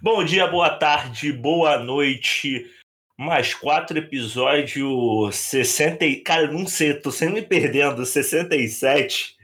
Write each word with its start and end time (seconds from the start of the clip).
Bom 0.00 0.22
dia, 0.22 0.46
boa 0.46 0.70
tarde, 0.70 1.32
boa 1.32 1.76
noite. 1.76 2.70
Mais 3.16 3.52
quatro 3.52 3.98
episódios 3.98 5.34
60. 5.34 6.04
Cara, 6.24 6.46
não 6.52 6.68
sei, 6.68 6.94
tô 6.94 7.10
sempre 7.10 7.40
me 7.40 7.42
perdendo. 7.42 8.06
67. 8.06 9.36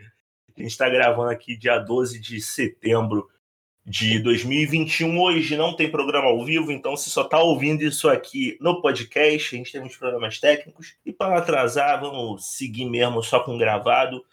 A 0.56 0.62
gente 0.62 0.78
tá 0.78 0.88
gravando 0.88 1.30
aqui 1.30 1.56
dia 1.56 1.80
12 1.80 2.20
de 2.20 2.40
setembro 2.40 3.28
de 3.84 4.20
2021. 4.20 5.18
Hoje 5.20 5.56
não 5.56 5.74
tem 5.74 5.90
programa 5.90 6.28
ao 6.28 6.44
vivo, 6.44 6.70
então 6.70 6.96
você 6.96 7.10
só 7.10 7.24
tá 7.24 7.42
ouvindo 7.42 7.82
isso 7.82 8.08
aqui 8.08 8.56
no 8.60 8.80
podcast. 8.80 9.56
A 9.56 9.58
gente 9.58 9.72
tem 9.72 9.82
uns 9.82 9.96
programas 9.96 10.38
técnicos. 10.38 10.94
E 11.04 11.12
para 11.12 11.36
atrasar, 11.36 12.00
vamos 12.00 12.54
seguir 12.54 12.88
mesmo 12.88 13.24
só 13.24 13.40
com 13.40 13.58
gravado. 13.58 14.24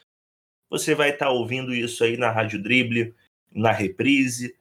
Você 0.69 0.93
vai 0.93 1.09
estar 1.09 1.25
tá 1.25 1.31
ouvindo 1.31 1.73
isso 1.73 2.03
aí 2.03 2.15
na 2.15 2.29
Rádio 2.29 2.61
Drible, 2.61 3.15
na 3.51 3.71
reprise 3.71 4.55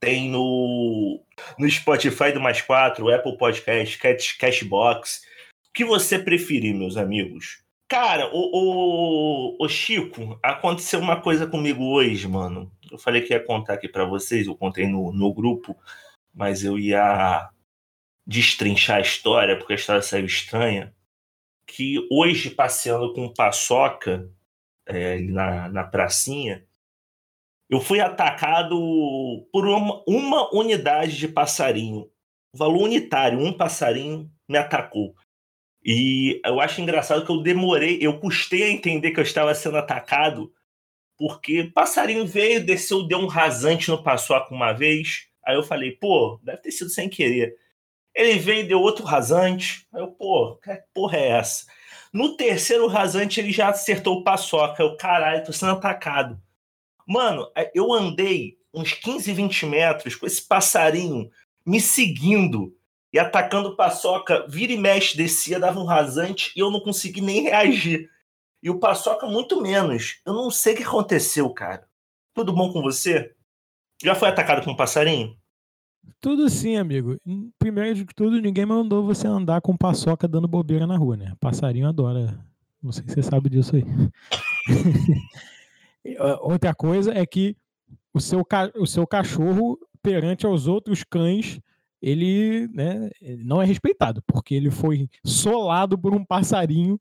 tem 0.00 0.30
no, 0.30 1.20
no 1.58 1.70
Spotify 1.70 2.32
do 2.32 2.40
Mais 2.40 2.62
4, 2.62 3.08
Apple 3.12 3.36
Podcast, 3.36 3.98
Cashbox. 4.38 5.22
O 5.68 5.72
que 5.74 5.84
você 5.84 6.18
preferir, 6.18 6.74
meus 6.74 6.96
amigos? 6.96 7.62
Cara, 7.88 8.28
o, 8.34 9.56
o, 9.56 9.64
o, 9.64 9.68
Chico, 9.68 10.38
aconteceu 10.42 11.00
uma 11.00 11.20
coisa 11.20 11.46
comigo 11.46 11.82
hoje, 11.84 12.28
mano. 12.28 12.70
Eu 12.90 12.98
falei 12.98 13.22
que 13.22 13.32
ia 13.32 13.42
contar 13.42 13.74
aqui 13.74 13.88
para 13.88 14.04
vocês, 14.04 14.46
eu 14.46 14.54
contei 14.54 14.86
no, 14.86 15.10
no 15.10 15.32
grupo, 15.32 15.74
mas 16.34 16.62
eu 16.62 16.78
ia 16.78 17.50
destrinchar 18.26 18.98
a 18.98 19.00
história, 19.00 19.56
porque 19.56 19.72
a 19.72 19.76
história 19.76 20.02
saiu 20.02 20.26
estranha. 20.26 20.94
Que 21.66 22.06
hoje, 22.10 22.50
passeando 22.50 23.12
com 23.14 23.32
paçoca 23.32 24.30
é, 24.86 25.18
na, 25.20 25.68
na 25.70 25.84
pracinha, 25.84 26.67
eu 27.68 27.80
fui 27.80 28.00
atacado 28.00 28.76
por 29.52 29.66
uma, 29.66 30.02
uma 30.06 30.54
unidade 30.54 31.16
de 31.18 31.28
passarinho. 31.28 32.10
Valor 32.54 32.84
unitário, 32.84 33.38
um 33.38 33.52
passarinho 33.52 34.30
me 34.48 34.56
atacou. 34.56 35.14
E 35.84 36.40
eu 36.44 36.60
acho 36.60 36.80
engraçado 36.80 37.24
que 37.24 37.30
eu 37.30 37.42
demorei, 37.42 37.98
eu 38.00 38.18
custei 38.18 38.64
a 38.64 38.70
entender 38.70 39.10
que 39.10 39.20
eu 39.20 39.24
estava 39.24 39.54
sendo 39.54 39.76
atacado, 39.76 40.52
porque 41.18 41.64
passarinho 41.74 42.26
veio, 42.26 42.64
desceu, 42.64 43.06
deu 43.06 43.18
um 43.18 43.26
rasante 43.26 43.90
no 43.90 44.02
paçoca 44.02 44.54
uma 44.54 44.72
vez. 44.72 45.26
Aí 45.44 45.56
eu 45.56 45.62
falei, 45.62 45.92
pô, 45.92 46.40
deve 46.42 46.58
ter 46.58 46.72
sido 46.72 46.90
sem 46.90 47.08
querer. 47.08 47.56
Ele 48.14 48.38
veio 48.38 48.66
deu 48.66 48.80
outro 48.80 49.04
rasante. 49.04 49.86
Aí 49.92 50.00
eu, 50.00 50.08
pô, 50.08 50.56
que 50.56 50.70
porra 50.94 51.18
é 51.18 51.28
essa? 51.30 51.66
No 52.12 52.36
terceiro 52.36 52.86
rasante, 52.86 53.40
ele 53.40 53.52
já 53.52 53.68
acertou 53.68 54.18
o 54.18 54.24
paçoca. 54.24 54.82
Eu, 54.82 54.96
caralho, 54.96 55.44
tô 55.44 55.52
sendo 55.52 55.72
atacado. 55.72 56.40
Mano, 57.08 57.50
é, 57.56 57.70
eu 57.74 57.90
andei 57.90 58.58
uns 58.72 58.92
15, 58.92 59.32
20 59.32 59.64
metros 59.64 60.14
com 60.14 60.26
esse 60.26 60.46
passarinho 60.46 61.30
me 61.64 61.80
seguindo 61.80 62.76
e 63.10 63.18
atacando 63.18 63.74
paçoca, 63.74 64.46
vira 64.46 64.74
e 64.74 64.76
mexe, 64.76 65.16
descia, 65.16 65.58
dava 65.58 65.80
um 65.80 65.86
rasante 65.86 66.52
e 66.54 66.60
eu 66.60 66.70
não 66.70 66.80
consegui 66.80 67.22
nem 67.22 67.44
reagir. 67.44 68.10
E 68.62 68.68
o 68.68 68.78
paçoca 68.78 69.26
muito 69.26 69.62
menos. 69.62 70.20
Eu 70.26 70.34
não 70.34 70.50
sei 70.50 70.74
o 70.74 70.76
que 70.76 70.82
aconteceu, 70.82 71.48
cara. 71.48 71.88
Tudo 72.34 72.52
bom 72.52 72.70
com 72.70 72.82
você? 72.82 73.32
Já 74.02 74.14
foi 74.14 74.28
atacado 74.28 74.62
com 74.62 74.72
um 74.72 74.76
passarinho? 74.76 75.34
Tudo 76.20 76.50
sim, 76.50 76.76
amigo. 76.76 77.16
Primeiro 77.58 77.94
de 77.94 78.04
tudo, 78.04 78.40
ninguém 78.40 78.66
mandou 78.66 79.02
você 79.02 79.26
andar 79.26 79.62
com 79.62 79.76
paçoca 79.76 80.28
dando 80.28 80.46
bobeira 80.46 80.86
na 80.86 80.96
rua, 80.96 81.16
né? 81.16 81.32
Passarinho 81.40 81.88
adora. 81.88 82.38
Não 82.82 82.92
sei 82.92 83.04
se 83.06 83.14
você 83.14 83.22
sabe 83.22 83.48
disso 83.48 83.76
aí. 83.76 83.84
Outra 86.40 86.74
coisa 86.74 87.12
é 87.12 87.24
que 87.26 87.56
o 88.12 88.20
seu, 88.20 88.44
o 88.76 88.86
seu 88.86 89.06
cachorro, 89.06 89.78
perante 90.02 90.46
aos 90.46 90.66
outros 90.66 91.04
cães, 91.04 91.60
ele, 92.00 92.68
né, 92.68 93.10
não 93.44 93.60
é 93.60 93.64
respeitado, 93.64 94.22
porque 94.26 94.54
ele 94.54 94.70
foi 94.70 95.08
solado 95.24 95.98
por 95.98 96.14
um 96.14 96.24
passarinho 96.24 96.98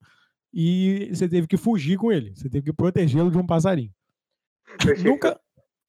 e 0.53 1.09
você 1.13 1.29
teve 1.29 1.47
que 1.47 1.57
fugir 1.57 1.97
com 1.97 2.11
ele. 2.11 2.33
Você 2.35 2.49
teve 2.49 2.65
que 2.65 2.73
protegê-lo 2.73 3.29
de 3.29 3.37
um 3.37 3.45
passarinho. 3.45 3.91
Nunca. 5.03 5.39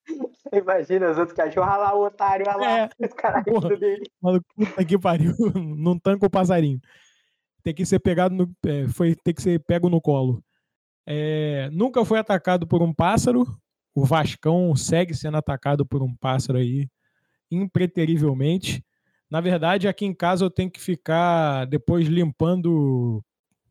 Imagina 0.52 1.10
os 1.10 1.18
outros 1.18 1.36
cachorros, 1.36 1.68
olha 1.68 1.78
lá 1.78 1.94
o 1.94 2.06
otário, 2.06 2.46
olha 2.48 2.56
lá 2.56 2.78
é, 2.78 2.88
os 3.06 3.12
caras 3.14 3.44
dele. 3.78 4.04
Maluco, 4.20 4.46
puta 4.54 4.84
que 4.84 4.98
pariu, 4.98 5.34
não 5.54 5.98
tanca 5.98 6.26
o 6.26 6.30
passarinho. 6.30 6.80
Tem 7.62 7.74
que 7.74 7.84
ser 7.84 7.98
pegado 7.98 8.34
no. 8.34 8.50
É, 8.66 8.88
foi 8.88 9.14
ter 9.14 9.34
que 9.34 9.42
ser 9.42 9.60
pego 9.60 9.88
no 9.88 10.00
colo. 10.00 10.42
É, 11.10 11.70
nunca 11.72 12.04
foi 12.04 12.18
atacado 12.18 12.66
por 12.66 12.82
um 12.82 12.92
pássaro. 12.92 13.46
O 13.94 14.04
Vascão 14.04 14.76
segue 14.76 15.14
sendo 15.14 15.38
atacado 15.38 15.86
por 15.86 16.02
um 16.02 16.14
pássaro 16.14 16.58
aí, 16.58 16.86
impreterivelmente. 17.50 18.84
Na 19.30 19.40
verdade, 19.40 19.88
aqui 19.88 20.04
em 20.04 20.12
casa 20.12 20.44
eu 20.44 20.50
tenho 20.50 20.70
que 20.70 20.78
ficar 20.78 21.64
depois 21.64 22.06
limpando 22.08 23.24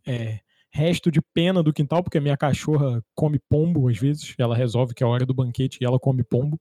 é, 0.06 0.40
resto 0.72 1.12
de 1.12 1.22
pena 1.22 1.62
do 1.62 1.72
quintal, 1.72 2.02
porque 2.02 2.18
a 2.18 2.22
minha 2.22 2.36
cachorra 2.36 3.04
come 3.14 3.40
pombo 3.48 3.88
às 3.88 4.00
vezes. 4.00 4.34
Ela 4.40 4.56
resolve 4.56 4.96
que 4.96 5.04
é 5.04 5.06
a 5.06 5.10
hora 5.10 5.26
do 5.26 5.34
banquete 5.34 5.78
e 5.80 5.86
ela 5.86 6.00
come 6.00 6.24
pombo. 6.24 6.60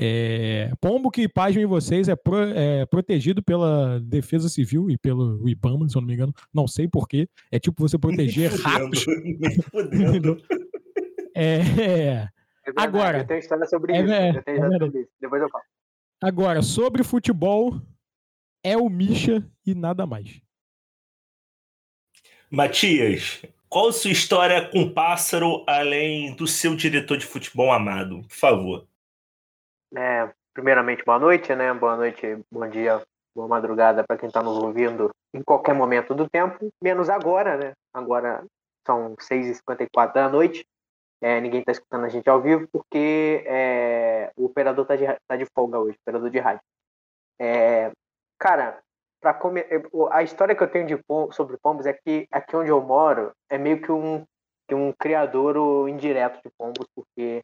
É, 0.00 0.70
pombo 0.80 1.10
que, 1.10 1.28
pasmem 1.28 1.66
vocês, 1.66 2.08
é, 2.08 2.14
pro, 2.14 2.36
é, 2.36 2.86
protegido 2.86 3.42
pela 3.42 3.98
Defesa 3.98 4.48
Civil 4.48 4.88
e 4.88 4.96
pelo 4.96 5.48
IBAMA, 5.48 5.88
se 5.88 5.96
eu 5.96 6.00
não 6.00 6.06
me 6.06 6.14
engano. 6.14 6.32
Não 6.54 6.68
sei 6.68 6.86
porquê. 6.86 7.28
É 7.50 7.58
tipo 7.58 7.82
você 7.82 7.98
proteger 7.98 8.52
ratos. 8.62 9.04
é, 11.34 11.58
é. 11.80 12.28
Agora. 12.76 13.18
Eu 13.18 13.26
tenho 13.26 13.40
história 13.40 13.66
sobre 13.66 13.92
é, 13.92 14.00
isso. 14.00 14.38
Eu 14.38 14.42
tenho 14.44 14.56
história 14.56 14.78
sobre 14.78 15.00
isso. 15.00 15.10
Depois 15.20 15.42
eu 15.42 15.48
falo. 15.48 15.64
Agora, 16.20 16.62
sobre 16.62 17.02
futebol, 17.02 17.80
é 18.62 18.76
o 18.76 18.88
Misha 18.88 19.44
e 19.66 19.74
nada 19.74 20.06
mais. 20.06 20.40
Matias, 22.50 23.42
qual 23.68 23.88
a 23.88 23.92
sua 23.92 24.10
história 24.10 24.68
com 24.70 24.92
pássaro 24.92 25.64
além 25.66 26.34
do 26.34 26.46
seu 26.46 26.74
diretor 26.74 27.18
de 27.18 27.26
futebol 27.26 27.72
amado? 27.72 28.22
Por 28.22 28.36
favor. 28.36 28.88
É, 29.96 30.30
primeiramente, 30.52 31.02
boa 31.04 31.18
noite, 31.18 31.54
né? 31.54 31.72
Boa 31.72 31.96
noite, 31.96 32.38
bom 32.50 32.68
dia, 32.68 33.02
boa 33.34 33.48
madrugada 33.48 34.04
para 34.04 34.18
quem 34.18 34.26
está 34.26 34.42
nos 34.42 34.58
ouvindo 34.58 35.10
em 35.32 35.42
qualquer 35.42 35.74
momento 35.74 36.14
do 36.14 36.28
tempo, 36.28 36.68
menos 36.82 37.08
agora, 37.08 37.56
né? 37.56 37.72
Agora 37.92 38.44
são 38.86 39.16
6h54 39.16 40.12
da 40.12 40.28
noite. 40.28 40.66
É, 41.20 41.40
ninguém 41.40 41.60
está 41.60 41.72
escutando 41.72 42.04
a 42.04 42.08
gente 42.08 42.28
ao 42.28 42.40
vivo 42.40 42.68
porque 42.70 43.44
é, 43.46 44.30
o 44.36 44.44
operador 44.44 44.82
está 44.82 44.94
de, 44.94 45.04
tá 45.26 45.36
de 45.36 45.46
folga 45.46 45.78
hoje, 45.78 45.96
operador 46.02 46.30
de 46.30 46.38
rádio. 46.38 46.62
É, 47.40 47.90
cara, 48.38 48.80
para 49.20 49.34
comer, 49.34 49.68
a 50.12 50.22
história 50.22 50.54
que 50.54 50.62
eu 50.62 50.70
tenho 50.70 50.86
de 50.86 51.02
sobre 51.32 51.56
pombos 51.56 51.86
é 51.86 51.92
que 51.92 52.28
aqui 52.30 52.54
onde 52.54 52.70
eu 52.70 52.80
moro 52.80 53.32
é 53.48 53.56
meio 53.58 53.80
que 53.80 53.90
um, 53.90 54.24
que 54.68 54.74
um 54.74 54.92
criador 54.92 55.88
indireto 55.88 56.40
de 56.44 56.50
pombos, 56.56 56.86
porque 56.94 57.42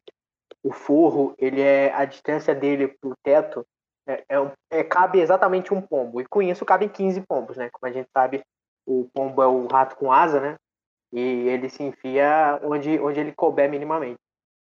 o 0.65 0.71
forro, 0.71 1.35
ele 1.37 1.61
é 1.61 1.93
a 1.93 2.05
distância 2.05 2.55
dele 2.55 2.87
para 2.87 3.09
o 3.11 3.13
teto 3.23 3.63
é, 4.07 4.23
é, 4.27 4.51
é, 4.71 4.83
cabe 4.83 5.19
exatamente 5.19 5.71
um 5.71 5.79
pombo. 5.79 6.19
E 6.19 6.25
com 6.25 6.41
isso 6.41 6.65
cabem 6.65 6.89
15 6.89 7.21
pombos, 7.21 7.55
né? 7.55 7.69
Como 7.71 7.87
a 7.87 7.93
gente 7.93 8.09
sabe, 8.11 8.43
o 8.83 9.07
pombo 9.13 9.43
é 9.43 9.47
o 9.47 9.67
rato 9.67 9.95
com 9.95 10.11
asa, 10.11 10.39
né? 10.39 10.55
E 11.13 11.19
ele 11.19 11.69
se 11.69 11.83
enfia 11.83 12.59
onde, 12.63 12.99
onde 12.99 13.19
ele 13.19 13.31
couber 13.31 13.69
minimamente. 13.69 14.17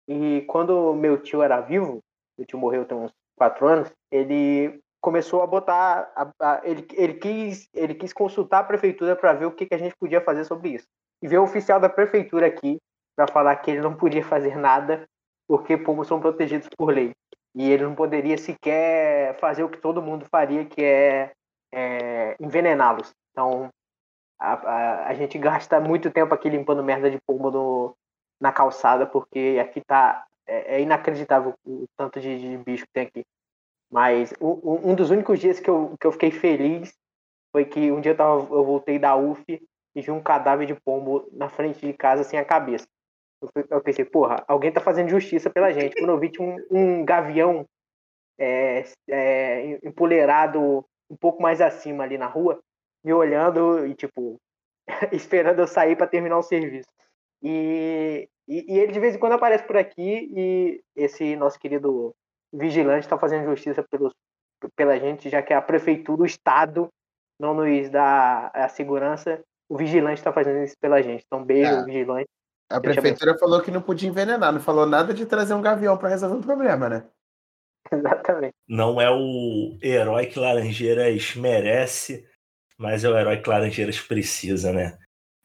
E 0.08 0.42
quando 0.48 0.94
meu 0.94 1.18
tio 1.18 1.42
era 1.42 1.62
vivo, 1.62 2.00
meu 2.38 2.46
tio 2.46 2.60
morreu 2.60 2.86
tem 2.86 2.96
uns 2.96 3.12
quatro 3.36 3.68
anos, 3.68 3.92
ele 4.12 4.80
começou 5.02 5.42
a 5.42 5.48
botar, 5.48 6.12
a, 6.16 6.32
a, 6.40 6.62
ele, 6.64 6.88
ele, 6.94 7.14
quis, 7.16 7.68
ele 7.74 7.96
quis 7.96 8.14
consultar 8.14 8.60
a 8.60 8.64
prefeitura 8.64 9.16
para 9.16 9.34
ver 9.34 9.46
o 9.46 9.52
que, 9.52 9.66
que 9.66 9.74
a 9.74 9.80
gente 9.80 9.96
podia 10.00 10.22
fazer 10.22 10.46
sobre 10.46 10.70
isso. 10.70 10.86
E 11.24 11.28
veio 11.28 11.42
o 11.42 11.46
oficial 11.46 11.80
da 11.80 11.90
prefeitura 11.90 12.46
aqui 12.46 12.78
para 13.16 13.28
falar 13.28 13.56
que 13.58 13.72
ele 13.72 13.82
não 13.82 13.96
podia 13.96 14.24
fazer 14.26 14.56
nada 14.56 15.08
porque 15.48 15.78
pombos 15.78 16.08
são 16.08 16.20
protegidos 16.20 16.68
por 16.78 16.94
lei. 16.94 17.14
E 17.56 17.72
ele 17.72 17.84
não 17.84 17.96
poderia 17.96 18.38
sequer 18.38 19.36
fazer 19.40 19.64
o 19.64 19.70
que 19.70 19.80
todo 19.80 20.02
mundo 20.02 20.26
faria, 20.30 20.66
que 20.66 20.84
é, 20.84 21.32
é 21.74 22.36
envenená-los. 22.40 23.14
Então, 23.32 23.70
a, 24.40 24.54
a, 24.54 25.08
a, 25.08 25.14
gente 25.16 25.38
gasta 25.40 25.80
muito 25.80 26.12
tempo 26.12 26.34
aqui 26.34 26.50
limpando 26.50 26.84
merda 26.84 27.10
de 27.10 27.20
pombo 27.26 27.50
no, 27.50 27.98
na 28.40 28.52
calçada, 28.52 29.08
porque 29.08 29.58
aqui 29.60 29.82
tá 29.82 30.26
é, 30.46 30.76
é 30.76 30.82
inacreditável 30.82 31.56
o 31.66 31.86
tanto 31.98 32.20
de, 32.20 32.40
de, 32.40 32.58
bicho 32.58 32.86
que 32.86 32.94
tem 32.94 33.08
aqui. 33.08 33.26
Mas 33.90 34.34
um, 34.40 34.92
um 34.92 34.96
dos 34.96 35.10
únicos 35.10 35.40
dias 35.40 35.60
que 35.60 35.70
eu, 35.70 35.96
que 36.00 36.06
eu 36.06 36.12
fiquei 36.12 36.30
feliz 36.30 36.94
foi 37.52 37.66
que 37.66 37.92
um 37.92 38.02
dia 38.02 38.12
eu, 38.12 38.18
tava, 38.18 38.54
eu 38.54 38.64
voltei 38.64 39.00
da 39.00 39.16
UF 39.16 39.44
e 39.48 40.02
vi 40.02 40.12
um 40.12 40.22
cadáver 40.22 40.68
de 40.68 40.76
pombo 40.76 41.28
na 41.32 41.50
frente 41.50 41.86
de 41.86 41.94
casa 41.94 42.24
sem 42.24 42.38
a 42.38 42.46
cabeça. 42.46 42.88
Eu 43.70 43.82
pensei, 43.82 44.04
porra, 44.04 44.44
alguém 44.48 44.72
tá 44.72 44.82
fazendo 44.82 45.10
justiça 45.10 45.50
pela 45.50 45.72
gente. 45.72 45.96
Quando 45.98 46.10
eu 46.10 46.20
vi 46.20 46.30
tinha 46.30 46.48
um, 46.48 46.58
um 46.72 47.06
gavião 47.06 47.66
é, 48.40 48.84
é, 49.10 49.80
empoleirado 49.88 50.86
um 51.10 51.16
pouco 51.16 51.42
mais 51.42 51.62
acima 51.62 52.04
ali 52.04 52.18
na 52.18 52.28
rua, 52.28 52.60
me 53.04 53.14
olhando 53.14 53.86
e, 53.86 53.96
tipo, 53.96 54.38
esperando 55.12 55.60
eu 55.60 55.68
sair 55.68 55.96
para 55.96 56.08
terminar 56.08 56.38
o 56.38 56.44
serviço. 56.44 56.90
E, 57.42 58.28
e, 58.48 58.74
e, 58.74 58.80
ele 58.80 58.92
de 58.92 59.00
vez 59.00 59.16
em 59.16 59.20
quando 59.20 59.34
aparece 59.34 59.64
por 59.66 59.78
aqui 59.78 60.30
e 60.36 60.82
esse 60.96 61.36
nosso 61.36 61.60
querido 61.60 62.16
vigilante 62.52 63.06
está 63.06 63.18
fazendo 63.18 63.46
justiça 63.46 63.84
pelos, 63.84 64.14
pela 64.76 64.98
gente, 64.98 65.30
já 65.30 65.42
que 65.42 65.54
a 65.54 65.62
prefeitura, 65.62 66.24
o 66.24 66.26
Estado, 66.26 66.90
não 67.40 67.54
nos 67.54 67.90
dá 67.90 68.50
a 68.54 68.68
segurança, 68.68 69.42
o 69.70 69.78
vigilante 69.78 70.20
está 70.20 70.34
fazendo 70.34 70.64
isso 70.64 70.76
pela 70.80 71.02
gente. 71.02 71.24
Então, 71.26 71.44
beijo, 71.44 71.72
é. 71.72 71.84
vigilante. 71.86 72.30
A 72.70 72.82
prefeitura 72.82 73.38
falou 73.38 73.62
que 73.62 73.72
não 73.72 73.82
podia 73.82 74.10
envenenar, 74.10 74.52
não 74.52 74.60
falou 74.60 74.86
nada 74.86 75.14
de 75.14 75.26
trazer 75.26 75.54
um 75.54 75.62
gavião 75.62 75.98
para 75.98 76.10
resolver 76.10 76.36
o 76.36 76.44
problema, 76.44 76.90
né? 76.90 77.06
Exatamente. 77.92 78.54
Não 78.68 79.00
é 79.00 79.10
o 79.10 79.78
herói 79.82 80.26
que 80.26 80.38
Laranjeiras 80.38 81.36
merece, 81.36 82.28
mas 82.78 83.04
é 83.04 83.10
o 83.10 83.18
herói 83.18 83.42
que 83.42 83.50
Laranjeiras 83.50 84.00
precisa, 84.02 84.74
né? 84.74 84.98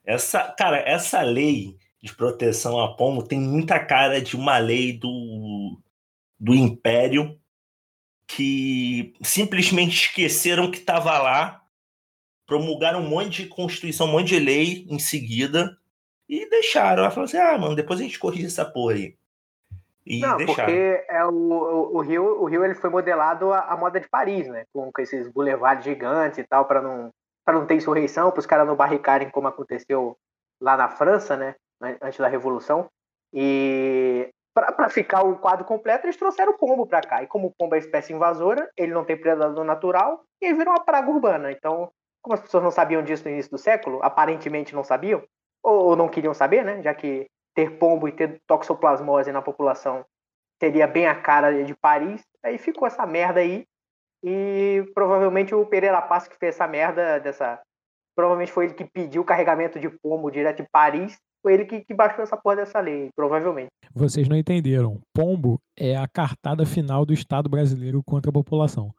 Essa, 0.04 0.52
cara, 0.58 0.78
essa 0.78 1.22
lei 1.22 1.78
de 2.02 2.12
proteção 2.12 2.80
a 2.80 2.96
pombo 2.96 3.22
tem 3.22 3.38
muita 3.38 3.78
cara 3.78 4.20
de 4.20 4.34
uma 4.34 4.58
lei 4.58 4.98
do, 4.98 5.80
do 6.40 6.52
Império 6.54 7.38
que 8.26 9.14
simplesmente 9.22 10.06
esqueceram 10.06 10.70
que 10.70 10.78
estava 10.78 11.16
lá, 11.18 11.62
promulgaram 12.46 13.00
um 13.00 13.08
monte 13.08 13.44
de 13.44 13.48
constituição, 13.48 14.08
um 14.08 14.12
monte 14.12 14.28
de 14.28 14.40
lei 14.40 14.86
em 14.88 14.98
seguida 14.98 15.78
e 16.32 16.48
deixaram. 16.48 17.02
Ela 17.02 17.10
falou 17.10 17.26
assim: 17.26 17.36
ah, 17.36 17.58
mano, 17.58 17.76
depois 17.76 18.00
a 18.00 18.02
gente 18.02 18.18
corrige 18.18 18.46
essa 18.46 18.64
porra 18.64 18.94
aí. 18.94 19.14
E 20.06 20.18
não, 20.20 20.38
deixaram. 20.38 20.64
porque 20.64 21.04
é 21.08 21.24
o, 21.26 21.30
o, 21.30 21.96
o, 21.98 22.00
Rio, 22.00 22.42
o 22.42 22.46
Rio 22.46 22.64
ele 22.64 22.74
foi 22.74 22.88
modelado 22.88 23.52
à, 23.52 23.76
moda 23.76 24.00
de 24.00 24.08
Paris, 24.08 24.48
né? 24.48 24.64
Com, 24.72 24.90
com 24.90 25.02
esses 25.02 25.28
boulevards 25.28 25.84
gigantes 25.84 26.38
e 26.38 26.44
tal, 26.44 26.64
para 26.64 26.80
não, 26.80 27.10
não 27.46 27.66
ter 27.66 27.74
insurreição, 27.74 28.30
para 28.30 28.40
os 28.40 28.46
caras 28.46 28.66
não 28.66 28.74
barricarem 28.74 29.28
como 29.28 29.46
aconteceu 29.46 30.16
lá 30.58 30.74
na 30.74 30.88
França, 30.88 31.36
né? 31.36 31.54
Antes 32.00 32.18
da 32.18 32.28
Revolução. 32.28 32.88
E 33.32 34.30
para 34.54 34.88
ficar 34.88 35.22
o 35.22 35.36
quadro 35.36 35.66
completo, 35.66 36.06
eles 36.06 36.16
trouxeram 36.16 36.52
o 36.52 36.58
pombo 36.58 36.86
para 36.86 37.02
cá. 37.02 37.22
E 37.22 37.26
como 37.26 37.48
o 37.48 37.52
pombo 37.52 37.74
é 37.74 37.78
espécie 37.78 38.12
invasora, 38.14 38.70
ele 38.76 38.92
não 38.92 39.04
tem 39.04 39.16
predador 39.16 39.64
natural, 39.64 40.24
e 40.40 40.46
ele 40.46 40.58
virou 40.58 40.74
uma 40.74 40.84
praga 40.84 41.10
urbana. 41.10 41.52
Então, 41.52 41.90
como 42.22 42.34
as 42.34 42.40
pessoas 42.40 42.62
não 42.62 42.70
sabiam 42.70 43.02
disso 43.02 43.24
no 43.24 43.30
início 43.30 43.50
do 43.50 43.58
século, 43.58 44.00
aparentemente 44.02 44.74
não 44.74 44.84
sabiam, 44.84 45.22
ou 45.62 45.96
não 45.96 46.08
queriam 46.08 46.34
saber, 46.34 46.64
né? 46.64 46.82
Já 46.82 46.94
que 46.94 47.26
ter 47.54 47.78
pombo 47.78 48.08
e 48.08 48.12
ter 48.12 48.40
toxoplasmose 48.46 49.30
na 49.32 49.42
população 49.42 50.04
seria 50.60 50.86
bem 50.86 51.06
a 51.06 51.14
cara 51.14 51.64
de 51.64 51.74
Paris. 51.74 52.22
Aí 52.42 52.58
ficou 52.58 52.86
essa 52.86 53.06
merda 53.06 53.40
aí. 53.40 53.64
E 54.24 54.84
provavelmente 54.94 55.54
o 55.54 55.66
Pereira 55.66 56.00
Passo 56.00 56.30
que 56.30 56.38
fez 56.38 56.54
essa 56.54 56.66
merda 56.66 57.18
dessa. 57.18 57.60
Provavelmente 58.14 58.52
foi 58.52 58.66
ele 58.66 58.74
que 58.74 58.84
pediu 58.84 59.22
o 59.22 59.24
carregamento 59.24 59.80
de 59.80 59.88
pombo 59.88 60.30
direto 60.30 60.62
de 60.62 60.68
Paris. 60.70 61.18
Foi 61.42 61.54
ele 61.54 61.64
que, 61.64 61.80
que 61.80 61.92
baixou 61.92 62.22
essa 62.22 62.36
porra 62.36 62.56
dessa 62.56 62.78
lei, 62.78 63.10
provavelmente. 63.16 63.70
Vocês 63.92 64.28
não 64.28 64.36
entenderam. 64.36 65.00
Pombo 65.12 65.60
é 65.76 65.96
a 65.96 66.06
cartada 66.06 66.64
final 66.64 67.04
do 67.04 67.12
Estado 67.12 67.48
brasileiro 67.48 68.00
contra 68.04 68.30
a 68.30 68.32
população. 68.32 68.94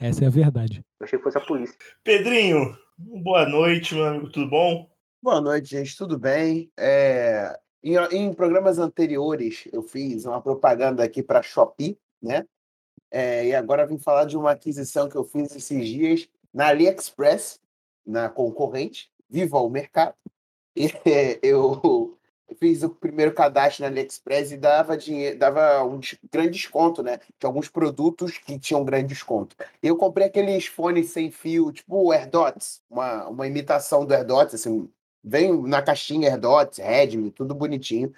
Essa 0.00 0.24
é 0.24 0.26
a 0.26 0.30
verdade. 0.30 0.82
Eu 0.98 1.04
achei 1.04 1.18
que 1.18 1.22
fosse 1.22 1.36
a 1.36 1.40
polícia. 1.42 1.76
Pedrinho, 2.02 2.74
boa 2.96 3.46
noite, 3.46 3.94
meu 3.94 4.06
amigo, 4.06 4.30
tudo 4.30 4.48
bom? 4.48 4.91
Boa 5.22 5.40
noite, 5.40 5.70
gente, 5.70 5.96
tudo 5.96 6.18
bem? 6.18 6.68
É, 6.76 7.56
em, 7.80 7.94
em, 8.10 8.34
programas 8.34 8.80
anteriores, 8.80 9.68
eu 9.72 9.80
fiz 9.80 10.24
uma 10.24 10.42
propaganda 10.42 11.04
aqui 11.04 11.22
para 11.22 11.38
a 11.38 11.42
Shopee, 11.42 11.96
né? 12.20 12.44
É, 13.08 13.46
e 13.46 13.54
agora 13.54 13.86
vim 13.86 14.00
falar 14.00 14.24
de 14.24 14.36
uma 14.36 14.50
aquisição 14.50 15.08
que 15.08 15.14
eu 15.14 15.22
fiz 15.22 15.54
esses 15.54 15.88
dias 15.88 16.28
na 16.52 16.70
AliExpress, 16.70 17.60
na 18.04 18.28
concorrente, 18.28 19.12
Viva 19.30 19.58
o 19.58 19.70
Mercado. 19.70 20.14
E, 20.74 20.86
é, 21.08 21.38
eu 21.42 22.18
fiz 22.58 22.82
o 22.82 22.90
primeiro 22.90 23.32
cadastro 23.32 23.82
na 23.82 23.90
AliExpress 23.90 24.50
e 24.52 24.56
dava, 24.56 24.96
dinheiro, 24.96 25.38
dava 25.38 25.84
um 25.84 26.00
grande 26.32 26.50
desconto, 26.50 27.02
né? 27.02 27.18
Tinha 27.38 27.48
alguns 27.48 27.68
produtos 27.68 28.38
que 28.38 28.58
tinham 28.58 28.84
grande 28.84 29.08
desconto. 29.08 29.54
Eu 29.80 29.96
comprei 29.96 30.26
aqueles 30.26 30.66
fones 30.66 31.10
sem 31.10 31.30
fio, 31.30 31.70
tipo 31.70 32.06
o 32.06 32.12
AirDots, 32.12 32.82
uma, 32.90 33.28
uma 33.28 33.46
imitação 33.46 34.04
do 34.04 34.14
AirDots, 34.14 34.54
assim, 34.54 34.90
Vem 35.24 35.62
na 35.62 35.80
caixinha 35.80 36.28
AirDots, 36.30 36.78
Redmi, 36.78 37.30
tudo 37.30 37.54
bonitinho. 37.54 38.12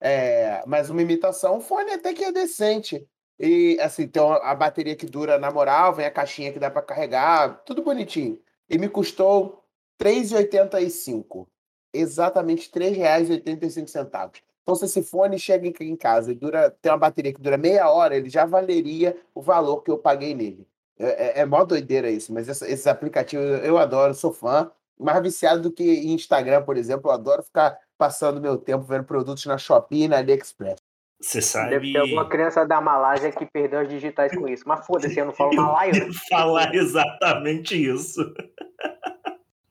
É, 0.00 0.62
mas 0.66 0.90
uma 0.90 1.02
imitação, 1.02 1.58
o 1.58 1.60
fone 1.60 1.92
até 1.92 2.12
que 2.12 2.24
é 2.24 2.32
decente. 2.32 3.06
E 3.38 3.78
assim, 3.80 4.08
tem 4.08 4.22
a 4.22 4.54
bateria 4.54 4.96
que 4.96 5.06
dura 5.06 5.38
na 5.38 5.50
moral, 5.50 5.94
vem 5.94 6.06
a 6.06 6.10
caixinha 6.10 6.52
que 6.52 6.58
dá 6.58 6.70
para 6.70 6.82
carregar, 6.82 7.62
tudo 7.64 7.82
bonitinho. 7.82 8.38
E 8.68 8.76
me 8.78 8.88
custou 8.88 9.64
R$ 10.00 10.10
3,85. 10.10 11.46
Exatamente 11.92 12.70
R$ 12.74 12.90
3,85. 12.90 14.42
Então, 14.62 14.74
se 14.74 14.84
esse 14.84 15.02
fone 15.02 15.38
chega 15.38 15.66
em 15.66 15.96
casa 15.96 16.32
e 16.32 16.34
dura, 16.34 16.70
tem 16.82 16.92
uma 16.92 16.98
bateria 16.98 17.32
que 17.32 17.40
dura 17.40 17.56
meia 17.56 17.88
hora, 17.90 18.16
ele 18.16 18.28
já 18.28 18.44
valeria 18.44 19.16
o 19.34 19.40
valor 19.40 19.82
que 19.82 19.90
eu 19.90 19.98
paguei 19.98 20.34
nele. 20.34 20.66
É, 20.98 21.40
é, 21.40 21.40
é 21.40 21.46
mó 21.46 21.64
doideira 21.64 22.10
isso, 22.10 22.32
mas 22.32 22.48
esses 22.48 22.86
aplicativos 22.86 23.44
eu 23.64 23.78
adoro, 23.78 24.12
sou 24.14 24.32
fã 24.32 24.70
mais 24.98 25.22
viciado 25.22 25.62
do 25.62 25.72
que 25.72 25.82
em 25.82 26.12
Instagram, 26.12 26.62
por 26.62 26.76
exemplo. 26.76 27.10
Eu 27.10 27.14
adoro 27.14 27.42
ficar 27.42 27.78
passando 27.96 28.40
meu 28.40 28.56
tempo 28.56 28.84
vendo 28.84 29.04
produtos 29.04 29.44
na 29.46 29.58
Shopee 29.58 30.04
e 30.04 30.08
na 30.08 30.18
AliExpress. 30.18 30.76
Você 31.20 31.42
sabe. 31.42 31.70
Deve 31.70 31.92
ter 31.92 31.98
alguma 31.98 32.28
criança 32.28 32.64
da 32.64 32.80
Malásia 32.80 33.32
que 33.32 33.44
perdeu 33.44 33.80
as 33.80 33.88
digitais 33.88 34.32
com 34.36 34.46
isso. 34.46 34.62
Mas 34.66 34.86
foda-se, 34.86 35.18
eu 35.18 35.26
não 35.26 35.32
falo 35.32 35.54
malaio. 35.54 35.96
Eu 35.96 36.12
falar 36.30 36.72
exatamente 36.74 37.74
isso. 37.74 38.20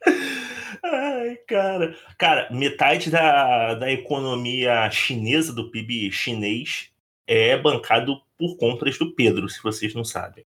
Ai, 0.83 1.37
cara. 1.47 1.95
Cara, 2.17 2.49
metade 2.51 3.09
da, 3.09 3.75
da 3.75 3.91
economia 3.91 4.89
chinesa, 4.91 5.53
do 5.53 5.71
PIB 5.71 6.11
chinês, 6.11 6.91
é 7.25 7.57
bancado 7.57 8.21
por 8.37 8.57
compras 8.57 8.97
do 8.97 9.13
Pedro, 9.15 9.49
se 9.49 9.61
vocês 9.63 9.93
não 9.93 10.03
sabem. 10.03 10.45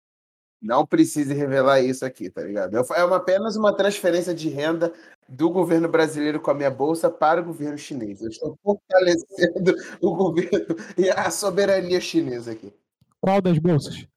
Não 0.62 0.86
precise 0.86 1.34
revelar 1.34 1.82
isso 1.82 2.06
aqui, 2.06 2.30
tá 2.30 2.42
ligado? 2.42 2.76
É 2.78 3.04
uma, 3.04 3.18
apenas 3.18 3.56
uma 3.56 3.76
transferência 3.76 4.34
de 4.34 4.50
renda 4.50 4.92
do 5.28 5.50
governo 5.50 5.88
brasileiro 5.88 6.40
com 6.40 6.52
a 6.52 6.54
minha 6.54 6.72
bolsa 6.72 7.10
para 7.10 7.42
o 7.42 7.46
governo 7.46 7.78
chinês. 7.78 8.22
Eu 8.22 8.30
estou 8.30 8.58
fortalecendo 8.64 9.76
o 10.02 10.16
governo 10.16 10.76
e 10.98 11.10
a 11.10 11.30
soberania 11.30 12.00
chinesa 12.00 12.52
aqui. 12.52 12.74
Qual 13.22 13.42
das 13.42 13.58
bolsas? 13.58 14.08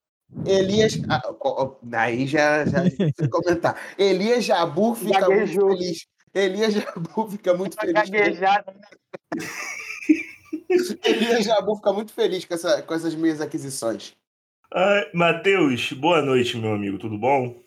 Elias. 0.45 1.01
Ah, 1.09 1.23
aí 1.93 2.27
já, 2.27 2.65
já 2.67 2.83
comentar. 3.31 3.77
Elias 3.99 4.45
Jabu 4.45 4.95
fica 4.95 5.21
Gaguejou. 5.21 5.67
muito 5.67 5.79
feliz. 5.79 6.07
Elias 6.35 6.75
Jabu 6.75 7.29
fica 7.33 7.55
muito 7.55 7.77
feliz. 7.77 7.95
Gaguejada. 7.95 8.75
Elias 11.05 11.45
Jabu 11.45 11.77
fica 11.77 11.93
muito 11.93 12.13
feliz 12.13 12.45
com, 12.45 12.55
essa, 12.55 12.83
com 12.83 12.95
essas 12.95 13.15
minhas 13.15 13.41
aquisições. 13.41 14.15
Matheus, 15.15 15.93
boa 15.93 16.21
noite, 16.21 16.59
meu 16.59 16.75
amigo, 16.75 16.99
tudo 16.99 17.17
bom? 17.17 17.63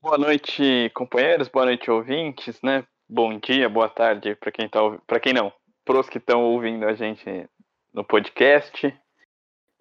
Boa 0.00 0.16
noite, 0.16 0.90
companheiros, 0.94 1.48
boa 1.48 1.66
noite, 1.66 1.90
ouvintes, 1.90 2.62
né? 2.62 2.86
Bom 3.08 3.38
dia, 3.38 3.68
boa 3.68 3.88
tarde 3.88 4.34
para 4.36 4.50
quem 4.50 4.68
tá 4.68 4.80
para 5.06 5.20
quem 5.20 5.34
não, 5.34 5.52
pros 5.84 6.08
que 6.08 6.18
estão 6.18 6.42
ouvindo 6.44 6.86
a 6.86 6.94
gente 6.94 7.48
no 7.92 8.02
podcast. 8.02 8.86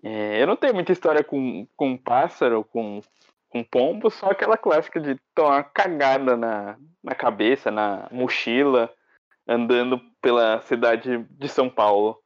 É, 0.03 0.41
eu 0.41 0.47
não 0.47 0.57
tenho 0.57 0.73
muita 0.73 0.91
história 0.91 1.23
com, 1.23 1.65
com 1.77 1.97
pássaro, 1.97 2.63
com, 2.65 3.01
com 3.47 3.63
pombo, 3.63 4.09
só 4.11 4.31
aquela 4.31 4.57
clássica 4.57 4.99
de 4.99 5.15
tomar 5.33 5.63
cagada 5.63 6.35
na, 6.35 6.77
na 7.01 7.15
cabeça, 7.15 7.71
na 7.71 8.09
mochila, 8.11 8.93
andando 9.47 9.99
pela 10.21 10.61
cidade 10.61 11.25
de 11.29 11.47
São 11.47 11.69
Paulo. 11.69 12.19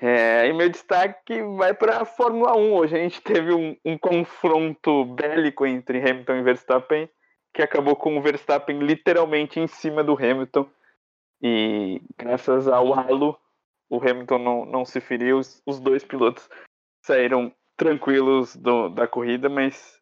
É, 0.00 0.46
e 0.46 0.52
meu 0.52 0.68
destaque 0.68 1.42
vai 1.56 1.74
para 1.74 2.02
a 2.02 2.04
Fórmula 2.04 2.56
1. 2.56 2.72
Hoje 2.72 2.96
a 2.96 3.00
gente 3.00 3.20
teve 3.20 3.52
um, 3.52 3.76
um, 3.84 3.98
confronto 3.98 5.04
bélico 5.04 5.66
entre 5.66 5.98
Hamilton 5.98 6.36
e 6.36 6.42
Verstappen, 6.42 7.10
que 7.52 7.62
acabou 7.62 7.96
com 7.96 8.16
o 8.16 8.22
Verstappen 8.22 8.78
literalmente 8.78 9.58
em 9.58 9.66
cima 9.66 10.04
do 10.04 10.14
Hamilton. 10.14 10.70
E 11.42 12.00
graças 12.16 12.68
ao 12.68 12.94
halo, 12.94 13.36
o 13.90 13.98
Hamilton 13.98 14.38
não, 14.38 14.64
não 14.64 14.84
se 14.84 15.00
feriu. 15.00 15.38
Os, 15.38 15.60
os 15.66 15.80
dois 15.80 16.04
pilotos 16.04 16.48
saíram 17.02 17.52
tranquilos 17.76 18.54
do, 18.54 18.88
da 18.88 19.08
corrida, 19.08 19.48
mas 19.48 19.98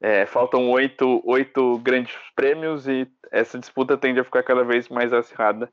é, 0.00 0.24
faltam 0.24 0.70
oito, 0.70 1.22
oito 1.26 1.78
grandes 1.78 2.16
prêmios 2.34 2.88
e 2.88 3.06
essa 3.30 3.58
disputa 3.58 3.98
tende 3.98 4.20
a 4.20 4.24
ficar 4.24 4.42
cada 4.42 4.64
vez 4.64 4.88
mais 4.88 5.12
acirrada. 5.12 5.70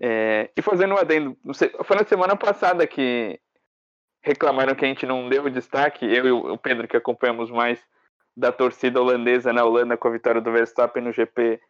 É, 0.00 0.50
e 0.56 0.62
fazendo 0.62 0.94
um 0.94 0.98
adendo, 0.98 1.36
sei, 1.54 1.70
foi 1.84 1.96
na 1.96 2.04
semana 2.04 2.36
passada 2.36 2.86
que 2.86 3.40
reclamaram 4.22 4.74
que 4.74 4.84
a 4.84 4.88
gente 4.88 5.06
não 5.06 5.28
deu 5.28 5.48
destaque, 5.48 6.04
eu 6.04 6.26
e 6.26 6.30
o 6.30 6.58
Pedro 6.58 6.86
que 6.86 6.96
acompanhamos 6.96 7.50
mais 7.50 7.80
da 8.36 8.52
torcida 8.52 9.00
holandesa 9.00 9.52
na 9.52 9.64
Holanda 9.64 9.96
com 9.96 10.08
a 10.08 10.10
vitória 10.10 10.40
do 10.40 10.52
Verstappen 10.52 11.02
no 11.02 11.12
GP 11.12 11.60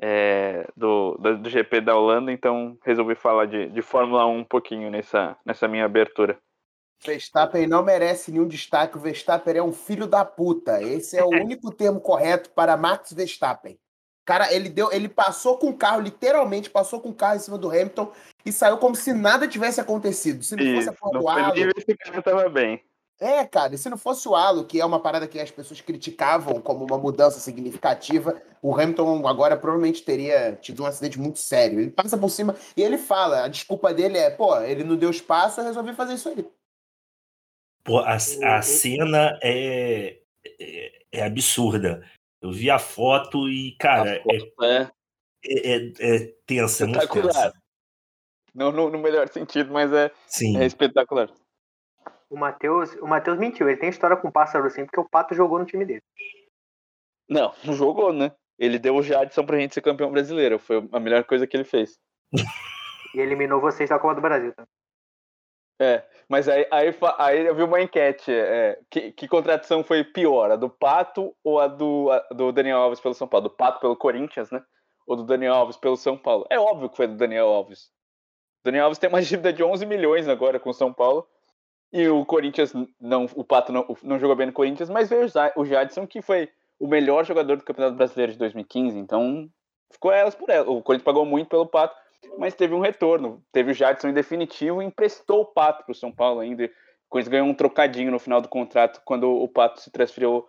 é, 0.00 0.66
do, 0.76 1.16
do, 1.20 1.38
do, 1.38 1.50
GP 1.50 1.80
da 1.80 1.96
Holanda, 1.96 2.32
então 2.32 2.76
resolvi 2.84 3.14
falar 3.14 3.46
de, 3.46 3.68
de 3.68 3.82
Fórmula 3.82 4.26
1 4.26 4.38
um 4.38 4.44
pouquinho 4.44 4.90
nessa, 4.90 5.36
nessa 5.44 5.68
minha 5.68 5.84
abertura. 5.84 6.38
Verstappen 7.04 7.66
não 7.66 7.82
merece 7.82 8.32
nenhum 8.32 8.48
destaque, 8.48 8.96
o 8.96 9.00
Verstappen 9.00 9.56
é 9.56 9.62
um 9.62 9.72
filho 9.72 10.06
da 10.06 10.24
puta. 10.24 10.82
Esse 10.82 11.18
é 11.18 11.22
o 11.22 11.28
único 11.42 11.72
termo 11.72 12.00
correto 12.00 12.50
para 12.50 12.76
Max 12.76 13.12
Verstappen. 13.12 13.78
Cara, 14.24 14.52
ele 14.52 14.68
deu, 14.68 14.90
ele 14.90 15.08
passou 15.08 15.58
com 15.58 15.68
o 15.68 15.76
carro, 15.76 16.00
literalmente 16.00 16.70
passou 16.70 16.98
com 17.00 17.10
o 17.10 17.14
carro 17.14 17.36
em 17.36 17.40
cima 17.40 17.58
do 17.58 17.68
Hamilton 17.68 18.10
e 18.44 18.50
saiu 18.50 18.78
como 18.78 18.96
se 18.96 19.12
nada 19.12 19.46
tivesse 19.46 19.80
acontecido. 19.80 20.42
Se 20.42 20.56
não 20.56 20.76
fosse 20.76 20.88
atordoado. 20.88 21.52
Esse 21.76 21.96
cara 21.96 22.22
tava 22.22 22.48
bem. 22.48 22.82
É, 23.20 23.44
cara, 23.44 23.74
e 23.74 23.78
se 23.78 23.88
não 23.88 23.96
fosse 23.96 24.28
o 24.28 24.34
halo, 24.34 24.64
que 24.64 24.80
é 24.80 24.84
uma 24.84 24.98
parada 24.98 25.28
que 25.28 25.38
as 25.38 25.50
pessoas 25.50 25.80
criticavam 25.80 26.60
como 26.60 26.84
uma 26.84 26.98
mudança 26.98 27.38
significativa, 27.38 28.42
o 28.60 28.74
Hamilton 28.74 29.26
agora 29.28 29.56
provavelmente 29.56 30.02
teria 30.02 30.58
tido 30.60 30.82
um 30.82 30.86
acidente 30.86 31.18
muito 31.18 31.38
sério. 31.38 31.78
Ele 31.78 31.90
passa 31.90 32.18
por 32.18 32.28
cima 32.28 32.56
e 32.76 32.82
ele 32.82 32.98
fala, 32.98 33.44
a 33.44 33.48
desculpa 33.48 33.94
dele 33.94 34.18
é, 34.18 34.30
pô, 34.30 34.60
ele 34.60 34.82
não 34.82 34.96
deu 34.96 35.10
espaço, 35.10 35.60
eu 35.60 35.64
resolvi 35.64 35.94
fazer 35.94 36.14
isso 36.14 36.28
aí. 36.28 36.44
Pô, 37.84 37.98
a, 37.98 38.14
a 38.14 38.62
cena 38.62 39.38
é, 39.42 40.18
é, 40.58 40.92
é 41.12 41.24
absurda. 41.24 42.02
Eu 42.44 42.52
vi 42.52 42.70
a 42.70 42.78
foto 42.78 43.48
e, 43.48 43.74
cara, 43.78 44.20
foto 44.22 44.64
é, 44.64 44.90
é, 45.46 45.76
é, 45.76 46.16
é 46.16 46.34
tensa, 46.44 46.84
é 46.84 46.86
muito 46.86 47.02
espetacular. 47.02 47.32
tensa. 47.32 47.62
Não 48.54 48.70
no, 48.70 48.90
no 48.90 48.98
melhor 48.98 49.26
sentido, 49.28 49.72
mas 49.72 49.90
é, 49.90 50.10
Sim. 50.26 50.58
é 50.58 50.66
espetacular. 50.66 51.30
O 52.28 52.36
Matheus, 52.36 52.92
o 52.96 53.06
Matheus 53.06 53.38
mentiu, 53.38 53.66
ele 53.66 53.78
tem 53.78 53.88
história 53.88 54.14
com 54.14 54.28
o 54.28 54.32
pássaro 54.32 54.68
sim, 54.68 54.84
porque 54.84 55.00
o 55.00 55.08
Pato 55.08 55.34
jogou 55.34 55.58
no 55.58 55.64
time 55.64 55.86
dele. 55.86 56.02
Não, 57.26 57.54
não 57.64 57.72
jogou, 57.72 58.12
né? 58.12 58.30
Ele 58.58 58.78
deu 58.78 58.94
o 58.94 59.02
Jadson 59.02 59.46
pra 59.46 59.58
gente 59.58 59.72
ser 59.72 59.80
campeão 59.80 60.12
brasileiro. 60.12 60.58
Foi 60.58 60.86
a 60.92 61.00
melhor 61.00 61.24
coisa 61.24 61.46
que 61.46 61.56
ele 61.56 61.64
fez. 61.64 61.98
E 63.14 63.20
eliminou 63.20 63.58
vocês 63.58 63.88
da 63.88 63.98
Copa 63.98 64.16
do 64.16 64.20
Brasil, 64.20 64.52
tá? 64.54 64.66
É, 65.80 66.04
mas 66.28 66.48
aí, 66.48 66.66
aí, 66.70 66.94
aí 67.18 67.46
eu 67.46 67.54
vi 67.54 67.62
uma 67.62 67.80
enquete. 67.80 68.30
é, 68.30 68.78
que, 68.90 69.12
que 69.12 69.28
contratação 69.28 69.82
foi 69.82 70.04
pior? 70.04 70.50
A 70.50 70.56
do 70.56 70.70
Pato 70.70 71.34
ou 71.42 71.58
a 71.60 71.66
do, 71.66 72.10
a 72.10 72.34
do 72.34 72.52
Daniel 72.52 72.78
Alves 72.78 73.00
pelo 73.00 73.14
São 73.14 73.26
Paulo? 73.26 73.48
Do 73.48 73.54
Pato 73.54 73.80
pelo 73.80 73.96
Corinthians, 73.96 74.50
né? 74.50 74.62
Ou 75.06 75.16
do 75.16 75.24
Daniel 75.24 75.54
Alves 75.54 75.76
pelo 75.76 75.96
São 75.96 76.16
Paulo? 76.16 76.46
É 76.48 76.58
óbvio 76.58 76.88
que 76.88 76.96
foi 76.96 77.06
do 77.06 77.16
Daniel 77.16 77.48
Alves. 77.48 77.90
O 78.60 78.64
Daniel 78.64 78.84
Alves 78.84 78.98
tem 78.98 79.08
uma 79.08 79.20
dívida 79.20 79.52
de 79.52 79.62
11 79.62 79.84
milhões 79.84 80.28
agora 80.28 80.58
com 80.58 80.70
o 80.70 80.74
São 80.74 80.92
Paulo. 80.92 81.26
E 81.92 82.08
o 82.08 82.24
Corinthians, 82.24 82.72
não, 83.00 83.26
o 83.36 83.44
Pato 83.44 83.70
não, 83.70 83.86
não 84.02 84.18
jogou 84.18 84.34
bem 84.34 84.46
no 84.46 84.52
Corinthians, 84.52 84.90
mas 84.90 85.08
veio 85.08 85.26
o 85.56 85.64
Jadson, 85.64 86.06
que 86.06 86.20
foi 86.20 86.50
o 86.78 86.88
melhor 86.88 87.24
jogador 87.24 87.56
do 87.56 87.64
Campeonato 87.64 87.96
Brasileiro 87.96 88.32
de 88.32 88.38
2015. 88.38 88.98
Então, 88.98 89.48
ficou 89.92 90.10
elas 90.10 90.34
por 90.34 90.50
elas. 90.50 90.66
O 90.66 90.82
Corinthians 90.82 91.04
pagou 91.04 91.24
muito 91.24 91.48
pelo 91.48 91.66
Pato, 91.66 91.94
mas 92.38 92.54
teve 92.54 92.74
um 92.74 92.80
retorno. 92.80 93.42
Teve 93.52 93.72
o 93.72 93.74
Jadson 93.74 94.08
em 94.08 94.14
definitivo 94.14 94.82
e 94.82 94.84
emprestou 94.84 95.42
o 95.42 95.46
Pato 95.46 95.84
para 95.84 95.92
o 95.92 95.94
São 95.94 96.12
Paulo 96.12 96.40
ainda. 96.40 96.64
O 96.64 96.70
Corinthians 97.08 97.30
ganhou 97.30 97.46
um 97.46 97.54
trocadinho 97.54 98.10
no 98.10 98.18
final 98.18 98.40
do 98.40 98.48
contrato 98.48 99.00
quando 99.04 99.30
o 99.30 99.48
Pato 99.48 99.80
se 99.80 99.90
transferiu 99.90 100.44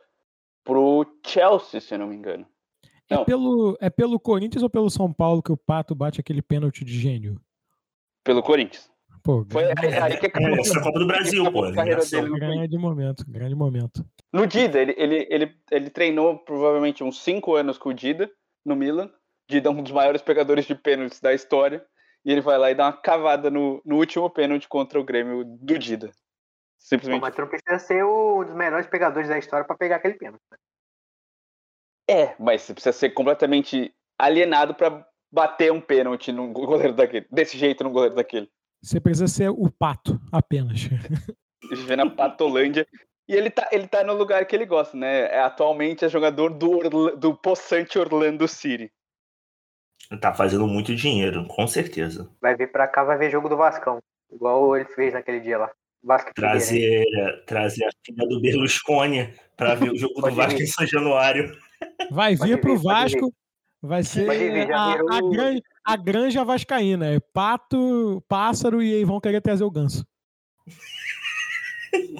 pro 0.63 1.05
Chelsea, 1.25 1.79
se 1.79 1.93
eu 1.93 1.99
não 1.99 2.07
me 2.07 2.15
engano. 2.15 2.45
É 3.09 3.15
Não. 3.15 3.25
pelo, 3.25 3.77
é 3.79 3.89
pelo 3.89 4.19
Corinthians 4.19 4.63
ou 4.63 4.69
pelo 4.69 4.89
São 4.89 5.13
Paulo 5.13 5.43
que 5.43 5.51
o 5.51 5.57
Pato 5.57 5.93
bate 5.93 6.19
aquele 6.19 6.41
pênalti 6.41 6.83
de 6.83 6.99
gênio? 6.99 7.39
Pelo 8.23 8.41
Corinthians. 8.41 8.89
Pô, 9.25 9.43
Foi 9.49 9.73
grande, 9.73 9.97
aí 9.97 10.17
que 10.17 10.27
acabou, 10.27 10.49
É, 10.49 10.59
essa 10.59 10.77
é 10.77 10.79
a 10.79 10.83
Copa 10.83 10.99
do 10.99 11.07
Brasil, 11.07 11.51
pô. 11.51 11.71
grande 11.71 12.77
momento, 12.77 13.25
grande 13.27 13.55
momento. 13.55 14.05
No 14.31 14.45
Dida, 14.45 14.79
ele, 14.79 14.93
ele, 14.97 15.27
ele, 15.31 15.55
ele 15.71 15.89
treinou 15.89 16.37
provavelmente 16.37 17.03
uns 17.03 17.23
5 17.23 17.55
anos 17.55 17.79
com 17.79 17.89
o 17.89 17.93
Dida 17.93 18.29
no 18.63 18.75
Milan. 18.75 19.09
Dida 19.49 19.69
é 19.69 19.71
um 19.71 19.81
dos 19.83 19.91
maiores 19.91 20.21
pegadores 20.21 20.65
de 20.65 20.75
pênaltis 20.75 21.19
da 21.19 21.33
história. 21.33 21.85
E 22.23 22.31
ele 22.31 22.41
vai 22.41 22.57
lá 22.57 22.71
e 22.71 22.75
dá 22.75 22.85
uma 22.85 22.93
cavada 22.93 23.51
no, 23.51 23.81
no 23.85 23.97
último 23.97 24.29
pênalti 24.29 24.67
contra 24.67 24.99
o 24.99 25.03
Grêmio 25.03 25.43
do 25.45 25.77
Dida. 25.77 26.11
Simplesmente. 26.79 27.21
mas 27.21 27.33
tu 27.35 27.41
não 27.41 27.47
precisa 27.47 27.79
ser 27.79 28.03
um 28.05 28.43
dos 28.43 28.55
melhores 28.55 28.87
pegadores 28.87 29.29
da 29.29 29.37
história 29.37 29.65
pra 29.65 29.75
pegar 29.77 29.97
aquele 29.97 30.15
pênalti. 30.15 30.41
É, 32.09 32.35
mas 32.39 32.61
você 32.61 32.73
precisa 32.73 32.93
ser 32.93 33.09
completamente 33.11 33.93
alienado 34.19 34.75
pra 34.75 35.05
bater 35.31 35.71
um 35.71 35.81
pênalti 35.81 36.31
num 36.31 36.53
goleiro 36.53 36.93
daquele. 36.93 37.27
Desse 37.31 37.57
jeito 37.57 37.83
num 37.83 37.91
goleiro 37.91 38.15
daquele. 38.15 38.49
Você 38.83 38.99
precisa 38.99 39.27
ser 39.27 39.49
o 39.49 39.69
Pato, 39.71 40.19
apenas. 40.31 40.81
Viver 41.69 41.95
na 41.95 42.09
Patolândia. 42.09 42.87
E 43.27 43.33
ele 43.33 43.49
tá, 43.49 43.67
ele 43.71 43.87
tá 43.87 44.03
no 44.03 44.13
lugar 44.13 44.45
que 44.45 44.55
ele 44.55 44.67
gosta, 44.67 44.95
né? 44.95 45.21
É, 45.31 45.39
atualmente 45.39 46.05
é 46.05 46.09
jogador 46.09 46.53
do, 46.53 46.71
Orla- 46.71 47.15
do 47.15 47.35
possante 47.35 47.97
Orlando 47.97 48.47
City. 48.47 48.91
Tá 50.21 50.33
fazendo 50.33 50.67
muito 50.67 50.95
dinheiro, 50.95 51.45
com 51.47 51.67
certeza. 51.67 52.29
Vai 52.41 52.55
vir 52.55 52.71
pra 52.71 52.87
cá, 52.87 53.03
vai 53.03 53.17
ver 53.17 53.31
jogo 53.31 53.49
do 53.49 53.57
Vascão. 53.57 53.99
Igual 54.31 54.75
ele 54.75 54.85
fez 54.85 55.13
naquele 55.13 55.39
dia 55.39 55.57
lá. 55.57 55.71
Vasco. 56.03 56.31
Trazer, 56.35 57.03
trazer 57.47 57.83
a 57.85 57.89
filha 58.05 58.27
do 58.27 58.39
Berlusconi 58.39 59.33
para 59.57 59.73
ver 59.73 59.91
o 59.91 59.95
jogo 59.97 60.21
do 60.21 60.35
Vasco 60.35 60.57
vir. 60.57 60.63
em 60.63 60.67
São 60.67 60.85
Januário. 60.85 61.57
Vai 62.11 62.37
Pode 62.37 62.51
vir 62.51 62.61
pro 62.61 62.77
Vasco, 62.77 63.33
vai 63.81 64.03
ser 64.03 64.29
vir, 64.29 64.71
a, 64.71 64.93
a, 64.93 65.21
granja, 65.31 65.61
a 65.83 65.95
granja 65.95 66.45
vascaína. 66.45 67.07
É 67.07 67.19
pato, 67.33 68.23
pássaro 68.27 68.83
e 68.83 68.93
aí 68.93 69.03
vão 69.03 69.19
querer 69.19 69.41
trazer 69.41 69.63
o 69.63 69.71
ganso. 69.71 70.05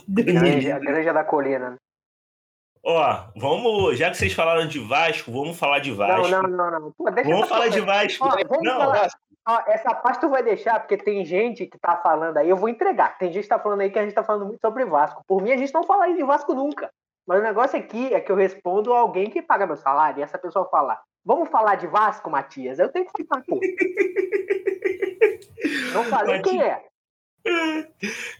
Granja, 0.07 0.75
a 0.75 0.79
Granja 0.79 1.13
da 1.13 1.23
Colina. 1.23 1.77
Ó, 2.87 3.23
vamos, 3.35 3.97
já 3.97 4.11
que 4.11 4.17
vocês 4.17 4.31
falaram 4.31 4.67
de 4.67 4.77
Vasco, 4.77 5.31
vamos 5.31 5.57
falar 5.57 5.79
de 5.79 5.91
Vasco. 5.91 6.27
Não, 6.27 6.43
não, 6.43 6.49
não, 6.49 6.79
não. 6.79 6.91
Pô, 6.91 7.09
deixa 7.09 7.27
Vamos 7.27 7.49
falar 7.49 7.69
de 7.69 7.81
Vasco. 7.81 8.23
Ó, 8.23 8.29
vamos 8.47 8.63
não, 8.63 8.77
falar. 8.77 9.09
Ó, 9.47 9.59
essa 9.65 9.95
parte 9.95 10.21
tu 10.21 10.29
vai 10.29 10.43
deixar, 10.43 10.79
porque 10.79 10.95
tem 10.95 11.25
gente 11.25 11.65
que 11.65 11.79
tá 11.79 11.97
falando 11.97 12.37
aí, 12.37 12.47
eu 12.47 12.55
vou 12.55 12.69
entregar. 12.69 13.17
Tem 13.17 13.33
gente 13.33 13.41
que 13.41 13.49
tá 13.49 13.57
falando 13.57 13.81
aí 13.81 13.89
que 13.89 13.97
a 13.97 14.03
gente 14.03 14.13
tá 14.13 14.23
falando 14.23 14.45
muito 14.45 14.61
sobre 14.61 14.85
Vasco. 14.85 15.23
Por 15.27 15.41
mim, 15.41 15.51
a 15.51 15.57
gente 15.57 15.73
não 15.73 15.83
fala 15.83 16.05
aí 16.05 16.15
de 16.15 16.23
Vasco 16.23 16.53
nunca. 16.53 16.91
Mas 17.27 17.39
o 17.39 17.43
negócio 17.43 17.77
aqui 17.77 18.13
é 18.13 18.19
que 18.19 18.31
eu 18.31 18.35
respondo 18.35 18.93
a 18.93 18.99
alguém 18.99 19.31
que 19.31 19.41
paga 19.41 19.65
meu 19.65 19.77
salário 19.77 20.19
e 20.19 20.23
essa 20.23 20.37
pessoa 20.37 20.69
fala: 20.69 20.99
Vamos 21.25 21.49
falar 21.49 21.73
de 21.75 21.87
Vasco, 21.87 22.29
Matias? 22.29 22.77
Eu 22.77 22.89
tenho 22.89 23.05
que 23.05 23.23
ficar, 23.23 23.41
pô. 23.47 23.59
Não 25.91 26.03
falei 26.03 26.39
quem 26.43 26.61
é. 26.61 26.83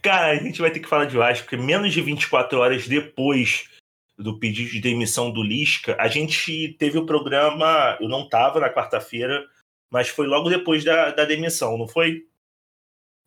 Cara, 0.02 0.28
a 0.28 0.36
gente 0.36 0.60
vai 0.60 0.70
ter 0.70 0.78
que 0.78 0.88
falar 0.88 1.06
de 1.06 1.16
Vasco, 1.16 1.48
porque 1.48 1.56
menos 1.56 1.92
de 1.92 2.00
24 2.00 2.60
horas 2.60 2.86
depois 2.86 3.75
do 4.18 4.38
pedido 4.38 4.70
de 4.70 4.80
demissão 4.80 5.30
do 5.30 5.42
Lisca, 5.42 5.96
a 5.98 6.08
gente 6.08 6.74
teve 6.78 6.98
o 6.98 7.06
programa. 7.06 7.96
Eu 8.00 8.08
não 8.08 8.28
tava 8.28 8.60
na 8.60 8.72
quarta-feira, 8.72 9.46
mas 9.90 10.08
foi 10.08 10.26
logo 10.26 10.48
depois 10.48 10.84
da, 10.84 11.10
da 11.10 11.24
demissão, 11.24 11.76
não 11.76 11.86
foi? 11.86 12.26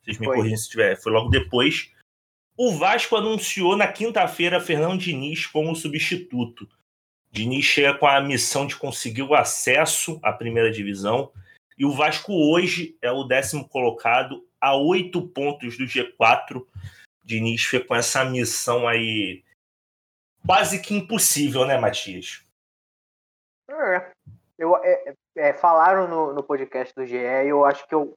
Vocês 0.02 0.18
me 0.18 0.26
corrigem 0.26 0.56
se 0.56 0.68
tiver. 0.68 0.96
Foi 0.96 1.12
logo 1.12 1.28
depois. 1.28 1.92
O 2.56 2.72
Vasco 2.72 3.16
anunciou 3.16 3.76
na 3.76 3.86
quinta-feira 3.86 4.60
Fernando 4.60 5.00
Diniz 5.00 5.46
como 5.46 5.74
substituto. 5.76 6.68
Diniz 7.30 7.64
chega 7.64 7.94
com 7.94 8.06
a 8.06 8.20
missão 8.20 8.66
de 8.66 8.76
conseguir 8.76 9.22
o 9.22 9.34
acesso 9.34 10.18
à 10.22 10.32
primeira 10.32 10.70
divisão. 10.70 11.30
E 11.78 11.84
o 11.84 11.92
Vasco 11.92 12.32
hoje 12.32 12.96
é 13.00 13.10
o 13.10 13.24
décimo 13.24 13.66
colocado 13.68 14.44
a 14.60 14.76
oito 14.76 15.22
pontos 15.28 15.78
do 15.78 15.84
G4. 15.84 16.62
Diniz 17.24 17.64
foi 17.64 17.80
com 17.80 17.94
essa 17.94 18.24
missão 18.24 18.88
aí 18.88 19.42
quase 20.50 20.80
que 20.80 20.96
impossível, 20.96 21.64
né, 21.64 21.78
Matias? 21.78 22.44
É. 23.70 24.10
Eu, 24.58 24.76
é, 24.78 25.14
é, 25.36 25.52
falaram 25.52 26.08
no, 26.08 26.34
no 26.34 26.42
podcast 26.42 26.92
do 26.92 27.06
GE 27.06 27.16
e 27.16 27.48
eu 27.48 27.64
acho 27.64 27.86
que 27.86 27.94
eu, 27.94 28.14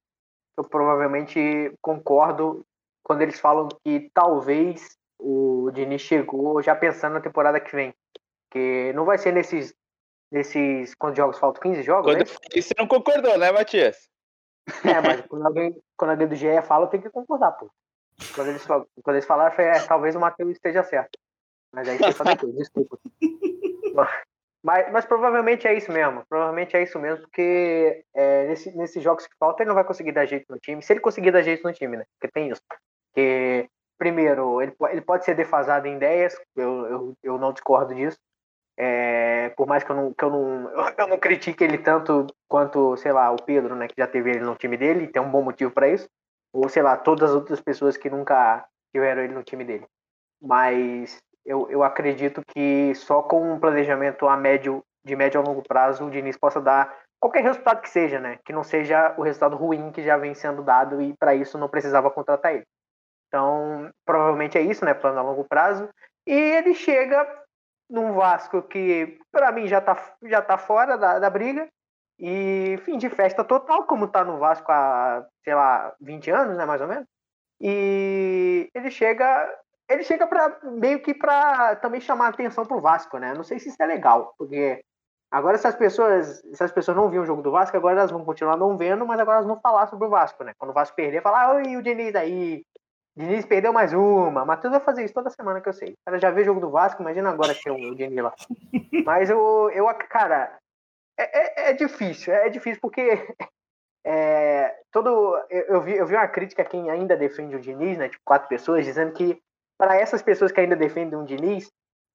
eu 0.58 0.64
provavelmente 0.64 1.72
concordo 1.80 2.66
quando 3.04 3.22
eles 3.22 3.40
falam 3.40 3.70
que 3.84 4.10
talvez 4.16 4.98
o 5.20 5.70
Diniz 5.76 6.02
chegou 6.02 6.60
já 6.64 6.76
pensando 6.76 7.14
na 7.14 7.22
temporada 7.22 7.60
que 7.60 7.76
vem. 7.76 7.94
Que 8.50 8.92
não 8.94 9.06
vai 9.06 9.20
ser 9.20 9.32
nesses. 9.32 9.72
nesses 10.32 10.96
quantos 10.96 11.18
jogos 11.18 11.38
faltam? 11.38 11.62
15 11.62 11.84
jogos? 11.84 12.12
Quando 12.12 12.28
né? 12.28 12.62
você 12.62 12.74
não 12.76 12.88
concordou, 12.88 13.38
né, 13.38 13.52
Matias? 13.52 14.10
É, 14.84 15.00
mas 15.02 15.22
quando 15.30 15.46
alguém, 15.46 15.80
quando 15.96 16.12
alguém 16.12 16.28
do 16.28 16.36
GE 16.36 16.62
fala, 16.64 16.86
eu 16.86 16.90
tenho 16.90 17.04
que 17.04 17.12
concordar, 17.12 17.52
pô. 17.52 17.70
Quando 18.34 18.48
eles, 18.48 18.66
quando 18.66 19.16
eles 19.16 19.26
falaram, 19.26 19.56
falei, 19.56 19.72
é, 19.72 19.80
talvez 19.86 20.16
o 20.16 20.20
Matheus 20.20 20.52
esteja 20.52 20.84
certo. 20.84 21.20
Mas 21.74 21.90
aí 21.90 21.98
você 21.98 22.12
fala 22.14 22.36
depois, 22.36 22.56
desculpa. 22.56 23.00
Mas, 24.66 24.90
mas 24.94 25.06
provavelmente 25.06 25.68
é 25.68 25.74
isso 25.74 25.92
mesmo. 25.92 26.24
Provavelmente 26.30 26.74
é 26.78 26.82
isso 26.82 26.98
mesmo, 26.98 27.24
porque 27.24 28.06
é, 28.16 28.48
nesse, 28.48 28.76
nesses 28.78 29.04
jogos 29.04 29.28
que 29.28 29.36
faltam, 29.38 29.64
ele 29.64 29.68
não 29.68 29.76
vai 29.76 29.84
conseguir 29.84 30.14
dar 30.14 30.26
jeito 30.26 30.46
no 30.50 30.58
time. 30.58 30.82
Se 30.82 30.94
ele 30.94 31.02
conseguir 31.02 31.32
dar 31.32 31.42
jeito 31.42 31.68
no 31.68 31.74
time, 31.74 31.98
né? 31.98 32.06
Porque 32.14 32.32
tem 32.32 32.50
isso. 32.50 32.62
Porque, 33.10 33.68
primeiro, 33.98 34.62
ele, 34.62 34.74
ele 34.90 35.02
pode 35.02 35.26
ser 35.26 35.36
defasado 35.36 35.86
em 35.86 35.98
ideias, 35.98 36.40
eu, 36.56 36.86
eu, 36.86 37.14
eu 37.22 37.38
não 37.38 37.52
discordo 37.52 37.94
disso. 37.94 38.18
É, 38.78 39.50
por 39.50 39.68
mais 39.68 39.84
que 39.84 39.92
eu 39.92 39.96
não, 39.98 40.14
que 40.14 40.24
eu 40.24 40.30
não, 40.30 40.72
eu 40.98 41.08
não 41.08 41.20
critique 41.20 41.62
ele 41.62 41.78
tanto 41.78 42.26
quanto, 42.48 42.96
sei 42.96 43.12
lá, 43.12 43.32
o 43.32 43.44
Pedro, 43.44 43.76
né, 43.76 43.90
que 43.90 43.96
já 43.98 44.08
teve 44.08 44.30
ele 44.30 44.46
no 44.46 44.56
time 44.56 44.78
dele, 44.78 45.04
e 45.04 45.12
tem 45.12 45.22
um 45.22 45.30
bom 45.30 45.44
motivo 45.44 45.72
para 45.72 45.90
isso, 45.90 46.08
ou 46.54 46.70
sei 46.70 46.82
lá, 46.82 46.96
todas 46.96 47.32
as 47.32 47.36
outras 47.36 47.60
pessoas 47.60 47.98
que 47.98 48.10
nunca 48.10 48.66
tiveram 48.94 49.22
ele 49.24 49.34
no 49.34 49.44
time 49.44 49.66
dele. 49.66 49.86
Mas 50.42 51.22
eu, 51.46 51.70
eu 51.70 51.84
acredito 51.84 52.42
que 52.46 52.94
só 52.96 53.22
com 53.22 53.54
um 53.54 53.60
planejamento 53.60 54.28
a 54.28 54.38
médio, 54.38 54.84
de 55.04 55.16
médio 55.16 55.40
a 55.40 55.44
longo 55.44 55.62
prazo, 55.62 56.06
o 56.06 56.10
Diniz 56.10 56.38
possa 56.38 56.62
dar 56.62 56.96
qualquer 57.20 57.44
resultado 57.44 57.82
que 57.82 57.90
seja, 57.90 58.20
né, 58.20 58.40
que 58.46 58.54
não 58.54 58.64
seja 58.64 59.14
o 59.18 59.24
resultado 59.24 59.56
ruim 59.56 59.92
que 59.92 60.04
já 60.04 60.18
vem 60.18 60.34
sendo 60.34 60.62
dado 60.62 61.02
e 61.02 61.16
para 61.18 61.34
isso 61.34 61.58
não 61.58 61.70
precisava 61.70 62.12
contratar 62.12 62.54
ele. 62.54 62.66
Então, 63.28 63.90
provavelmente 64.06 64.58
é 64.58 64.62
isso, 64.62 64.86
né, 64.86 64.94
plano 64.94 65.20
a 65.20 65.24
longo 65.24 65.44
prazo. 65.46 65.90
E 66.28 66.34
ele 66.34 66.74
chega 66.74 67.28
num 67.90 68.14
Vasco 68.14 68.62
que, 68.62 69.20
para 69.32 69.52
mim, 69.52 69.68
já 69.68 69.82
tá, 69.82 69.98
já 70.24 70.42
tá 70.42 70.58
fora 70.58 70.98
da, 70.98 71.20
da 71.20 71.30
briga. 71.30 71.68
E 72.20 72.78
fim 72.84 72.98
de 72.98 73.10
festa 73.10 73.44
total, 73.44 73.86
como 73.86 74.08
tá 74.08 74.24
no 74.24 74.38
Vasco 74.38 74.72
há, 74.72 75.26
sei 75.44 75.56
lá, 75.56 75.94
20 76.00 76.30
anos, 76.30 76.58
né, 76.58 76.66
mais 76.66 76.82
ou 76.82 76.88
menos. 76.88 77.06
E 77.60 78.70
ele 78.76 78.92
chega 78.92 79.50
ele 79.90 80.04
chega 80.04 80.26
para 80.26 80.60
meio 80.64 81.02
que 81.02 81.14
para 81.14 81.76
também 81.78 82.02
chamar 82.02 82.30
atenção 82.30 82.66
pro 82.66 82.82
Vasco, 82.82 83.18
né? 83.18 83.34
Não 83.34 83.44
sei 83.44 83.60
se 83.60 83.70
isso 83.70 83.82
é 83.82 83.86
legal, 83.86 84.34
porque 84.38 84.84
agora 85.32 85.56
essas 85.56 85.76
pessoas, 85.76 86.44
essas 86.46 86.72
pessoas 86.72 86.98
não 86.98 87.10
viam 87.10 87.24
o 87.24 87.26
jogo 87.26 87.42
do 87.42 87.52
Vasco, 87.52 87.76
agora 87.76 88.00
elas 88.00 88.12
vão 88.12 88.24
continuar 88.24 88.58
não 88.58 88.78
vendo, 88.78 89.06
mas 89.06 89.20
agora 89.20 89.38
elas 89.38 89.48
vão 89.48 89.60
falar 89.60 89.88
sobre 89.88 90.08
o 90.08 90.10
Vasco, 90.10 90.44
né? 90.44 90.54
Quando 90.58 90.72
o 90.72 90.74
Vasco 90.74 90.96
perder, 90.96 91.22
falar, 91.22 91.56
oi, 91.56 91.76
o 91.76 91.82
Diniz 91.82 92.16
aí, 92.16 92.64
Diniz 93.16 93.46
perdeu 93.46 93.72
mais 93.72 93.94
uma. 93.94 94.46
Matheus 94.46 94.72
vai 94.72 94.80
fazer 94.80 95.04
isso 95.04 95.14
toda 95.14 95.30
semana 95.30 95.62
que 95.62 95.70
eu 95.70 95.74
sei. 95.74 95.96
Ela 96.06 96.18
já 96.18 96.32
vê 96.32 96.44
jogo 96.44 96.60
do 96.60 96.72
Vasco, 96.72 97.02
imagina 97.02 97.30
agora 97.30 97.54
ter 97.54 97.72
o 97.72 97.96
Diniz 97.96 98.24
lá. 98.24 98.34
Mas 99.06 99.30
eu, 99.30 99.70
eu 99.72 99.86
cara, 100.10 100.58
é, 101.18 101.68
é, 101.68 101.70
é 101.70 101.74
difícil, 101.74 102.34
é 102.34 102.50
difícil 102.50 102.82
porque 102.82 103.02
é, 104.04 104.76
todo, 104.92 105.38
eu, 105.50 105.62
eu, 105.66 105.82
vi, 105.82 105.96
eu 105.96 106.08
vi 106.08 106.16
uma 106.16 106.28
crítica 106.28 106.64
a 106.64 106.66
quem 106.66 106.90
ainda 106.90 107.16
defende 107.16 107.56
o 107.56 107.60
Diniz, 107.60 107.98
né? 107.98 108.10
Tipo, 108.10 108.24
quatro 108.26 108.48
pessoas, 108.48 108.86
dizendo 108.86 109.14
que 109.14 109.40
para 109.84 109.98
essas 109.98 110.22
pessoas 110.22 110.50
que 110.50 110.62
ainda 110.62 110.78
defendem 110.78 111.20
o 111.20 111.26
Diniz, 111.26 111.70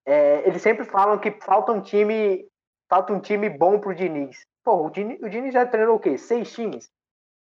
é, 0.06 0.48
eles 0.48 0.62
sempre 0.62 0.87
falam 0.87 1.18
que 1.18 1.30
falta 1.32 1.70
um 1.70 1.82
time, 1.82 2.48
falta 2.88 3.12
um 3.12 3.20
time 3.20 3.50
bom 3.50 3.78
pro 3.78 3.94
Diniz. 3.94 4.40
Pô, 4.64 4.87
o 4.87 4.90
Diniz, 4.90 5.20
o 5.20 5.28
Diniz 5.28 5.52
já 5.52 5.66
treinou 5.66 5.96
o 5.96 6.00
quê? 6.00 6.16
Seis 6.16 6.50
times? 6.50 6.88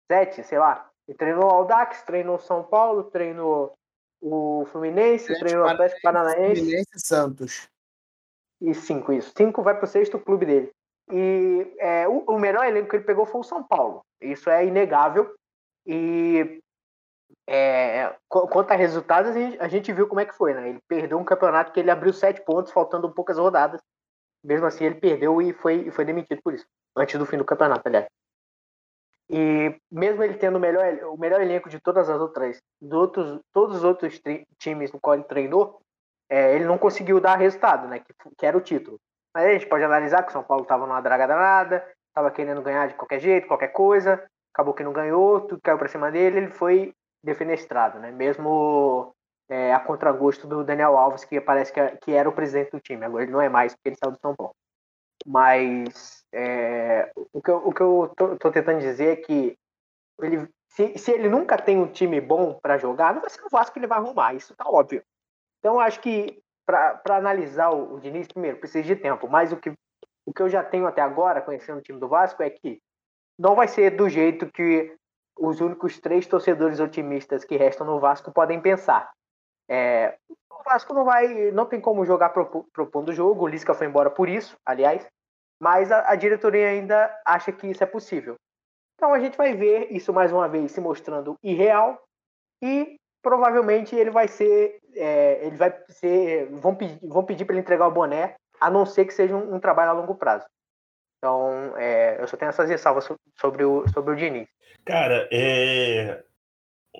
Sete, 0.09 0.41
sei 0.45 0.57
lá. 0.57 0.89
Ele 1.05 1.17
treinou 1.17 1.43
o 1.43 1.49
Aldax, 1.49 2.03
treinou 2.03 2.37
o 2.37 2.39
São 2.39 2.63
Paulo, 2.63 3.03
treinou 3.03 3.73
o 4.21 4.65
Fluminense, 4.71 5.37
treinou 5.39 5.65
o 5.65 5.67
Atlético 5.67 5.99
Paranaense. 6.01 6.61
Fluminense 6.61 6.89
e 6.95 6.99
Santos. 7.01 7.67
E 8.61 8.73
cinco, 8.73 9.11
isso. 9.11 9.33
Cinco 9.35 9.61
vai 9.61 9.77
pro 9.77 9.85
sexto 9.85 10.17
clube 10.17 10.45
dele. 10.45 10.71
E 11.11 11.75
é, 11.79 12.07
o, 12.07 12.19
o, 12.19 12.39
melhor 12.39 12.65
elenco 12.65 12.89
que 12.89 12.95
ele 12.95 13.03
pegou 13.03 13.25
foi 13.25 13.41
o 13.41 13.43
São 13.43 13.61
Paulo. 13.61 13.99
Isso 14.21 14.49
é 14.49 14.65
inegável. 14.65 15.35
E 15.85 16.62
é, 17.47 18.15
quanto 18.29 18.71
a 18.71 18.75
resultados, 18.75 19.31
a 19.31 19.33
gente, 19.33 19.57
a 19.59 19.67
gente, 19.67 19.93
viu 19.93 20.07
como 20.07 20.21
é 20.21 20.25
que 20.25 20.35
foi, 20.35 20.53
né? 20.53 20.69
Ele 20.69 20.79
perdeu 20.87 21.17
um 21.17 21.25
campeonato 21.25 21.71
que 21.71 21.79
ele 21.79 21.91
abriu 21.91 22.13
sete 22.13 22.41
pontos, 22.41 22.71
faltando 22.71 23.13
poucas 23.13 23.37
rodadas. 23.37 23.81
Mesmo 24.43 24.65
assim, 24.65 24.85
ele 24.85 24.95
perdeu 24.95 25.41
e 25.41 25.53
foi, 25.53 25.87
e 25.87 25.91
foi 25.91 26.05
demitido 26.05 26.41
por 26.43 26.53
isso. 26.53 26.65
Antes 26.95 27.17
do 27.17 27.25
fim 27.25 27.37
do 27.37 27.45
campeonato, 27.45 27.87
aliás. 27.87 28.07
E 29.29 29.75
mesmo 29.91 30.21
ele 30.23 30.35
tendo 30.35 30.57
o 30.57 30.59
melhor, 30.59 30.85
o 31.05 31.17
melhor 31.17 31.41
elenco 31.41 31.69
de 31.69 31.79
todas 31.79 32.09
as 32.09 32.19
outras, 32.19 32.61
do 32.81 32.97
outros, 32.97 33.39
todos 33.53 33.77
os 33.77 33.83
outros 33.83 34.21
times 34.59 34.91
no 34.91 34.99
qual 34.99 35.15
ele 35.15 35.23
treinou, 35.23 35.79
é, 36.29 36.55
ele 36.55 36.65
não 36.65 36.77
conseguiu 36.77 37.19
dar 37.19 37.37
resultado, 37.37 37.87
né? 37.87 37.99
Que, 37.99 38.13
que, 38.37 38.45
era 38.45 38.57
o 38.57 38.61
título. 38.61 38.99
Mas 39.33 39.45
a 39.45 39.53
gente 39.53 39.67
pode 39.67 39.83
analisar 39.83 40.23
que 40.23 40.29
o 40.29 40.33
São 40.33 40.43
Paulo 40.43 40.63
estava 40.63 40.85
numa 40.85 41.01
draga 41.01 41.27
danada, 41.27 41.87
estava 42.09 42.31
querendo 42.31 42.61
ganhar 42.61 42.87
de 42.87 42.93
qualquer 42.95 43.19
jeito, 43.19 43.47
qualquer 43.47 43.69
coisa, 43.69 44.23
acabou 44.53 44.73
que 44.73 44.83
não 44.83 44.93
ganhou, 44.93 45.41
tudo 45.41 45.61
caiu 45.61 45.77
para 45.77 45.87
cima 45.87 46.11
dele, 46.11 46.37
ele 46.37 46.51
foi 46.51 46.93
defenestrado, 47.23 47.99
né? 47.99 48.11
Mesmo 48.11 49.15
é, 49.49 49.73
a 49.73 49.79
contragosto 49.79 50.47
do 50.47 50.63
Daniel 50.63 50.97
Alves, 50.97 51.23
que 51.23 51.39
parece 51.39 51.71
que, 51.71 51.97
que 51.97 52.11
era 52.11 52.27
o 52.27 52.33
presidente 52.33 52.71
do 52.71 52.79
time, 52.79 53.05
agora 53.05 53.23
ele 53.23 53.31
não 53.31 53.41
é 53.41 53.49
mais, 53.49 53.73
porque 53.73 53.89
ele 53.89 53.97
saiu 53.97 54.11
do 54.11 54.19
São 54.19 54.35
Paulo. 54.35 54.55
Mas 55.25 56.25
é, 56.33 57.11
o 57.31 57.41
que 57.41 57.49
eu, 57.49 57.57
o 57.57 57.73
que 57.73 57.81
eu 57.81 58.13
tô, 58.17 58.35
tô, 58.35 58.51
tentando 58.51 58.79
dizer 58.79 59.13
é 59.13 59.15
que 59.15 59.57
ele, 60.21 60.49
se, 60.67 60.97
se 60.97 61.11
ele 61.11 61.29
nunca 61.29 61.57
tem 61.57 61.77
um 61.77 61.87
time 61.87 62.19
bom 62.19 62.59
para 62.61 62.77
jogar, 62.77 63.13
não 63.13 63.21
vai 63.21 63.29
ser 63.29 63.41
o 63.41 63.49
Vasco 63.49 63.73
que 63.73 63.79
ele 63.79 63.87
vai 63.87 63.99
arrumar, 63.99 64.33
isso 64.33 64.55
tá 64.55 64.65
óbvio. 64.67 65.01
Então, 65.59 65.79
acho 65.79 66.01
que 66.01 66.41
para 66.65 67.01
analisar 67.17 67.69
o, 67.69 67.95
o 67.95 67.99
Diniz, 67.99 68.27
primeiro, 68.27 68.57
precisa 68.57 68.83
de 68.83 68.95
tempo, 68.95 69.27
mas 69.29 69.51
o 69.51 69.57
que, 69.57 69.71
o 70.25 70.33
que 70.33 70.41
eu 70.41 70.49
já 70.49 70.63
tenho 70.63 70.87
até 70.87 71.01
agora, 71.01 71.41
conhecendo 71.41 71.79
o 71.79 71.81
time 71.81 71.99
do 71.99 72.07
Vasco, 72.07 72.43
é 72.43 72.49
que 72.49 72.81
não 73.37 73.55
vai 73.55 73.67
ser 73.67 73.91
do 73.91 74.09
jeito 74.09 74.51
que 74.51 74.95
os 75.37 75.59
únicos 75.61 75.99
três 75.99 76.27
torcedores 76.27 76.79
otimistas 76.79 77.43
que 77.43 77.57
restam 77.57 77.85
no 77.85 77.99
Vasco 77.99 78.31
podem 78.31 78.61
pensar. 78.61 79.11
É, 79.67 80.17
o 80.29 80.63
Vasco 80.63 80.93
não 80.93 81.03
vai, 81.03 81.51
não 81.51 81.65
tem 81.65 81.79
como 81.79 82.05
jogar 82.05 82.29
propondo 82.29 83.09
o 83.09 83.13
jogo. 83.13 83.43
O 83.43 83.47
Lisca 83.47 83.73
foi 83.73 83.87
embora 83.87 84.09
por 84.09 84.29
isso, 84.29 84.57
aliás, 84.65 85.05
mas 85.59 85.91
a, 85.91 86.11
a, 86.11 86.15
diretoria 86.15 86.69
ainda 86.69 87.13
acha 87.25 87.51
que 87.51 87.67
isso 87.67 87.83
é 87.83 87.87
possível. 87.87 88.35
Então 88.95 89.13
a 89.13 89.19
gente 89.19 89.37
vai 89.37 89.53
ver 89.53 89.91
isso 89.91 90.13
mais 90.13 90.31
uma 90.31 90.47
vez 90.47 90.71
se 90.71 90.79
mostrando 90.79 91.35
irreal 91.43 92.01
e 92.61 92.97
provavelmente 93.21 93.95
ele 93.95 94.11
vai 94.11 94.27
ser, 94.27 94.77
é, 94.95 95.45
ele 95.45 95.55
vai 95.55 95.73
ser, 95.89 96.47
vão 96.51 96.75
pedir, 96.75 96.99
vão 97.07 97.23
pedir 97.23 97.45
para 97.45 97.55
ele 97.55 97.61
entregar 97.61 97.87
o 97.87 97.91
boné, 97.91 98.35
a 98.59 98.69
não 98.69 98.85
ser 98.85 99.05
que 99.05 99.13
seja 99.13 99.35
um, 99.35 99.55
um 99.55 99.59
trabalho 99.59 99.91
a 99.91 99.93
longo 99.93 100.15
prazo. 100.15 100.45
Então, 101.23 101.71
é, 101.77 102.21
eu 102.21 102.27
só 102.27 102.35
tenho 102.35 102.49
essas 102.49 102.67
ressalvas 102.67 103.07
sobre 103.39 103.63
o, 103.63 103.87
sobre 103.93 104.13
o 104.13 104.15
Diniz. 104.17 104.45
Cara, 104.83 105.25
é, 105.31 106.21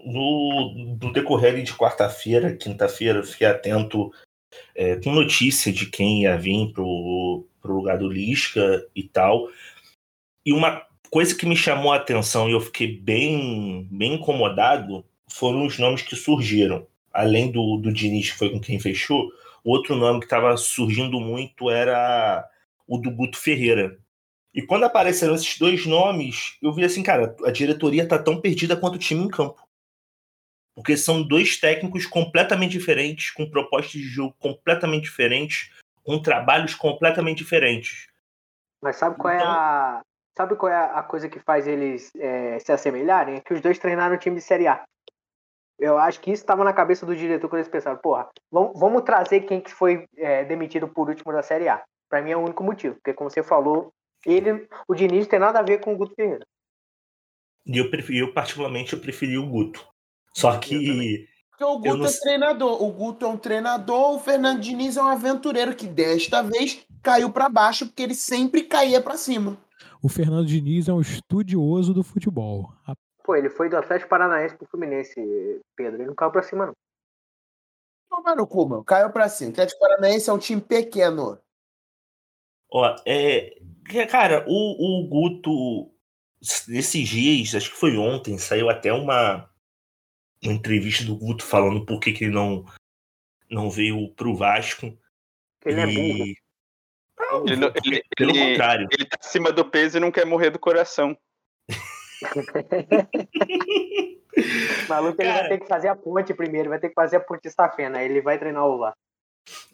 no, 0.06 0.98
no 1.02 1.12
decorrer 1.12 1.62
de 1.62 1.74
quarta-feira, 1.74 2.56
quinta-feira, 2.56 3.22
fiquei 3.22 3.48
atento 3.48 4.14
é, 4.74 4.96
com 4.96 5.12
notícia 5.12 5.74
de 5.74 5.88
quem 5.88 6.22
ia 6.22 6.38
vir 6.38 6.72
pro, 6.72 7.46
pro 7.62 7.76
lugar 7.76 7.98
do 7.98 8.08
Lisca 8.08 8.88
e 8.96 9.04
tal. 9.04 9.50
E 10.46 10.54
uma 10.54 10.88
coisa 11.10 11.36
que 11.36 11.46
me 11.46 11.58
chamou 11.58 11.92
a 11.92 11.98
atenção 11.98 12.48
e 12.48 12.54
eu 12.54 12.62
fiquei 12.62 12.96
bem, 12.96 13.90
bem 13.92 14.14
incomodado 14.14 15.04
foram 15.30 15.66
os 15.66 15.78
nomes 15.78 16.02
que 16.02 16.16
surgiram. 16.16 16.88
Além 17.12 17.52
do, 17.52 17.76
do 17.76 17.92
Diniz, 17.92 18.32
que 18.32 18.38
foi 18.38 18.52
com 18.52 18.62
quem 18.62 18.80
fechou, 18.80 19.30
outro 19.66 19.98
nome 19.98 20.22
que 20.22 20.28
estava 20.28 20.56
surgindo 20.56 21.20
muito 21.20 21.70
era 21.70 22.48
o 22.88 22.98
do 22.98 23.12
Guto 23.12 23.38
Ferreira. 23.38 24.02
E 24.54 24.62
quando 24.62 24.84
apareceram 24.84 25.34
esses 25.34 25.58
dois 25.58 25.86
nomes, 25.86 26.58
eu 26.62 26.72
vi 26.72 26.86
assim, 26.86 27.02
cara, 27.02 27.36
a 27.44 27.52
diretoria 27.52 28.08
tá 28.08 28.22
tão 28.22 28.40
perdida 28.40 28.78
quanto 28.78 28.96
o 28.96 29.00
time 29.00 29.24
em 29.24 29.30
campo. 29.30 29.60
Porque 30.76 30.96
são 30.96 31.28
dois 31.28 31.60
técnicos 31.60 32.06
completamente 32.06 32.72
diferentes, 32.72 33.32
com 33.32 33.50
propostas 33.50 33.94
de 33.94 34.04
jogo 34.04 34.36
completamente 34.40 35.04
diferentes, 35.04 35.72
com 36.04 36.22
trabalhos 36.22 36.76
completamente 36.76 37.40
diferentes. 37.40 38.08
Mas 38.82 38.98
sabe 38.98 39.18
qual 39.18 39.34
então... 39.34 39.48
é 39.48 39.50
a. 39.50 40.02
Sabe 40.36 40.56
qual 40.56 40.72
é 40.72 40.76
a 40.76 41.04
coisa 41.04 41.30
que 41.30 41.40
faz 41.40 41.68
eles 41.68 42.12
é, 42.16 42.58
se 42.58 42.72
assemelharem? 42.72 43.36
É 43.36 43.40
que 43.40 43.54
os 43.54 43.62
dois 43.62 43.78
treinaram 43.78 44.16
o 44.16 44.18
time 44.18 44.38
de 44.38 44.42
Série 44.42 44.68
A. 44.68 44.84
Eu 45.78 45.98
acho 46.00 46.20
que 46.22 46.32
isso 46.32 46.42
estava 46.42 46.64
na 46.64 46.74
cabeça 46.74 47.06
do 47.06 47.16
diretor 47.16 47.48
quando 47.48 47.60
eles 47.60 47.72
pensaram, 47.72 47.98
porra, 47.98 48.28
vamos, 48.52 48.80
vamos 48.80 49.04
trazer 49.04 49.42
quem 49.42 49.62
que 49.62 49.72
foi 49.72 50.08
é, 50.18 50.44
demitido 50.44 50.88
por 50.88 51.08
último 51.08 51.32
da 51.32 51.44
Série 51.44 51.70
A. 51.70 51.84
Para 52.10 52.22
mim 52.24 52.32
é 52.32 52.38
o 52.38 52.42
único 52.42 52.64
motivo, 52.64 52.96
porque 52.96 53.14
como 53.14 53.30
você 53.30 53.44
falou, 53.44 53.94
ele, 54.26 54.68
o 54.88 54.96
Diniz 54.96 55.28
tem 55.28 55.40
nada 55.40 55.60
a 55.60 55.64
ver 55.64 55.80
com 55.80 55.94
o 55.94 55.98
Guto 55.98 56.16
Ferreira. 56.16 56.46
E 57.66 57.78
eu, 57.78 57.90
preferi, 57.90 58.20
eu 58.20 58.34
particularmente 58.34 58.94
eu 58.94 59.00
preferi 59.00 59.38
o 59.38 59.48
Guto. 59.48 59.86
Só 60.34 60.58
que. 60.58 61.28
Porque 61.50 61.64
o 61.64 61.78
Guto 61.78 61.98
não... 61.98 62.06
é 62.06 62.20
treinador. 62.20 62.84
O 62.84 62.92
Guto 62.92 63.26
é 63.26 63.30
um 63.30 63.38
treinador, 63.38 64.16
o 64.16 64.20
Fernando 64.20 64.60
Diniz 64.60 64.98
é 64.98 65.04
um 65.04 65.08
aventureiro 65.08 65.76
que 65.76 65.88
desta 65.88 66.42
vez 66.42 66.86
caiu 67.02 67.32
para 67.32 67.50
baixo 67.50 67.86
porque 67.86 68.04
ele 68.04 68.16
sempre 68.16 68.64
caía 68.64 69.02
para 69.02 69.18
cima. 69.18 69.58
O 70.02 70.10
Fernando 70.10 70.46
Diniz 70.46 70.90
é 70.90 70.94
um 70.94 71.00
estudioso 71.00 71.94
do 71.94 72.04
futebol. 72.04 72.74
Pô, 73.24 73.36
ele 73.36 73.50
foi 73.50 73.70
do 73.70 73.78
Atlético 73.78 74.10
Paranaense 74.10 74.58
pro 74.58 74.68
Fluminense, 74.68 75.16
Pedro. 75.76 76.02
Ele 76.02 76.08
não 76.08 76.16
caiu 76.16 76.32
pra 76.32 76.44
cima, 76.44 76.66
não. 76.66 76.74
Toma 78.10 78.36
no 78.36 78.46
cu, 78.46 78.68
mano. 78.68 78.84
Caiu 78.84 79.10
pra 79.12 79.30
cima. 79.30 79.52
O 79.52 79.54
Atlético 79.54 79.80
Paranaense 79.80 80.30
é 80.30 80.34
um 80.34 80.38
time 80.38 80.62
pequeno. 80.62 81.40
Ó, 82.70 82.96
é. 83.06 83.58
Cara, 84.10 84.46
o, 84.48 85.02
o 85.02 85.08
Guto, 85.08 85.92
esses 86.70 87.08
dias, 87.08 87.56
acho 87.56 87.72
que 87.72 87.78
foi 87.78 87.98
ontem, 87.98 88.38
saiu 88.38 88.70
até 88.70 88.94
uma, 88.94 89.50
uma 90.44 90.54
entrevista 90.54 91.04
do 91.04 91.16
Guto 91.16 91.44
falando 91.44 91.86
por 91.86 92.00
que, 92.00 92.14
que 92.14 92.26
ele 92.26 92.34
não, 92.34 92.66
não 93.50 93.70
veio 93.70 94.14
pro 94.16 94.36
Vasco. 94.36 94.98
Ele 95.66 95.82
é 95.82 95.86
e... 95.86 95.90
é 95.90 95.96
burro. 95.96 96.34
Não, 97.20 97.46
ele, 97.48 97.66
ele, 97.86 98.04
pelo 98.18 98.32
ele, 98.32 98.52
contrário. 98.52 98.88
Ele 98.92 99.06
tá 99.06 99.18
acima 99.20 99.52
do 99.52 99.64
peso 99.64 99.98
e 99.98 100.00
não 100.00 100.12
quer 100.12 100.26
morrer 100.26 100.50
do 100.50 100.60
coração. 100.60 101.16
maluco, 104.88 105.22
ele 105.22 105.30
Cara, 105.30 105.42
vai 105.42 105.50
ter 105.50 105.60
que 105.60 105.68
fazer 105.68 105.88
a 105.88 105.96
ponte 105.96 106.34
primeiro, 106.34 106.70
vai 106.70 106.80
ter 106.80 106.90
que 106.90 106.96
fazer 106.96 107.18
a 107.18 107.20
ponte 107.20 107.48
estafena, 107.48 108.02
ele 108.02 108.22
vai 108.22 108.38
treinar 108.38 108.66
o 108.66 108.78
lá. 108.78 108.94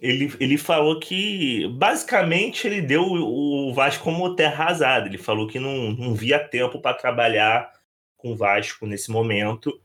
Ele, 0.02 0.34
ele 0.40 0.58
falou 0.58 1.00
que 1.00 1.68
basicamente 1.70 2.66
ele 2.66 2.82
deu 2.82 3.04
o 3.04 3.74
Vasco 3.74 4.04
como 4.04 4.36
terra 4.36 4.66
arrasada. 4.66 5.08
Ele 5.08 5.18
falou 5.18 5.48
que 5.48 5.60
não, 5.60 5.92
não 5.92 6.16
via 6.16 6.40
tempo 6.40 6.80
para 6.80 6.98
trabalhar 6.98 7.72
com 8.18 8.32
o 8.32 8.36
Vasco 8.36 8.86
nesse 8.86 9.12
momento. 9.12 9.80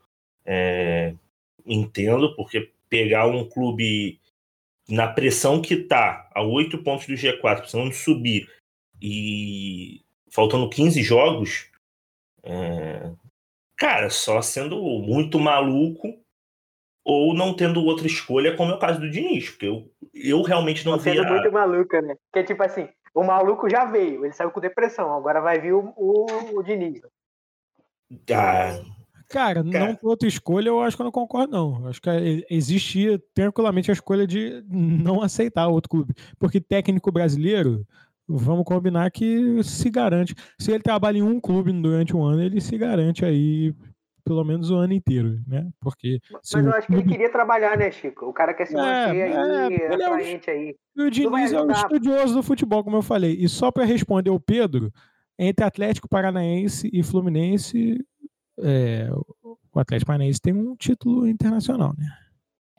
É, 0.45 1.15
entendo, 1.67 2.35
porque 2.35 2.73
pegar 2.89 3.27
um 3.27 3.49
clube 3.49 4.21
na 4.89 5.09
pressão 5.09 5.61
que 5.63 5.77
tá, 5.77 6.31
a 6.35 6.43
oito 6.43 6.79
pontos 6.83 7.07
do 7.07 7.15
G4, 7.15 7.59
precisando 7.59 7.93
subir, 7.93 8.49
e 9.01 10.03
faltando 10.31 10.69
15 10.69 11.03
jogos, 11.03 11.71
é, 12.43 13.11
cara, 13.77 14.11
só 14.11 14.41
sendo 14.43 14.81
muito 15.01 15.39
maluco 15.39 16.24
ou 17.05 17.35
não 17.35 17.55
tendo 17.55 17.85
outra 17.85 18.07
escolha, 18.07 18.57
como 18.57 18.73
é 18.73 18.75
o 18.75 18.79
caso 18.79 18.99
do 19.01 19.11
Diniz, 19.11 19.51
porque 19.51 19.67
eu, 19.67 19.91
eu 20.15 20.43
realmente 20.43 20.85
não 20.87 20.97
vi. 20.97 21.05
Sendo 21.13 21.27
muito 21.27 21.53
maluca, 21.53 22.01
né? 22.01 22.17
Porque, 22.33 22.47
tipo 22.47 22.63
assim, 22.63 22.89
o 23.15 23.23
maluco 23.23 23.69
já 23.69 23.85
veio, 23.85 24.25
ele 24.25 24.33
saiu 24.33 24.51
com 24.51 24.61
depressão, 24.61 25.13
agora 25.13 25.41
vai 25.41 25.61
vir 25.61 25.75
o, 25.75 25.93
o, 25.97 26.59
o 26.59 26.63
Diniz. 26.63 27.01
Ah, 28.33 28.79
Cara, 29.29 29.65
Cara. 29.65 29.87
não 29.87 29.97
por 29.97 30.11
outra 30.11 30.29
escolha, 30.29 30.69
eu 30.69 30.81
acho 30.81 30.97
que 30.97 31.03
eu 31.03 31.05
não 31.05 31.13
concordo, 31.13 31.53
não. 31.53 31.81
Eu 31.83 31.89
acho 31.89 32.01
que 32.01 32.09
é- 32.11 32.45
existia 32.51 33.21
tranquilamente 33.35 33.91
a 33.91 33.95
escolha 33.95 34.27
de 34.27 34.63
não 34.69 35.23
aceitar 35.23 35.67
outro 35.67 35.91
clube. 35.91 36.15
Porque 36.39 36.61
técnico 36.61 37.11
brasileiro, 37.11 37.87
vamos 38.29 38.65
combinar 38.65 39.11
que 39.11 39.63
se 39.65 39.91
garante. 39.91 40.35
Se 40.59 40.71
ele 40.71 40.83
trabalha 40.83 41.19
em 41.19 41.23
um 41.23 41.41
clube 41.41 41.73
durante 41.73 42.15
um 42.15 42.23
ano, 42.23 42.43
ele 42.43 42.61
se 42.61 42.77
garante 42.77 43.25
aí 43.25 43.75
pelo 44.25 44.43
menos 44.45 44.71
o 44.71 44.77
ano 44.77 44.93
inteiro, 44.95 45.39
né? 45.47 45.69
Porque 45.81 46.19
Mas 46.33 46.53
eu 46.55 46.73
acho 46.73 46.87
que 46.87 46.95
ele 46.95 47.05
queria 47.05 47.31
trabalhar, 47.31 47.77
né, 47.77 47.91
Chico? 47.91 48.27
O 48.27 48.33
cara 48.33 48.55
quer 48.55 48.67
se 48.67 48.75
É, 48.75 48.79
manter 48.79 49.17
é, 49.19 49.37
aí, 49.37 49.75
é 49.75 49.91
um- 49.91 49.95
atraente 49.95 50.51
aí. 50.51 50.77
E 50.97 51.03
o 51.03 51.11
Diniz 51.11 51.53
é 51.53 51.61
um 51.61 51.71
estudioso 51.71 52.35
do 52.35 52.43
futebol, 52.43 52.83
como 52.83 52.97
eu 52.97 53.03
falei. 53.03 53.37
E 53.39 53.49
só 53.49 53.71
para 53.71 53.85
responder 53.85 54.31
o 54.31 54.41
Pedro, 54.41 54.93
entre 55.39 55.65
Atlético 55.65 56.09
Paranaense 56.09 56.89
e 56.93 57.03
Fluminense, 57.03 57.99
é, 58.61 59.09
o 59.73 59.79
Atlético 59.81 60.07
Paranaense 60.07 60.41
tem 60.41 60.55
um 60.55 60.75
título 60.77 61.27
internacional, 61.29 61.93
né? 61.99 62.07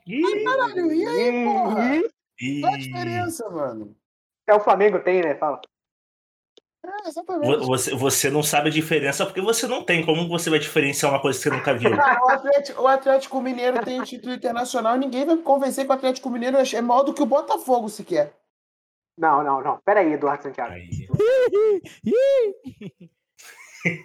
Ih, 0.06 0.22
Caralho, 0.44 0.92
e 0.92 1.04
aí, 1.06 1.44
porra? 1.44 1.96
ih. 2.40 2.60
Qual 2.60 2.74
a 2.74 2.76
diferença, 2.78 3.50
mano? 3.50 3.96
É 4.46 4.54
o 4.54 4.60
Flamengo 4.60 4.98
tem, 5.00 5.20
né? 5.22 5.34
Fala. 5.34 5.60
É, 6.86 7.08
exatamente. 7.08 7.66
Você, 7.66 7.94
você 7.94 8.30
não 8.30 8.42
sabe 8.42 8.68
a 8.68 8.72
diferença 8.72 9.26
porque 9.26 9.40
você 9.40 9.66
não 9.66 9.82
tem. 9.82 10.04
Como 10.04 10.28
você 10.28 10.48
vai 10.48 10.58
diferenciar 10.58 11.12
uma 11.12 11.20
coisa 11.20 11.38
que 11.38 11.42
você 11.42 11.50
nunca 11.50 11.74
viu? 11.74 11.90
Cara, 11.96 12.24
o 12.24 12.28
Atlético, 12.28 12.82
o 12.82 12.86
Atlético 12.86 13.40
Mineiro 13.40 13.84
tem 13.84 14.00
o 14.00 14.04
título 14.04 14.34
internacional 14.34 14.96
e 14.96 15.00
ninguém 15.00 15.24
vai 15.24 15.34
me 15.34 15.42
convencer 15.42 15.84
que 15.84 15.90
o 15.90 15.94
Atlético 15.94 16.30
Mineiro 16.30 16.56
é 16.56 16.80
maior 16.80 17.02
do 17.02 17.12
que 17.12 17.22
o 17.22 17.26
Botafogo 17.26 17.88
sequer. 17.88 18.32
Não, 19.18 19.42
não, 19.42 19.62
não. 19.62 19.80
Pera 19.84 20.00
aí, 20.00 20.12
Eduardo 20.12 20.42
Santiago. 20.42 20.72
Aí. 20.72 20.88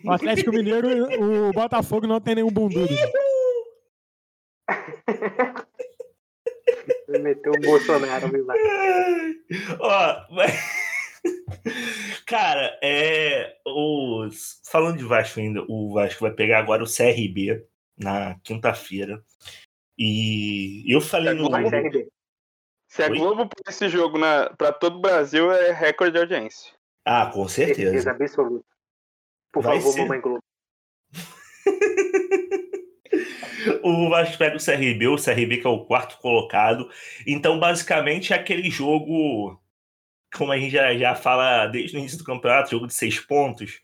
O 0.06 0.12
Atlético 0.12 0.52
Mineiro, 0.52 1.50
o 1.50 1.52
Botafogo 1.54 2.06
não 2.06 2.22
tem 2.22 2.36
nenhum 2.36 2.52
bundudo. 2.52 2.94
Meteu 7.10 7.52
o 7.52 7.60
Bolsonaro, 7.60 8.30
viu? 8.30 8.46
lá. 8.46 8.54
Ó, 9.80 10.36
mas... 10.36 10.91
Cara, 12.26 12.78
é. 12.82 13.58
Os... 13.66 14.62
Falando 14.66 14.98
de 14.98 15.04
Vasco 15.04 15.40
ainda, 15.40 15.64
o 15.68 15.94
Vasco 15.94 16.22
vai 16.22 16.32
pegar 16.32 16.60
agora 16.60 16.84
o 16.84 16.88
CRB 16.88 17.66
na 17.98 18.36
quinta-feira. 18.44 19.24
E 19.98 20.84
eu 20.88 21.02
falei 21.02 21.34
no. 21.34 21.50
Vai, 21.50 21.70
CRB. 21.70 22.08
Se 22.88 23.04
a 23.04 23.08
Oi? 23.08 23.18
Globo 23.18 23.48
pôr 23.48 23.70
esse 23.70 23.88
jogo 23.88 24.18
na, 24.18 24.50
pra 24.50 24.74
todo 24.74 24.98
o 24.98 25.02
Brasil, 25.02 25.52
é 25.52 25.72
recorde 25.72 26.14
de 26.14 26.20
audiência. 26.20 26.74
Ah, 27.06 27.28
com 27.28 27.48
certeza. 27.48 27.92
Certeza 27.92 28.12
absoluta. 28.12 28.66
Por 29.52 29.64
Vai 29.64 29.78
favor, 29.78 29.94
ser. 29.94 30.02
mamãe 30.02 30.22
Globo. 30.22 30.44
O 33.84 34.10
Vasco 34.10 34.38
pega 34.38 34.58
o 34.58 34.64
CRB, 34.64 35.08
o 35.08 35.16
CRB 35.16 35.58
que 35.58 35.68
é 35.68 35.70
o 35.70 35.86
quarto 35.86 36.18
colocado. 36.18 36.90
Então, 37.28 37.60
basicamente, 37.60 38.34
é 38.34 38.36
aquele 38.36 38.70
jogo, 38.70 39.61
como 40.36 40.52
a 40.52 40.58
gente 40.58 40.72
já, 40.72 40.96
já 40.98 41.16
fala 41.16 41.68
desde 41.68 41.96
o 41.96 42.00
início 42.00 42.18
do 42.18 42.24
campeonato, 42.24 42.72
jogo 42.72 42.88
de 42.88 42.94
seis 42.94 43.20
pontos. 43.20 43.82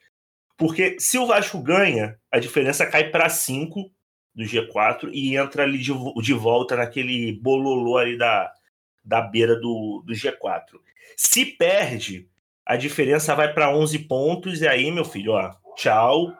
Porque 0.58 1.00
se 1.00 1.18
o 1.18 1.28
Vasco 1.28 1.62
ganha, 1.62 2.18
a 2.32 2.40
diferença 2.40 2.86
cai 2.86 3.10
para 3.10 3.30
cinco 3.30 3.92
do 4.34 4.44
G4 4.44 5.10
e 5.14 5.36
entra 5.36 5.64
ali 5.64 5.78
de, 5.80 5.92
de 6.22 6.34
volta 6.34 6.76
naquele 6.76 7.34
bololô 7.34 7.98
ali 7.98 8.18
da, 8.18 8.52
da 9.04 9.22
beira 9.22 9.56
do, 9.56 10.04
do 10.06 10.14
G4. 10.14 10.80
Se 11.16 11.46
perde, 11.46 12.30
a 12.66 12.76
diferença 12.76 13.34
vai 13.34 13.54
para 13.54 13.76
11 13.76 14.00
pontos 14.00 14.62
e 14.62 14.68
aí, 14.68 14.92
meu 14.92 15.06
filho, 15.06 15.34
ó, 15.34 15.56
tchau. 15.76 16.34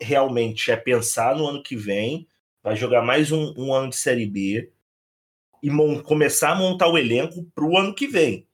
Realmente 0.00 0.70
é 0.70 0.76
pensar 0.76 1.34
no 1.34 1.48
ano 1.48 1.62
que 1.62 1.74
vem, 1.74 2.28
vai 2.62 2.76
jogar 2.76 3.02
mais 3.02 3.32
um, 3.32 3.52
um 3.56 3.74
ano 3.74 3.90
de 3.90 3.96
Série 3.96 4.26
B 4.26 4.70
e 5.60 5.68
começar 6.02 6.50
a 6.50 6.54
montar 6.54 6.86
o 6.86 6.96
elenco 6.96 7.42
para 7.54 7.64
o 7.64 7.76
ano 7.76 7.92
que 7.92 8.06
vem. 8.06 8.46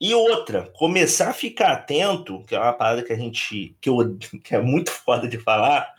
E 0.00 0.14
outra, 0.14 0.70
começar 0.72 1.30
a 1.30 1.34
ficar 1.34 1.72
atento, 1.72 2.44
que 2.44 2.54
é 2.54 2.60
uma 2.60 2.72
parada 2.72 3.02
que 3.02 3.12
a 3.12 3.16
gente. 3.16 3.76
que, 3.80 3.88
eu, 3.88 3.96
que 4.44 4.54
é 4.54 4.60
muito 4.60 4.90
foda 4.90 5.26
de 5.26 5.38
falar, 5.38 5.92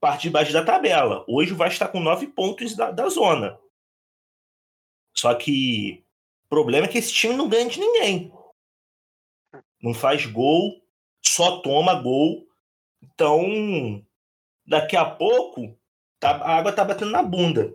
parte 0.00 0.22
de 0.22 0.30
baixo 0.30 0.52
da 0.52 0.64
tabela. 0.64 1.24
Hoje 1.28 1.52
o 1.52 1.56
Vasco 1.56 1.74
está 1.74 1.88
com 1.88 2.00
nove 2.00 2.26
pontos 2.26 2.74
da, 2.74 2.90
da 2.90 3.08
zona. 3.08 3.58
Só 5.16 5.34
que 5.34 6.04
o 6.46 6.48
problema 6.48 6.86
é 6.86 6.88
que 6.88 6.98
esse 6.98 7.12
time 7.12 7.34
não 7.34 7.48
ganha 7.48 7.68
de 7.68 7.78
ninguém. 7.78 8.32
Não 9.80 9.94
faz 9.94 10.26
gol, 10.26 10.82
só 11.24 11.60
toma 11.60 12.00
gol. 12.00 12.48
Então, 13.02 14.04
daqui 14.66 14.96
a 14.96 15.04
pouco, 15.04 15.78
tá- 16.18 16.38
a 16.38 16.56
água 16.56 16.72
tá 16.72 16.84
batendo 16.84 17.12
na 17.12 17.22
bunda. 17.22 17.72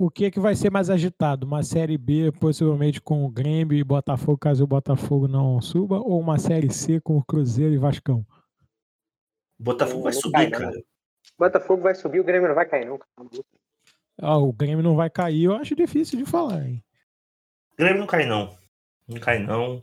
O 0.00 0.10
que, 0.10 0.30
que 0.30 0.40
vai 0.40 0.54
ser 0.54 0.70
mais 0.70 0.88
agitado? 0.88 1.46
Uma 1.46 1.62
Série 1.62 1.98
B, 1.98 2.32
possivelmente 2.40 3.02
com 3.02 3.22
o 3.22 3.28
Grêmio 3.28 3.76
e 3.76 3.84
Botafogo, 3.84 4.38
caso 4.38 4.64
o 4.64 4.66
Botafogo 4.66 5.28
não 5.28 5.60
suba, 5.60 5.98
ou 5.98 6.18
uma 6.18 6.38
Série 6.38 6.72
C 6.72 6.98
com 7.02 7.18
o 7.18 7.22
Cruzeiro 7.22 7.74
e 7.74 7.76
Vascão? 7.76 8.24
O 9.58 9.62
Botafogo 9.62 10.04
vai 10.04 10.14
subir, 10.14 10.48
não. 10.48 10.58
cara. 10.58 10.82
Botafogo 11.38 11.82
vai 11.82 11.94
subir, 11.94 12.18
o 12.18 12.24
Grêmio 12.24 12.48
não 12.48 12.54
vai 12.54 12.64
cair, 12.64 12.86
não. 12.86 12.98
Ah, 14.18 14.38
o 14.38 14.50
Grêmio 14.54 14.82
não 14.82 14.96
vai 14.96 15.10
cair, 15.10 15.44
eu 15.44 15.52
acho 15.54 15.76
difícil 15.76 16.18
de 16.18 16.24
falar, 16.24 16.66
hein? 16.66 16.82
Grêmio 17.76 18.00
não 18.00 18.06
cai, 18.06 18.24
não. 18.24 18.56
Não 19.06 19.20
cai, 19.20 19.38
não. 19.38 19.82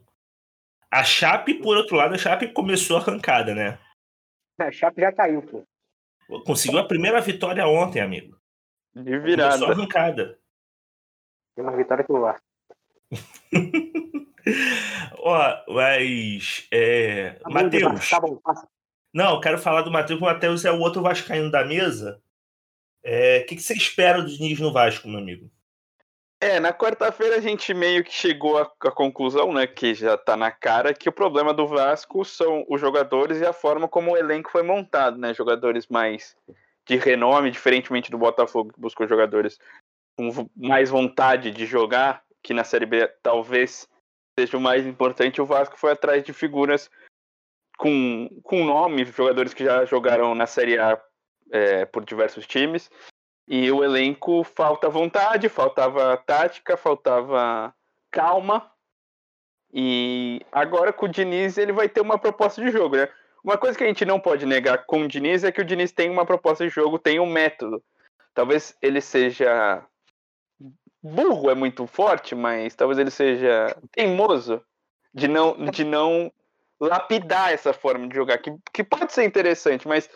A 0.90 1.04
Chape, 1.04 1.62
por 1.62 1.78
outro 1.78 1.96
lado, 1.96 2.16
a 2.16 2.18
Chape 2.18 2.52
começou 2.54 2.98
a 2.98 3.02
arrancada, 3.02 3.54
né? 3.54 3.78
A 4.58 4.72
Chape 4.72 5.00
já 5.00 5.12
caiu, 5.12 5.44
pô. 5.44 5.64
Conseguiu 6.44 6.80
a 6.80 6.88
primeira 6.88 7.22
vitória 7.22 7.68
ontem, 7.68 8.02
amigo. 8.02 8.37
De 9.04 9.20
virada. 9.20 9.66
arrancada. 9.66 10.40
Tem 11.56 11.64
uma 11.64 11.76
vitória 11.76 12.04
que 12.04 12.12
eu 12.12 12.18
lá. 12.18 12.40
Ó, 15.20 15.74
mas. 15.74 16.68
É... 16.72 17.32
Tá 17.32 17.50
Matheus. 17.50 18.10
Tá 18.10 18.20
bom, 18.20 18.38
passa. 18.38 18.68
Não, 19.14 19.36
eu 19.36 19.42
quero 19.42 19.58
falar 19.58 19.82
do 19.82 19.92
Matheus, 19.92 20.20
porque 20.20 20.32
o 20.32 20.34
Matheus 20.34 20.66
é 20.66 20.72
o 20.72 20.80
outro 20.80 21.02
Vascaíno 21.02 21.50
da 21.50 21.66
mesa. 21.66 22.22
É, 23.04 23.40
O 23.40 23.46
que, 23.46 23.56
que 23.56 23.62
você 23.62 23.74
espera 23.74 24.22
do 24.22 24.30
Diniz 24.30 24.60
no 24.60 24.72
Vasco, 24.72 25.08
meu 25.08 25.20
amigo? 25.20 25.50
É, 26.40 26.60
na 26.60 26.72
quarta-feira 26.72 27.38
a 27.38 27.42
gente 27.42 27.74
meio 27.74 28.04
que 28.04 28.14
chegou 28.14 28.60
à, 28.60 28.72
à 28.82 28.92
conclusão, 28.92 29.52
né, 29.52 29.66
que 29.66 29.96
já 29.96 30.16
tá 30.16 30.38
na 30.38 30.52
cara, 30.52 30.94
que 30.94 31.10
o 31.10 31.12
problema 31.12 31.52
do 31.52 31.66
Vasco 31.66 32.24
são 32.24 32.64
os 32.70 32.80
jogadores 32.80 33.40
e 33.40 33.46
a 33.46 33.52
forma 33.52 33.88
como 33.88 34.12
o 34.12 34.18
elenco 34.18 34.52
foi 34.52 34.62
montado, 34.62 35.18
né? 35.18 35.34
Jogadores 35.34 35.88
mais 35.88 36.36
de 36.88 36.96
renome, 36.96 37.52
diferentemente 37.52 38.10
do 38.10 38.18
Botafogo, 38.18 38.72
que 38.74 38.80
buscou 38.80 39.08
jogadores 39.08 39.60
com 40.18 40.50
mais 40.56 40.90
vontade 40.90 41.52
de 41.52 41.66
jogar, 41.66 42.24
que 42.42 42.54
na 42.54 42.64
Série 42.64 42.86
B 42.86 43.08
talvez 43.22 43.88
seja 44.40 44.58
o 44.58 44.62
mais 44.62 44.88
importante. 44.88 45.42
O 45.42 45.46
Vasco 45.46 45.78
foi 45.78 45.92
atrás 45.92 46.24
de 46.24 46.34
figuras 46.34 46.90
com, 47.78 48.30
com 48.42 48.66
nome, 48.66 49.06
jogadores 49.06 49.54
que 49.54 49.64
já 49.64 49.86
jogaram 49.86 50.34
na 50.34 50.48
Série 50.48 50.80
A 50.80 51.00
é, 51.52 51.86
por 51.86 52.04
diversos 52.06 52.48
times. 52.48 52.90
E 53.48 53.72
o 53.72 53.84
elenco 53.84 54.44
falta 54.44 54.90
vontade, 54.90 55.48
faltava 55.50 56.18
tática, 56.18 56.76
faltava 56.76 57.74
calma. 58.12 58.70
E 59.72 60.42
agora 60.52 60.92
com 60.92 61.06
o 61.06 61.10
Diniz 61.10 61.58
ele 61.58 61.72
vai 61.72 61.88
ter 61.88 62.02
uma 62.02 62.18
proposta 62.18 62.62
de 62.62 62.72
jogo, 62.72 62.96
né? 62.98 63.10
Uma 63.44 63.58
coisa 63.58 63.78
que 63.78 63.84
a 63.84 63.88
gente 63.88 64.06
não 64.06 64.20
pode 64.20 64.46
negar 64.46 64.86
com 64.86 65.02
o 65.02 65.08
Diniz 65.08 65.44
é 65.44 65.52
que 65.52 65.62
o 65.62 65.66
Diniz 65.66 65.92
tem 65.92 66.10
uma 66.10 66.26
proposta 66.26 66.64
de 66.64 66.70
jogo, 66.70 67.00
tem 67.00 67.20
um 67.20 67.26
método. 67.26 67.82
Talvez 68.34 68.76
ele 68.82 69.02
seja 69.02 69.84
burro 71.02 71.50
é 71.50 71.56
muito 71.56 71.88
forte, 71.88 72.36
mas 72.36 72.76
talvez 72.76 73.00
ele 73.00 73.12
seja 73.12 73.76
teimoso 73.92 74.62
de 75.14 75.28
não 75.28 75.56
de 75.72 75.84
não 75.84 76.32
lapidar 76.80 77.52
essa 77.52 77.74
forma 77.74 78.08
de 78.08 78.16
jogar 78.16 78.38
que, 78.40 78.54
que 78.74 78.84
pode 78.84 79.14
ser 79.14 79.24
interessante, 79.24 79.88
mas 79.88 80.10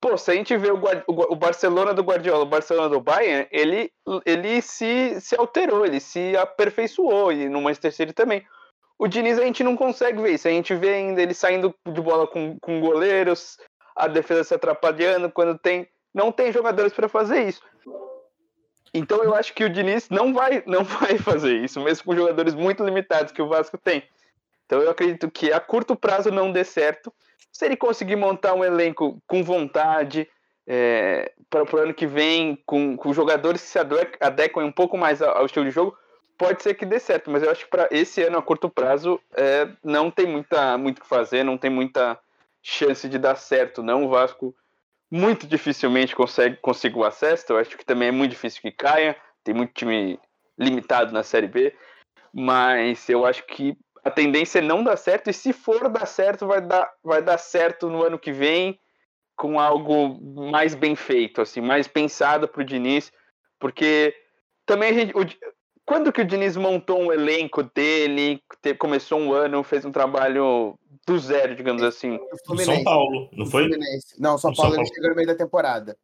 Pô, 0.00 0.16
se 0.16 0.30
a 0.30 0.34
gente 0.34 0.56
vê 0.56 0.70
o, 0.70 0.80
o 1.06 1.36
Barcelona 1.36 1.92
do 1.92 2.02
Guardiola, 2.02 2.44
o 2.44 2.48
Barcelona 2.48 2.88
do 2.88 3.02
Bayern, 3.02 3.46
ele, 3.50 3.92
ele 4.24 4.62
se, 4.62 5.20
se 5.20 5.36
alterou, 5.36 5.84
ele 5.84 6.00
se 6.00 6.34
aperfeiçoou, 6.38 7.30
e 7.30 7.50
no 7.50 7.60
Manchester 7.60 7.92
City 7.92 8.12
também. 8.14 8.42
O 9.00 9.08
Diniz 9.08 9.38
a 9.38 9.44
gente 9.44 9.64
não 9.64 9.78
consegue 9.78 10.20
ver 10.20 10.34
isso, 10.34 10.46
a 10.46 10.50
gente 10.50 10.74
vê 10.74 10.90
ainda 10.90 11.22
ele 11.22 11.32
saindo 11.32 11.74
de 11.86 12.02
bola 12.02 12.26
com, 12.26 12.58
com 12.60 12.82
goleiros, 12.82 13.56
a 13.96 14.06
defesa 14.06 14.44
se 14.44 14.52
atrapalhando, 14.52 15.32
quando 15.32 15.58
tem. 15.58 15.88
Não 16.12 16.30
tem 16.30 16.52
jogadores 16.52 16.92
para 16.92 17.08
fazer 17.08 17.48
isso. 17.48 17.62
Então 18.92 19.24
eu 19.24 19.34
acho 19.34 19.54
que 19.54 19.64
o 19.64 19.70
Diniz 19.70 20.10
não 20.10 20.34
vai, 20.34 20.62
não 20.68 20.84
vai 20.84 21.16
fazer 21.16 21.64
isso, 21.64 21.80
mesmo 21.80 22.04
com 22.04 22.14
jogadores 22.14 22.52
muito 22.52 22.84
limitados 22.84 23.32
que 23.32 23.40
o 23.40 23.48
Vasco 23.48 23.78
tem. 23.78 24.02
Então 24.66 24.82
eu 24.82 24.90
acredito 24.90 25.30
que 25.30 25.50
a 25.50 25.60
curto 25.60 25.96
prazo 25.96 26.30
não 26.30 26.52
dê 26.52 26.62
certo. 26.62 27.10
Se 27.50 27.64
ele 27.64 27.78
conseguir 27.78 28.16
montar 28.16 28.52
um 28.52 28.62
elenco 28.62 29.18
com 29.26 29.42
vontade 29.42 30.28
é, 30.66 31.32
para 31.48 31.64
o 31.64 31.78
ano 31.78 31.94
que 31.94 32.06
vem, 32.06 32.62
com, 32.66 32.98
com 32.98 33.14
jogadores 33.14 33.62
que 33.62 33.68
se 33.68 33.78
ade- 33.78 34.12
adequam 34.20 34.66
um 34.66 34.72
pouco 34.72 34.98
mais 34.98 35.22
ao, 35.22 35.38
ao 35.38 35.46
estilo 35.46 35.64
de 35.64 35.70
jogo, 35.70 35.96
pode 36.40 36.62
ser 36.62 36.72
que 36.72 36.86
dê 36.86 36.98
certo. 36.98 37.30
Mas 37.30 37.42
eu 37.42 37.50
acho 37.50 37.66
que 37.66 37.70
para 37.70 37.86
esse 37.90 38.22
ano, 38.22 38.38
a 38.38 38.42
curto 38.42 38.70
prazo, 38.70 39.20
é, 39.36 39.68
não 39.84 40.10
tem 40.10 40.26
muita, 40.26 40.78
muito 40.78 41.02
que 41.02 41.06
fazer, 41.06 41.44
não 41.44 41.58
tem 41.58 41.70
muita 41.70 42.18
chance 42.62 43.06
de 43.06 43.18
dar 43.18 43.36
certo. 43.36 43.82
Não, 43.82 44.06
o 44.06 44.08
Vasco 44.08 44.56
muito 45.10 45.46
dificilmente 45.46 46.16
consegue 46.16 46.56
conseguir 46.56 46.96
o 46.96 47.04
acesso. 47.04 47.44
Eu 47.50 47.58
acho 47.58 47.76
que 47.76 47.84
também 47.84 48.08
é 48.08 48.12
muito 48.12 48.30
difícil 48.30 48.62
que 48.62 48.72
caia. 48.72 49.14
Tem 49.44 49.54
muito 49.54 49.74
time 49.74 50.18
limitado 50.58 51.12
na 51.12 51.22
Série 51.22 51.46
B. 51.46 51.76
Mas 52.32 53.06
eu 53.10 53.26
acho 53.26 53.44
que 53.44 53.76
a 54.02 54.10
tendência 54.10 54.60
é 54.60 54.62
não 54.62 54.82
dar 54.82 54.96
certo. 54.96 55.28
E 55.28 55.34
se 55.34 55.52
for 55.52 55.90
dar 55.90 56.06
certo, 56.06 56.46
vai 56.46 56.62
dar, 56.62 56.90
vai 57.04 57.20
dar 57.20 57.36
certo 57.36 57.90
no 57.90 58.02
ano 58.02 58.18
que 58.18 58.32
vem 58.32 58.80
com 59.36 59.60
algo 59.60 60.18
mais 60.50 60.74
bem 60.74 60.96
feito, 60.96 61.42
assim, 61.42 61.60
mais 61.60 61.86
pensado 61.86 62.48
para 62.48 62.62
o 62.62 62.64
Diniz. 62.64 63.12
Porque 63.58 64.14
também 64.64 64.94
gente, 64.94 65.12
quando 65.90 66.12
que 66.12 66.20
o 66.20 66.24
Diniz 66.24 66.56
montou 66.56 67.00
um 67.00 67.12
elenco 67.12 67.64
dele, 67.64 68.40
te, 68.62 68.72
começou 68.74 69.18
um 69.18 69.32
ano, 69.32 69.64
fez 69.64 69.84
um 69.84 69.90
trabalho 69.90 70.78
do 71.04 71.18
zero, 71.18 71.56
digamos 71.56 71.82
assim? 71.82 72.16
No 72.48 72.58
São 72.60 72.84
Paulo, 72.84 73.28
não 73.32 73.44
foi? 73.44 73.68
Não, 74.16 74.38
São 74.38 74.54
Paulo, 74.54 74.54
São 74.54 74.54
Paulo 74.54 74.74
ele 74.76 74.86
chegou 74.86 75.10
no 75.10 75.16
meio 75.16 75.26
da 75.26 75.34
temporada. 75.34 75.96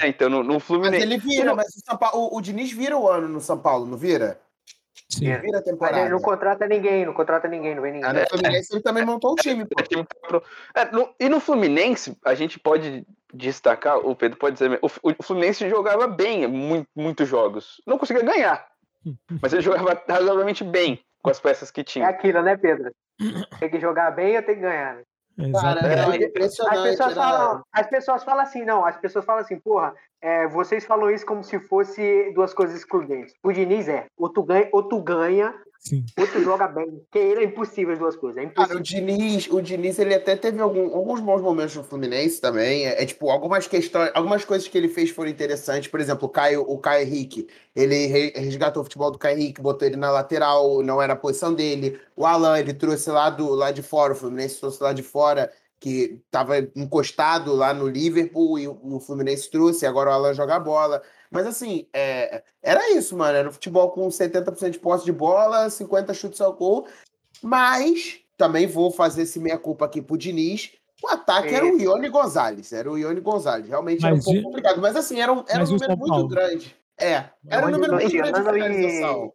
É, 0.00 0.06
então, 0.06 0.30
no, 0.30 0.44
no 0.44 0.60
Fluminense. 0.60 1.04
Mas 1.04 1.12
ele 1.12 1.18
vira, 1.18 1.56
mas 1.56 1.66
o, 1.92 1.98
Paulo, 1.98 2.28
o, 2.32 2.36
o 2.36 2.40
Diniz 2.40 2.70
vira 2.70 2.96
o 2.96 3.08
ano 3.08 3.26
no 3.26 3.40
São 3.40 3.58
Paulo, 3.58 3.84
não 3.84 3.98
vira? 3.98 4.40
Sim. 5.08 5.26
Ele 5.26 5.38
vira 5.38 5.58
a 5.58 5.62
temporada. 5.62 5.96
Mas 5.96 6.04
ele 6.04 6.14
não 6.14 6.22
contrata 6.22 6.68
ninguém, 6.68 7.04
não 7.04 7.12
contrata 7.12 7.48
ninguém, 7.48 7.74
não 7.74 7.82
vem 7.82 7.94
ninguém. 7.94 8.10
Ah, 8.10 8.12
no 8.12 8.28
Fluminense 8.28 8.72
ele 8.72 8.82
também 8.82 9.04
montou 9.04 9.32
o 9.32 9.34
time. 9.34 9.66
Pô. 9.66 10.40
É, 10.72 10.84
no, 10.92 11.12
e 11.18 11.28
no 11.28 11.40
Fluminense, 11.40 12.16
a 12.24 12.36
gente 12.36 12.60
pode 12.60 13.04
destacar, 13.34 13.98
o 13.98 14.14
Pedro 14.14 14.38
pode 14.38 14.54
dizer, 14.54 14.78
o, 14.80 14.86
o 14.86 15.22
Fluminense 15.22 15.68
jogava 15.68 16.06
bem 16.06 16.46
muito, 16.46 16.86
muitos 16.94 17.28
jogos. 17.28 17.82
Não 17.84 17.98
conseguia 17.98 18.22
ganhar, 18.22 18.71
mas 19.40 19.52
ele 19.52 19.62
jogava 19.62 20.02
razoavelmente 20.08 20.64
bem 20.64 21.00
com 21.22 21.30
as 21.30 21.40
peças 21.40 21.70
que 21.70 21.84
tinha. 21.84 22.06
É 22.06 22.08
aquilo, 22.08 22.42
né, 22.42 22.56
Pedro? 22.56 22.92
Tem 23.58 23.70
que 23.70 23.80
jogar 23.80 24.10
bem 24.10 24.36
ou 24.36 24.42
tem 24.42 24.56
que 24.56 24.60
ganhar, 24.60 24.96
né? 24.96 25.02
Cara, 25.52 25.80
é 25.80 26.24
impressionante. 26.24 26.76
As 26.76 26.82
pessoas, 26.82 27.08
né? 27.08 27.14
falam, 27.14 27.62
as 27.72 27.86
pessoas 27.86 28.24
falam 28.24 28.42
assim, 28.42 28.64
não, 28.64 28.84
as 28.84 28.96
pessoas 28.98 29.24
falam 29.24 29.40
assim, 29.40 29.58
porra, 29.58 29.94
é, 30.20 30.46
vocês 30.48 30.84
falam 30.84 31.10
isso 31.10 31.24
como 31.24 31.42
se 31.42 31.58
fosse 31.58 32.32
duas 32.34 32.52
coisas 32.52 32.76
excludentes. 32.76 33.34
O 33.42 33.50
Diniz 33.50 33.88
é, 33.88 34.06
ou 34.16 34.28
tu 34.28 34.42
ganha, 34.42 34.68
ou 34.72 34.82
tu 34.82 35.00
ganha 35.00 35.54
Sim. 35.82 36.04
Outro 36.16 36.40
joga 36.44 36.68
bem. 36.68 36.88
Porque 37.10 37.18
ele 37.18 37.40
é 37.40 37.44
impossível 37.44 37.92
as 37.92 37.98
duas 37.98 38.14
coisas. 38.14 38.38
É 38.40 38.44
impossível. 38.44 38.68
Cara, 38.68 38.78
o 38.78 38.80
Diniz, 38.80 39.48
o 39.50 39.60
Diniz, 39.60 39.98
ele 39.98 40.14
até 40.14 40.36
teve 40.36 40.60
algum, 40.60 40.94
alguns 40.94 41.18
bons 41.18 41.42
momentos 41.42 41.74
no 41.74 41.82
Fluminense 41.82 42.40
também. 42.40 42.86
É, 42.86 43.02
é, 43.02 43.04
tipo, 43.04 43.28
algumas 43.28 43.66
questões, 43.66 44.12
algumas 44.14 44.44
coisas 44.44 44.68
que 44.68 44.78
ele 44.78 44.86
fez 44.86 45.10
foram 45.10 45.28
interessantes. 45.28 45.90
Por 45.90 45.98
exemplo, 45.98 46.26
o 46.26 46.28
Caio, 46.28 46.62
o 46.62 46.78
Caio 46.78 47.04
Henrique, 47.04 47.48
ele 47.74 48.06
resgatou 48.06 48.82
o 48.82 48.84
futebol 48.84 49.10
do 49.10 49.18
Caio 49.18 49.36
Henrique, 49.36 49.60
botou 49.60 49.88
ele 49.88 49.96
na 49.96 50.12
lateral, 50.12 50.84
não 50.84 51.02
era 51.02 51.14
a 51.14 51.16
posição 51.16 51.52
dele. 51.52 51.98
O 52.14 52.24
Alan, 52.24 52.60
ele 52.60 52.74
trouxe 52.74 53.10
lá, 53.10 53.28
do, 53.28 53.50
lá 53.50 53.72
de 53.72 53.82
fora, 53.82 54.12
o 54.12 54.16
Fluminense 54.16 54.60
trouxe 54.60 54.80
lá 54.80 54.92
de 54.92 55.02
fora, 55.02 55.50
que 55.80 56.20
estava 56.26 56.58
encostado 56.76 57.52
lá 57.56 57.74
no 57.74 57.88
Liverpool, 57.88 58.56
e 58.56 58.68
o 58.68 59.00
Fluminense 59.00 59.50
trouxe, 59.50 59.84
agora 59.84 60.10
o 60.10 60.12
Alan 60.12 60.32
joga 60.32 60.60
bola. 60.60 61.02
Mas 61.32 61.46
assim, 61.46 61.88
é, 61.94 62.42
era 62.62 62.92
isso, 62.92 63.16
mano. 63.16 63.36
Era 63.36 63.48
um 63.48 63.52
futebol 63.52 63.90
com 63.90 64.06
70% 64.06 64.70
de 64.70 64.78
posse 64.78 65.04
de 65.04 65.12
bola, 65.12 65.70
50 65.70 66.12
chutes 66.12 66.40
ao 66.42 66.52
gol. 66.52 66.86
Mas 67.42 68.20
também 68.36 68.66
vou 68.66 68.90
fazer 68.90 69.22
esse 69.22 69.40
meia-culpa 69.40 69.86
aqui 69.86 70.02
pro 70.02 70.18
Diniz. 70.18 70.72
O 71.02 71.08
ataque 71.08 71.48
é. 71.48 71.54
era 71.54 71.64
o 71.64 71.80
Ione 71.80 72.08
Gonzalez. 72.10 72.72
Era 72.72 72.90
o 72.90 72.98
Ione 72.98 73.20
Gonzalez. 73.20 73.66
Realmente 73.66 74.02
mas 74.02 74.10
era 74.10 74.20
um 74.20 74.22
pouco 74.22 74.42
complicado. 74.42 74.80
Mas 74.82 74.94
assim, 74.94 75.20
era 75.20 75.32
um, 75.32 75.42
era 75.48 75.64
um 75.64 75.66
número 75.66 75.96
muito 75.96 76.28
grande. 76.28 76.76
É, 77.00 77.24
era 77.48 77.66
um 77.66 77.70
número 77.70 77.94
muito 77.94 78.12
grande 78.12 78.32
de 78.32 78.52
finalização. 78.52 79.32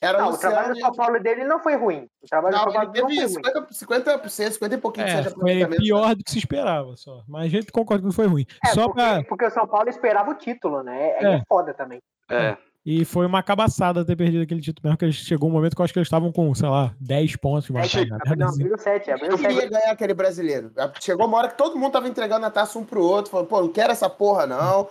Era 0.00 0.18
não, 0.18 0.30
o 0.30 0.38
trabalho 0.38 0.72
do 0.72 0.80
São 0.80 0.92
Paulo 0.92 1.20
dele 1.20 1.44
não 1.44 1.60
foi 1.60 1.76
ruim. 1.76 2.08
O 2.22 2.26
trabalho 2.26 2.56
não, 2.56 2.64
do 2.64 2.72
São 2.72 2.72
Paulo 2.72 2.92
teve 2.92 3.14
não 3.16 3.28
foi 3.28 3.50
50%, 3.68 4.22
50%, 4.22 4.52
50 4.52 4.74
e 4.74 4.78
pouquinho 4.78 5.06
é, 5.06 5.24
Foi 5.24 5.66
pior 5.76 6.14
do 6.14 6.24
que 6.24 6.30
se 6.30 6.38
esperava, 6.38 6.96
só. 6.96 7.22
Mas 7.28 7.44
a 7.44 7.48
gente 7.48 7.70
concorda 7.70 8.00
que 8.00 8.06
não 8.06 8.12
foi 8.12 8.26
ruim. 8.26 8.46
É, 8.64 8.68
só 8.68 8.86
porque, 8.86 9.02
pra... 9.02 9.24
porque 9.24 9.44
o 9.44 9.50
São 9.50 9.66
Paulo 9.66 9.90
esperava 9.90 10.30
o 10.30 10.34
título, 10.34 10.82
né? 10.82 10.98
É, 10.98 11.24
é. 11.24 11.34
é 11.34 11.42
foda 11.46 11.74
também. 11.74 12.00
É. 12.30 12.56
E 12.84 13.04
foi 13.04 13.26
uma 13.26 13.42
cabaçada 13.42 14.02
ter 14.02 14.16
perdido 14.16 14.42
aquele 14.42 14.62
título 14.62 14.88
mesmo, 14.88 14.96
que 14.96 15.12
chegou 15.12 15.50
um 15.50 15.52
momento 15.52 15.76
que 15.76 15.82
eu 15.82 15.84
acho 15.84 15.92
que 15.92 15.98
eles 15.98 16.06
estavam 16.06 16.32
com, 16.32 16.54
sei 16.54 16.68
lá, 16.70 16.94
10 16.98 17.36
pontos. 17.36 17.68
É, 17.68 18.36
não, 18.36 18.48
abriu 18.48 18.78
7, 18.78 19.10
abriu 19.10 19.32
Eu 19.32 19.38
queria 19.38 19.68
ganhar 19.68 19.90
aquele 19.90 20.14
brasileiro. 20.14 20.72
Chegou 20.98 21.26
uma 21.26 21.36
hora 21.36 21.48
que 21.48 21.58
todo 21.58 21.78
mundo 21.78 21.92
tava 21.92 22.08
entregando 22.08 22.46
a 22.46 22.50
taça 22.50 22.78
um 22.78 22.84
pro 22.84 23.02
outro, 23.02 23.30
falando, 23.30 23.48
pô, 23.48 23.60
não 23.60 23.68
quero 23.68 23.92
essa 23.92 24.08
porra, 24.08 24.46
não 24.46 24.88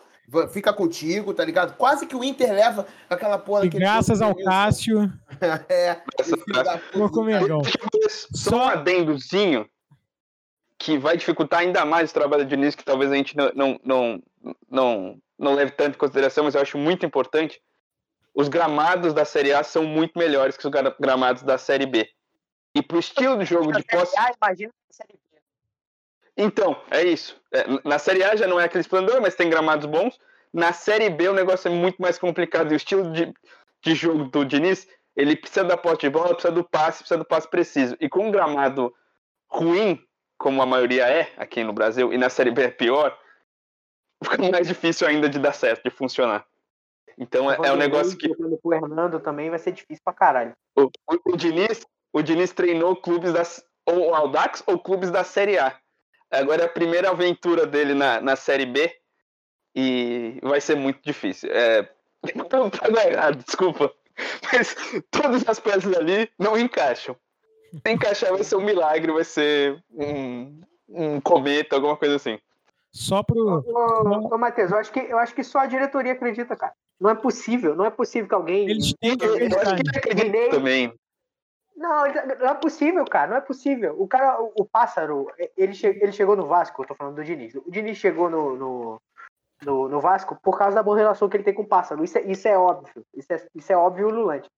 fica 0.51 0.73
contigo, 0.73 1.33
tá 1.33 1.43
ligado? 1.43 1.75
Quase 1.75 2.05
que 2.05 2.15
o 2.15 2.23
Inter 2.23 2.51
leva 2.51 2.87
aquela 3.09 3.37
porra. 3.37 3.65
E 3.65 3.69
graças 3.69 4.21
ao 4.21 4.35
Cássio. 4.35 5.11
é. 5.69 6.01
Só 8.33 8.57
um 8.57 8.67
adendozinho 8.67 9.67
que 10.77 10.97
vai 10.97 11.17
dificultar 11.17 11.59
ainda 11.59 11.83
mais 11.85 12.11
o 12.11 12.13
trabalho 12.13 12.45
de 12.45 12.55
Diniz, 12.55 12.73
que 12.73 12.85
talvez 12.85 13.11
a 13.11 13.15
gente 13.15 13.35
não, 13.35 13.51
não, 13.53 13.79
não, 13.83 14.23
não, 14.69 15.21
não 15.37 15.53
leve 15.53 15.71
tanto 15.71 15.95
em 15.95 15.99
consideração, 15.99 16.45
mas 16.45 16.55
eu 16.55 16.61
acho 16.61 16.77
muito 16.77 17.05
importante. 17.05 17.61
Os 18.33 18.47
gramados 18.47 19.13
da 19.13 19.25
Série 19.25 19.53
A 19.53 19.63
são 19.63 19.83
muito 19.83 20.17
melhores 20.17 20.55
que 20.55 20.65
os 20.65 20.71
gramados 20.99 21.43
da 21.43 21.57
Série 21.57 21.85
B. 21.85 22.09
E 22.73 22.81
pro 22.81 22.99
estilo 22.99 23.37
de 23.37 23.45
jogo 23.45 23.73
de 23.73 23.83
posse. 23.83 24.15
Imagina 24.41 24.71
a 24.89 24.93
Série 24.93 25.13
B. 25.13 25.28
Então, 26.41 26.81
é 26.89 27.03
isso. 27.03 27.35
É, 27.51 27.65
na 27.83 27.99
Série 27.99 28.23
A 28.23 28.33
já 28.33 28.47
não 28.47 28.57
é 28.57 28.63
aquele 28.63 28.79
esplendor, 28.79 29.19
mas 29.21 29.35
tem 29.35 29.49
gramados 29.49 29.85
bons. 29.85 30.17
Na 30.53 30.71
Série 30.71 31.09
B 31.09 31.27
o 31.27 31.33
negócio 31.33 31.67
é 31.67 31.71
muito 31.71 32.01
mais 32.01 32.17
complicado. 32.17 32.71
E 32.71 32.75
o 32.75 32.77
estilo 32.77 33.11
de, 33.11 33.33
de 33.81 33.93
jogo 33.93 34.23
do 34.23 34.45
Diniz, 34.45 34.87
ele 35.17 35.35
precisa 35.35 35.65
da 35.65 35.75
posse 35.75 35.99
de 35.99 36.09
bola, 36.09 36.33
precisa 36.33 36.53
do 36.53 36.63
passe, 36.63 36.99
precisa 36.99 37.17
do 37.17 37.25
passe 37.25 37.45
preciso. 37.49 37.97
E 37.99 38.07
com 38.07 38.27
um 38.27 38.31
gramado 38.31 38.95
ruim, 39.49 40.01
como 40.37 40.61
a 40.61 40.65
maioria 40.65 41.09
é 41.09 41.29
aqui 41.35 41.61
no 41.61 41.73
Brasil, 41.73 42.13
e 42.13 42.17
na 42.17 42.29
Série 42.29 42.51
B 42.51 42.63
é 42.63 42.71
pior, 42.71 43.19
fica 44.23 44.49
mais 44.49 44.65
difícil 44.65 45.05
ainda 45.05 45.27
de 45.27 45.39
dar 45.39 45.53
certo, 45.53 45.83
de 45.83 45.89
funcionar. 45.89 46.45
Então 47.17 47.51
é, 47.51 47.57
é 47.65 47.73
um 47.73 47.75
negócio 47.75 48.17
que. 48.17 48.31
O 48.63 48.73
Hernando 48.73 49.19
também 49.19 49.49
vai 49.49 49.59
ser 49.59 49.73
difícil 49.73 50.01
pra 50.05 50.13
caralho. 50.13 50.53
O, 50.73 50.83
o, 50.83 51.33
o, 51.33 51.35
Diniz, 51.35 51.85
o 52.13 52.21
Diniz 52.21 52.53
treinou 52.53 52.95
clubes 52.95 53.33
das. 53.33 53.61
Ou 53.85 54.15
Audax 54.15 54.63
ou 54.67 54.79
clubes 54.79 55.11
da 55.11 55.25
Série 55.25 55.57
A. 55.57 55.77
Agora 56.31 56.63
é 56.63 56.65
a 56.65 56.69
primeira 56.69 57.09
aventura 57.09 57.65
dele 57.65 57.93
na, 57.93 58.21
na 58.21 58.35
Série 58.35 58.65
B 58.65 58.91
e 59.75 60.39
vai 60.43 60.61
ser 60.61 60.75
muito 60.75 60.99
difícil. 61.03 61.49
É, 61.51 61.89
não 62.35 62.45
tá 62.69 62.87
errado, 63.07 63.43
desculpa. 63.43 63.91
Mas 64.51 64.75
todas 65.09 65.47
as 65.47 65.59
peças 65.59 65.95
ali 65.95 66.29
não 66.37 66.57
encaixam. 66.57 67.15
Se 67.71 67.91
encaixar 67.91 68.31
vai 68.31 68.43
ser 68.43 68.55
um 68.55 68.61
milagre, 68.61 69.11
vai 69.11 69.23
ser 69.23 69.81
um, 69.91 70.61
um 70.89 71.21
cometa, 71.21 71.75
alguma 71.75 71.95
coisa 71.95 72.15
assim. 72.15 72.39
Só 72.91 73.21
pro. 73.21 73.63
Ô, 73.65 74.33
ô, 74.33 74.37
Matheus, 74.37 74.71
eu 74.71 74.77
acho, 74.77 74.91
que, 74.91 74.99
eu 74.99 75.17
acho 75.19 75.33
que 75.35 75.43
só 75.43 75.59
a 75.59 75.67
diretoria 75.67 76.13
acredita, 76.13 76.55
cara. 76.55 76.73
Não 76.99 77.09
é 77.09 77.15
possível, 77.15 77.75
não 77.75 77.85
é 77.85 77.89
possível 77.89 78.27
que 78.27 78.33
alguém. 78.33 78.69
Eles 78.69 78.93
têm 78.99 79.15
que 79.15 79.25
acreditar. 79.25 79.55
Eu 79.55 79.61
acho 79.61 79.75
que 79.75 79.81
ele 79.81 79.97
acredita 79.97 80.49
também. 80.49 80.93
Não, 81.79 82.03
não 82.39 82.49
é 82.49 82.53
possível, 82.55 83.05
cara, 83.05 83.31
não 83.31 83.37
é 83.37 83.41
possível. 83.41 83.95
O 83.97 84.05
cara, 84.05 84.41
o, 84.41 84.51
o 84.53 84.65
Pássaro, 84.65 85.31
ele, 85.55 85.73
che, 85.73 85.87
ele 85.87 86.11
chegou 86.11 86.35
no 86.35 86.45
Vasco, 86.45 86.81
eu 86.81 86.87
tô 86.87 86.93
falando 86.93 87.15
do 87.15 87.23
Diniz. 87.23 87.55
O 87.55 87.71
Diniz 87.71 87.97
chegou 87.97 88.29
no, 88.29 88.57
no, 88.57 89.01
no, 89.63 89.87
no 89.87 90.01
Vasco 90.01 90.37
por 90.43 90.57
causa 90.57 90.75
da 90.75 90.83
boa 90.83 90.97
relação 90.97 91.29
que 91.29 91.37
ele 91.37 91.43
tem 91.45 91.53
com 91.53 91.61
o 91.61 91.67
Pássaro. 91.67 92.03
Isso 92.03 92.17
é, 92.17 92.21
isso 92.23 92.45
é 92.49 92.57
óbvio. 92.57 93.05
Isso 93.15 93.31
é, 93.31 93.47
isso 93.55 93.71
é 93.71 93.77
óbvio 93.77 94.09
e 94.09 94.11
ululante. 94.11 94.49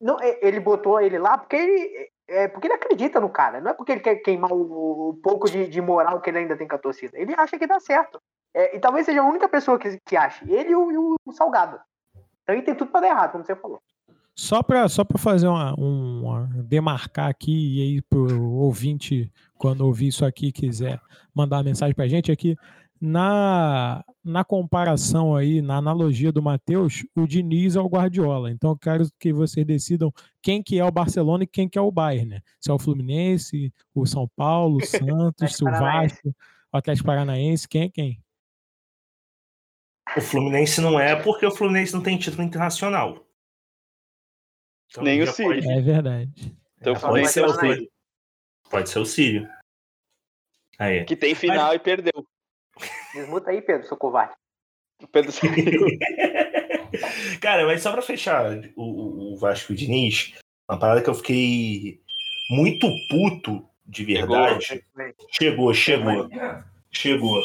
Não, 0.00 0.16
ele 0.22 0.58
botou 0.58 0.98
ele 0.98 1.18
lá 1.18 1.36
porque 1.36 1.56
ele, 1.56 2.10
é, 2.26 2.48
porque 2.48 2.66
ele 2.66 2.74
acredita 2.74 3.20
no 3.20 3.28
cara. 3.28 3.60
Não 3.60 3.72
é 3.72 3.74
porque 3.74 3.92
ele 3.92 4.00
quer 4.00 4.16
queimar 4.16 4.50
o, 4.50 5.10
o 5.10 5.14
pouco 5.22 5.50
de, 5.50 5.68
de, 5.68 5.82
moral 5.82 6.18
que 6.22 6.30
ele 6.30 6.38
ainda 6.38 6.56
tem 6.56 6.66
com 6.66 6.76
a 6.76 6.78
torcida. 6.78 7.18
Ele 7.18 7.34
acha 7.36 7.58
que 7.58 7.66
dá 7.66 7.78
certo. 7.78 8.18
É, 8.54 8.74
e 8.74 8.80
talvez 8.80 9.04
seja 9.04 9.20
a 9.20 9.28
única 9.28 9.50
pessoa 9.50 9.78
que, 9.78 10.00
que 10.06 10.16
ache. 10.16 10.50
Ele 10.50 10.70
e 10.70 10.74
o, 10.74 11.14
o 11.26 11.32
Salgado. 11.32 11.78
Então 12.42 12.54
ele 12.54 12.62
tem 12.62 12.74
tudo 12.74 12.90
para 12.90 13.02
dar 13.02 13.08
errado, 13.08 13.32
como 13.32 13.44
você 13.44 13.54
falou. 13.54 13.82
Só 14.40 14.62
para 14.62 14.88
só 14.88 15.04
fazer 15.18 15.48
uma, 15.48 15.74
uma, 15.74 16.46
demarcar 16.64 17.28
aqui, 17.28 17.76
e 17.76 17.82
aí 17.82 18.02
para 18.02 18.18
o 18.18 18.54
ouvinte, 18.54 19.30
quando 19.58 19.82
ouvir 19.82 20.06
isso 20.06 20.24
aqui, 20.24 20.50
quiser 20.50 20.98
mandar 21.34 21.58
uma 21.58 21.64
mensagem 21.64 21.94
para 21.94 22.06
a 22.06 22.08
gente, 22.08 22.32
aqui 22.32 22.56
na, 22.98 24.02
na 24.24 24.42
comparação 24.42 25.36
aí, 25.36 25.60
na 25.60 25.76
analogia 25.76 26.32
do 26.32 26.40
Matheus, 26.40 27.04
o 27.14 27.26
Diniz 27.26 27.76
é 27.76 27.80
o 27.80 27.86
Guardiola. 27.86 28.50
Então 28.50 28.70
eu 28.70 28.78
quero 28.78 29.06
que 29.18 29.30
vocês 29.30 29.66
decidam 29.66 30.10
quem 30.40 30.62
que 30.62 30.78
é 30.78 30.84
o 30.86 30.90
Barcelona 30.90 31.44
e 31.44 31.46
quem 31.46 31.68
que 31.68 31.78
é 31.78 31.82
o 31.82 31.92
Bayern, 31.92 32.30
né? 32.30 32.40
Se 32.58 32.70
é 32.70 32.72
o 32.72 32.78
Fluminense, 32.78 33.70
o 33.94 34.06
São 34.06 34.26
Paulo, 34.34 34.78
o 34.78 34.80
Santos, 34.86 35.60
o 35.60 35.66
Vasco, 35.66 36.34
o 36.72 36.76
Atlético 36.78 37.06
Paranaense, 37.06 37.68
quem 37.68 37.82
é 37.82 37.88
quem? 37.90 38.22
O 40.16 40.20
Fluminense 40.22 40.80
não 40.80 40.98
é 40.98 41.14
porque 41.14 41.44
o 41.44 41.50
Fluminense 41.50 41.92
não 41.92 42.00
tem 42.00 42.16
título 42.16 42.42
internacional. 42.42 43.26
Então, 44.90 45.04
Nem 45.04 45.22
o 45.22 45.26
Sírio. 45.26 45.62
Pode... 45.62 45.70
É 45.70 45.80
verdade. 45.80 46.56
Então, 46.80 46.94
pode, 46.94 47.28
ser 47.28 47.44
o 47.44 47.52
Sírio. 47.52 47.88
Pode 48.68 48.90
ser 48.90 48.98
o 48.98 49.06
Sírio. 49.06 49.48
Aí. 50.78 51.04
Que 51.04 51.16
tem 51.16 51.34
final 51.34 51.68
Mas... 51.68 51.76
e 51.76 51.78
perdeu. 51.78 52.26
Desmuta 53.14 53.50
aí, 53.50 53.62
Pedro, 53.62 53.86
seu 53.86 53.96
covarde. 53.96 54.34
Pedro 55.12 55.32
Cara, 57.40 57.64
mas 57.66 57.82
só 57.82 57.92
pra 57.92 58.02
fechar 58.02 58.52
o, 58.76 59.32
o 59.32 59.36
Vasco 59.36 59.74
Diniz, 59.74 60.34
uma 60.68 60.78
parada 60.78 61.02
que 61.02 61.08
eu 61.08 61.14
fiquei 61.14 62.00
muito 62.50 62.86
puto 63.08 63.66
de 63.86 64.04
verdade. 64.04 64.84
Chegou, 65.30 65.72
chegou. 65.72 65.74
chegou. 65.74 66.28
Chegou. 66.92 67.42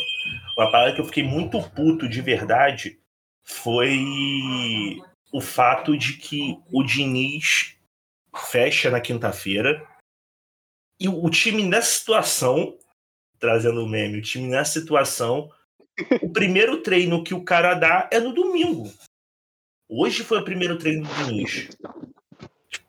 Uma 0.58 0.72
parada 0.72 0.96
que 0.96 1.02
eu 1.02 1.06
fiquei 1.06 1.24
muito 1.24 1.62
puto 1.72 2.10
de 2.10 2.22
verdade 2.22 3.00
foi 3.44 4.00
o 5.36 5.42
fato 5.42 5.98
de 5.98 6.14
que 6.14 6.58
o 6.72 6.82
Diniz 6.82 7.76
fecha 8.34 8.90
na 8.90 9.02
quinta-feira 9.02 9.86
e 10.98 11.10
o 11.10 11.30
time 11.30 11.62
nessa 11.62 11.92
situação, 11.92 12.78
trazendo 13.38 13.84
o 13.84 13.90
meme, 13.90 14.20
o 14.20 14.22
time 14.22 14.48
nessa 14.48 14.80
situação, 14.80 15.52
o 16.22 16.32
primeiro 16.32 16.82
treino 16.82 17.22
que 17.22 17.34
o 17.34 17.44
cara 17.44 17.74
dá 17.74 18.10
é 18.14 18.18
no 18.18 18.34
domingo. 18.34 18.90
Hoje 19.90 20.24
foi 20.24 20.40
o 20.40 20.46
primeiro 20.46 20.78
treino 20.78 21.06
do 21.06 21.14
Diniz. 21.16 21.68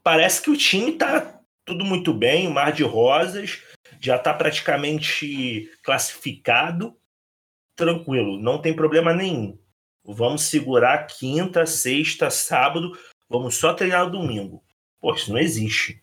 Parece 0.04 0.40
que 0.40 0.50
o 0.50 0.56
time 0.56 0.92
tá 0.92 1.40
tudo 1.64 1.84
muito 1.84 2.14
bem, 2.14 2.46
o 2.46 2.52
Mar 2.52 2.70
de 2.70 2.84
Rosas 2.84 3.60
já 4.00 4.20
tá 4.20 4.32
praticamente 4.32 5.68
classificado. 5.82 6.96
Tranquilo, 7.74 8.40
não 8.40 8.62
tem 8.62 8.72
problema 8.72 9.12
nenhum. 9.12 9.58
Vamos 10.06 10.42
segurar 10.42 11.06
quinta, 11.06 11.66
sexta, 11.66 12.30
sábado, 12.30 12.96
vamos 13.28 13.56
só 13.56 13.74
treinar 13.74 14.08
domingo. 14.08 14.62
Pô, 15.00 15.12
isso 15.12 15.32
não 15.32 15.38
existe. 15.38 16.02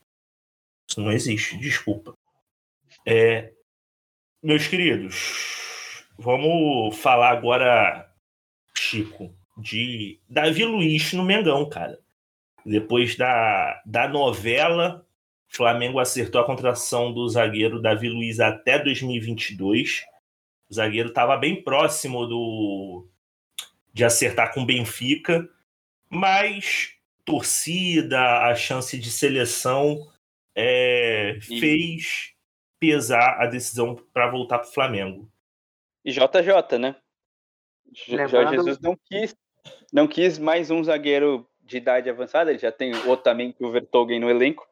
Isso 0.89 0.99
não 1.01 1.11
existe, 1.11 1.57
desculpa. 1.57 2.13
É, 3.07 3.53
meus 4.41 4.67
queridos, 4.67 6.05
vamos 6.17 6.97
falar 6.97 7.29
agora, 7.29 8.11
Chico, 8.75 9.33
de 9.57 10.19
Davi 10.29 10.65
Luiz 10.65 11.13
no 11.13 11.23
Mengão, 11.23 11.67
cara. 11.69 11.97
Depois 12.65 13.15
da, 13.15 13.81
da 13.85 14.07
novela, 14.07 15.05
Flamengo 15.47 15.99
acertou 15.99 16.41
a 16.41 16.45
contratação 16.45 17.13
do 17.13 17.27
zagueiro 17.29 17.81
Davi 17.81 18.09
Luiz 18.09 18.39
até 18.39 18.79
2022. 18.79 20.03
O 20.69 20.73
zagueiro 20.73 21.09
estava 21.09 21.37
bem 21.37 21.63
próximo 21.63 22.25
do 22.25 23.07
de 23.93 24.03
acertar 24.03 24.53
com 24.53 24.61
o 24.61 24.65
Benfica, 24.65 25.47
mas 26.09 26.95
torcida, 27.23 28.19
a 28.47 28.55
chance 28.55 28.97
de 28.97 29.11
seleção 29.11 30.11
é, 30.55 31.37
fez 31.41 32.33
pesar 32.79 33.37
a 33.39 33.45
decisão 33.45 33.95
para 34.13 34.29
voltar 34.29 34.59
para 34.59 34.67
o 34.67 34.73
Flamengo. 34.73 35.31
E 36.03 36.11
JJ, 36.11 36.77
né? 36.79 36.95
Jorge 38.27 38.55
Jesus 38.55 38.79
não 38.79 38.97
quis, 39.09 39.35
não 39.91 40.07
quis 40.07 40.37
mais 40.37 40.69
um 40.71 40.83
zagueiro 40.83 41.47
de 41.61 41.77
idade 41.77 42.09
avançada, 42.09 42.49
ele 42.49 42.59
já 42.59 42.71
tem 42.71 42.93
o 42.93 43.09
Otamendi 43.09 43.55
e 43.59 43.65
o 43.65 43.71
Vertogen 43.71 44.19
no 44.19 44.29
elenco. 44.29 44.67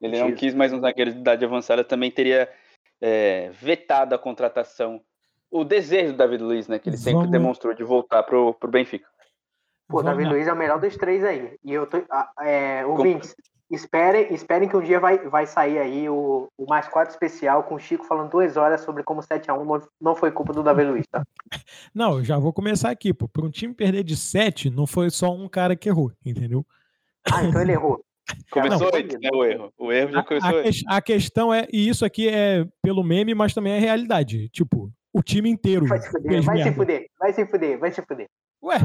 Ele 0.00 0.18
não 0.18 0.34
quis 0.34 0.54
mais 0.54 0.72
um 0.72 0.80
zagueiro 0.80 1.12
de 1.12 1.18
idade 1.18 1.44
avançada, 1.44 1.82
também 1.82 2.10
teria 2.10 2.52
é, 3.00 3.50
vetado 3.50 4.14
a 4.14 4.18
contratação. 4.18 5.02
O 5.50 5.64
desejo 5.64 6.12
do 6.12 6.18
David 6.18 6.42
Luiz, 6.42 6.68
né? 6.68 6.78
Que 6.78 6.88
ele 6.88 6.96
sempre 6.96 7.18
Vamos... 7.18 7.30
demonstrou 7.30 7.74
de 7.74 7.84
voltar 7.84 8.22
pro, 8.22 8.54
pro 8.54 8.70
Benfica. 8.70 9.06
Pô, 9.88 10.02
David 10.02 10.28
Luiz 10.28 10.46
é 10.48 10.52
o 10.52 10.56
melhor 10.56 10.80
dos 10.80 10.96
três 10.96 11.22
aí. 11.24 11.56
E 11.64 11.72
eu 11.72 11.86
tô. 11.86 11.98
É, 12.40 12.84
ouvintes, 12.84 13.34
Esperem, 13.68 14.32
esperem 14.32 14.68
que 14.68 14.76
um 14.76 14.82
dia 14.82 15.00
vai, 15.00 15.18
vai 15.28 15.44
sair 15.44 15.78
aí 15.78 16.08
o, 16.08 16.48
o 16.56 16.66
Mais 16.66 16.86
Quatro 16.86 17.10
Especial 17.10 17.64
com 17.64 17.74
o 17.74 17.80
Chico 17.80 18.04
falando 18.04 18.30
duas 18.30 18.56
horas 18.56 18.82
sobre 18.82 19.02
como 19.02 19.20
7x1 19.20 19.64
não, 19.64 19.88
não 20.00 20.14
foi 20.14 20.30
culpa 20.30 20.52
do 20.52 20.62
Davi 20.62 20.84
Luiz, 20.84 21.04
tá? 21.10 21.24
Não, 21.92 22.22
já 22.22 22.38
vou 22.38 22.52
começar 22.52 22.90
aqui, 22.90 23.12
pô. 23.12 23.26
Para 23.26 23.44
um 23.44 23.50
time 23.50 23.74
perder 23.74 24.04
de 24.04 24.16
7, 24.16 24.70
não 24.70 24.86
foi 24.86 25.10
só 25.10 25.32
um 25.32 25.48
cara 25.48 25.74
que 25.74 25.88
errou, 25.88 26.12
entendeu? 26.24 26.64
Ah, 27.32 27.42
então 27.42 27.60
ele 27.60 27.72
errou. 27.72 28.04
Começou 28.50 28.90
não, 28.90 28.98
antes, 28.98 29.20
né, 29.20 29.28
o 29.32 29.44
erro. 29.44 29.72
O 29.78 29.92
erro 29.92 30.12
já 30.12 30.22
começou 30.22 30.50
a, 30.50 30.60
antes. 30.60 30.82
A 30.88 31.00
questão 31.00 31.54
é, 31.54 31.66
e 31.72 31.88
isso 31.88 32.04
aqui 32.04 32.28
é 32.28 32.66
pelo 32.82 33.04
meme, 33.04 33.34
mas 33.34 33.54
também 33.54 33.72
é 33.72 33.78
realidade. 33.78 34.48
Tipo, 34.48 34.92
o 35.16 35.22
time 35.22 35.48
inteiro. 35.48 35.86
Vai 35.86 35.98
se 35.98 36.10
fuder, 36.10 36.42
vai 36.42 36.62
se 36.62 36.72
fuder, 36.72 37.10
vai 37.18 37.32
se 37.32 37.46
fuder, 37.46 37.78
vai 37.78 37.92
se 37.92 38.02
fuder. 38.02 38.26
Ué, 38.62 38.78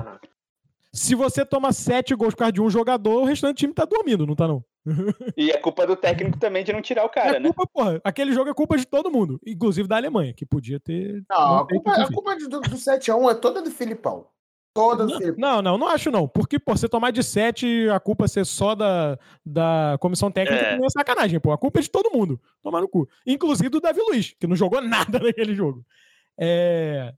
se 0.93 1.13
você 1.13 1.45
toma 1.45 1.73
sete 1.73 2.15
gols 2.15 2.33
por 2.33 2.39
causa 2.39 2.53
de 2.53 2.61
um 2.61 2.69
jogador, 2.69 3.21
o 3.21 3.25
restante 3.25 3.55
do 3.55 3.57
time 3.57 3.73
tá 3.73 3.83
dormindo, 3.83 4.25
não 4.25 4.35
tá 4.35 4.47
não? 4.47 4.63
E 5.37 5.51
é 5.51 5.57
culpa 5.57 5.85
do 5.85 5.95
técnico 5.95 6.39
também 6.39 6.63
de 6.63 6.71
não 6.71 6.81
tirar 6.81 7.03
o 7.03 7.09
cara, 7.09 7.35
é 7.35 7.39
né? 7.39 7.51
culpa, 7.51 7.63
né? 7.63 7.69
Porra, 7.73 8.01
aquele 8.03 8.31
jogo 8.31 8.49
é 8.49 8.53
culpa 8.53 8.77
de 8.77 8.85
todo 8.85 9.11
mundo, 9.11 9.39
inclusive 9.45 9.87
da 9.87 9.97
Alemanha, 9.97 10.33
que 10.33 10.45
podia 10.45 10.79
ter. 10.79 11.21
Não, 11.29 11.59
a 11.59 11.67
culpa, 11.67 11.91
a 11.91 12.13
culpa 12.13 12.35
do, 12.37 12.61
do 12.61 12.77
7x1 12.77 13.31
é 13.31 13.35
toda 13.35 13.61
do 13.61 13.69
Filipão. 13.69 14.27
Toda 14.73 15.05
do 15.05 15.11
não, 15.11 15.17
Filipão. 15.19 15.41
Não, 15.41 15.61
não, 15.61 15.77
não 15.77 15.87
acho 15.87 16.09
não. 16.09 16.27
Porque, 16.27 16.57
pô, 16.57 16.75
você 16.75 16.87
tomar 16.87 17.11
de 17.11 17.21
7, 17.21 17.89
a 17.89 17.99
culpa 17.99 18.27
ser 18.27 18.45
só 18.45 18.73
da, 18.73 19.19
da 19.45 19.97
comissão 19.99 20.31
técnica 20.31 20.63
é. 20.63 20.79
é 20.81 20.89
sacanagem, 20.89 21.39
pô. 21.41 21.51
A 21.51 21.57
culpa 21.57 21.79
é 21.79 21.81
de 21.81 21.89
todo 21.89 22.15
mundo. 22.15 22.39
Tomar 22.63 22.79
no 22.79 22.87
cu. 22.87 23.07
Inclusive 23.25 23.67
do 23.67 23.81
Davi 23.81 23.99
Luiz, 23.99 24.33
que 24.39 24.47
não 24.47 24.55
jogou 24.55 24.81
nada 24.81 25.19
naquele 25.19 25.53
jogo. 25.53 25.85
É... 26.39 27.13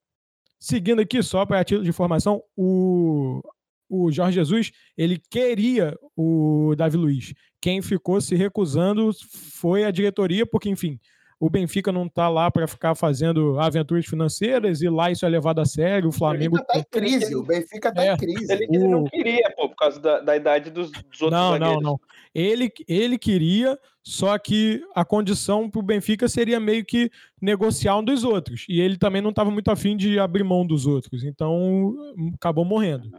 Seguindo 0.59 1.01
aqui, 1.01 1.21
só 1.21 1.45
para 1.45 1.63
título 1.63 1.83
de 1.83 1.89
informação, 1.89 2.41
o, 2.55 3.41
o 3.89 4.11
Jorge 4.11 4.35
Jesus, 4.35 4.71
ele 4.97 5.21
queria 5.29 5.93
o 6.15 6.73
Davi 6.77 6.95
Luiz. 6.95 7.33
Quem 7.61 7.81
ficou 7.81 8.21
se 8.21 8.35
recusando 8.35 9.11
foi 9.51 9.83
a 9.83 9.91
diretoria, 9.91 10.45
porque, 10.45 10.69
enfim, 10.69 10.99
o 11.43 11.49
Benfica 11.49 11.91
não 11.91 12.05
está 12.05 12.29
lá 12.29 12.49
para 12.49 12.65
ficar 12.65 12.95
fazendo 12.95 13.59
aventuras 13.59 14.05
financeiras 14.05 14.81
e 14.81 14.87
lá 14.87 15.11
isso 15.11 15.25
é 15.25 15.29
levado 15.29 15.59
a 15.59 15.65
sério. 15.65 16.07
O 16.07 16.11
Flamengo. 16.13 16.57
está 16.57 16.79
em 16.79 16.83
crise, 16.83 17.35
o 17.35 17.43
Benfica 17.43 17.89
está 17.89 18.05
é, 18.05 18.13
em 18.13 18.17
crise. 18.17 18.53
Ele, 18.53 18.67
ele, 18.69 18.87
não 18.87 19.03
queria, 19.03 19.53
pô, 19.53 19.67
por 19.67 19.75
causa 19.75 19.99
da, 19.99 20.21
da 20.21 20.37
idade 20.37 20.69
dos, 20.69 20.89
dos 20.89 21.21
outros 21.21 21.31
Não, 21.31 21.51
zagueiros. 21.51 21.83
não, 21.83 21.91
não. 21.91 21.99
Ele, 22.33 22.71
ele 22.87 23.17
queria, 23.17 23.77
só 24.01 24.37
que 24.37 24.81
a 24.95 25.03
condição 25.03 25.69
para 25.69 25.79
o 25.79 25.83
Benfica 25.83 26.29
seria 26.29 26.61
meio 26.61 26.85
que 26.85 27.11
negociar 27.41 27.97
um 27.97 28.03
dos 28.05 28.23
outros. 28.23 28.65
E 28.69 28.79
ele 28.79 28.95
também 28.95 29.21
não 29.21 29.31
estava 29.31 29.51
muito 29.51 29.69
afim 29.69 29.97
de 29.97 30.17
abrir 30.19 30.45
mão 30.45 30.65
dos 30.65 30.85
outros. 30.85 31.25
Então 31.25 31.93
acabou 32.35 32.63
morrendo. 32.63 33.11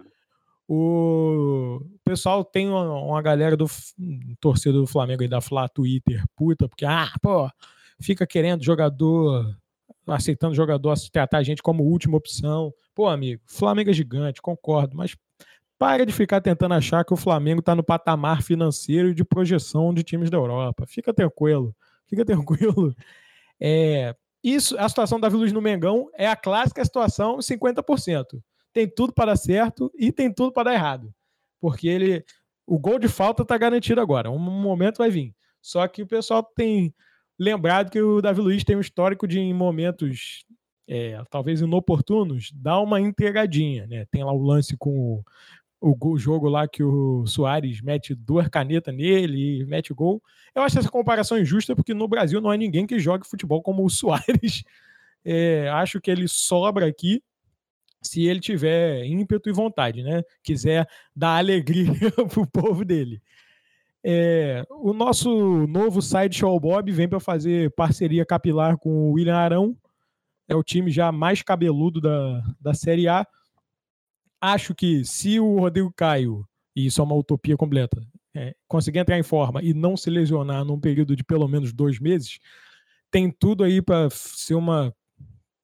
O 0.67 1.79
pessoal 2.03 2.43
tem 2.43 2.71
uma, 2.71 2.91
uma 2.91 3.21
galera 3.21 3.55
do 3.55 3.67
torcedor 4.41 4.81
do 4.81 4.87
Flamengo 4.87 5.21
aí 5.21 5.29
da 5.29 5.43
Flá 5.43 5.69
Twitter, 5.69 6.25
puta, 6.35 6.67
porque, 6.67 6.87
ah, 6.87 7.13
pô, 7.21 7.51
fica 8.01 8.27
querendo 8.27 8.65
jogador, 8.65 9.57
aceitando 10.07 10.55
jogador 10.55 10.95
tratar 11.13 11.39
a 11.39 11.43
gente 11.43 11.63
como 11.63 11.85
última 11.85 12.17
opção. 12.17 12.73
Pô, 12.95 13.09
amigo, 13.09 13.43
Flamengo 13.47 13.91
é 13.91 13.93
gigante, 13.93 14.43
concordo, 14.43 14.97
mas 14.97 15.17
para 15.79 16.07
de 16.07 16.13
ficar 16.13 16.41
tentando 16.41 16.75
achar 16.75 17.05
que 17.05 17.13
o 17.13 17.17
Flamengo 17.17 17.61
está 17.61 17.75
no 17.75 17.83
patamar 17.83 18.43
financeiro 18.43 19.09
e 19.09 19.15
de 19.15 19.25
projeção 19.25 19.93
de 19.93 20.03
times 20.03 20.31
da 20.31 20.37
Europa. 20.37 20.87
Fica 20.87 21.13
tranquilo, 21.13 21.75
fica 22.07 22.25
tranquilo. 22.27 22.95
É, 23.61 24.15
isso, 24.43 24.79
a 24.79 24.89
situação 24.89 25.19
da 25.19 25.29
Luz 25.29 25.53
no 25.53 25.61
Mengão 25.61 26.09
é 26.15 26.29
a 26.29 26.37
clássica 26.37 26.85
situação 26.85 27.39
50% 27.39 28.41
tem 28.75 28.89
tudo 28.89 29.13
para 29.13 29.27
dar 29.27 29.37
certo 29.37 29.91
e 29.95 30.13
tem 30.13 30.31
tudo 30.31 30.53
para 30.53 30.65
dar 30.65 30.75
errado. 30.75 31.15
Porque 31.61 31.89
ele. 31.89 32.25
O 32.67 32.79
gol 32.79 32.99
de 32.99 33.09
falta 33.09 33.43
está 33.43 33.57
garantido 33.57 34.01
agora. 34.01 34.31
Um 34.31 34.39
momento 34.39 34.99
vai 34.99 35.11
vir. 35.11 35.35
Só 35.63 35.87
que 35.87 36.03
o 36.03 36.07
pessoal 36.07 36.43
tem 36.43 36.95
lembrado 37.39 37.91
que 37.91 38.01
o 38.01 38.21
Davi 38.21 38.41
Luiz 38.41 38.65
tem 38.65 38.77
um 38.77 38.81
histórico 38.81 39.27
de, 39.27 39.39
em 39.39 39.55
momentos 39.55 40.45
é, 40.89 41.23
talvez 41.31 41.61
inoportunos, 41.61 42.51
dar 42.55 42.81
uma 42.81 43.01
entregadinha. 43.01 43.87
Né? 43.87 44.07
Tem 44.11 44.25
lá 44.25 44.33
o 44.33 44.43
lance 44.43 44.77
com 44.77 45.23
o, 45.81 46.13
o, 46.13 46.19
jogo 46.19 46.49
lá 46.49 46.69
que 46.69 46.83
o 46.83 47.27
Soares 47.27 47.81
mete 47.81 48.15
duas 48.15 48.49
canetas 48.49 48.95
nele 48.95 49.61
e 49.61 49.65
mete 49.65 49.93
gol. 49.93 50.23
Eu 50.55 50.63
acho 50.63 50.79
essa 50.79 50.91
comparação 50.91 51.39
injusta 51.39 51.75
porque 51.75 51.95
no 51.95 52.09
Brasil 52.09 52.41
não 52.41 52.51
há 52.51 52.57
ninguém 52.57 52.87
que 52.87 52.99
jogue 52.99 53.29
futebol 53.29 53.63
como 53.63 53.85
o 53.85 53.91
Soares. 53.91 54.63
É, 55.25 55.69
acho 55.71 56.01
que 56.01 56.11
ele 56.11 56.29
sobra 56.29 56.87
aqui 56.87 57.23
se 58.03 58.27
ele 58.27 58.41
tiver 58.41 59.05
ímpeto 59.07 59.49
e 59.49 59.53
vontade, 59.53 60.03
né? 60.03 60.23
Quiser 60.43 60.87
dar 61.17 61.39
alegria 61.39 61.91
pro 62.31 62.47
povo 62.47 62.85
dele. 62.85 63.23
É, 64.07 64.67
o 64.69 64.93
nosso 64.93 65.67
novo 65.67 66.03
site 66.03 66.37
Show 66.37 66.61
Bob 66.61 66.93
vem 66.93 67.09
para 67.09 67.19
fazer 67.19 67.71
parceria 67.75 68.27
capilar 68.27 68.77
com 68.77 68.91
o 68.91 69.13
William 69.13 69.37
Arão. 69.37 69.77
É 70.47 70.55
o 70.55 70.63
time 70.63 70.91
já 70.91 71.11
mais 71.11 71.43
cabeludo 71.43 72.03
da, 72.03 72.43
da 72.61 72.75
Série 72.75 73.09
A. 73.09 73.27
Acho 74.39 74.75
que 74.75 75.07
se 75.07 75.41
o 75.41 75.59
Rodrigo 75.59 75.91
Caio, 75.97 76.47
e 76.77 76.85
isso 76.85 77.01
é 77.01 77.05
uma 77.05 77.15
utopia 77.15 77.57
completa, 77.57 78.07
é, 78.35 78.55
conseguir 78.69 78.99
entrar 78.99 79.19
em 79.19 79.23
forma 79.23 79.63
e 79.63 79.73
não 79.73 79.97
se 79.97 80.11
lesionar 80.11 80.67
num 80.67 80.79
período 80.79 81.17
de 81.17 81.25
pelo 81.25 81.49
menos 81.49 81.73
dois 81.73 81.99
meses, 81.99 82.39
tem 83.11 83.31
tudo 83.31 83.65
aí 83.65 83.81
para 83.81 84.11
ser 84.11 84.55
uma 84.55 84.95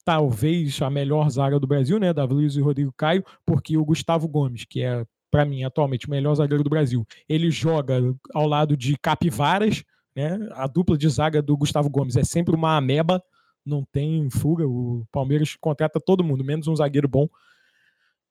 talvez 0.03 0.81
a 0.81 0.89
melhor 0.89 1.29
zaga 1.29 1.61
do 1.61 1.67
Brasil, 1.67 1.99
né? 1.99 2.15
Davi 2.15 2.33
Luiz 2.33 2.57
e 2.57 2.61
Rodrigo 2.61 2.93
Caio, 2.97 3.23
porque 3.45 3.77
o 3.77 3.85
Gustavo 3.85 4.27
Gomes, 4.27 4.65
que 4.65 4.81
é 4.81 5.05
para 5.31 5.45
mim 5.45 5.65
atualmente 5.65 6.07
o 6.07 6.11
melhor 6.11 6.35
zagueiro 6.35 6.65
do 6.65 6.71
Brasil, 6.71 7.07
ele 7.29 7.51
joga 7.51 8.01
ao 8.35 8.47
lado 8.47 8.77
de 8.77 8.97
Capivaras, 8.97 9.85
né? 10.15 10.39
A 10.53 10.67
dupla 10.67 10.99
de 10.99 11.09
zaga 11.09 11.41
do 11.41 11.57
Gustavo 11.57 11.89
Gomes 11.89 12.17
é 12.17 12.25
sempre 12.25 12.55
uma 12.55 12.77
ameba, 12.77 13.23
não 13.65 13.85
tem 13.85 14.29
fuga. 14.31 14.67
O 14.67 15.07
Palmeiras 15.13 15.57
contrata 15.57 16.01
todo 16.01 16.25
mundo, 16.25 16.45
menos 16.45 16.67
um 16.67 16.77
zagueiro 16.77 17.09
bom. 17.09 17.29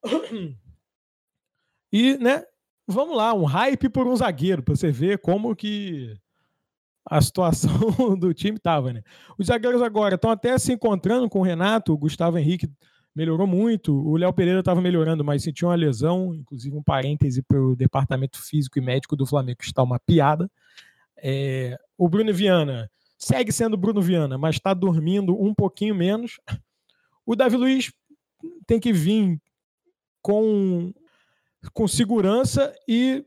E, 1.92 2.20
né? 2.20 2.44
Vamos 2.88 3.18
lá, 3.18 3.34
um 3.34 3.46
hype 3.46 3.90
por 3.90 4.08
um 4.08 4.16
zagueiro 4.16 4.62
para 4.62 4.76
você 4.76 4.92
ver 4.92 5.18
como 5.18 5.56
que 5.56 6.16
a 7.10 7.20
situação 7.20 7.72
do 8.18 8.32
time 8.32 8.58
estava, 8.58 8.94
né? 8.94 9.02
Os 9.40 9.48
zagueiros 9.48 9.82
agora 9.82 10.14
estão 10.14 10.30
até 10.30 10.56
se 10.60 10.72
encontrando 10.72 11.28
com 11.28 11.40
o 11.40 11.44
Renato, 11.44 11.92
o 11.92 11.98
Gustavo 11.98 12.38
Henrique 12.38 12.70
melhorou 13.20 13.46
muito, 13.46 13.94
o 13.94 14.16
Léo 14.16 14.32
Pereira 14.32 14.62
estava 14.62 14.80
melhorando, 14.80 15.26
mas 15.26 15.44
sentiu 15.44 15.68
uma 15.68 15.76
lesão, 15.76 16.34
inclusive 16.34 16.74
um 16.74 16.82
parêntese 16.82 17.42
para 17.42 17.62
o 17.62 17.76
departamento 17.76 18.42
físico 18.42 18.80
e 18.80 18.82
médico 18.82 19.14
do 19.14 19.26
Flamengo, 19.26 19.58
que 19.58 19.66
está 19.66 19.84
uma 19.84 20.00
piada. 20.00 20.50
É, 21.18 21.78
o 21.98 22.08
Bruno 22.08 22.34
Viana 22.34 22.90
segue 23.18 23.52
sendo 23.52 23.76
Bruno 23.76 24.02
Viana, 24.02 24.38
mas 24.38 24.56
está 24.56 24.74
dormindo 24.74 25.36
um 25.38 25.54
pouquinho 25.54 25.94
menos. 25.94 26.40
O 27.26 27.36
Davi 27.36 27.58
Luiz 27.58 27.92
tem 28.66 28.80
que 28.80 28.94
vir 28.94 29.38
com, 30.22 30.94
com 31.74 31.90
segurança 31.90 32.74
e 32.88 33.26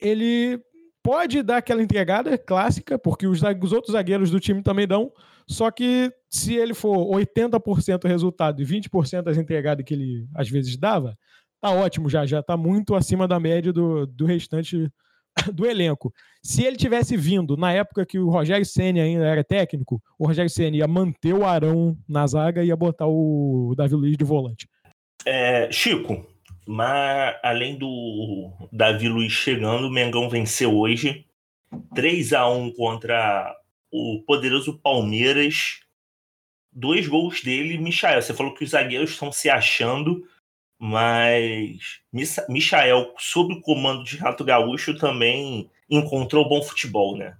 ele 0.00 0.60
pode 1.00 1.44
dar 1.44 1.58
aquela 1.58 1.80
entregada 1.80 2.36
clássica, 2.36 2.98
porque 2.98 3.28
os, 3.28 3.40
os, 3.40 3.72
outros 3.72 3.92
zagueiros 3.92 4.32
do 4.32 4.40
time 4.40 4.64
também 4.64 4.88
dão, 4.88 5.12
só 5.48 5.70
que 5.70 6.12
se 6.28 6.54
ele 6.54 6.74
for 6.74 7.16
80% 7.16 8.06
resultado 8.06 8.60
e 8.60 8.66
20% 8.66 9.22
das 9.22 9.38
entregadas 9.38 9.84
que 9.84 9.94
ele 9.94 10.28
às 10.34 10.48
vezes 10.48 10.76
dava, 10.76 11.16
tá 11.60 11.70
ótimo 11.70 12.08
já, 12.08 12.26
já 12.26 12.42
tá 12.42 12.56
muito 12.56 12.94
acima 12.94 13.26
da 13.26 13.40
média 13.40 13.72
do, 13.72 14.06
do 14.06 14.26
restante 14.26 14.92
do 15.52 15.66
elenco. 15.66 16.12
Se 16.42 16.64
ele 16.64 16.76
tivesse 16.76 17.16
vindo 17.16 17.56
na 17.56 17.72
época 17.72 18.04
que 18.04 18.18
o 18.18 18.28
Rogério 18.28 18.66
Senna 18.66 19.02
ainda 19.02 19.24
era 19.24 19.42
técnico, 19.42 20.02
o 20.18 20.26
Rogério 20.26 20.50
Senna 20.50 20.76
ia 20.76 20.86
manter 20.86 21.32
o 21.32 21.46
Arão 21.46 21.96
na 22.06 22.26
zaga 22.26 22.62
e 22.62 22.68
ia 22.68 22.76
botar 22.76 23.06
o 23.06 23.74
Davi 23.74 23.94
Luiz 23.94 24.16
de 24.16 24.24
volante. 24.24 24.68
É, 25.24 25.70
Chico, 25.72 26.26
mas 26.66 27.36
além 27.42 27.78
do 27.78 28.52
Davi 28.70 29.08
Luiz 29.08 29.32
chegando, 29.32 29.86
o 29.86 29.90
Mengão 29.90 30.28
venceu 30.28 30.76
hoje 30.76 31.24
3 31.94 32.34
a 32.34 32.48
1 32.48 32.72
contra 32.72 33.56
o 33.90 34.22
poderoso 34.26 34.78
Palmeiras. 34.78 35.80
Dois 36.72 37.08
gols 37.08 37.42
dele, 37.42 37.78
Michael. 37.78 38.22
Você 38.22 38.34
falou 38.34 38.54
que 38.54 38.64
os 38.64 38.70
zagueiros 38.70 39.10
estão 39.10 39.32
se 39.32 39.48
achando, 39.48 40.24
mas 40.78 42.00
Michael, 42.48 43.14
sob 43.18 43.54
o 43.54 43.60
comando 43.60 44.04
de 44.04 44.16
Rato 44.16 44.44
Gaúcho, 44.44 44.96
também 44.96 45.70
encontrou 45.90 46.48
bom 46.48 46.62
futebol, 46.62 47.16
né? 47.16 47.36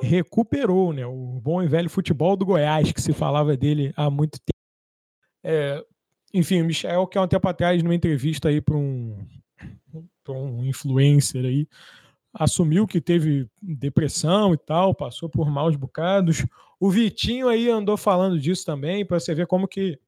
Recuperou, 0.00 0.92
né? 0.92 1.04
O 1.04 1.40
bom 1.42 1.62
e 1.62 1.68
velho 1.68 1.90
futebol 1.90 2.36
do 2.36 2.46
Goiás, 2.46 2.92
que 2.92 3.00
se 3.00 3.12
falava 3.12 3.56
dele 3.56 3.92
há 3.96 4.08
muito 4.08 4.38
tempo. 4.38 4.52
É, 5.44 5.84
enfim, 6.32 6.62
o 6.62 6.64
Michel, 6.64 7.06
que 7.06 7.18
há 7.18 7.22
um 7.22 7.28
tempo 7.28 7.46
atrás, 7.46 7.82
numa 7.82 7.94
entrevista 7.94 8.48
aí 8.48 8.60
para 8.60 8.76
um, 8.76 9.18
um 10.28 10.64
influencer 10.64 11.44
aí, 11.44 11.68
assumiu 12.32 12.86
que 12.86 13.00
teve 13.00 13.48
depressão 13.60 14.54
e 14.54 14.56
tal, 14.56 14.94
passou 14.94 15.28
por 15.28 15.50
maus 15.50 15.76
bocados. 15.76 16.46
O 16.80 16.90
Vitinho 16.90 17.48
aí 17.48 17.68
andou 17.68 17.96
falando 17.96 18.38
disso 18.40 18.64
também, 18.64 19.04
para 19.04 19.20
você 19.20 19.34
ver 19.34 19.46
como 19.46 19.68
que 19.68 19.98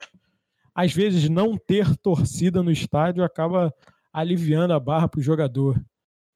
às 0.75 0.93
vezes 0.93 1.29
não 1.29 1.57
ter 1.57 1.97
torcida 1.97 2.62
no 2.62 2.70
estádio 2.70 3.22
acaba 3.22 3.72
aliviando 4.12 4.72
a 4.72 4.81
barra 4.81 5.09
para 5.09 5.20
o 5.20 5.22
jogador. 5.22 5.81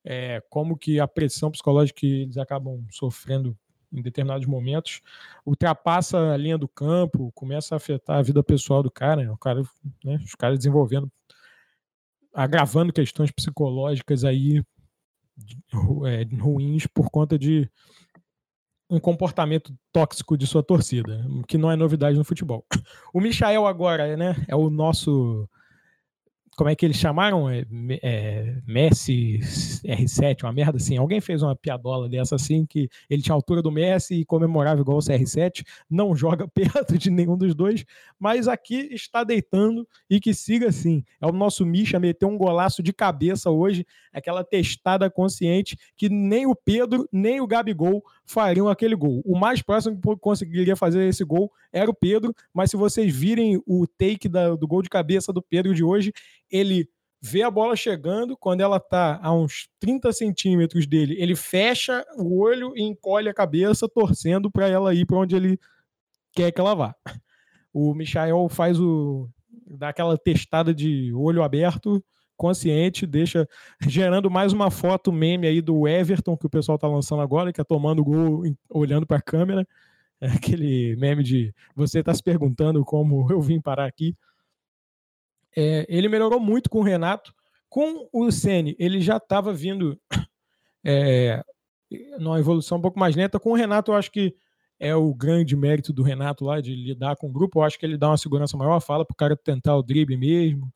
É, 0.05 0.41
como 0.49 0.77
que 0.77 1.01
a 1.01 1.09
pressão 1.09 1.51
psicológica 1.51 2.01
que 2.01 2.23
eles 2.23 2.39
acabam 2.39 2.85
sofrendo 2.91 3.57
em 3.93 4.01
determinados 4.03 4.47
momentos 4.47 5.01
ultrapassa 5.45 6.33
a 6.33 6.37
linha 6.37 6.59
do 6.59 6.69
campo, 6.69 7.33
começa 7.35 7.75
a 7.75 7.77
afetar 7.77 8.19
a 8.19 8.23
vida 8.23 8.43
pessoal 8.43 8.83
do 8.83 8.91
cara, 8.91 9.25
né? 9.25 9.31
o 9.31 9.37
cara, 9.37 9.63
né? 10.05 10.21
os 10.23 10.35
caras 10.35 10.59
desenvolvendo, 10.59 11.11
agravando 12.33 12.93
questões 12.93 13.31
psicológicas 13.31 14.25
aí 14.25 14.63
ruins 15.73 16.87
por 16.87 17.11
conta 17.11 17.39
de 17.39 17.71
um 18.91 18.99
comportamento 18.99 19.75
tóxico 19.93 20.37
de 20.37 20.47
sua 20.47 20.63
torcida, 20.63 21.27
que 21.47 21.59
não 21.59 21.71
é 21.71 21.77
novidade 21.77 22.17
no 22.17 22.25
futebol. 22.25 22.65
O 23.13 23.21
Michael 23.21 23.67
agora 23.67 24.17
né, 24.17 24.37
é 24.49 24.57
o 24.57 24.71
nosso 24.71 25.49
como 26.59 26.69
é 26.69 26.75
que 26.75 26.85
eles 26.85 26.97
chamaram? 26.97 27.49
É, 27.49 27.65
é, 28.03 28.57
Messi 28.67 29.39
R7, 29.85 30.43
uma 30.43 30.53
merda 30.53 30.77
assim. 30.77 30.97
Alguém 30.97 31.21
fez 31.21 31.41
uma 31.41 31.55
piadola 31.55 32.09
dessa 32.09 32.35
assim, 32.35 32.67
que 32.67 32.91
ele 33.09 33.23
tinha 33.23 33.33
a 33.33 33.37
altura 33.37 33.63
do 33.63 33.71
Messi 33.71 34.17
e 34.17 34.25
comemorava 34.25 34.81
igual 34.81 34.99
o 34.99 35.01
CR7, 35.01 35.65
não 35.89 36.17
joga 36.17 36.49
perto 36.53 36.99
de 36.99 37.11
nenhum 37.11 37.39
dos 37.39 37.55
dois, 37.55 37.85
mas 38.19 38.49
aqui 38.49 38.89
está 38.93 39.23
deitando 39.23 39.87
e 40.11 40.19
que 40.19 40.35
siga 40.35 40.67
assim. 40.67 41.05
É 41.21 41.27
o 41.27 41.33
nosso 41.33 41.65
Misha 41.65 42.01
meteu 42.01 42.29
um 42.29 42.37
golaço 42.37 42.83
de 42.83 42.93
cabeça 42.93 43.51
hoje, 43.51 43.87
aquela 44.13 44.43
testada 44.43 45.09
consciente 45.09 45.79
que 45.97 46.09
nem 46.09 46.45
o 46.45 46.57
Pedro, 46.57 47.09
nem 47.13 47.41
o 47.41 47.47
Gabigol 47.47 48.03
fariam 48.27 48.69
aquele 48.69 48.97
gol. 48.97 49.23
O 49.25 49.39
mais 49.39 49.63
próximo 49.63 49.97
que 49.97 50.17
conseguiria 50.17 50.75
fazer 50.75 51.07
esse 51.07 51.25
gol 51.25 51.53
era 51.73 51.89
o 51.89 51.95
Pedro, 51.95 52.35
mas 52.53 52.69
se 52.69 52.77
vocês 52.77 53.15
virem 53.15 53.63
o 53.65 53.87
take 53.87 54.29
da, 54.29 54.57
do 54.57 54.67
gol 54.67 54.83
de 54.83 54.89
cabeça 54.89 55.33
do 55.33 55.41
Pedro 55.41 55.73
de 55.73 55.85
hoje, 55.85 56.13
ele 56.51 56.89
vê 57.21 57.43
a 57.43 57.51
bola 57.51 57.75
chegando, 57.75 58.37
quando 58.37 58.61
ela 58.61 58.77
está 58.77 59.19
a 59.23 59.33
uns 59.33 59.69
30 59.81 60.13
centímetros 60.13 60.87
dele, 60.87 61.17
ele 61.19 61.35
fecha 61.35 62.05
o 62.17 62.41
olho 62.41 62.73
e 62.77 62.83
encolhe 62.83 63.29
a 63.29 63.35
cabeça, 63.35 63.89
torcendo 63.89 64.51
para 64.51 64.69
ela 64.69 64.95
ir 64.95 65.05
para 65.05 65.19
onde 65.19 65.35
ele 65.35 65.59
quer 66.33 66.53
que 66.53 66.61
ela 66.61 66.75
vá. 66.75 66.95
O 67.73 67.95
Michael 67.95 68.49
faz 68.49 68.81
o. 68.81 69.29
dá 69.67 69.91
aquela 69.91 70.17
testada 70.17 70.75
de 70.75 71.13
olho 71.13 71.43
aberto, 71.43 72.03
consciente, 72.37 73.07
deixa 73.07 73.47
gerando 73.87 74.31
mais 74.31 74.53
uma 74.53 74.71
foto 74.71 75.13
meme 75.13 75.47
aí 75.47 75.61
do 75.61 75.87
Everton 75.87 76.37
que 76.37 76.47
o 76.47 76.51
pessoal 76.51 76.77
está 76.77 76.89
lançando 76.89 77.21
agora, 77.21 77.53
que 77.53 77.61
é 77.61 77.65
tomando 77.65 78.05
gol 78.05 78.43
olhando 78.71 79.07
para 79.07 79.19
a 79.19 79.23
câmera. 79.23 79.67
É 80.21 80.29
aquele 80.29 80.97
meme 80.97 81.23
de 81.23 81.55
você 81.77 82.01
está 82.01 82.13
se 82.15 82.23
perguntando 82.23 82.85
como 82.85 83.31
eu 83.31 83.41
vim 83.41 83.61
parar 83.61 83.87
aqui. 83.87 84.17
É, 85.61 85.85
ele 85.89 86.09
melhorou 86.09 86.39
muito 86.39 86.71
com 86.71 86.79
o 86.79 86.85
Renato. 86.85 87.35
Com 87.69 88.09
o 88.13 88.31
Ceni, 88.31 88.77
ele 88.79 89.01
já 89.01 89.17
estava 89.17 89.53
vindo 89.53 90.01
é, 90.87 91.43
numa 92.21 92.39
evolução 92.39 92.79
um 92.79 92.81
pouco 92.81 92.97
mais 92.97 93.17
lenta. 93.17 93.41
Com 93.41 93.51
o 93.51 93.57
Renato, 93.57 93.91
eu 93.91 93.97
acho 93.97 94.09
que 94.13 94.37
é 94.79 94.95
o 94.95 95.13
grande 95.13 95.57
mérito 95.57 95.93
do 95.93 96.05
Renato 96.05 96.45
lá 96.45 96.61
de 96.61 96.77
lidar 96.77 97.17
com 97.17 97.29
o 97.29 97.33
grupo. 97.33 97.59
Eu 97.59 97.65
acho 97.65 97.77
que 97.77 97.85
ele 97.85 97.99
dá 97.99 98.09
uma 98.09 98.17
segurança 98.17 98.57
maior, 98.57 98.79
fala 98.79 99.05
para 99.05 99.13
o 99.13 99.17
cara 99.17 99.37
tentar 99.37 99.75
o 99.75 99.83
drible 99.83 100.17
mesmo 100.17 100.73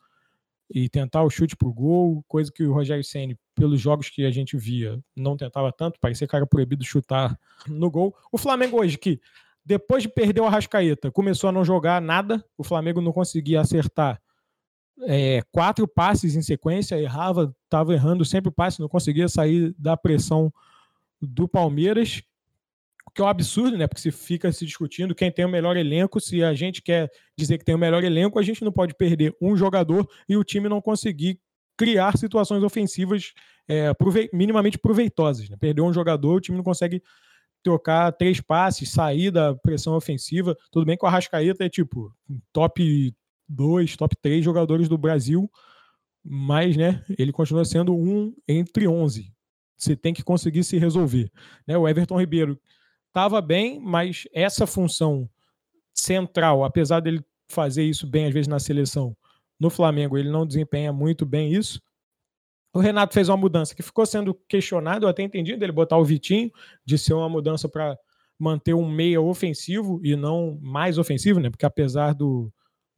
e 0.68 0.88
tentar 0.88 1.22
o 1.22 1.30
chute 1.30 1.54
pro 1.54 1.72
gol, 1.72 2.24
coisa 2.26 2.50
que 2.52 2.64
o 2.64 2.72
Rogério 2.72 3.04
Ceni, 3.04 3.38
pelos 3.54 3.80
jogos 3.80 4.10
que 4.10 4.26
a 4.26 4.32
gente 4.32 4.56
via, 4.56 4.98
não 5.14 5.36
tentava 5.36 5.70
tanto, 5.70 6.00
parecia 6.00 6.26
era 6.32 6.46
proibido 6.46 6.84
chutar 6.84 7.38
no 7.68 7.88
gol. 7.88 8.16
O 8.32 8.38
Flamengo 8.38 8.80
hoje, 8.80 8.98
que 8.98 9.20
depois 9.64 10.02
de 10.02 10.08
perder 10.08 10.40
o 10.40 10.46
Arrascaeta, 10.46 11.08
começou 11.12 11.50
a 11.50 11.52
não 11.52 11.64
jogar 11.64 12.02
nada, 12.02 12.44
o 12.58 12.64
Flamengo 12.64 13.00
não 13.00 13.12
conseguia 13.12 13.60
acertar 13.60 14.20
é, 15.02 15.42
quatro 15.50 15.86
passes 15.88 16.36
em 16.36 16.42
sequência, 16.42 17.00
errava, 17.00 17.54
estava 17.64 17.92
errando 17.92 18.24
sempre 18.24 18.48
o 18.48 18.52
passe, 18.52 18.80
não 18.80 18.88
conseguia 18.88 19.28
sair 19.28 19.74
da 19.78 19.96
pressão 19.96 20.52
do 21.20 21.48
Palmeiras, 21.48 22.22
o 23.06 23.10
que 23.10 23.20
é 23.20 23.24
um 23.24 23.28
absurdo, 23.28 23.76
né? 23.76 23.86
Porque 23.86 24.00
se 24.00 24.10
fica 24.10 24.50
se 24.52 24.64
discutindo 24.64 25.14
quem 25.14 25.30
tem 25.30 25.44
o 25.44 25.48
melhor 25.48 25.76
elenco, 25.76 26.20
se 26.20 26.42
a 26.42 26.54
gente 26.54 26.80
quer 26.80 27.10
dizer 27.36 27.58
que 27.58 27.64
tem 27.64 27.74
o 27.74 27.78
melhor 27.78 28.02
elenco, 28.04 28.38
a 28.38 28.42
gente 28.42 28.64
não 28.64 28.72
pode 28.72 28.94
perder 28.94 29.34
um 29.40 29.56
jogador 29.56 30.08
e 30.28 30.36
o 30.36 30.44
time 30.44 30.68
não 30.68 30.80
conseguir 30.80 31.38
criar 31.76 32.16
situações 32.16 32.62
ofensivas 32.62 33.32
é, 33.68 33.92
prove 33.94 34.28
minimamente 34.32 34.78
proveitosas. 34.78 35.48
Né? 35.48 35.56
Perder 35.58 35.82
um 35.82 35.92
jogador, 35.92 36.36
o 36.36 36.40
time 36.40 36.56
não 36.56 36.64
consegue 36.64 37.02
trocar 37.62 38.12
três 38.12 38.40
passes, 38.40 38.90
sair 38.90 39.30
da 39.30 39.54
pressão 39.54 39.94
ofensiva. 39.94 40.56
Tudo 40.70 40.86
bem 40.86 40.96
que 40.96 41.04
o 41.04 41.08
Arrascaeta 41.08 41.64
é 41.64 41.68
tipo 41.68 42.12
top 42.52 43.14
dois, 43.48 43.96
top 43.96 44.16
três 44.20 44.44
jogadores 44.44 44.88
do 44.88 44.98
Brasil, 44.98 45.50
mas 46.24 46.76
né, 46.76 47.04
ele 47.18 47.32
continua 47.32 47.64
sendo 47.64 47.94
um 47.94 48.34
entre 48.46 48.86
onze. 48.86 49.32
Você 49.76 49.96
tem 49.96 50.14
que 50.14 50.22
conseguir 50.22 50.62
se 50.62 50.78
resolver. 50.78 51.30
Né? 51.66 51.76
O 51.76 51.88
Everton 51.88 52.18
Ribeiro 52.18 52.60
estava 53.08 53.40
bem, 53.40 53.80
mas 53.80 54.24
essa 54.32 54.66
função 54.66 55.28
central, 55.92 56.64
apesar 56.64 57.00
dele 57.00 57.24
fazer 57.48 57.84
isso 57.84 58.06
bem 58.06 58.26
às 58.26 58.32
vezes 58.32 58.48
na 58.48 58.58
seleção, 58.58 59.16
no 59.58 59.68
Flamengo 59.68 60.16
ele 60.16 60.30
não 60.30 60.46
desempenha 60.46 60.92
muito 60.92 61.26
bem 61.26 61.52
isso. 61.52 61.80
O 62.74 62.80
Renato 62.80 63.12
fez 63.12 63.28
uma 63.28 63.36
mudança 63.36 63.74
que 63.74 63.82
ficou 63.82 64.06
sendo 64.06 64.34
questionado, 64.48 65.04
eu 65.04 65.10
até 65.10 65.22
entendi 65.22 65.56
dele 65.56 65.72
botar 65.72 65.98
o 65.98 66.04
Vitinho, 66.04 66.50
de 66.84 66.96
ser 66.96 67.12
uma 67.12 67.28
mudança 67.28 67.68
para 67.68 67.98
manter 68.38 68.74
um 68.74 68.88
meia 68.88 69.20
ofensivo 69.20 70.00
e 70.02 70.16
não 70.16 70.58
mais 70.62 70.96
ofensivo, 70.96 71.38
né? 71.38 71.50
Porque 71.50 71.66
apesar 71.66 72.14
do, 72.14 72.52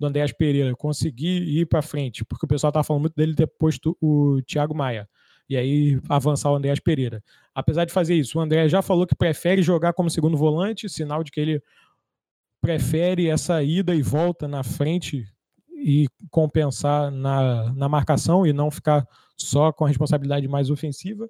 do 0.04 0.08
Andréas 0.08 0.32
Pereira 0.32 0.74
conseguir 0.76 1.42
ir 1.42 1.66
para 1.66 1.82
frente, 1.82 2.24
porque 2.24 2.44
o 2.44 2.48
pessoal 2.48 2.70
estava 2.70 2.84
falando 2.84 3.02
muito 3.02 3.14
dele 3.14 3.34
ter 3.34 3.46
posto 3.46 3.96
o 4.00 4.40
Thiago 4.42 4.74
Maia 4.74 5.08
e 5.48 5.56
aí 5.56 6.00
avançar 6.08 6.50
o 6.50 6.54
Andréas 6.54 6.80
Pereira. 6.80 7.22
Apesar 7.54 7.84
de 7.84 7.92
fazer 7.92 8.14
isso, 8.14 8.38
o 8.38 8.40
André 8.40 8.68
já 8.68 8.82
falou 8.82 9.06
que 9.06 9.14
prefere 9.14 9.62
jogar 9.62 9.92
como 9.92 10.10
segundo 10.10 10.36
volante, 10.36 10.88
sinal 10.88 11.22
de 11.22 11.30
que 11.30 11.40
ele 11.40 11.62
prefere 12.60 13.28
essa 13.28 13.62
ida 13.62 13.94
e 13.94 14.02
volta 14.02 14.48
na 14.48 14.62
frente 14.62 15.26
e 15.70 16.06
compensar 16.30 17.10
na, 17.10 17.72
na 17.74 17.88
marcação 17.88 18.46
e 18.46 18.52
não 18.52 18.70
ficar 18.70 19.06
só 19.36 19.72
com 19.72 19.84
a 19.84 19.88
responsabilidade 19.88 20.48
mais 20.48 20.70
ofensiva. 20.70 21.28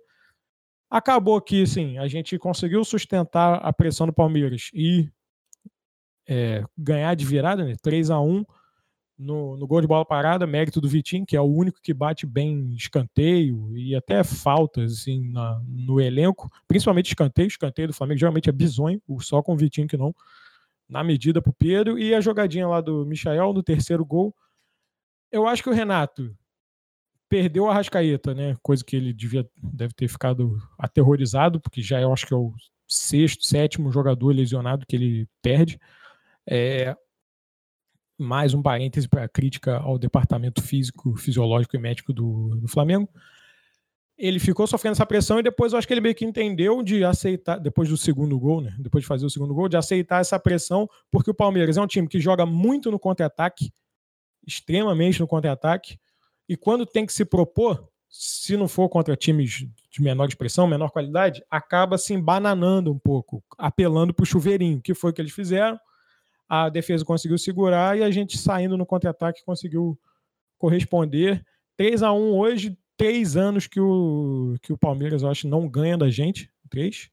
Acabou 0.88 1.40
que, 1.40 1.66
sim, 1.66 1.98
a 1.98 2.06
gente 2.06 2.38
conseguiu 2.38 2.84
sustentar 2.84 3.56
a 3.56 3.72
pressão 3.72 4.06
do 4.06 4.12
Palmeiras 4.12 4.70
e 4.72 5.10
é, 6.28 6.64
ganhar 6.78 7.14
de 7.14 7.24
virada, 7.24 7.64
né? 7.64 7.74
3 7.82 8.10
a 8.10 8.20
1 8.20 8.44
no, 9.18 9.56
no, 9.56 9.66
gol 9.66 9.80
de 9.80 9.86
bola 9.86 10.04
parada, 10.04 10.46
mérito 10.46 10.80
do 10.80 10.88
Vitinho, 10.88 11.24
que 11.24 11.36
é 11.36 11.40
o 11.40 11.44
único 11.44 11.80
que 11.80 11.94
bate 11.94 12.26
bem 12.26 12.74
escanteio 12.74 13.76
e 13.76 13.94
até 13.94 14.24
faltas 14.24 14.92
assim, 14.92 15.30
na, 15.30 15.60
no 15.66 16.00
elenco, 16.00 16.50
principalmente 16.66 17.06
escanteio. 17.06 17.46
Escanteio 17.46 17.88
do 17.88 17.94
Flamengo 17.94 18.18
geralmente 18.18 18.48
é 18.48 18.52
bizonho, 18.52 19.00
só 19.20 19.42
com 19.42 19.54
o 19.54 19.56
Vitinho 19.56 19.86
que 19.86 19.96
não, 19.96 20.14
na 20.88 21.04
medida 21.04 21.40
para 21.40 21.50
o 21.50 21.54
Pedro. 21.54 21.98
E 21.98 22.14
a 22.14 22.20
jogadinha 22.20 22.66
lá 22.66 22.80
do 22.80 23.06
Michael 23.06 23.52
no 23.52 23.62
terceiro 23.62 24.04
gol. 24.04 24.34
Eu 25.30 25.46
acho 25.46 25.62
que 25.62 25.70
o 25.70 25.72
Renato 25.72 26.36
perdeu 27.28 27.68
a 27.68 27.74
Rascaeta, 27.74 28.34
né? 28.34 28.56
Coisa 28.62 28.84
que 28.84 28.94
ele 28.96 29.12
devia, 29.12 29.48
deve 29.56 29.92
ter 29.94 30.08
ficado 30.08 30.56
aterrorizado, 30.78 31.60
porque 31.60 31.82
já 31.82 32.00
eu 32.00 32.12
acho 32.12 32.26
que 32.26 32.34
é 32.34 32.36
o 32.36 32.52
sexto, 32.86 33.44
sétimo 33.44 33.90
jogador 33.90 34.34
lesionado 34.34 34.86
que 34.86 34.94
ele 34.94 35.28
perde. 35.42 35.80
É, 36.46 36.96
mais 38.18 38.54
um 38.54 38.62
parêntese 38.62 39.08
para 39.08 39.28
crítica 39.28 39.76
ao 39.78 39.98
departamento 39.98 40.62
físico, 40.62 41.16
fisiológico 41.16 41.76
e 41.76 41.78
médico 41.78 42.12
do, 42.12 42.56
do, 42.56 42.68
Flamengo. 42.68 43.08
Ele 44.16 44.38
ficou 44.38 44.66
sofrendo 44.66 44.92
essa 44.92 45.04
pressão 45.04 45.40
e 45.40 45.42
depois 45.42 45.72
eu 45.72 45.78
acho 45.78 45.88
que 45.88 45.92
ele 45.92 46.00
meio 46.00 46.14
que 46.14 46.24
entendeu 46.24 46.82
de 46.82 47.04
aceitar, 47.04 47.58
depois 47.58 47.88
do 47.88 47.96
segundo 47.96 48.38
gol, 48.38 48.60
né? 48.60 48.74
Depois 48.78 49.02
de 49.02 49.08
fazer 49.08 49.26
o 49.26 49.30
segundo 49.30 49.52
gol, 49.52 49.68
de 49.68 49.76
aceitar 49.76 50.20
essa 50.20 50.38
pressão, 50.38 50.88
porque 51.10 51.30
o 51.30 51.34
Palmeiras 51.34 51.76
é 51.76 51.80
um 51.80 51.86
time 51.86 52.06
que 52.06 52.20
joga 52.20 52.46
muito 52.46 52.90
no 52.90 52.98
contra-ataque, 52.98 53.72
extremamente 54.46 55.18
no 55.18 55.26
contra-ataque, 55.26 55.98
e 56.48 56.56
quando 56.56 56.86
tem 56.86 57.04
que 57.04 57.12
se 57.12 57.24
propor, 57.24 57.88
se 58.08 58.56
não 58.56 58.68
for 58.68 58.88
contra 58.88 59.16
times 59.16 59.66
de 59.90 60.02
menor 60.02 60.28
expressão, 60.28 60.66
menor 60.68 60.90
qualidade, 60.90 61.42
acaba 61.50 61.98
se 61.98 62.14
embananando 62.14 62.92
um 62.92 62.98
pouco, 62.98 63.42
apelando 63.58 64.14
para 64.14 64.22
o 64.22 64.26
chuveirinho, 64.26 64.80
que 64.80 64.94
foi 64.94 65.10
o 65.10 65.12
que 65.12 65.20
eles 65.20 65.32
fizeram. 65.32 65.78
A 66.54 66.68
defesa 66.68 67.04
conseguiu 67.04 67.36
segurar 67.36 67.98
e 67.98 68.02
a 68.02 68.10
gente 68.10 68.38
saindo 68.38 68.76
no 68.76 68.86
contra-ataque 68.86 69.44
conseguiu 69.44 69.98
corresponder. 70.58 71.44
3 71.76 72.02
a 72.02 72.12
1 72.12 72.38
hoje, 72.38 72.78
três 72.96 73.36
anos 73.36 73.66
que 73.66 73.80
o, 73.80 74.54
que 74.62 74.72
o 74.72 74.78
Palmeiras, 74.78 75.22
eu 75.22 75.30
acho, 75.30 75.48
não 75.48 75.68
ganha 75.68 75.98
da 75.98 76.08
gente. 76.08 76.50
3, 76.70 77.10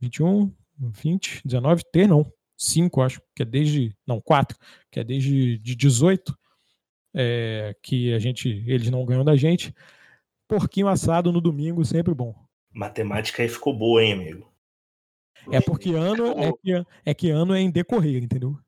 21, 0.00 0.52
20, 0.76 1.42
19, 1.44 1.82
3 1.92 2.08
não. 2.08 2.32
5, 2.56 3.00
acho, 3.00 3.22
que 3.34 3.42
é 3.42 3.46
desde. 3.46 3.96
Não, 4.06 4.20
4, 4.20 4.58
que 4.90 5.00
é 5.00 5.04
desde 5.04 5.58
de 5.58 5.74
18 5.74 6.36
é, 7.14 7.74
que 7.82 8.12
a 8.12 8.18
gente, 8.18 8.48
eles 8.66 8.90
não 8.90 9.04
ganham 9.04 9.24
da 9.24 9.36
gente. 9.36 9.74
Porquinho 10.48 10.88
assado 10.88 11.32
no 11.32 11.40
domingo, 11.40 11.84
sempre 11.84 12.12
bom. 12.12 12.34
Matemática 12.72 13.42
aí 13.42 13.48
ficou 13.48 13.72
boa, 13.72 14.02
hein, 14.02 14.12
amigo? 14.12 14.52
É 15.50 15.60
porque 15.60 15.90
ano 15.94 16.34
é 16.38 16.52
que, 16.52 16.86
é 17.04 17.14
que 17.14 17.30
ano 17.30 17.54
é 17.54 17.60
em 17.60 17.70
decorrer, 17.70 18.22
entendeu? 18.22 18.58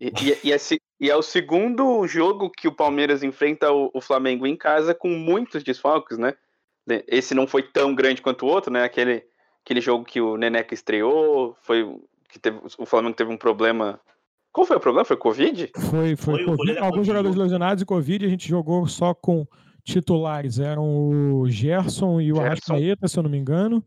E, 0.00 0.06
e, 0.06 0.48
e, 0.48 0.52
é, 0.52 0.56
e, 1.00 1.10
é, 1.10 1.16
o 1.16 1.22
segundo 1.22 2.06
jogo 2.06 2.50
que 2.50 2.68
o 2.68 2.74
Palmeiras 2.74 3.22
enfrenta 3.22 3.72
o, 3.72 3.90
o, 3.92 4.00
Flamengo 4.00 4.46
em 4.46 4.56
casa 4.56 4.94
com 4.94 5.08
muitos 5.08 5.64
desfalques, 5.64 6.18
né? 6.18 6.34
Esse 7.08 7.34
não 7.34 7.46
foi 7.46 7.62
tão 7.62 7.94
grande 7.94 8.22
quanto 8.22 8.44
o 8.44 8.48
outro, 8.48 8.72
né? 8.72 8.84
Aquele, 8.84 9.24
aquele 9.64 9.80
jogo 9.80 10.04
que 10.04 10.20
o 10.20 10.36
Neneca 10.36 10.74
estreou, 10.74 11.56
foi 11.62 12.00
que 12.28 12.38
teve, 12.38 12.60
o 12.78 12.86
Flamengo 12.86 13.16
teve 13.16 13.32
um 13.32 13.36
problema 13.36 14.00
qual 14.54 14.64
foi 14.64 14.76
o 14.76 14.80
problema? 14.80 15.04
Foi 15.04 15.16
Covid? 15.16 15.68
Foi, 15.90 16.14
foi, 16.14 16.44
foi 16.44 16.44
COVID. 16.44 16.78
Alguns 16.78 17.08
jogadores 17.08 17.36
lesionados 17.36 17.82
e 17.82 17.84
Covid. 17.84 18.24
A 18.24 18.28
gente 18.28 18.48
jogou 18.48 18.86
só 18.86 19.12
com 19.12 19.44
titulares. 19.82 20.60
Eram 20.60 20.84
o 20.86 21.50
Gerson 21.50 22.20
e 22.20 22.30
o 22.30 22.36
Gerson. 22.36 22.74
Arrascaeta, 22.74 23.08
se 23.08 23.18
eu 23.18 23.24
não 23.24 23.30
me 23.30 23.36
engano. 23.36 23.84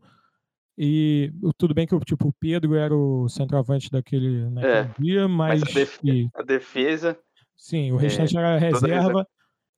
E 0.80 1.32
tudo 1.56 1.74
bem 1.74 1.88
que 1.88 1.98
tipo, 2.00 2.28
o 2.28 2.32
Pedro 2.32 2.76
era 2.76 2.96
o 2.96 3.28
centroavante 3.28 3.90
daquele 3.90 4.48
naquele 4.48 4.72
é, 4.72 4.90
dia, 4.96 5.26
mas. 5.26 5.60
mas 5.60 5.62
a, 5.62 5.74
defesa, 5.74 6.00
e, 6.04 6.28
a, 6.32 6.42
defesa, 6.42 7.18
Sim, 7.56 7.90
o 7.90 7.96
restante 7.96 8.36
é, 8.36 8.40
era 8.40 8.58
reserva. 8.58 9.26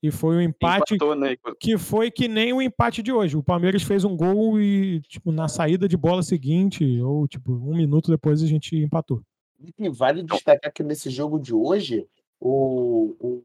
E 0.03 0.11
foi 0.11 0.36
um 0.36 0.40
empate 0.40 0.94
Empatou, 0.94 1.14
né? 1.14 1.36
que 1.59 1.76
foi 1.76 2.11
que 2.11 2.26
nem 2.26 2.53
o 2.53 2.62
empate 2.62 3.03
de 3.03 3.12
hoje. 3.12 3.36
O 3.36 3.42
Palmeiras 3.42 3.82
fez 3.82 4.03
um 4.03 4.16
gol 4.16 4.61
e, 4.61 5.01
tipo, 5.03 5.30
na 5.30 5.46
saída 5.46 5.86
de 5.86 5.96
bola 5.96 6.22
seguinte, 6.22 7.01
ou 7.01 7.28
tipo, 7.28 7.53
um 7.53 7.76
minuto 7.76 8.11
depois 8.11 8.42
a 8.42 8.46
gente 8.46 8.76
empatou. 8.76 9.22
E 9.78 9.88
vale 9.90 10.22
destacar 10.22 10.72
que 10.72 10.82
nesse 10.82 11.11
jogo 11.11 11.38
de 11.38 11.55
hoje, 11.55 12.07
o, 12.38 13.14
o 13.20 13.44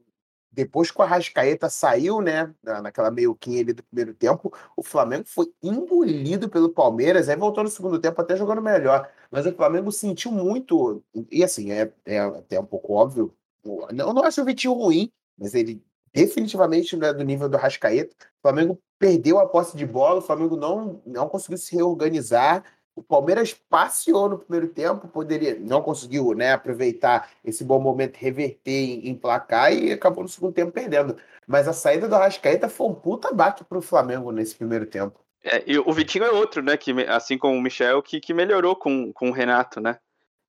depois 0.55 0.89
que 0.89 0.99
o 0.99 1.03
Arrascaeta 1.03 1.69
saiu, 1.69 2.21
né, 2.21 2.53
naquela 2.63 3.11
meioquinha 3.11 3.61
ali 3.61 3.73
do 3.73 3.83
primeiro 3.83 4.13
tempo, 4.13 4.53
o 4.75 4.81
Flamengo 4.81 5.25
foi 5.27 5.51
engolido 5.61 6.49
pelo 6.49 6.69
Palmeiras, 6.69 7.27
aí 7.27 7.35
voltou 7.35 7.63
no 7.63 7.69
segundo 7.69 7.99
tempo 7.99 8.19
até 8.21 8.37
jogando 8.37 8.61
melhor. 8.61 9.09
Mas 9.29 9.45
o 9.45 9.51
Flamengo 9.51 9.91
sentiu 9.91 10.31
muito, 10.31 11.03
e 11.29 11.43
assim, 11.43 11.71
é, 11.71 11.91
é 12.05 12.19
até 12.19 12.59
um 12.59 12.65
pouco 12.65 12.93
óbvio, 12.93 13.35
eu 13.65 14.13
não 14.13 14.23
acho 14.23 14.41
o 14.41 14.45
Vitinho 14.45 14.73
ruim, 14.73 15.11
mas 15.37 15.53
ele 15.53 15.83
definitivamente 16.13 16.95
não 16.95 17.07
é 17.07 17.13
do 17.13 17.23
nível 17.25 17.49
do 17.49 17.57
Arrascaeta. 17.57 18.15
O 18.15 18.41
Flamengo 18.41 18.79
perdeu 18.97 19.37
a 19.39 19.49
posse 19.49 19.75
de 19.75 19.85
bola, 19.85 20.19
o 20.19 20.21
Flamengo 20.21 20.55
não, 20.55 21.01
não 21.05 21.27
conseguiu 21.27 21.57
se 21.57 21.75
reorganizar, 21.75 22.63
o 22.95 23.03
Palmeiras 23.03 23.53
passeou 23.53 24.29
no 24.29 24.39
primeiro 24.39 24.69
tempo, 24.69 25.07
poderia, 25.07 25.59
não 25.59 25.81
conseguiu 25.81 26.33
né, 26.33 26.53
aproveitar 26.53 27.29
esse 27.43 27.63
bom 27.63 27.79
momento, 27.79 28.15
reverter 28.15 28.71
em, 28.71 29.09
em 29.09 29.15
placar 29.15 29.73
e 29.73 29.91
acabou 29.91 30.23
no 30.23 30.29
segundo 30.29 30.53
tempo 30.53 30.71
perdendo. 30.71 31.17
Mas 31.45 31.67
a 31.67 31.73
saída 31.73 32.07
do 32.07 32.15
Arrascaeta 32.15 32.69
foi 32.69 32.87
um 32.87 32.95
puta 32.95 33.33
baque 33.33 33.63
para 33.63 33.77
o 33.77 33.81
Flamengo 33.81 34.31
nesse 34.31 34.55
primeiro 34.55 34.85
tempo. 34.85 35.19
É, 35.43 35.63
o 35.85 35.93
Vitinho 35.93 36.23
é 36.25 36.31
outro, 36.31 36.63
né? 36.63 36.75
Que, 36.75 36.91
assim 37.07 37.37
como 37.37 37.55
o 37.55 37.61
Michel, 37.61 38.01
que, 38.01 38.19
que 38.19 38.33
melhorou 38.33 38.75
com, 38.75 39.13
com 39.13 39.29
o 39.29 39.33
Renato, 39.33 39.79
né? 39.79 39.99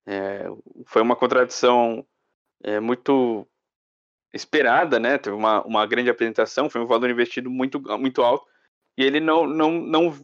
É, 0.06 0.46
foi 0.86 1.02
uma 1.02 1.16
contradição 1.16 2.06
é, 2.62 2.80
muito 2.80 3.46
esperada, 4.32 4.98
né? 4.98 5.18
Teve 5.18 5.36
uma, 5.36 5.62
uma 5.64 5.84
grande 5.84 6.08
apresentação, 6.08 6.70
foi 6.70 6.80
um 6.80 6.86
valor 6.86 7.10
investido 7.10 7.50
muito, 7.50 7.80
muito 7.98 8.22
alto, 8.22 8.46
e 8.96 9.04
ele 9.04 9.20
não, 9.20 9.46
não, 9.46 9.72
não, 9.72 10.14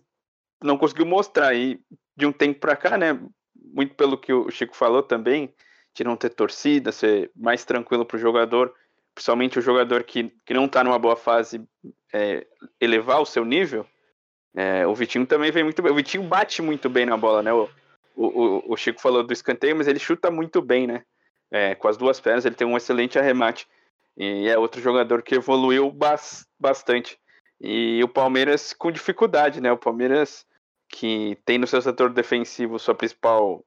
não 0.62 0.78
conseguiu 0.78 1.06
mostrar. 1.06 1.54
E 1.54 1.80
de 2.16 2.26
um 2.26 2.32
tempo 2.32 2.60
para 2.60 2.76
cá, 2.76 2.96
né? 2.96 3.18
Muito 3.54 3.94
pelo 3.94 4.18
que 4.18 4.32
o 4.32 4.50
Chico 4.50 4.76
falou 4.76 5.02
também, 5.02 5.54
de 5.94 6.04
não 6.04 6.16
ter 6.16 6.30
torcida, 6.30 6.92
ser 6.92 7.30
mais 7.34 7.64
tranquilo 7.64 8.04
para 8.04 8.16
o 8.16 8.20
jogador, 8.20 8.74
principalmente 9.14 9.58
o 9.58 9.62
jogador 9.62 10.04
que, 10.04 10.32
que 10.44 10.54
não 10.54 10.66
está 10.66 10.82
numa 10.82 10.98
boa 10.98 11.16
fase, 11.16 11.66
é, 12.12 12.46
elevar 12.80 13.20
o 13.20 13.26
seu 13.26 13.44
nível. 13.44 13.86
É, 14.54 14.86
o 14.86 14.94
Vitinho 14.94 15.26
também 15.26 15.50
vem 15.50 15.64
muito 15.64 15.82
bem. 15.82 15.92
O 15.92 15.94
Vitinho 15.94 16.24
bate 16.24 16.60
muito 16.60 16.88
bem 16.88 17.06
na 17.06 17.16
bola, 17.16 17.42
né? 17.42 17.52
O, 17.52 17.68
o, 18.14 18.72
o 18.72 18.76
Chico 18.76 19.00
falou 19.00 19.22
do 19.22 19.32
escanteio, 19.32 19.76
mas 19.76 19.88
ele 19.88 19.98
chuta 19.98 20.30
muito 20.30 20.60
bem, 20.60 20.86
né? 20.86 21.02
É, 21.50 21.74
com 21.74 21.88
as 21.88 21.96
duas 21.96 22.20
pernas, 22.20 22.44
ele 22.44 22.54
tem 22.54 22.66
um 22.66 22.76
excelente 22.76 23.18
arremate. 23.18 23.66
E 24.16 24.48
é 24.48 24.58
outro 24.58 24.80
jogador 24.80 25.22
que 25.22 25.34
evoluiu 25.34 25.90
bas 25.90 26.46
bastante. 26.58 27.18
E 27.60 28.02
o 28.02 28.08
Palmeiras 28.08 28.72
com 28.72 28.90
dificuldade, 28.90 29.60
né? 29.60 29.72
O 29.72 29.78
Palmeiras 29.78 30.44
que 30.92 31.38
tem 31.46 31.58
no 31.58 31.66
seu 31.66 31.80
setor 31.80 32.10
defensivo 32.10 32.78
sua 32.78 32.94
principal 32.94 33.64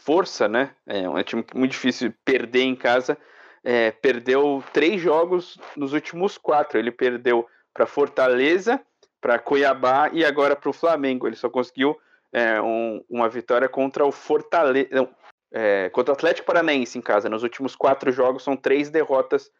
força, 0.00 0.48
né? 0.48 0.74
É 0.84 1.08
um 1.08 1.22
time 1.22 1.44
muito 1.54 1.70
difícil 1.70 2.12
perder 2.24 2.62
em 2.62 2.74
casa. 2.74 3.16
É, 3.64 3.92
perdeu 3.92 4.62
três 4.72 5.00
jogos 5.00 5.58
nos 5.76 5.92
últimos 5.92 6.36
quatro. 6.36 6.78
Ele 6.78 6.90
perdeu 6.90 7.46
para 7.72 7.86
Fortaleza, 7.86 8.80
para 9.20 9.38
Cuiabá 9.38 10.10
e 10.12 10.24
agora 10.24 10.56
para 10.56 10.68
o 10.68 10.72
Flamengo. 10.72 11.26
Ele 11.26 11.36
só 11.36 11.48
conseguiu 11.48 11.96
é, 12.32 12.60
um, 12.60 13.02
uma 13.08 13.28
vitória 13.28 13.68
contra 13.68 14.04
o 14.04 14.10
Fortaleza, 14.10 15.08
é, 15.52 15.88
contra 15.90 16.12
o 16.12 16.16
Atlético 16.16 16.46
Paranaense 16.46 16.98
em 16.98 17.02
casa. 17.02 17.28
Nos 17.28 17.44
últimos 17.44 17.76
quatro 17.76 18.10
jogos 18.10 18.42
são 18.42 18.56
três 18.56 18.90
derrotas 18.90 19.52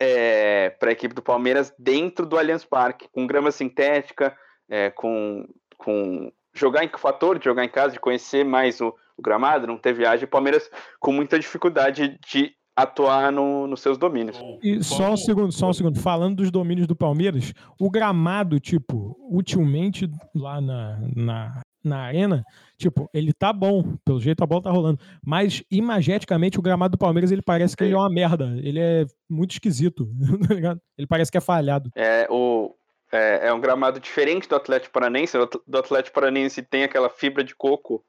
é, 0.00 0.70
para 0.70 0.90
a 0.90 0.92
equipe 0.92 1.14
do 1.14 1.22
Palmeiras 1.22 1.74
dentro 1.78 2.24
do 2.24 2.38
Allianz 2.38 2.64
Parque, 2.64 3.08
com 3.08 3.26
grama 3.26 3.50
sintética, 3.50 4.36
é, 4.68 4.90
com, 4.90 5.46
com 5.76 6.32
jogar 6.54 6.84
em 6.84 6.88
fator 6.88 7.38
de 7.38 7.44
jogar 7.44 7.64
em 7.64 7.68
casa, 7.68 7.92
de 7.92 8.00
conhecer 8.00 8.44
mais 8.44 8.80
o, 8.80 8.94
o 9.16 9.22
gramado, 9.22 9.66
não 9.66 9.76
ter 9.76 9.92
viagem, 9.92 10.24
o 10.24 10.28
Palmeiras 10.28 10.70
com 11.00 11.12
muita 11.12 11.38
dificuldade 11.38 12.18
de 12.26 12.54
atuar 12.76 13.30
no, 13.30 13.66
nos 13.66 13.80
seus 13.80 13.96
domínios. 13.96 14.36
E 14.62 14.82
só 14.82 15.12
um 15.12 15.16
segundo, 15.16 15.52
só 15.52 15.68
um 15.68 15.72
segundo, 15.72 16.00
falando 16.00 16.36
dos 16.36 16.50
domínios 16.50 16.86
do 16.86 16.96
Palmeiras, 16.96 17.52
o 17.80 17.88
gramado, 17.88 18.58
tipo, 18.58 19.16
utilmente 19.30 20.10
lá 20.34 20.60
na, 20.60 20.98
na, 21.14 21.62
na 21.84 21.98
arena, 21.98 22.44
tipo, 22.76 23.08
ele 23.14 23.32
tá 23.32 23.52
bom, 23.52 23.96
pelo 24.04 24.20
jeito 24.20 24.42
a 24.42 24.46
bola 24.46 24.62
tá 24.62 24.70
rolando, 24.70 24.98
mas 25.24 25.62
imageticamente 25.70 26.58
o 26.58 26.62
gramado 26.62 26.92
do 26.92 26.98
Palmeiras 26.98 27.30
ele 27.30 27.42
parece 27.42 27.76
que 27.76 27.84
ele 27.84 27.94
é 27.94 27.96
uma 27.96 28.10
merda, 28.10 28.56
ele 28.60 28.80
é 28.80 29.06
muito 29.28 29.52
esquisito, 29.52 30.08
tá 30.48 30.76
ele 30.98 31.06
parece 31.06 31.30
que 31.30 31.38
é 31.38 31.40
falhado. 31.40 31.90
É, 31.94 32.26
o, 32.28 32.74
é, 33.14 33.46
é, 33.46 33.52
um 33.52 33.60
gramado 33.60 34.00
diferente 34.00 34.48
do 34.48 34.56
Atlético 34.56 34.92
Paranense. 34.92 35.38
Do 35.64 35.78
Atlético 35.78 36.14
Paranense 36.14 36.62
tem 36.62 36.82
aquela 36.82 37.08
fibra 37.08 37.44
de 37.44 37.54
coco 37.54 38.04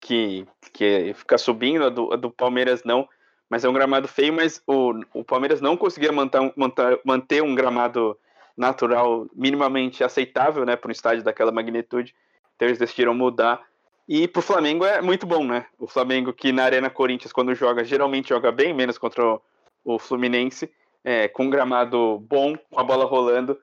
que, 0.00 0.44
que 0.72 1.14
fica 1.14 1.38
subindo, 1.38 1.84
a 1.84 1.88
do, 1.88 2.12
a 2.12 2.16
do 2.16 2.32
Palmeiras 2.32 2.82
não. 2.82 3.08
Mas 3.48 3.64
é 3.64 3.68
um 3.68 3.72
gramado 3.72 4.08
feio, 4.08 4.32
mas 4.32 4.60
o, 4.66 4.92
o 5.14 5.22
Palmeiras 5.22 5.60
não 5.60 5.76
conseguia 5.76 6.10
manter, 6.10 6.52
manter, 6.56 7.00
manter 7.04 7.42
um 7.44 7.54
gramado 7.54 8.18
natural 8.56 9.28
minimamente 9.32 10.02
aceitável 10.02 10.64
né, 10.64 10.74
para 10.74 10.88
um 10.88 10.92
estádio 10.92 11.22
daquela 11.22 11.52
magnitude. 11.52 12.12
Então 12.56 12.66
eles 12.66 12.78
decidiram 12.78 13.14
mudar. 13.14 13.62
E 14.08 14.26
pro 14.26 14.42
Flamengo 14.42 14.84
é 14.84 15.00
muito 15.00 15.26
bom, 15.26 15.44
né? 15.44 15.66
O 15.78 15.86
Flamengo 15.86 16.32
que 16.32 16.50
na 16.50 16.64
Arena 16.64 16.90
Corinthians, 16.90 17.32
quando 17.32 17.54
joga, 17.54 17.84
geralmente 17.84 18.30
joga 18.30 18.50
bem, 18.50 18.74
menos 18.74 18.98
contra 18.98 19.24
o, 19.24 19.40
o 19.84 19.98
Fluminense, 19.98 20.68
é, 21.04 21.28
com 21.28 21.44
um 21.44 21.50
gramado 21.50 22.18
bom, 22.18 22.56
com 22.56 22.80
a 22.80 22.82
bola 22.82 23.04
rolando, 23.04 23.56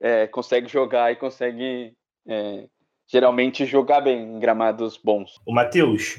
é, 0.00 0.26
consegue 0.26 0.68
jogar 0.68 1.12
e 1.12 1.16
consegue 1.16 1.94
é, 2.26 2.66
geralmente 3.06 3.64
jogar 3.66 4.00
bem 4.00 4.22
em 4.22 4.38
gramados 4.38 4.96
bons. 4.96 5.36
O 5.46 5.52
Matheus, 5.52 6.18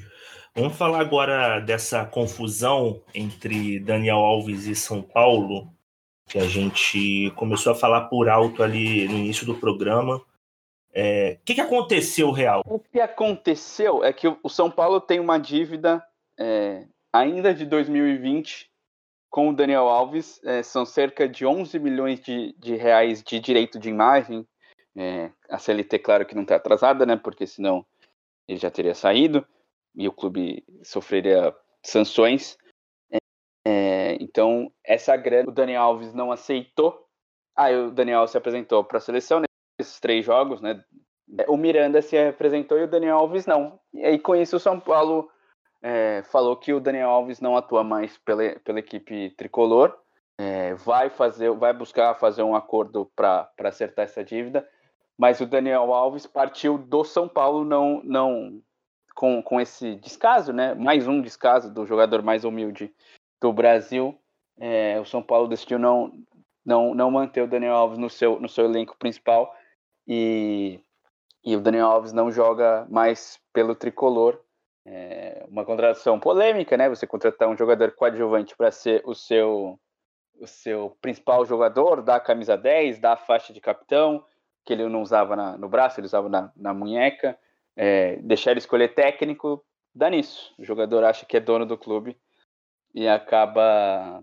vamos 0.55 0.78
falar 0.78 1.01
agora 1.01 1.59
dessa 1.59 2.05
confusão 2.05 3.01
entre 3.13 3.80
Daniel 3.80 4.17
Alves 4.17 4.65
e 4.65 4.76
São 4.76 5.01
Paulo, 5.01 5.71
que 6.28 6.39
a 6.39 6.47
gente 6.47 7.32
começou 7.36 7.71
a 7.71 7.76
falar 7.76 8.01
por 8.01 8.30
alto 8.30 8.63
ali 8.63 9.07
no 9.07 9.17
início 9.17 9.45
do 9.45 9.55
programa. 9.55 10.21
É, 10.93 11.38
o 11.41 11.45
que, 11.45 11.55
que, 11.55 11.61
aconteceu 11.61 12.32
real? 12.32 12.63
O 12.65 12.80
que 12.80 13.01
aconteceu 13.01 14.03
é 14.03 14.13
que 14.13 14.28
o 14.28 14.49
São 14.49 14.71
Paulo 14.71 15.01
tem 15.01 15.19
uma 15.19 15.38
dívida 15.38 16.01
é, 16.39 16.86
ainda 17.11 17.53
de 17.53 17.65
2020 17.65 18.71
com 19.36 19.50
o 19.50 19.54
Daniel 19.54 19.90
Alves. 19.90 20.40
É, 20.46 20.64
são 20.64 20.86
cerca 20.86 21.28
de 21.28 21.46
11 21.46 21.78
milhões 21.78 22.22
de, 22.22 22.56
de 22.58 22.78
reais 22.78 23.22
de 23.22 23.38
direito 23.38 23.78
de 23.78 23.90
imagem. 23.90 24.48
É, 24.96 25.30
a 25.50 25.58
CLT, 25.58 26.00
claro 26.00 26.26
que 26.26 26.34
não 26.34 26.44
está 26.44 26.56
atrasada, 26.56 27.06
né? 27.06 27.18
Porque 27.18 27.46
senão 27.46 27.86
ele 28.48 28.58
já 28.58 28.72
teria 28.72 28.96
saído 28.96 29.46
e 29.94 30.08
o 30.08 30.14
clube 30.14 30.64
sofreria 30.82 31.54
sanções. 31.84 32.58
É, 33.68 34.16
então, 34.22 34.72
essa 34.82 35.18
grana 35.18 35.50
o 35.50 35.54
Daniel 35.54 35.82
Alves 35.82 36.14
não 36.14 36.32
aceitou. 36.32 37.06
Aí 37.58 37.76
o 37.76 37.92
Daniel 37.92 38.26
se 38.28 38.38
apresentou 38.38 38.86
para 38.86 39.00
a 39.00 39.02
seleção 39.02 39.42
nesses 39.78 40.00
três 40.00 40.24
jogos, 40.24 40.62
né? 40.62 40.82
O 41.50 41.58
Miranda 41.58 42.02
se 42.02 42.18
apresentou 42.18 42.80
e 42.80 42.84
o 42.84 42.90
Daniel 42.90 43.18
Alves 43.18 43.46
não. 43.46 43.82
E 43.94 44.02
aí, 44.06 44.18
com 44.18 44.34
isso, 44.34 44.56
o 44.56 44.62
São 44.62 44.80
Paulo 44.80 45.30
é, 45.88 46.24
falou 46.24 46.58
que 46.58 46.74
o 46.74 46.80
Daniel 46.80 47.12
Alves 47.12 47.40
não 47.40 47.56
atua 47.56 47.84
mais 47.84 48.18
pela, 48.18 48.60
pela 48.62 48.80
equipe 48.80 49.30
tricolor. 49.38 49.96
É, 50.36 50.74
vai 50.74 51.12
fazer, 51.12 51.52
vai 51.52 51.74
buscar 51.74 52.16
fazer 52.16 52.42
um 52.42 52.56
acordo 52.56 53.10
para 53.16 53.48
acertar 53.60 54.06
essa 54.06 54.24
dívida, 54.24 54.68
mas 55.16 55.40
o 55.40 55.46
Daniel 55.46 55.94
Alves 55.94 56.26
partiu 56.26 56.80
do 56.80 57.04
São 57.04 57.28
Paulo 57.28 57.64
não 57.64 58.02
não 58.04 58.60
com, 59.14 59.44
com 59.44 59.62
esse 59.62 59.96
descaso, 59.98 60.52
né? 60.52 60.74
Mais 60.74 61.08
um 61.08 61.22
descaso 61.22 61.72
do 61.72 61.86
jogador 61.86 62.24
mais 62.24 62.44
humilde 62.44 62.92
do 63.40 63.54
Brasil. 63.54 64.20
É, 64.58 65.00
o 65.00 65.06
São 65.06 65.22
Paulo 65.22 65.48
decidiu 65.48 65.78
não 65.78 66.12
não 66.66 66.96
não 66.96 67.12
manter 67.12 67.44
o 67.44 67.48
Daniel 67.48 67.76
Alves 67.76 68.00
no 68.00 68.10
seu 68.10 68.40
no 68.40 68.50
seu 68.50 68.66
elenco 68.66 68.98
principal 68.98 69.56
e, 70.08 70.80
e 71.44 71.56
o 71.56 71.62
Daniel 71.62 71.86
Alves 71.86 72.12
não 72.12 72.32
joga 72.32 72.88
mais 72.90 73.40
pelo 73.54 73.76
tricolor 73.76 74.44
é 74.86 75.44
uma 75.50 75.66
contratação 75.66 76.20
polêmica, 76.20 76.78
né? 76.78 76.88
Você 76.88 77.08
contratar 77.08 77.50
um 77.50 77.58
jogador 77.58 77.92
coadjuvante 77.92 78.56
para 78.56 78.72
ser 78.72 79.02
o 79.06 79.16
seu 79.16 79.80
o 80.38 80.46
seu 80.46 80.98
principal 81.02 81.46
jogador, 81.46 82.02
dar 82.02 82.18
a 82.18 82.20
camisa 82.20 82.58
10, 82.58 83.00
dar 83.00 83.14
a 83.14 83.18
faixa 83.18 83.54
de 83.54 83.62
capitão, 83.62 84.22
que 84.66 84.74
ele 84.74 84.86
não 84.90 85.02
usava 85.02 85.34
na, 85.34 85.58
no 85.58 85.70
braço, 85.70 85.98
ele 85.98 86.08
usava 86.08 86.28
na, 86.28 86.52
na 86.58 86.74
munheca, 86.74 87.40
é, 87.74 88.18
deixar 88.18 88.52
ele 88.52 88.60
escolher 88.60 88.94
técnico, 88.94 89.64
dá 89.94 90.10
nisso. 90.10 90.54
O 90.60 90.66
jogador 90.66 91.06
acha 91.06 91.26
que 91.26 91.38
é 91.38 91.40
dono 91.40 91.66
do 91.66 91.78
clube 91.78 92.18
e 92.94 93.08
acaba 93.08 94.22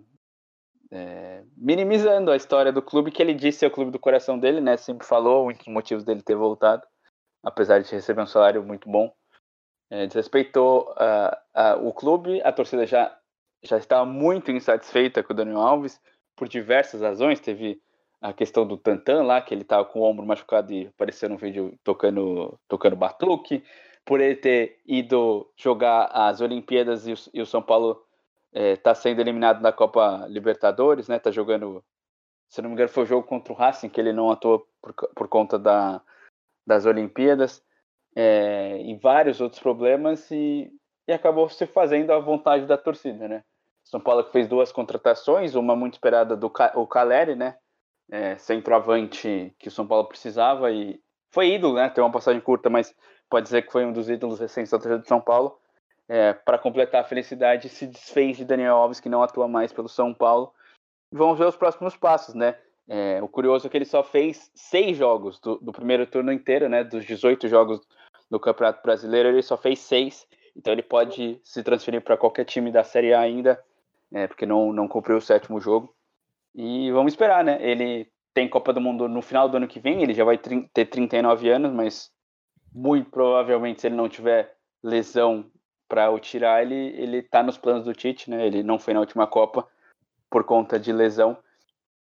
é, 0.91 1.43
minimizando 1.57 2.31
a 2.31 2.37
história 2.37 2.71
do 2.71 2.83
clube, 2.83 3.11
que 3.11 3.23
ele 3.23 3.33
disse 3.33 3.65
é 3.65 3.69
o 3.69 3.73
clube 3.73 3.91
do 3.91 3.99
coração 3.99 4.39
dele, 4.39 4.61
né? 4.61 4.77
Sempre 4.77 5.07
falou 5.07 5.49
um 5.49 5.53
dos 5.53 5.67
motivos 5.67 6.05
dele 6.05 6.21
ter 6.21 6.37
voltado, 6.37 6.87
apesar 7.43 7.81
de 7.81 7.91
receber 7.91 8.21
um 8.21 8.27
salário 8.27 8.63
muito 8.63 8.87
bom 8.91 9.11
é, 9.93 10.07
desrespeitou 10.07 10.91
uh, 10.93 11.37
uh, 11.55 11.87
o 11.87 11.93
clube, 11.93 12.41
a 12.43 12.51
torcida 12.51 12.87
já, 12.87 13.15
já 13.63 13.77
estava 13.77 14.07
muito 14.07 14.51
insatisfeita 14.51 15.23
com 15.23 15.35
o 15.35 15.37
Daniel 15.37 15.61
Alves 15.61 16.01
por 16.35 16.49
diversas 16.49 17.03
razões. 17.03 17.41
Teve 17.41 17.79
a 18.19 18.33
questão 18.33 18.67
do 18.67 18.79
Tantan 18.79 19.23
lá, 19.23 19.43
que 19.43 19.53
ele 19.53 19.61
estava 19.61 19.85
com 19.85 20.01
o 20.01 20.05
ombro 20.05 20.25
machucado 20.25 20.73
e 20.73 20.87
apareceu 20.87 21.29
no 21.29 21.37
vídeo 21.37 21.79
tocando, 21.85 22.59
tocando 22.67 22.97
batuque, 22.97 23.63
por 24.03 24.19
ele 24.19 24.35
ter 24.35 24.81
ido 24.87 25.47
jogar 25.59 26.07
as 26.07 26.41
Olimpíadas 26.41 27.07
e 27.07 27.13
o, 27.13 27.17
e 27.35 27.43
o 27.43 27.47
São 27.47 27.61
Paulo 27.61 28.03
está 28.51 28.93
é, 28.93 28.95
sendo 28.95 29.21
eliminado 29.21 29.61
da 29.61 29.75
Copa 29.75 30.27
Libertadores, 30.27 31.07
né? 31.07 31.19
Tá 31.19 31.31
jogando, 31.31 31.85
se 32.49 32.63
não 32.63 32.71
me 32.71 32.77
engano, 32.77 32.89
foi 32.89 33.03
o 33.03 33.07
jogo 33.07 33.27
contra 33.27 33.53
o 33.53 33.57
Racing 33.57 33.91
que 33.91 34.01
ele 34.01 34.15
não 34.15 34.31
atuou 34.31 34.67
por, 34.81 34.95
por 34.95 35.29
conta 35.29 35.59
da, 35.59 36.01
das 36.67 36.87
Olimpíadas 36.87 37.63
é, 38.15 38.77
em 38.79 38.99
vários 38.99 39.41
outros 39.41 39.61
problemas 39.61 40.31
e, 40.31 40.71
e 41.09 41.13
acabou 41.13 41.49
se 41.49 41.67
fazendo 41.67 42.13
à 42.13 42.19
vontade 42.19 42.67
da 42.67 42.77
torcida, 42.77 43.29
né? 43.29 43.43
São 43.85 44.01
Paulo 44.01 44.25
que 44.25 44.33
fez 44.33 44.49
duas 44.49 44.71
contratações, 44.71 45.55
uma 45.55 45.75
muito 45.75 45.95
esperada 45.95 46.37
do 46.37 46.53
o 46.75 46.87
Caleri, 46.87 47.35
né? 47.35 47.57
É, 48.11 48.37
centroavante 48.37 49.55
que 49.59 49.69
o 49.69 49.71
São 49.71 49.87
Paulo 49.87 50.07
precisava 50.07 50.71
e 50.71 51.01
foi 51.33 51.55
ídolo, 51.55 51.75
né? 51.75 51.89
Tem 51.89 52.03
uma 52.05 52.13
passagem 52.13 52.41
curta, 52.41 52.69
mas 52.69 52.95
pode 53.29 53.45
dizer 53.45 53.63
que 53.63 53.73
foi 53.73 53.85
um 53.85 53.93
dos 53.93 54.09
ídolos 54.09 54.39
recentes 54.39 54.71
da 54.71 54.79
torcida 54.79 54.99
de 54.99 55.09
São 55.09 55.21
Paulo. 55.21 55.59
É, 56.09 56.33
para 56.33 56.59
completar 56.59 57.01
a 57.01 57.05
felicidade, 57.05 57.69
se 57.69 57.87
desfez 57.87 58.37
de 58.37 58.45
Daniel 58.45 58.77
Alves, 58.77 59.01
que 59.01 59.09
não 59.09 59.23
atua 59.23 59.49
mais 59.49 59.73
pelo 59.73 59.89
São 59.89 60.13
Paulo. 60.13 60.53
Vamos 61.13 61.39
ver 61.39 61.47
os 61.47 61.57
próximos 61.57 61.97
passos, 61.97 62.35
né? 62.35 62.57
É, 62.89 63.23
o 63.23 63.29
curioso 63.29 63.67
é 63.67 63.71
que 63.71 63.77
ele 63.77 63.85
só 63.85 64.03
fez 64.03 64.51
seis 64.55 64.97
jogos 64.97 65.39
do, 65.41 65.57
do, 65.59 65.73
primeiro 65.73 66.07
turno 66.07 66.33
inteiro, 66.33 66.69
né? 66.69 66.85
Dos 66.85 67.05
18 67.05 67.49
jogos 67.49 67.81
do 68.33 68.41
Campeonato 68.41 68.83
Brasileiro, 68.83 69.29
ele 69.29 69.43
só 69.43 69.59
fez 69.59 69.79
seis. 69.81 70.27
Então 70.57 70.73
ele 70.73 70.83
pode 70.83 71.39
se 71.45 71.63
transferir 71.63 72.01
para 72.01 72.17
qualquer 72.17 72.47
time 72.47 72.73
da 72.73 72.83
Série 72.83 73.13
A 73.13 73.21
ainda, 73.21 73.63
é, 74.11 74.27
porque 74.27 74.47
não, 74.47 74.73
não 74.73 74.89
cumpriu 74.89 75.19
o 75.19 75.21
sétimo 75.21 75.61
jogo. 75.61 75.95
E 76.55 76.91
vamos 76.93 77.13
esperar, 77.13 77.45
né? 77.45 77.59
Ele 77.61 78.11
tem 78.33 78.49
Copa 78.49 78.73
do 78.73 78.81
Mundo 78.81 79.07
no 79.07 79.21
final 79.21 79.51
do 79.51 79.59
ano 79.59 79.69
que 79.69 79.79
vem, 79.79 80.03
ele 80.03 80.15
já 80.15 80.25
vai 80.25 80.39
ter 80.39 80.87
39 80.87 81.51
anos, 81.51 81.71
mas 81.73 82.11
muito 82.75 83.11
provavelmente, 83.11 83.83
se 83.83 83.89
ele 83.89 83.97
não 83.97 84.09
tiver 84.09 84.57
lesão 84.83 85.45
para 85.87 86.11
o 86.11 86.19
tirar, 86.19 86.63
ele, 86.63 86.75
ele 86.75 87.21
tá 87.21 87.43
nos 87.43 87.59
planos 87.59 87.85
do 87.85 87.93
Tite, 87.93 88.31
né? 88.31 88.47
Ele 88.47 88.63
não 88.63 88.79
foi 88.79 88.95
na 88.95 89.01
última 89.01 89.27
Copa 89.27 89.69
por 90.31 90.43
conta 90.45 90.81
de 90.81 90.91
lesão. 90.91 91.37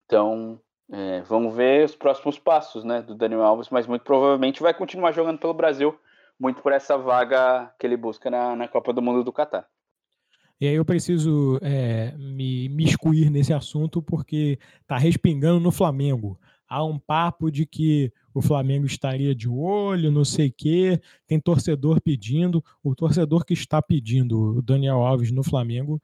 Então, 0.05 0.61
é, 0.91 1.21
vamos 1.21 1.55
ver 1.55 1.85
os 1.85 1.95
próximos 1.95 2.37
passos 2.37 2.83
né, 2.83 3.01
do 3.01 3.15
Daniel 3.15 3.41
Alves, 3.41 3.69
mas 3.69 3.87
muito 3.87 4.03
provavelmente 4.03 4.61
vai 4.61 4.75
continuar 4.75 5.11
jogando 5.11 5.39
pelo 5.39 5.55
Brasil, 5.55 5.99
muito 6.39 6.61
por 6.61 6.71
essa 6.71 6.97
vaga 6.97 7.73
que 7.79 7.85
ele 7.85 7.97
busca 7.97 8.29
na, 8.29 8.55
na 8.55 8.67
Copa 8.67 8.93
do 8.93 9.01
Mundo 9.01 9.23
do 9.23 9.33
Catar. 9.33 9.67
E 10.61 10.67
aí 10.67 10.75
eu 10.75 10.83
preciso 10.83 11.57
é, 11.61 12.13
me, 12.17 12.67
me 12.69 12.83
excluir 12.83 13.29
nesse 13.29 13.53
assunto 13.53 14.01
porque 14.01 14.59
está 14.81 14.97
respingando 14.97 15.59
no 15.59 15.71
Flamengo. 15.71 16.39
Há 16.67 16.83
um 16.83 16.99
papo 16.99 17.49
de 17.49 17.65
que 17.65 18.11
o 18.33 18.41
Flamengo 18.41 18.85
estaria 18.85 19.33
de 19.33 19.47
olho, 19.49 20.11
não 20.11 20.25
sei 20.25 20.49
o 20.49 20.53
quê. 20.55 21.01
Tem 21.25 21.39
torcedor 21.39 22.01
pedindo. 22.01 22.63
O 22.83 22.93
torcedor 22.93 23.45
que 23.45 23.53
está 23.53 23.81
pedindo 23.81 24.57
o 24.57 24.61
Daniel 24.61 24.97
Alves 24.97 25.31
no 25.31 25.43
Flamengo 25.43 26.01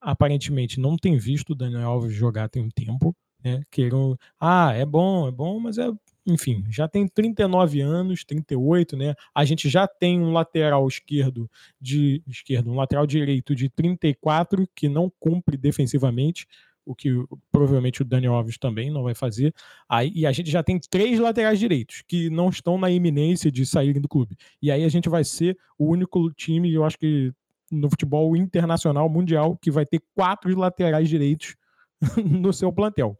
aparentemente 0.00 0.78
não 0.78 0.96
tem 0.96 1.18
visto 1.18 1.50
o 1.50 1.54
Daniel 1.54 1.88
Alves 1.88 2.14
jogar 2.14 2.48
tem 2.48 2.62
um 2.62 2.70
tempo 2.70 3.14
né? 3.46 3.62
Queiram, 3.70 4.18
ah, 4.40 4.72
é 4.72 4.84
bom, 4.84 5.28
é 5.28 5.30
bom, 5.30 5.60
mas 5.60 5.78
é, 5.78 5.88
enfim, 6.26 6.64
já 6.68 6.88
tem 6.88 7.06
39 7.06 7.80
anos, 7.80 8.24
38, 8.24 8.96
né? 8.96 9.14
A 9.34 9.44
gente 9.44 9.68
já 9.68 9.86
tem 9.86 10.20
um 10.20 10.32
lateral 10.32 10.86
esquerdo 10.88 11.48
de 11.80 12.22
esquerdo, 12.26 12.70
um 12.70 12.74
lateral 12.74 13.06
direito 13.06 13.54
de 13.54 13.68
34 13.68 14.68
que 14.74 14.88
não 14.88 15.10
cumpre 15.20 15.56
defensivamente, 15.56 16.46
o 16.84 16.94
que 16.94 17.10
provavelmente 17.52 18.02
o 18.02 18.04
Daniel 18.04 18.34
Alves 18.34 18.58
também 18.58 18.90
não 18.90 19.04
vai 19.04 19.14
fazer. 19.14 19.54
Aí, 19.88 20.10
e 20.14 20.26
a 20.26 20.32
gente 20.32 20.50
já 20.50 20.62
tem 20.62 20.80
três 20.80 21.18
laterais 21.18 21.58
direitos 21.58 22.02
que 22.06 22.28
não 22.28 22.48
estão 22.48 22.76
na 22.76 22.90
iminência 22.90 23.50
de 23.50 23.64
saírem 23.64 24.00
do 24.00 24.08
clube. 24.08 24.36
E 24.60 24.70
aí 24.70 24.84
a 24.84 24.88
gente 24.88 25.08
vai 25.08 25.24
ser 25.24 25.56
o 25.78 25.86
único 25.86 26.30
time, 26.32 26.72
eu 26.72 26.84
acho 26.84 26.98
que 26.98 27.32
no 27.70 27.88
futebol 27.90 28.36
internacional, 28.36 29.08
mundial, 29.08 29.56
que 29.56 29.70
vai 29.70 29.86
ter 29.86 30.02
quatro 30.14 30.56
laterais 30.56 31.08
direitos 31.08 31.56
no 32.24 32.52
seu 32.52 32.72
plantel. 32.72 33.18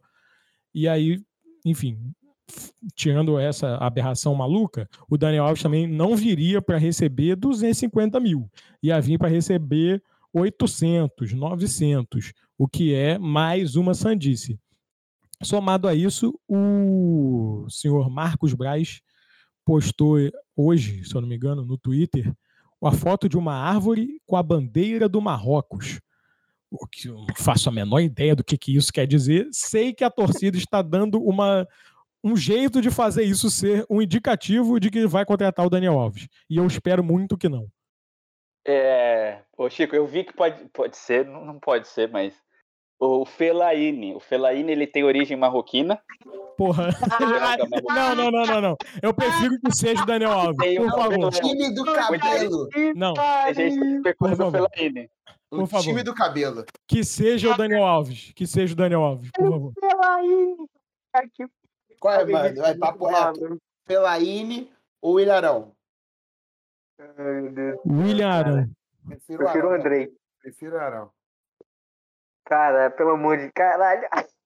E 0.73 0.87
aí, 0.87 1.19
enfim, 1.65 2.13
tirando 2.95 3.39
essa 3.39 3.75
aberração 3.77 4.33
maluca, 4.33 4.89
o 5.09 5.17
Daniel 5.17 5.45
Alves 5.45 5.61
também 5.61 5.87
não 5.87 6.15
viria 6.15 6.61
para 6.61 6.77
receber 6.77 7.35
250 7.35 8.19
mil. 8.19 8.49
Ia 8.81 8.99
vir 9.01 9.17
para 9.17 9.29
receber 9.29 10.01
800, 10.33 11.33
900, 11.33 12.33
o 12.57 12.67
que 12.67 12.93
é 12.93 13.17
mais 13.17 13.75
uma 13.75 13.93
sandice. 13.93 14.59
Somado 15.43 15.87
a 15.87 15.93
isso, 15.93 16.39
o 16.47 17.67
senhor 17.69 18.09
Marcos 18.09 18.53
Braz 18.53 19.01
postou 19.63 20.17
hoje, 20.55 21.03
se 21.03 21.13
eu 21.13 21.21
não 21.21 21.27
me 21.27 21.35
engano, 21.35 21.65
no 21.65 21.77
Twitter, 21.77 22.33
a 22.81 22.91
foto 22.91 23.27
de 23.27 23.37
uma 23.37 23.53
árvore 23.53 24.21
com 24.25 24.35
a 24.35 24.43
bandeira 24.43 25.09
do 25.09 25.21
Marrocos 25.21 25.99
o 26.69 26.85
que 26.85 27.07
eu 27.07 27.15
não 27.15 27.35
faço 27.35 27.69
a 27.69 27.71
menor 27.71 27.99
ideia 27.99 28.35
do 28.35 28.43
que, 28.43 28.57
que 28.57 28.75
isso 28.75 28.91
quer 28.91 29.07
dizer. 29.07 29.47
Sei 29.51 29.93
que 29.93 30.03
a 30.03 30.09
torcida 30.09 30.57
está 30.57 30.81
dando 30.81 31.21
uma, 31.21 31.67
um 32.27 32.35
jeito 32.35 32.81
de 32.81 32.91
fazer 32.91 33.23
isso 33.23 33.49
ser 33.49 33.85
um 33.89 34.01
indicativo 34.01 34.79
de 34.79 34.89
que 34.89 35.07
vai 35.07 35.25
contratar 35.25 35.65
o 35.65 35.69
Daniel 35.69 35.97
Alves. 35.97 36.27
E 36.49 36.57
eu 36.57 36.65
espero 36.67 37.03
muito 37.03 37.37
que 37.37 37.47
não. 37.47 37.67
É, 38.67 39.39
ô 39.57 39.69
Chico, 39.69 39.95
eu 39.95 40.05
vi 40.05 40.25
que 40.25 40.33
pode, 40.33 40.65
pode 40.73 40.97
ser, 40.97 41.25
não 41.25 41.57
pode 41.57 41.87
ser, 41.87 42.11
mas 42.11 42.33
o 42.99 43.25
Felaine, 43.25 44.13
o 44.13 44.19
Felaine 44.19 44.71
ele 44.71 44.85
tem 44.85 45.03
origem 45.03 45.37
marroquina. 45.37 46.01
Porra. 46.57 46.89
não, 47.87 48.15
não, 48.15 48.31
não, 48.31 48.45
não, 48.45 48.61
não. 48.61 48.77
Eu 49.01 49.13
prefiro 49.13 49.57
que 49.63 49.73
seja 49.73 50.03
o 50.03 50.05
Daniel 50.05 50.31
Alves, 50.31 50.75
por 50.75 50.91
favor. 50.91 51.25
O 51.25 51.29
time 51.29 51.73
do 51.73 51.85
cabelo. 51.85 52.69
Não. 52.95 53.13
A 53.17 53.53
gente 53.53 54.01
tá 54.01 54.13
o 54.19 54.35
favor. 54.35 54.69
Felaine. 54.73 55.09
O 55.49 55.59
Por 55.59 55.67
favor. 55.67 55.85
time 55.85 56.03
do 56.03 56.13
cabelo. 56.13 56.65
Que 56.85 57.05
seja 57.05 57.53
o 57.53 57.55
Daniel 57.55 57.85
Alves. 57.85 58.33
Que 58.35 58.45
seja 58.45 58.73
o 58.73 58.75
Daniel 58.75 59.01
Alves, 59.01 59.31
por 59.31 59.49
favor. 59.49 59.73
Qual 61.99 62.13
é, 62.13 62.25
mano? 62.25 62.61
Vai, 62.61 62.75
papo 62.75 63.07
reto. 63.07 63.57
Pelaine 63.85 64.71
ou 65.01 65.19
Ilharão? 65.19 65.75
William 67.85 68.29
Arão. 68.29 68.69
Prefiro, 69.05 69.43
Prefiro 69.43 69.69
o. 69.69 69.73
Andrei. 69.73 70.17
Prefiro 70.41 70.75
o 70.75 70.79
Arão. 70.79 71.11
Cara, 72.45 72.89
pelo 72.91 73.11
amor 73.11 73.37
de 73.37 73.51
caralho. 73.51 74.07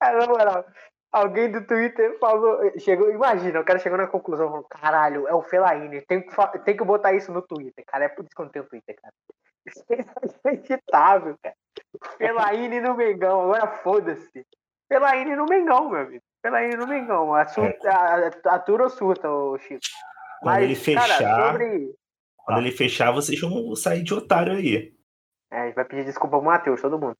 Cara, 0.00 0.18
na 0.18 0.26
moral, 0.26 0.64
alguém 1.12 1.50
do 1.50 1.66
Twitter 1.66 2.18
falou. 2.18 2.58
Chegou, 2.78 3.10
imagina, 3.10 3.60
o 3.60 3.64
cara 3.64 3.78
chegou 3.78 3.98
na 3.98 4.06
conclusão, 4.06 4.48
falou, 4.48 4.64
caralho, 4.64 5.28
é 5.28 5.34
o 5.34 5.42
Felaine. 5.42 6.00
Tem 6.06 6.22
que, 6.22 6.58
tem 6.60 6.74
que 6.74 6.84
botar 6.84 7.12
isso 7.12 7.30
no 7.30 7.42
Twitter, 7.42 7.84
cara. 7.86 8.06
É 8.06 8.08
por 8.08 8.24
isso 8.24 8.34
que 8.34 8.40
eu 8.40 8.44
não 8.46 8.52
tenho 8.52 8.66
Twitter, 8.66 8.96
cara. 8.98 9.14
Isso 9.66 9.84
é 9.92 10.54
inacreditável, 10.54 11.36
cara. 11.42 11.54
Felaine 12.16 12.80
no 12.80 12.94
Mengão, 12.94 13.42
agora 13.42 13.66
foda-se. 13.82 14.46
Felaine 14.88 15.36
no 15.36 15.44
Mengão, 15.44 15.90
meu 15.90 16.00
amigo. 16.00 16.24
No 16.44 16.86
Mengão. 16.86 17.34
A, 17.34 17.46
surta, 17.46 17.90
a, 17.90 18.54
atura 18.54 18.84
ou 18.84 18.90
surta, 18.90 19.30
ô 19.30 19.58
Chico? 19.58 19.80
Quando 20.40 20.60
ele 20.60 20.74
cara, 20.74 21.06
fechar- 21.06 21.52
sobre. 21.52 21.94
Quando 22.36 22.58
ele 22.58 22.72
fechar, 22.72 23.12
vocês 23.12 23.40
vão 23.40 23.76
sair 23.76 24.02
de 24.02 24.14
otário 24.14 24.54
aí. 24.54 24.94
É, 25.50 25.60
a 25.60 25.66
gente 25.66 25.74
vai 25.74 25.84
pedir 25.84 26.04
desculpa 26.04 26.38
pro 26.38 26.46
Matheus, 26.46 26.80
todo 26.80 26.98
mundo. 26.98 27.16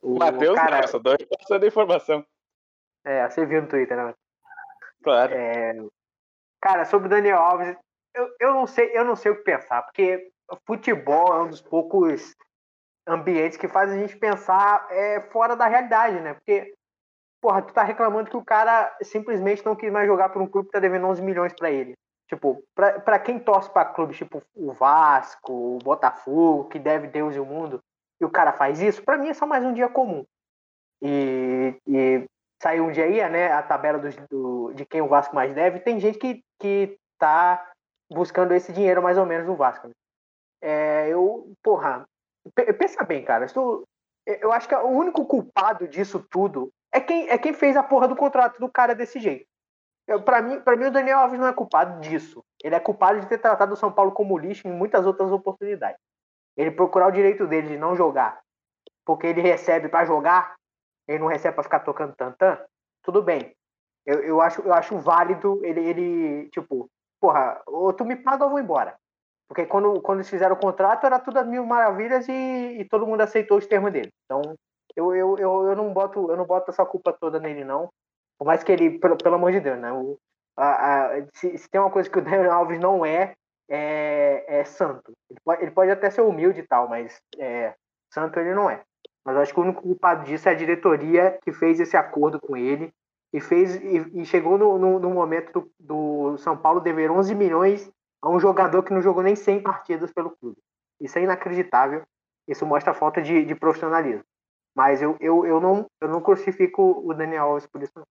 O 0.00 0.18
Matheus, 0.18 0.54
cara, 0.54 0.80
não, 0.80 0.88
só 0.88 0.98
tô 0.98 1.16
passando 1.38 1.64
a 1.64 1.66
informação. 1.66 2.26
É, 3.04 3.28
você 3.28 3.44
viu 3.44 3.62
no 3.62 3.68
Twitter, 3.68 3.96
né? 3.96 4.14
Claro. 5.02 5.34
É, 5.34 5.74
cara, 6.60 6.84
sobre 6.86 7.06
o 7.06 7.10
Daniel 7.10 7.38
Alves, 7.38 7.76
eu, 8.14 8.28
eu, 8.40 8.54
não 8.54 8.66
sei, 8.66 8.96
eu 8.96 9.04
não 9.04 9.16
sei 9.16 9.32
o 9.32 9.36
que 9.36 9.42
pensar, 9.42 9.82
porque 9.82 10.30
futebol 10.66 11.34
é 11.34 11.42
um 11.42 11.48
dos 11.48 11.60
poucos 11.60 12.34
ambientes 13.06 13.58
que 13.58 13.68
faz 13.68 13.90
a 13.90 13.96
gente 13.96 14.16
pensar 14.16 14.86
é, 14.90 15.20
fora 15.30 15.54
da 15.56 15.66
realidade, 15.66 16.20
né? 16.20 16.34
Porque, 16.34 16.72
porra, 17.44 17.60
tu 17.60 17.74
tá 17.74 17.82
reclamando 17.82 18.30
que 18.30 18.36
o 18.38 18.44
cara 18.44 18.96
simplesmente 19.02 19.62
não 19.66 19.76
quis 19.76 19.92
mais 19.92 20.06
jogar 20.06 20.30
por 20.30 20.40
um 20.40 20.46
clube 20.46 20.68
que 20.68 20.72
tá 20.72 20.80
devendo 20.80 21.06
11 21.06 21.20
milhões 21.20 21.52
pra 21.52 21.70
ele. 21.70 21.92
Tipo, 22.26 22.62
pra, 22.74 22.98
pra 23.00 23.18
quem 23.18 23.38
torce 23.38 23.68
pra 23.70 23.84
clubes 23.84 24.16
tipo 24.16 24.42
o 24.56 24.72
Vasco, 24.72 25.52
o 25.52 25.78
Botafogo, 25.84 26.70
que 26.70 26.78
deve 26.78 27.06
Deus 27.06 27.36
e 27.36 27.38
o 27.38 27.44
mundo, 27.44 27.80
e 28.18 28.24
o 28.24 28.30
cara 28.30 28.50
faz 28.54 28.80
isso, 28.80 29.02
pra 29.04 29.18
mim 29.18 29.28
é 29.28 29.34
só 29.34 29.46
mais 29.46 29.62
um 29.62 29.74
dia 29.74 29.90
comum. 29.90 30.24
E, 31.02 31.76
e 31.86 32.24
saiu 32.62 32.86
um 32.86 32.90
dia 32.92 33.04
aí, 33.04 33.28
né, 33.28 33.52
a 33.52 33.62
tabela 33.62 33.98
dos- 33.98 34.16
do, 34.30 34.72
de 34.72 34.86
quem 34.86 35.02
o 35.02 35.08
Vasco 35.08 35.34
mais 35.34 35.52
deve, 35.52 35.80
tem 35.80 36.00
gente 36.00 36.18
que, 36.18 36.42
que 36.58 36.96
tá 37.18 37.70
buscando 38.10 38.54
esse 38.54 38.72
dinheiro 38.72 39.02
mais 39.02 39.18
ou 39.18 39.26
menos 39.26 39.46
no 39.46 39.54
Vasco. 39.54 39.88
né? 39.88 39.92
É, 40.62 41.08
eu, 41.10 41.52
porra, 41.62 42.06
pe- 42.54 42.72
pensa 42.72 43.04
bem, 43.04 43.22
cara, 43.22 43.46
tu- 43.48 43.84
eu 44.26 44.50
acho 44.50 44.66
que 44.66 44.74
o 44.74 44.88
único 44.88 45.26
culpado 45.26 45.86
disso 45.86 46.24
tudo 46.30 46.70
é 46.94 47.00
quem, 47.00 47.28
é 47.28 47.36
quem 47.36 47.52
fez 47.52 47.76
a 47.76 47.82
porra 47.82 48.06
do 48.06 48.14
contrato 48.14 48.60
do 48.60 48.70
cara 48.70 48.94
desse 48.94 49.18
jeito. 49.18 49.46
Pra, 50.24 50.40
mim, 50.40 50.60
pra 50.60 50.76
mim, 50.76 50.86
o 50.86 50.90
Daniel 50.92 51.18
Alves 51.18 51.40
não 51.40 51.48
é 51.48 51.52
culpado 51.52 52.00
disso. 52.00 52.44
Ele 52.62 52.74
é 52.74 52.80
culpado 52.80 53.20
de 53.20 53.26
ter 53.26 53.38
tratado 53.38 53.72
o 53.72 53.76
São 53.76 53.90
Paulo 53.90 54.12
como 54.12 54.38
lixo 54.38 54.68
em 54.68 54.72
muitas 54.72 55.04
outras 55.04 55.32
oportunidades. 55.32 55.98
Ele 56.56 56.70
procurar 56.70 57.08
o 57.08 57.12
direito 57.12 57.48
dele 57.48 57.68
de 57.68 57.76
não 57.76 57.96
jogar, 57.96 58.40
porque 59.04 59.26
ele 59.26 59.40
recebe 59.40 59.88
pra 59.88 60.04
jogar, 60.04 60.54
ele 61.08 61.18
não 61.18 61.26
recebe 61.26 61.54
pra 61.54 61.64
ficar 61.64 61.80
tocando 61.80 62.14
tantã, 62.14 62.60
tudo 63.02 63.22
bem. 63.22 63.52
Eu, 64.06 64.20
eu, 64.20 64.40
acho, 64.40 64.62
eu 64.62 64.72
acho 64.72 64.96
válido 64.98 65.64
ele, 65.64 65.80
ele, 65.80 66.48
tipo, 66.50 66.88
porra, 67.20 67.60
ou 67.66 67.92
tu 67.92 68.04
me 68.04 68.14
paga 68.14 68.44
ou 68.44 68.50
vou 68.50 68.60
embora. 68.60 68.94
Porque 69.48 69.66
quando, 69.66 70.00
quando 70.00 70.18
eles 70.18 70.30
fizeram 70.30 70.54
o 70.54 70.60
contrato, 70.60 71.06
era 71.06 71.18
tudo 71.18 71.38
as 71.38 71.46
mil 71.46 71.66
maravilhas 71.66 72.28
e, 72.28 72.32
e 72.80 72.84
todo 72.88 73.06
mundo 73.06 73.22
aceitou 73.22 73.58
os 73.58 73.66
termos 73.66 73.92
dele. 73.92 74.12
Então, 74.24 74.54
eu, 74.96 75.14
eu, 75.14 75.38
eu, 75.38 75.68
eu, 75.68 75.76
não 75.76 75.92
boto, 75.92 76.30
eu 76.30 76.36
não 76.36 76.44
boto 76.44 76.70
essa 76.70 76.84
culpa 76.84 77.12
toda 77.12 77.40
nele, 77.40 77.64
não. 77.64 77.90
Por 78.38 78.44
mais 78.46 78.62
que 78.62 78.72
ele, 78.72 78.98
pelo, 78.98 79.16
pelo 79.16 79.34
amor 79.36 79.52
de 79.52 79.60
Deus, 79.60 79.78
né? 79.78 79.92
O, 79.92 80.18
a, 80.56 81.06
a, 81.16 81.26
se, 81.32 81.56
se 81.58 81.68
tem 81.68 81.80
uma 81.80 81.90
coisa 81.90 82.08
que 82.08 82.18
o 82.18 82.22
Daniel 82.24 82.52
Alves 82.52 82.78
não 82.78 83.04
é, 83.04 83.34
é, 83.68 84.44
é 84.60 84.64
santo. 84.64 85.12
Ele 85.30 85.40
pode, 85.44 85.62
ele 85.62 85.70
pode 85.70 85.90
até 85.90 86.10
ser 86.10 86.22
humilde 86.22 86.60
e 86.60 86.66
tal, 86.66 86.88
mas 86.88 87.20
é, 87.38 87.74
santo 88.12 88.38
ele 88.38 88.54
não 88.54 88.70
é. 88.70 88.82
Mas 89.24 89.36
eu 89.36 89.42
acho 89.42 89.54
que 89.54 89.60
o 89.60 89.62
único 89.62 89.82
culpado 89.82 90.24
disso 90.24 90.48
é 90.48 90.52
a 90.52 90.56
diretoria 90.56 91.38
que 91.42 91.52
fez 91.52 91.80
esse 91.80 91.96
acordo 91.96 92.38
com 92.38 92.56
ele 92.56 92.92
e 93.32 93.40
fez 93.40 93.74
e, 93.76 94.20
e 94.20 94.24
chegou 94.26 94.58
no, 94.58 94.78
no, 94.78 94.98
no 94.98 95.10
momento 95.10 95.52
do, 95.52 95.70
do, 95.80 96.38
São 96.38 96.56
Paulo 96.56 96.80
dever 96.80 97.10
11 97.10 97.34
milhões 97.34 97.90
a 98.22 98.28
um 98.30 98.38
jogador 98.38 98.82
que 98.82 98.92
não 98.92 99.02
jogou 99.02 99.22
nem 99.22 99.34
100 99.34 99.62
partidas 99.62 100.12
pelo 100.12 100.30
clube. 100.30 100.58
Isso 101.00 101.18
é 101.18 101.22
inacreditável. 101.22 102.02
Isso 102.46 102.66
mostra 102.66 102.92
a 102.92 102.94
falta 102.94 103.22
de, 103.22 103.44
de 103.44 103.54
profissionalismo. 103.54 104.22
Mas 104.74 105.00
eu, 105.00 105.16
eu, 105.20 105.46
eu, 105.46 105.60
não, 105.60 105.86
eu 106.00 106.08
não 106.08 106.20
crucifico 106.20 107.02
o 107.04 107.14
Daniel 107.14 107.44
Alves 107.44 107.66
por 107.66 107.82
isso. 107.82 107.92
Não. 107.94 108.04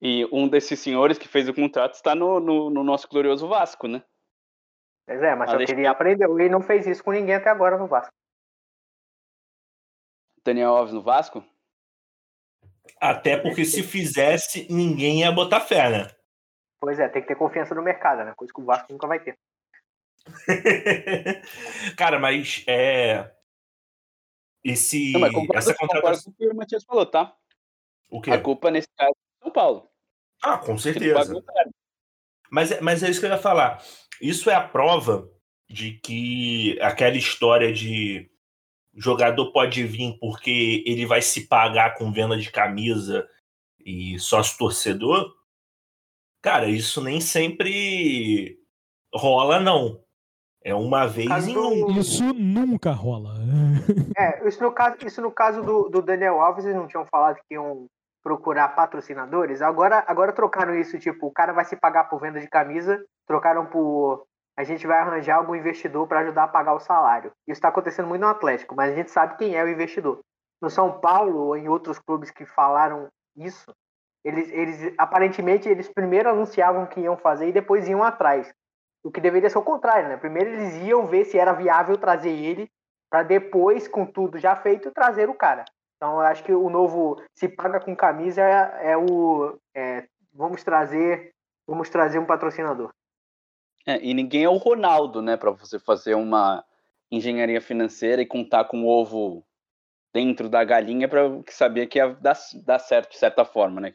E 0.00 0.28
um 0.32 0.48
desses 0.48 0.78
senhores 0.78 1.18
que 1.18 1.26
fez 1.26 1.48
o 1.48 1.54
contrato 1.54 1.94
está 1.94 2.14
no, 2.14 2.38
no, 2.38 2.70
no 2.70 2.84
nosso 2.84 3.08
glorioso 3.08 3.48
Vasco, 3.48 3.88
né? 3.88 4.02
Pois 5.06 5.20
é, 5.22 5.34
mas, 5.34 5.50
mas 5.50 5.60
eu 5.60 5.66
queria 5.66 5.90
aprender. 5.90 6.28
Ele 6.28 6.48
não 6.48 6.60
fez 6.60 6.86
isso 6.86 7.02
com 7.02 7.10
ninguém 7.10 7.34
até 7.34 7.50
agora 7.50 7.76
no 7.76 7.88
Vasco. 7.88 8.12
Daniel 10.44 10.76
Alves 10.76 10.94
no 10.94 11.02
Vasco? 11.02 11.44
Até 13.00 13.36
porque 13.36 13.64
se 13.64 13.82
fizesse, 13.82 14.66
ninguém 14.70 15.20
ia 15.20 15.32
botar 15.32 15.60
fé, 15.60 15.90
né? 15.90 16.06
Pois 16.80 16.98
é, 16.98 17.08
tem 17.08 17.22
que 17.22 17.28
ter 17.28 17.36
confiança 17.36 17.74
no 17.74 17.82
mercado, 17.82 18.24
né? 18.24 18.32
Coisa 18.36 18.52
que 18.52 18.60
o 18.60 18.64
Vasco 18.64 18.92
nunca 18.92 19.06
vai 19.06 19.18
ter. 19.18 19.36
Cara, 21.96 22.18
mas 22.18 22.64
é. 22.68 23.37
Esse. 24.64 25.12
Não, 25.12 25.20
mas 25.20 25.32
concordo, 25.32 25.58
essa 25.58 25.74
contratação. 25.74 26.32
o 26.32 26.36
que 26.36 26.48
o 26.48 26.54
Matias 26.54 26.84
falou, 26.84 27.06
tá? 27.06 27.34
O 28.10 28.20
quê? 28.20 28.30
A 28.30 28.40
culpa 28.40 28.70
nesse 28.70 28.88
caso 28.96 29.12
é 29.12 29.44
São 29.44 29.52
Paulo. 29.52 29.88
Ah, 30.42 30.58
com 30.58 30.76
certeza. 30.78 31.42
Mas, 32.50 32.70
é- 32.72 32.80
mas 32.80 33.02
é 33.02 33.10
isso 33.10 33.20
que 33.20 33.26
eu 33.26 33.30
ia 33.30 33.38
falar. 33.38 33.82
Isso 34.20 34.48
é 34.50 34.54
a 34.54 34.66
prova 34.66 35.30
de 35.68 35.92
que 35.98 36.78
aquela 36.80 37.16
história 37.16 37.72
de 37.72 38.30
jogador 38.94 39.52
pode 39.52 39.84
vir 39.84 40.16
porque 40.18 40.82
ele 40.86 41.06
vai 41.06 41.20
se 41.22 41.46
pagar 41.46 41.94
com 41.94 42.10
venda 42.12 42.36
de 42.36 42.50
camisa 42.50 43.28
e 43.78 44.18
sócio 44.18 44.58
torcedor. 44.58 45.32
Cara, 46.42 46.68
isso 46.68 47.02
nem 47.02 47.20
sempre 47.20 48.58
rola, 49.14 49.60
não. 49.60 50.02
É 50.68 50.74
uma 50.74 51.06
vez 51.06 51.28
Caso 51.28 51.48
em 51.50 51.54
do- 51.54 51.86
um. 51.86 51.90
Isso 51.98 52.24
nunca 52.34 52.90
rola. 52.92 53.30
É, 54.16 54.46
isso 54.46 54.62
no 54.62 54.70
caso, 54.72 54.96
isso 55.04 55.22
no 55.22 55.30
caso 55.30 55.62
do, 55.62 55.88
do 55.88 56.02
Daniel 56.02 56.40
Alves, 56.40 56.64
eles 56.64 56.76
não 56.76 56.86
tinham 56.86 57.06
falado 57.06 57.36
que 57.48 57.54
iam 57.54 57.86
procurar 58.22 58.68
patrocinadores. 58.74 59.62
Agora, 59.62 60.04
agora 60.06 60.32
trocaram 60.32 60.74
isso, 60.74 60.98
tipo, 60.98 61.26
o 61.26 61.32
cara 61.32 61.52
vai 61.52 61.64
se 61.64 61.76
pagar 61.76 62.04
por 62.04 62.20
venda 62.20 62.38
de 62.40 62.48
camisa, 62.48 63.02
trocaram 63.26 63.64
por 63.66 64.24
a 64.58 64.64
gente 64.64 64.86
vai 64.88 64.98
arranjar 64.98 65.36
algum 65.36 65.54
investidor 65.54 66.06
para 66.08 66.20
ajudar 66.20 66.44
a 66.44 66.48
pagar 66.48 66.74
o 66.74 66.80
salário. 66.80 67.30
Isso 67.46 67.58
está 67.58 67.68
acontecendo 67.68 68.08
muito 68.08 68.22
no 68.22 68.26
Atlético, 68.28 68.74
mas 68.74 68.92
a 68.92 68.94
gente 68.94 69.10
sabe 69.10 69.36
quem 69.36 69.54
é 69.56 69.62
o 69.62 69.68
investidor. 69.68 70.18
No 70.60 70.68
São 70.68 70.98
Paulo 70.98 71.38
ou 71.46 71.56
em 71.56 71.68
outros 71.68 72.00
clubes 72.00 72.30
que 72.32 72.44
falaram 72.44 73.06
isso, 73.36 73.64
eles, 74.24 74.50
eles 74.50 74.92
aparentemente 74.98 75.68
eles 75.68 75.88
primeiro 75.88 76.28
anunciavam 76.28 76.82
o 76.82 76.86
que 76.88 77.00
iam 77.00 77.16
fazer 77.16 77.48
e 77.48 77.52
depois 77.52 77.88
iam 77.88 78.02
atrás. 78.02 78.52
O 79.02 79.10
que 79.10 79.20
deveria 79.20 79.48
ser 79.48 79.58
o 79.58 79.62
contrário, 79.62 80.08
né? 80.08 80.16
Primeiro 80.16 80.50
eles 80.50 80.74
iam 80.86 81.06
ver 81.06 81.24
se 81.24 81.38
era 81.38 81.52
viável 81.52 81.96
trazer 81.96 82.30
ele 82.30 82.70
para 83.10 83.22
depois, 83.22 83.88
com 83.88 84.04
tudo 84.04 84.38
já 84.38 84.54
feito, 84.56 84.90
trazer 84.90 85.28
o 85.30 85.34
cara. 85.34 85.64
Então 85.96 86.14
eu 86.14 86.20
acho 86.20 86.44
que 86.44 86.52
o 86.52 86.68
novo 86.68 87.22
se 87.34 87.48
paga 87.48 87.80
com 87.80 87.96
camisa 87.96 88.42
é, 88.42 88.92
é 88.92 88.96
o 88.96 89.58
é, 89.74 90.06
vamos 90.32 90.62
trazer 90.62 91.32
vamos 91.66 91.90
trazer 91.90 92.18
um 92.18 92.26
patrocinador. 92.26 92.90
É, 93.86 94.02
e 94.02 94.14
ninguém 94.14 94.44
é 94.44 94.48
o 94.48 94.56
Ronaldo, 94.56 95.22
né, 95.22 95.36
para 95.36 95.50
você 95.50 95.78
fazer 95.78 96.14
uma 96.14 96.64
engenharia 97.10 97.60
financeira 97.60 98.20
e 98.20 98.26
contar 98.26 98.64
com 98.64 98.82
o 98.82 98.86
ovo 98.86 99.44
dentro 100.12 100.48
da 100.48 100.62
galinha 100.64 101.08
para 101.08 101.40
saber 101.48 101.86
que 101.86 101.98
ia 101.98 102.08
dar, 102.14 102.36
dar 102.64 102.78
certo 102.78 103.12
de 103.12 103.18
certa 103.18 103.44
forma, 103.44 103.80
né? 103.80 103.94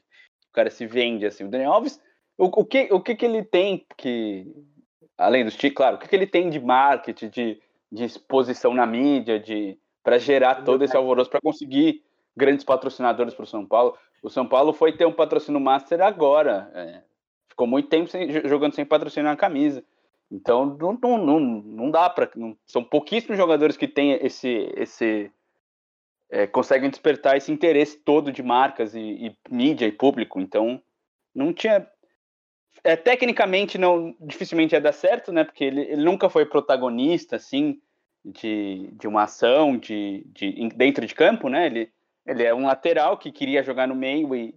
O 0.49 0.53
cara 0.53 0.69
se 0.69 0.85
vende 0.85 1.25
assim. 1.25 1.45
O 1.45 1.49
Daniel 1.49 1.73
Alves, 1.73 1.99
o, 2.37 2.45
o 2.45 2.65
que 2.65 2.89
o 2.91 3.01
que 3.01 3.15
que 3.15 3.25
ele 3.25 3.43
tem 3.43 3.85
que 3.97 4.45
além 5.23 5.45
dos 5.45 5.55
títulos, 5.55 5.77
claro, 5.77 5.95
o 5.95 5.99
que 5.99 6.07
que 6.07 6.15
ele 6.15 6.27
tem 6.27 6.49
de 6.49 6.59
marketing, 6.59 7.29
de, 7.29 7.61
de 7.91 8.03
exposição 8.03 8.73
na 8.73 8.85
mídia, 8.85 9.39
de 9.39 9.77
para 10.03 10.17
gerar 10.17 10.63
todo 10.63 10.83
esse 10.83 10.95
alvoroço 10.97 11.29
para 11.29 11.39
conseguir 11.39 12.03
grandes 12.35 12.65
patrocinadores 12.65 13.33
para 13.33 13.43
o 13.43 13.47
São 13.47 13.65
Paulo? 13.65 13.97
O 14.21 14.29
São 14.29 14.45
Paulo 14.45 14.73
foi 14.73 14.91
ter 14.93 15.05
um 15.05 15.13
patrocínio 15.13 15.59
master 15.59 16.01
agora. 16.01 16.69
É, 16.73 17.01
ficou 17.49 17.67
muito 17.67 17.89
tempo 17.89 18.09
sem, 18.09 18.29
jogando 18.47 18.73
sem 18.73 18.85
patrocínio 18.85 19.29
na 19.29 19.35
camisa. 19.35 19.83
Então 20.31 20.65
não, 20.65 20.97
não, 21.01 21.17
não, 21.17 21.39
não 21.39 21.91
dá 21.91 22.09
para. 22.09 22.29
São 22.65 22.83
pouquíssimos 22.83 23.37
jogadores 23.37 23.77
que 23.77 23.87
têm 23.87 24.13
esse. 24.13 24.71
esse 24.75 25.31
é, 26.29 26.47
conseguem 26.47 26.89
despertar 26.89 27.37
esse 27.37 27.51
interesse 27.51 27.97
todo 27.99 28.31
de 28.31 28.41
marcas 28.41 28.95
e, 28.95 28.99
e, 28.99 29.37
mídia 29.49 29.85
e 29.85 29.91
público. 29.91 30.39
Então 30.39 30.81
não 31.35 31.53
tinha. 31.53 31.87
É, 32.83 32.95
tecnicamente 32.95 33.77
não 33.77 34.15
dificilmente 34.19 34.73
ia 34.73 34.81
dar 34.81 34.93
certo, 34.93 35.31
né? 35.31 35.43
Porque 35.43 35.63
ele, 35.63 35.81
ele 35.81 36.03
nunca 36.03 36.29
foi 36.29 36.45
protagonista 36.45 37.35
assim 37.35 37.79
de, 38.23 38.89
de 38.93 39.07
uma 39.07 39.23
ação 39.23 39.77
de, 39.77 40.23
de 40.27 40.69
dentro 40.69 41.05
de 41.05 41.13
campo, 41.13 41.49
né? 41.49 41.65
Ele, 41.65 41.91
ele 42.25 42.43
é 42.43 42.53
um 42.53 42.65
lateral 42.65 43.17
que 43.17 43.31
queria 43.31 43.63
jogar 43.63 43.87
no 43.87 43.95
meio 43.95 44.33
e, 44.35 44.55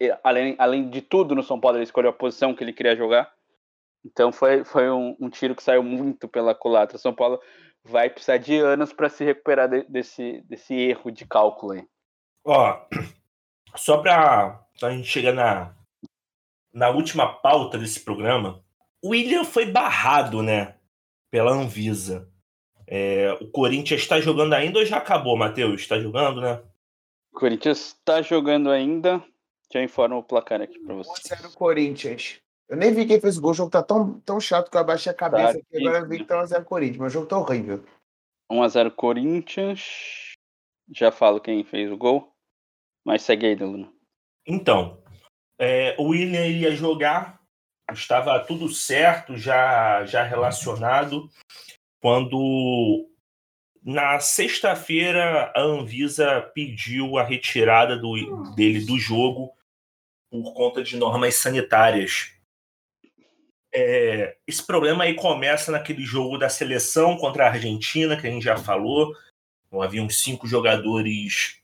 e 0.00 0.16
além, 0.22 0.54
além 0.58 0.88
de 0.88 1.00
tudo 1.00 1.34
no 1.34 1.42
São 1.42 1.60
Paulo 1.60 1.76
ele 1.76 1.84
escolheu 1.84 2.10
a 2.10 2.14
posição 2.14 2.54
que 2.54 2.62
ele 2.62 2.72
queria 2.72 2.96
jogar. 2.96 3.32
Então 4.04 4.32
foi, 4.32 4.64
foi 4.64 4.90
um, 4.90 5.16
um 5.20 5.28
tiro 5.28 5.54
que 5.54 5.62
saiu 5.62 5.82
muito 5.82 6.28
pela 6.28 6.54
culatra. 6.54 6.98
São 6.98 7.14
Paulo 7.14 7.40
vai 7.84 8.08
precisar 8.08 8.38
de 8.38 8.56
anos 8.56 8.92
para 8.92 9.08
se 9.08 9.24
recuperar 9.24 9.68
de, 9.68 9.82
desse, 9.84 10.42
desse 10.42 10.74
erro 10.74 11.10
de 11.10 11.26
cálculo 11.26 11.72
aí. 11.72 11.84
Ó, 12.44 12.80
só 13.76 13.98
para 13.98 14.60
a 14.82 14.90
gente 14.90 15.08
chegar 15.08 15.32
na, 15.32 15.74
na 16.72 16.88
última 16.90 17.26
pauta 17.26 17.78
desse 17.78 18.00
programa, 18.00 18.62
o 19.02 19.10
William 19.10 19.44
foi 19.44 19.66
barrado, 19.66 20.42
né, 20.42 20.76
pela 21.30 21.52
Anvisa. 21.52 22.28
É, 22.86 23.32
o 23.40 23.48
Corinthians 23.48 24.00
está 24.00 24.20
jogando 24.20 24.52
ainda 24.52 24.80
ou 24.80 24.84
já 24.84 24.96
acabou, 24.96 25.36
Matheus? 25.36 25.80
Está 25.80 25.98
jogando, 26.00 26.40
né? 26.40 26.60
O 27.32 27.38
Corinthians 27.38 27.94
está 27.96 28.20
jogando 28.20 28.68
ainda. 28.68 29.22
Já 29.72 29.80
informo 29.80 30.18
o 30.18 30.24
placar 30.24 30.60
aqui 30.60 30.76
para 30.80 30.96
você. 30.96 31.12
1x0 31.36 31.54
Corinthians. 31.54 32.40
Eu 32.68 32.76
nem 32.76 32.92
vi 32.92 33.06
quem 33.06 33.20
fez 33.20 33.38
o 33.38 33.40
gol. 33.40 33.52
O 33.52 33.54
jogo 33.54 33.70
tá 33.70 33.82
tão, 33.82 34.18
tão 34.20 34.40
chato 34.40 34.68
que 34.68 34.76
eu 34.76 34.80
abaixei 34.80 35.12
a 35.12 35.14
cabeça 35.14 35.54
tá 35.54 35.58
aqui. 35.60 35.86
Agora 35.86 35.98
eu 35.98 36.08
vi 36.08 36.18
que 36.18 36.24
tá 36.24 36.42
1x0 36.42 36.64
Corinthians. 36.64 36.98
Mas 36.98 37.12
o 37.12 37.14
jogo 37.14 37.26
tá 37.26 37.38
horrível. 37.38 37.84
1x0 38.50 38.90
Corinthians. 38.90 40.34
Já 40.92 41.12
falo 41.12 41.40
quem 41.40 41.62
fez 41.62 41.92
o 41.92 41.96
gol. 41.96 42.32
Mas 43.04 43.22
segue 43.22 43.46
aí, 43.46 43.54
Luna. 43.54 43.88
Então, 44.44 44.99
é, 45.60 45.94
o 45.98 46.08
William 46.08 46.46
ia 46.46 46.74
jogar. 46.74 47.38
Estava 47.92 48.38
tudo 48.40 48.68
certo, 48.70 49.36
já, 49.36 50.06
já 50.06 50.22
relacionado. 50.22 51.28
Quando 52.00 53.06
na 53.82 54.18
sexta-feira 54.20 55.52
a 55.54 55.60
Anvisa 55.60 56.40
pediu 56.54 57.18
a 57.18 57.22
retirada 57.22 57.98
do, 57.98 58.54
dele 58.54 58.86
do 58.86 58.98
jogo 58.98 59.52
por 60.30 60.54
conta 60.54 60.82
de 60.82 60.96
normas 60.96 61.34
sanitárias. 61.34 62.32
É, 63.72 64.36
esse 64.46 64.64
problema 64.66 65.04
aí 65.04 65.14
começa 65.14 65.70
naquele 65.70 66.02
jogo 66.02 66.38
da 66.38 66.48
seleção 66.48 67.16
contra 67.16 67.44
a 67.44 67.50
Argentina, 67.50 68.18
que 68.18 68.26
a 68.26 68.30
gente 68.30 68.44
já 68.44 68.56
falou. 68.56 69.14
Havia 69.72 70.02
uns 70.02 70.22
cinco 70.22 70.46
jogadores 70.46 71.60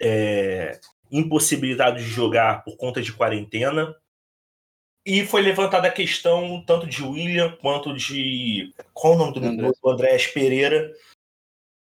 é, 0.00 0.80
impossibilitados 1.10 2.02
de 2.02 2.08
jogar 2.08 2.64
por 2.64 2.76
conta 2.76 3.00
de 3.00 3.12
quarentena. 3.12 3.94
E 5.04 5.24
foi 5.24 5.40
levantada 5.40 5.86
a 5.86 5.92
questão 5.92 6.62
tanto 6.66 6.86
de 6.86 7.02
William 7.02 7.56
quanto 7.60 7.94
de. 7.94 8.72
Qual 8.92 9.14
o 9.14 9.18
nome 9.18 9.34
do, 9.34 9.46
André. 9.46 9.70
do 9.70 9.90
Andrés 9.90 10.26
Pereira? 10.26 10.92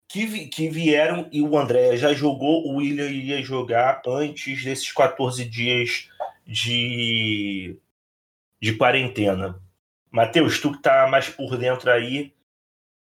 Que, 0.10 0.26
vi, 0.26 0.48
que 0.48 0.70
vieram 0.70 1.28
e 1.32 1.42
o 1.42 1.58
André 1.58 1.98
já 1.98 2.14
jogou, 2.14 2.66
o 2.66 2.78
William 2.78 3.10
iria 3.10 3.42
jogar 3.42 4.02
antes 4.08 4.64
desses 4.64 4.92
14 4.92 5.44
dias 5.46 6.10
de 6.46 7.78
de 8.60 8.76
quarentena. 8.76 9.62
Matheus, 10.10 10.60
tu 10.60 10.72
que 10.72 10.82
tá 10.82 11.08
mais 11.08 11.30
por 11.30 11.58
dentro 11.58 11.92
aí, 11.92 12.34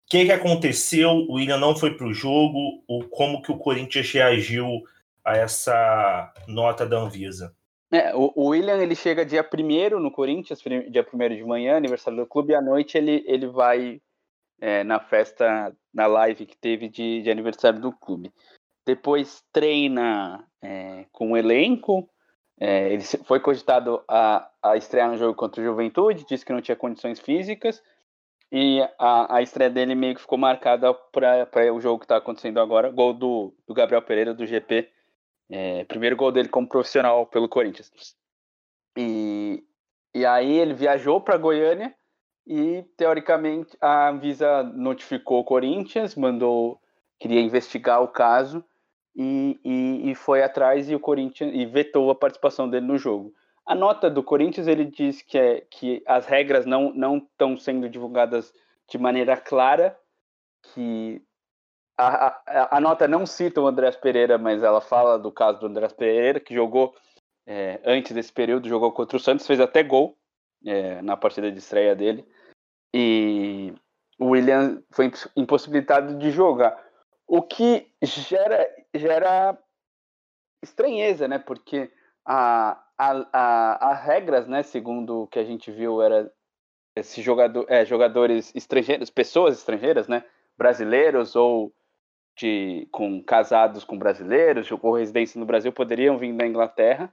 o 0.07 0.11
que, 0.11 0.27
que 0.27 0.33
aconteceu? 0.33 1.11
O 1.11 1.35
William 1.35 1.59
não 1.59 1.75
foi 1.75 1.97
para 1.97 2.07
o 2.07 2.15
jogo? 2.15 2.85
Ou 2.87 3.05
como 3.09 3.43
que 3.43 3.51
o 3.51 3.59
Corinthians 3.59 4.11
reagiu 4.13 4.85
a 5.27 5.37
essa 5.37 6.33
nota 6.47 6.87
da 6.87 6.99
Anvisa? 6.99 7.53
É, 7.93 8.15
o, 8.15 8.49
William 8.49 8.79
ele 8.79 8.95
chega 8.95 9.25
dia 9.27 9.45
1 9.45 9.99
no 9.99 10.11
Corinthians, 10.11 10.61
dia 10.61 11.07
1 11.13 11.19
de 11.35 11.45
manhã, 11.45 11.77
aniversário 11.77 12.19
do 12.19 12.27
clube, 12.27 12.53
e 12.53 12.55
à 12.55 12.63
noite 12.63 12.97
ele, 12.97 13.25
ele 13.27 13.49
vai 13.49 14.01
é, 14.61 14.85
na 14.85 15.01
festa, 15.01 15.77
na 15.93 16.07
live 16.07 16.47
que 16.47 16.57
teve 16.57 16.89
de, 16.89 17.23
de 17.23 17.31
aniversário 17.31 17.81
do 17.81 17.93
clube. 17.93 18.33
Depois 18.85 19.43
treina 19.53 20.45
é, 20.63 21.07
com 21.11 21.33
o 21.33 21.37
elenco, 21.37 22.09
é, 22.59 22.93
ele 22.93 23.03
foi 23.03 23.41
cogitado 23.41 24.03
a, 24.09 24.49
a 24.63 24.77
estrear 24.77 25.11
no 25.11 25.19
jogo 25.19 25.35
contra 25.35 25.61
o 25.61 25.65
Juventude, 25.65 26.25
disse 26.29 26.45
que 26.45 26.53
não 26.53 26.61
tinha 26.63 26.77
condições 26.77 27.21
físicas, 27.21 27.83
e 28.51 28.81
a, 28.99 29.37
a 29.37 29.43
estreia 29.43 29.71
dele 29.71 29.95
meio 29.95 30.15
que 30.15 30.21
ficou 30.21 30.39
marcada 30.39 30.95
para 30.95 31.73
o 31.73 31.81
jogo 31.81 31.99
que 31.99 32.05
está 32.05 32.17
acontecendo 32.17 32.61
agora, 32.61 32.91
gol 32.91 33.13
do, 33.13 33.55
do 33.67 33.75
Gabriel 33.75 34.03
Pereira, 34.03 34.33
do 34.33 34.47
GP, 34.47 34.89
é, 35.51 35.85
primeiro 35.85 36.17
gol 36.17 36.33
dele 36.33 36.49
como 36.49 36.69
profissional 36.69 37.27
pelo 37.27 37.49
Corinthians. 37.49 37.91
E, 38.97 39.63
e 40.15 40.25
aí 40.25 40.59
ele 40.59 40.75
viajou 40.75 41.21
para 41.21 41.37
Goiânia 41.37 41.95
e, 42.47 42.85
teoricamente, 42.97 43.77
a 43.81 44.09
Anvisa 44.09 44.63
notificou 44.63 45.41
o 45.41 45.45
Corinthians, 45.45 46.15
mandou, 46.15 46.81
queria 47.19 47.41
investigar 47.41 48.03
o 48.03 48.09
caso, 48.09 48.65
e, 49.15 49.59
e, 49.65 50.11
e, 50.11 50.15
foi 50.15 50.43
atrás 50.43 50.91
e 50.91 50.95
o 50.95 51.01
Corinthians 51.01 51.51
e 51.55 51.65
vetou 51.65 52.11
a 52.11 52.15
participação 52.15 52.69
dele 52.69 52.87
no 52.87 52.99
jogo. 52.99 53.33
A 53.65 53.75
nota 53.75 54.11
do 54.11 54.23
Corinthians 54.23 54.67
ele 54.69 54.85
diz 54.85 55.23
que, 55.23 55.39
é, 55.39 55.63
que 55.63 56.03
as 56.07 56.27
regras 56.27 56.67
não 56.67 57.17
estão 57.17 57.57
sendo 57.57 57.89
divulgadas 57.89 58.53
de 58.89 58.99
maneira 58.99 59.37
clara, 59.37 59.99
que 60.63 61.23
a, 61.97 62.27
a, 62.47 62.77
a, 62.77 62.81
nota 62.81 63.09
não 63.09 63.25
cita 63.25 63.61
o 63.61 63.67
Andrés 63.67 63.97
Pereira, 63.97 64.37
mas 64.37 64.63
ela 64.63 64.81
fala 64.81 65.19
do 65.19 65.33
caso 65.33 65.61
do 65.61 65.67
Andrés 65.67 65.93
Pereira, 65.93 66.39
que 66.41 66.55
jogou 66.55 66.95
é, 67.47 67.81
antes 67.85 68.13
desse 68.13 68.33
período, 68.33 68.69
jogou 68.69 68.93
contra 68.93 69.17
o 69.17 69.21
Santos, 69.21 69.47
fez 69.47 69.61
até 69.61 69.83
gol 69.83 70.19
é, 70.65 71.01
na 71.03 71.17
partida 71.17 71.51
de 71.51 71.59
estreia 71.59 71.95
dele. 71.95 72.27
E 72.93 73.73
o 74.19 74.31
William 74.31 74.83
foi 74.91 75.11
impossibilitado 75.37 76.19
de 76.19 76.31
jogar. 76.31 76.77
O 77.27 77.43
que 77.43 77.91
gera, 78.03 78.69
gera 78.95 79.59
estranheza, 80.63 81.29
né? 81.29 81.39
Porque 81.39 81.91
a, 82.25 82.83
a, 82.99 83.29
a, 83.33 83.91
a 83.91 83.95
regras, 83.95 84.47
né, 84.47 84.63
segundo 84.63 85.23
o 85.23 85.27
que 85.27 85.39
a 85.39 85.45
gente 85.45 85.71
viu, 85.71 86.03
era 86.03 86.33
esses 86.97 87.23
jogador, 87.23 87.67
é, 87.69 87.85
jogadores 87.85 88.53
estrangeiros, 88.55 89.11
pessoas 89.11 89.59
estrangeiras, 89.59 90.09
né? 90.09 90.25
Brasileiros 90.57 91.37
ou 91.37 91.73
de, 92.37 92.87
com 92.91 93.23
casados 93.23 93.85
com 93.85 93.99
brasileiros, 93.99 94.71
ou 94.71 94.93
residência 94.93 95.39
no 95.39 95.47
Brasil, 95.47 95.73
poderiam 95.73 96.19
vir 96.19 96.33
da 96.35 96.47
Inglaterra. 96.47 97.13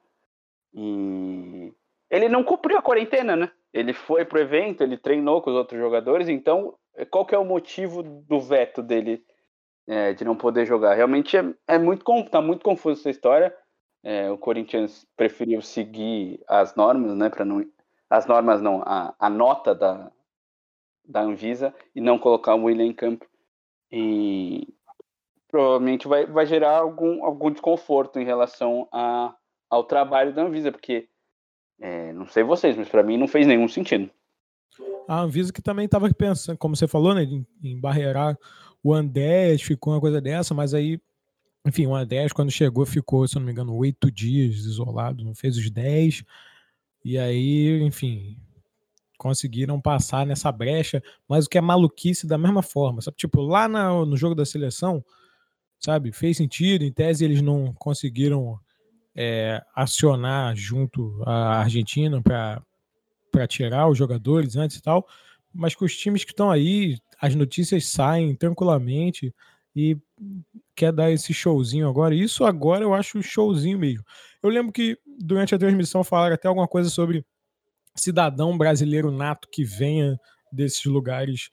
E 0.74 1.71
ele 2.09 2.28
não 2.28 2.43
cumpriu 2.43 2.78
a 2.78 2.82
quarentena, 2.82 3.36
né? 3.36 3.51
Ele 3.74 3.93
foi 3.93 4.26
pro 4.26 4.39
evento, 4.39 4.82
ele 4.82 4.97
treinou 4.97 5.41
com 5.41 5.49
os 5.49 5.55
outros 5.55 5.80
jogadores, 5.80 6.28
então 6.30 6.76
qual 7.09 7.26
que 7.26 7.34
é 7.34 7.38
o 7.38 7.45
motivo 7.45 8.03
do 8.03 8.39
veto 8.39 8.84
dele 8.84 9.24
é, 9.88 10.13
de 10.13 10.24
não 10.24 10.36
poder 10.36 10.65
jogar. 10.65 10.93
Realmente 10.93 11.36
é, 11.38 11.53
é 11.67 11.78
muito 11.78 12.03
tá 12.30 12.41
muito 12.41 12.63
confusa 12.63 13.01
essa 13.01 13.09
história. 13.09 13.55
É, 14.03 14.30
o 14.30 14.38
Corinthians 14.38 15.07
preferiu 15.15 15.61
seguir 15.61 16.39
as 16.47 16.76
normas, 16.76 17.15
né, 17.15 17.30
para 17.30 17.45
não 17.45 17.65
as 18.09 18.28
normas 18.28 18.61
não, 18.61 18.84
a, 18.86 19.13
a 19.17 19.30
nota 19.30 19.74
da 19.74 20.11
da 21.05 21.21
Anvisa 21.21 21.74
e 21.93 21.99
não 21.99 22.17
colocar 22.17 22.55
o 22.55 22.63
William 22.63 22.86
em 22.86 22.93
campo. 22.93 23.26
E 23.91 24.74
provavelmente 25.54 26.08
vai, 26.08 26.26
vai 26.26 26.47
gerar 26.47 26.80
algum, 26.80 27.24
algum 27.24 27.51
desconforto 27.51 28.20
em 28.20 28.26
relação 28.26 28.88
a, 28.91 29.36
ao 29.70 29.84
trabalho 29.84 30.34
da 30.34 30.41
Anvisa, 30.41 30.72
porque 30.72 31.08
é, 31.80 32.12
não 32.12 32.26
sei 32.26 32.43
vocês, 32.43 32.76
mas 32.76 32.89
para 32.89 33.04
mim 33.04 33.20
não 33.20 33.28
fez 33.28 33.45
nenhum 33.45 33.68
sentido. 33.68 34.10
A 35.08 35.20
Anvisa 35.20 35.54
que 35.54 35.62
também 35.62 35.86
estava 35.86 36.12
pensando, 36.12 36.58
como 36.58 36.76
você 36.76 36.88
falou, 36.88 37.14
né, 37.14 37.28
em, 37.62 37.80
barreirar 37.80 38.36
o 38.82 38.95
Andrés 38.95 39.62
ficou 39.62 39.93
uma 39.93 40.01
coisa 40.01 40.20
dessa, 40.20 40.56
mas 40.56 40.74
aí, 40.74 40.99
enfim, 41.64 41.86
o 41.86 41.93
Andrés, 41.93 42.34
quando 42.34 42.49
chegou, 42.49 42.84
ficou, 42.84 43.28
se 43.28 43.36
eu 43.36 43.39
não 43.39 43.45
me 43.45 43.51
engano, 43.51 43.76
oito 43.76 44.10
dias 44.10 44.56
isolado, 44.56 45.24
não 45.24 45.36
fez 45.36 45.56
os 45.56 45.70
dez. 45.70 46.24
E 47.06 47.16
aí, 47.16 47.80
enfim, 47.84 48.39
conseguiram 49.20 49.80
passar 49.80 50.26
nessa 50.26 50.51
brecha, 50.51 51.01
mas 51.30 51.45
o 51.45 51.49
que 51.49 51.60
é 51.60 51.62
maluquice 51.62 52.26
da 52.26 52.39
mesma 52.39 52.64
forma, 52.64 53.01
sabe? 53.01 53.18
Tipo, 53.18 53.39
lá 53.41 53.68
na, 53.68 54.04
no 54.04 54.18
jogo 54.18 54.34
da 54.34 54.45
seleção, 54.45 55.06
sabe, 55.84 56.12
fez 56.12 56.38
sentido, 56.38 56.84
em 56.84 56.92
tese 56.92 57.26
eles 57.26 57.42
não 57.42 57.74
conseguiram 57.74 58.60
é, 59.16 59.62
acionar 59.76 60.56
junto 60.56 61.22
à 61.26 61.60
Argentina 61.60 62.22
para 62.22 63.48
tirar 63.48 63.90
os 63.90 63.98
jogadores 63.98 64.56
antes 64.56 64.78
e 64.78 64.82
tal, 64.82 65.06
mas 65.54 65.76
com 65.76 65.86
os 65.86 65.96
times 65.96 66.24
que 66.24 66.32
estão 66.32 66.50
aí, 66.50 66.98
as 67.22 67.36
notícias 67.36 67.88
saem 67.88 68.34
tranquilamente 68.36 69.34
e 69.76 69.98
quer 70.76 70.92
dar 70.92 71.12
esse 71.12 71.34
showzinho 71.34 71.88
agora. 71.88 72.16
Isso 72.16 72.46
agora 72.46 72.84
eu 72.84 72.94
acho 72.94 73.22
showzinho 73.22 73.78
mesmo. 73.78 74.04
Eu 74.42 74.50
lembro 74.50 74.72
que 74.72 74.98
durante 75.20 75.54
a 75.54 75.60
transmissão 75.60 76.04
falaram 76.04 76.36
até 76.36 76.48
alguma 76.48 76.68
coisa 76.68 76.90
sobre 76.90 77.26
cidadão 77.96 78.58
brasileiro 78.58 79.12
nato 79.12 79.48
que 79.52 79.64
venha 79.64 80.20
desses 80.52 80.86
lugares 80.86 81.50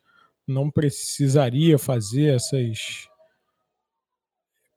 não 0.46 0.70
precisaria 0.70 1.78
fazer 1.78 2.34
essas 2.34 3.09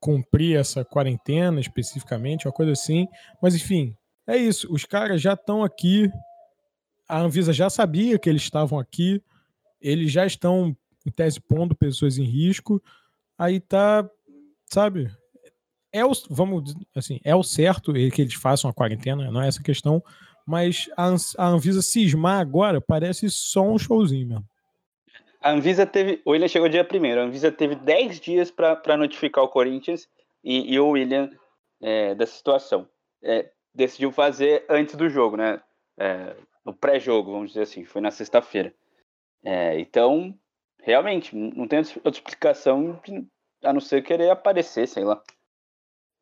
cumprir 0.04 0.58
essa 0.58 0.84
quarentena 0.84 1.58
especificamente, 1.58 2.46
uma 2.46 2.52
coisa 2.52 2.72
assim. 2.72 3.08
Mas 3.40 3.54
enfim, 3.54 3.96
é 4.26 4.36
isso. 4.36 4.70
Os 4.70 4.84
caras 4.84 5.22
já 5.22 5.32
estão 5.32 5.64
aqui. 5.64 6.12
A 7.08 7.20
Anvisa 7.20 7.54
já 7.54 7.70
sabia 7.70 8.18
que 8.18 8.28
eles 8.28 8.42
estavam 8.42 8.78
aqui. 8.78 9.22
Eles 9.80 10.12
já 10.12 10.26
estão, 10.26 10.76
em 11.06 11.10
tese, 11.10 11.40
pondo 11.40 11.74
pessoas 11.74 12.18
em 12.18 12.24
risco. 12.24 12.82
Aí 13.38 13.58
tá, 13.58 14.06
sabe? 14.70 15.10
É 15.90 16.04
o, 16.04 16.12
vamos 16.28 16.74
assim, 16.94 17.18
é 17.24 17.34
o 17.34 17.42
certo 17.42 17.94
que 17.94 18.20
eles 18.20 18.34
façam 18.34 18.68
a 18.68 18.74
quarentena, 18.74 19.30
não 19.30 19.40
é 19.40 19.48
essa 19.48 19.62
questão. 19.62 20.04
Mas 20.46 20.86
a, 20.98 21.14
a 21.38 21.46
Anvisa 21.46 21.80
cismar 21.80 22.40
agora 22.40 22.78
parece 22.78 23.30
só 23.30 23.66
um 23.66 23.78
showzinho 23.78 24.28
mesmo. 24.28 24.46
A 25.44 25.50
Anvisa 25.50 25.84
teve. 25.84 26.22
O 26.24 26.30
William 26.30 26.48
chegou 26.48 26.70
dia 26.70 26.82
primeiro. 26.82 27.20
A 27.20 27.24
Anvisa 27.24 27.52
teve 27.52 27.74
10 27.74 28.18
dias 28.18 28.50
para 28.50 28.96
notificar 28.96 29.44
o 29.44 29.48
Corinthians 29.48 30.08
e, 30.42 30.72
e 30.72 30.80
o 30.80 30.88
William 30.88 31.30
é, 31.82 32.14
dessa 32.14 32.34
situação. 32.34 32.88
É, 33.22 33.50
decidiu 33.74 34.10
fazer 34.10 34.64
antes 34.70 34.94
do 34.96 35.06
jogo, 35.06 35.36
né? 35.36 35.60
É, 35.98 36.34
no 36.64 36.72
pré-jogo, 36.72 37.30
vamos 37.30 37.48
dizer 37.48 37.60
assim. 37.60 37.84
Foi 37.84 38.00
na 38.00 38.10
sexta-feira. 38.10 38.74
É, 39.44 39.78
então, 39.78 40.34
realmente, 40.80 41.36
não 41.36 41.68
tem 41.68 41.80
outra 41.80 42.10
explicação 42.10 42.98
a 43.62 43.70
não 43.70 43.80
ser 43.80 44.02
querer 44.02 44.30
aparecer, 44.30 44.88
sei 44.88 45.04
lá. 45.04 45.22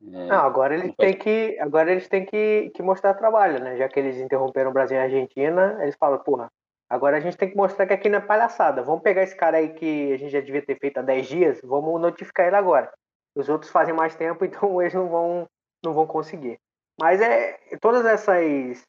É, 0.02 0.26
não, 0.26 0.40
agora 0.40 0.74
eles 0.74 0.96
têm 0.96 1.16
que 1.16 1.56
agora 1.60 1.92
eles 1.92 2.08
têm 2.08 2.26
que, 2.26 2.72
que 2.74 2.82
mostrar 2.82 3.14
trabalho, 3.14 3.62
né? 3.62 3.76
Já 3.76 3.88
que 3.88 4.00
eles 4.00 4.16
interromperam 4.16 4.70
o 4.70 4.74
Brasil 4.74 4.96
e 4.96 5.00
a 5.00 5.04
Argentina, 5.04 5.78
eles 5.80 5.94
falam, 5.94 6.18
porra, 6.18 6.50
Agora 6.92 7.16
a 7.16 7.20
gente 7.20 7.38
tem 7.38 7.48
que 7.48 7.56
mostrar 7.56 7.86
que 7.86 7.94
aqui 7.94 8.10
não 8.10 8.18
é 8.18 8.20
palhaçada. 8.20 8.82
Vamos 8.82 9.02
pegar 9.02 9.22
esse 9.22 9.34
cara 9.34 9.56
aí 9.56 9.70
que 9.70 10.12
a 10.12 10.18
gente 10.18 10.30
já 10.30 10.42
devia 10.42 10.60
ter 10.60 10.78
feito 10.78 10.98
há 10.98 11.02
10 11.02 11.26
dias, 11.26 11.60
vamos 11.64 11.98
notificar 11.98 12.46
ele 12.46 12.56
agora. 12.56 12.92
Os 13.34 13.48
outros 13.48 13.70
fazem 13.70 13.94
mais 13.94 14.14
tempo, 14.14 14.44
então 14.44 14.78
eles 14.78 14.92
não 14.92 15.08
vão, 15.08 15.48
não 15.82 15.94
vão 15.94 16.06
conseguir. 16.06 16.60
Mas 17.00 17.22
é 17.22 17.56
todas 17.80 18.04
essas 18.04 18.84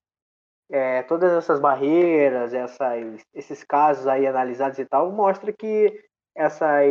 é, 0.70 1.02
todas 1.04 1.32
essas 1.32 1.62
barreiras, 1.62 2.54
essas, 2.54 3.24
esses 3.34 3.64
casos 3.64 4.06
aí 4.06 4.28
analisados 4.28 4.80
e 4.80 4.86
tal, 4.86 5.10
mostra 5.10 5.54
que 5.54 6.04
essas 6.36 6.86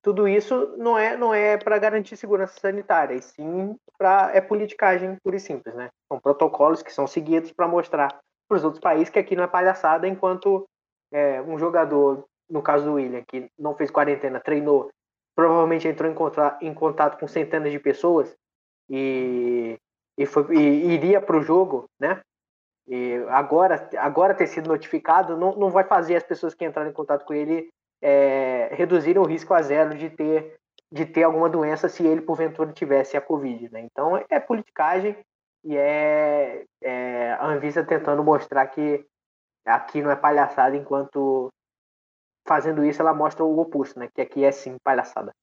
tudo 0.00 0.28
isso 0.28 0.76
não 0.78 0.96
é 0.96 1.16
não 1.16 1.34
é 1.34 1.56
para 1.56 1.76
garantir 1.76 2.16
segurança 2.16 2.60
sanitária, 2.60 3.16
e 3.16 3.20
sim 3.20 3.74
para 3.98 4.30
é 4.32 4.40
politicagem 4.40 5.16
pura 5.24 5.34
e 5.34 5.40
simples, 5.40 5.74
né? 5.74 5.88
São 6.06 6.20
protocolos 6.20 6.84
que 6.84 6.92
são 6.92 7.08
seguidos 7.08 7.50
para 7.50 7.66
mostrar 7.66 8.16
para 8.48 8.56
os 8.56 8.64
outros 8.64 8.80
países 8.80 9.10
que 9.10 9.18
aqui 9.18 9.36
não 9.36 9.44
é 9.44 9.48
palhaçada, 9.48 10.06
enquanto 10.06 10.66
é, 11.12 11.40
um 11.42 11.58
jogador, 11.58 12.24
no 12.48 12.62
caso 12.62 12.84
do 12.84 12.94
William, 12.94 13.22
que 13.26 13.50
não 13.58 13.74
fez 13.74 13.90
quarentena, 13.90 14.40
treinou, 14.40 14.90
provavelmente 15.34 15.86
entrou 15.86 16.10
em, 16.10 16.14
contra, 16.14 16.58
em 16.60 16.72
contato 16.72 17.18
com 17.18 17.28
centenas 17.28 17.70
de 17.70 17.78
pessoas 17.78 18.34
e, 18.88 19.78
e, 20.16 20.26
foi, 20.26 20.56
e 20.56 20.94
iria 20.94 21.20
para 21.20 21.36
o 21.36 21.42
jogo, 21.42 21.86
né? 22.00 22.20
E 22.88 23.16
agora, 23.28 23.88
agora 23.98 24.34
ter 24.34 24.46
sido 24.46 24.68
notificado 24.68 25.36
não, 25.36 25.56
não 25.56 25.70
vai 25.70 25.82
fazer 25.84 26.14
as 26.16 26.22
pessoas 26.22 26.54
que 26.54 26.64
entraram 26.64 26.88
em 26.88 26.94
contato 26.94 27.24
com 27.24 27.34
ele 27.34 27.68
é, 28.00 28.70
reduzirem 28.72 29.20
o 29.20 29.26
risco 29.26 29.52
a 29.52 29.60
zero 29.60 29.96
de 29.96 30.08
ter, 30.08 30.54
de 30.92 31.04
ter 31.04 31.24
alguma 31.24 31.48
doença 31.48 31.88
se 31.88 32.06
ele 32.06 32.20
porventura 32.20 32.72
tivesse 32.72 33.16
a 33.16 33.20
Covid. 33.20 33.72
Né? 33.72 33.80
Então 33.80 34.16
é 34.30 34.38
politicagem 34.38 35.16
e 35.66 35.76
é, 35.76 36.64
é, 36.80 37.32
a 37.32 37.46
Anvisa 37.48 37.84
tentando 37.84 38.22
mostrar 38.22 38.68
que 38.68 39.04
aqui 39.64 40.00
não 40.00 40.12
é 40.12 40.16
palhaçada, 40.16 40.76
enquanto 40.76 41.52
fazendo 42.46 42.84
isso 42.84 43.02
ela 43.02 43.12
mostra 43.12 43.44
o 43.44 43.58
oposto, 43.58 43.98
né? 43.98 44.08
Que 44.14 44.20
aqui 44.20 44.44
é 44.44 44.52
sim 44.52 44.76
palhaçada. 44.84 45.34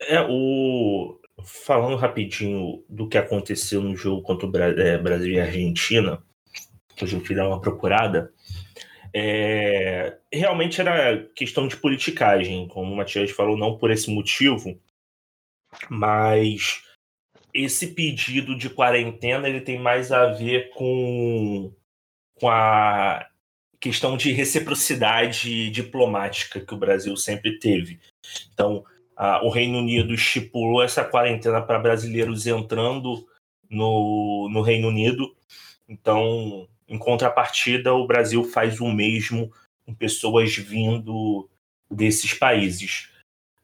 É, 0.00 0.20
o... 0.28 1.20
Falando 1.44 1.96
rapidinho 1.96 2.84
do 2.88 3.08
que 3.08 3.16
aconteceu 3.16 3.80
no 3.80 3.94
jogo 3.94 4.22
contra 4.22 4.48
o 4.48 4.56
é, 4.80 4.98
Brasil 4.98 5.34
e 5.34 5.40
Argentina, 5.40 6.20
que 6.96 7.04
a 7.04 7.08
gente 7.08 7.32
dá 7.32 7.46
uma 7.46 7.60
procurada, 7.60 8.34
é... 9.14 10.18
realmente 10.32 10.80
era 10.80 11.24
questão 11.36 11.68
de 11.68 11.76
politicagem, 11.76 12.66
como 12.66 12.92
o 12.92 12.96
Matias 12.96 13.30
falou, 13.30 13.56
não 13.56 13.78
por 13.78 13.92
esse 13.92 14.12
motivo, 14.12 14.80
mas 15.88 16.82
esse 17.56 17.88
pedido 17.88 18.56
de 18.56 18.70
quarentena 18.70 19.48
ele 19.48 19.60
tem 19.60 19.78
mais 19.78 20.12
a 20.12 20.26
ver 20.26 20.70
com, 20.70 21.72
com 22.34 22.48
a 22.48 23.26
questão 23.80 24.16
de 24.16 24.32
reciprocidade 24.32 25.70
diplomática 25.70 26.60
que 26.60 26.74
o 26.74 26.78
Brasil 26.78 27.16
sempre 27.16 27.58
teve. 27.58 27.98
Então, 28.52 28.84
a, 29.16 29.44
o 29.44 29.48
Reino 29.48 29.78
Unido 29.78 30.12
estipulou 30.12 30.82
essa 30.82 31.04
quarentena 31.04 31.62
para 31.62 31.78
brasileiros 31.78 32.46
entrando 32.46 33.26
no, 33.68 34.48
no 34.52 34.62
Reino 34.62 34.88
Unido. 34.88 35.34
Então, 35.88 36.68
em 36.88 36.98
contrapartida, 36.98 37.94
o 37.94 38.06
Brasil 38.06 38.44
faz 38.44 38.80
o 38.80 38.88
mesmo 38.88 39.52
com 39.84 39.94
pessoas 39.94 40.54
vindo 40.56 41.48
desses 41.90 42.34
países. 42.34 43.08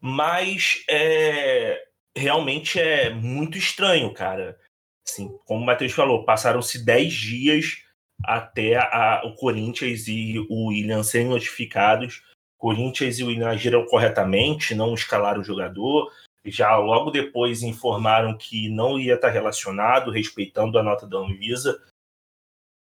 Mas 0.01 0.85
é, 0.89 1.82
realmente 2.17 2.79
é 2.79 3.11
muito 3.11 3.59
estranho, 3.59 4.13
cara. 4.13 4.59
Assim, 5.07 5.29
como 5.45 5.63
o 5.63 5.67
Matheus 5.67 5.93
falou, 5.93 6.25
passaram-se 6.25 6.85
10 6.85 7.13
dias 7.13 7.83
até 8.25 8.77
a, 8.77 9.23
o 9.25 9.35
Corinthians 9.35 10.07
e 10.07 10.39
o 10.49 10.69
William 10.69 11.03
serem 11.03 11.29
notificados. 11.29 12.23
Corinthians 12.57 13.19
e 13.19 13.25
o 13.25 13.27
William 13.27 13.49
agiram 13.49 13.85
corretamente, 13.87 14.75
não 14.75 14.95
escalaram 14.95 15.41
o 15.41 15.45
jogador. 15.45 16.13
Já 16.45 16.77
logo 16.77 17.11
depois 17.11 17.63
informaram 17.63 18.37
que 18.37 18.69
não 18.69 18.99
ia 18.99 19.15
estar 19.15 19.31
relacionado, 19.31 20.11
respeitando 20.11 20.79
a 20.79 20.83
nota 20.83 21.07
da 21.07 21.19
Anvisa. 21.19 21.83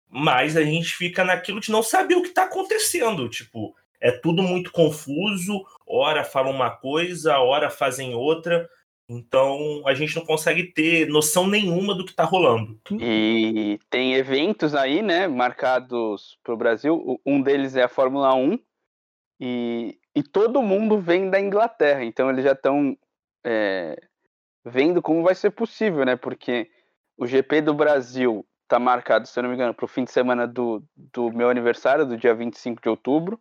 Mas 0.10 0.56
a 0.56 0.64
gente 0.64 0.96
fica 0.96 1.24
naquilo 1.24 1.60
de 1.60 1.72
não 1.72 1.84
saber 1.84 2.16
o 2.16 2.22
que 2.22 2.30
está 2.30 2.44
acontecendo. 2.44 3.30
Tipo, 3.30 3.76
é 4.00 4.12
tudo 4.12 4.42
muito 4.42 4.72
confuso. 4.72 5.66
Ora 5.86 6.24
falam 6.24 6.52
uma 6.52 6.72
coisa, 6.72 7.40
ora 7.40 7.70
fazem 7.70 8.16
outra. 8.16 8.70
Então 9.10 9.84
a 9.86 9.94
gente 9.94 10.16
não 10.16 10.26
consegue 10.26 10.64
ter 10.74 11.08
noção 11.08 11.48
nenhuma 11.48 11.96
do 11.96 12.04
que 12.04 12.12
está 12.12 12.26
rolando. 12.26 12.78
E 13.00 13.80
tem 13.90 14.16
eventos 14.16 14.76
aí, 14.76 15.02
né, 15.02 15.28
marcados 15.28 16.38
para 16.44 16.54
o 16.54 16.58
Brasil. 16.58 17.20
Um 17.26 17.42
deles 17.42 17.76
é 17.76 17.84
a 17.84 17.90
Fórmula 17.90 18.34
1 18.36 18.60
e, 19.40 19.98
e 20.14 20.24
todo 20.24 20.62
mundo 20.62 21.00
vem 21.00 21.30
da 21.30 21.40
Inglaterra. 21.40 22.04
Então 22.04 22.30
eles 22.30 22.44
já 22.44 22.52
estão 22.52 22.98
é, 23.46 23.96
vendo 24.66 25.02
como 25.02 25.24
vai 25.24 25.36
ser 25.36 25.52
possível, 25.52 26.04
né? 26.04 26.18
Porque 26.18 26.70
o 27.18 27.26
GP 27.26 27.62
do 27.62 27.74
Brasil 27.74 28.46
está 28.64 28.78
marcado, 28.78 29.26
se 29.26 29.40
eu 29.40 29.44
não 29.44 29.50
me 29.50 29.56
engano, 29.56 29.74
para 29.74 29.86
o 29.86 29.88
fim 29.88 30.04
de 30.04 30.12
semana 30.12 30.46
do, 30.46 30.84
do 30.96 31.32
meu 31.32 31.50
aniversário, 31.50 32.06
do 32.06 32.18
dia 32.18 32.36
25 32.36 32.82
de 32.82 32.90
outubro. 32.90 33.40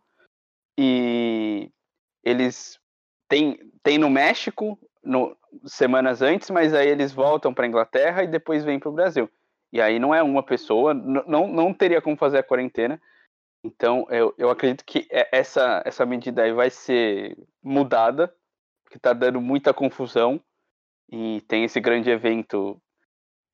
E 0.79 1.69
eles 2.23 2.79
têm, 3.27 3.59
têm 3.83 3.97
no 3.97 4.09
México, 4.09 4.79
no, 5.07 5.35
semanas 5.65 6.21
antes, 6.21 6.49
mas 6.49 6.73
aí 6.73 6.87
eles 6.87 7.13
voltam 7.13 7.53
para 7.53 7.65
Inglaterra 7.65 8.23
e 8.23 8.27
depois 8.27 8.63
vêm 8.63 8.79
para 8.79 8.89
o 8.89 8.93
Brasil. 8.93 9.29
E 9.71 9.81
aí 9.81 9.99
não 9.99 10.13
é 10.13 10.21
uma 10.21 10.43
pessoa, 10.43 10.93
não, 10.93 11.47
não 11.47 11.73
teria 11.73 12.01
como 12.01 12.17
fazer 12.17 12.39
a 12.39 12.43
quarentena. 12.43 13.01
Então 13.63 14.05
eu, 14.09 14.33
eu 14.37 14.49
acredito 14.49 14.83
que 14.85 15.07
é, 15.09 15.27
essa, 15.31 15.81
essa 15.85 16.05
medida 16.05 16.43
aí 16.43 16.53
vai 16.53 16.69
ser 16.69 17.37
mudada, 17.63 18.33
porque 18.83 18.97
está 18.97 19.13
dando 19.13 19.41
muita 19.41 19.73
confusão. 19.73 20.41
E 21.09 21.41
tem 21.47 21.63
esse 21.63 21.79
grande 21.79 22.09
evento 22.09 22.81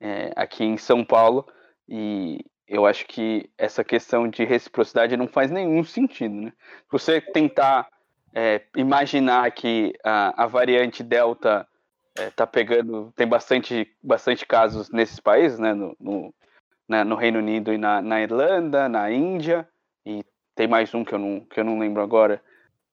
é, 0.00 0.32
aqui 0.34 0.64
em 0.64 0.76
São 0.76 1.04
Paulo. 1.04 1.46
E 1.88 2.44
eu 2.66 2.84
acho 2.84 3.06
que 3.06 3.48
essa 3.56 3.84
questão 3.84 4.28
de 4.28 4.44
reciprocidade 4.44 5.16
não 5.16 5.28
faz 5.28 5.50
nenhum 5.50 5.84
sentido. 5.84 6.34
Né? 6.34 6.52
Você 6.90 7.20
tentar 7.20 7.88
é, 8.34 8.62
imaginar 8.76 9.50
que 9.52 9.92
a, 10.04 10.44
a 10.44 10.46
variante 10.46 11.02
Delta 11.02 11.66
é, 12.18 12.30
tá 12.30 12.46
pegando, 12.46 13.12
tem 13.14 13.26
bastante, 13.26 13.88
bastante 14.02 14.44
casos 14.44 14.90
nesses 14.90 15.20
países, 15.20 15.58
né, 15.58 15.72
no, 15.72 15.96
no, 16.00 16.34
né, 16.88 17.04
no 17.04 17.14
Reino 17.14 17.38
Unido 17.38 17.72
e 17.72 17.78
na, 17.78 18.02
na, 18.02 18.20
Irlanda, 18.20 18.88
na 18.88 19.10
Índia, 19.10 19.68
e 20.04 20.24
tem 20.54 20.66
mais 20.66 20.92
um 20.94 21.04
que 21.04 21.14
eu 21.14 21.18
não, 21.18 21.40
que 21.40 21.60
eu 21.60 21.64
não 21.64 21.78
lembro 21.78 22.02
agora, 22.02 22.42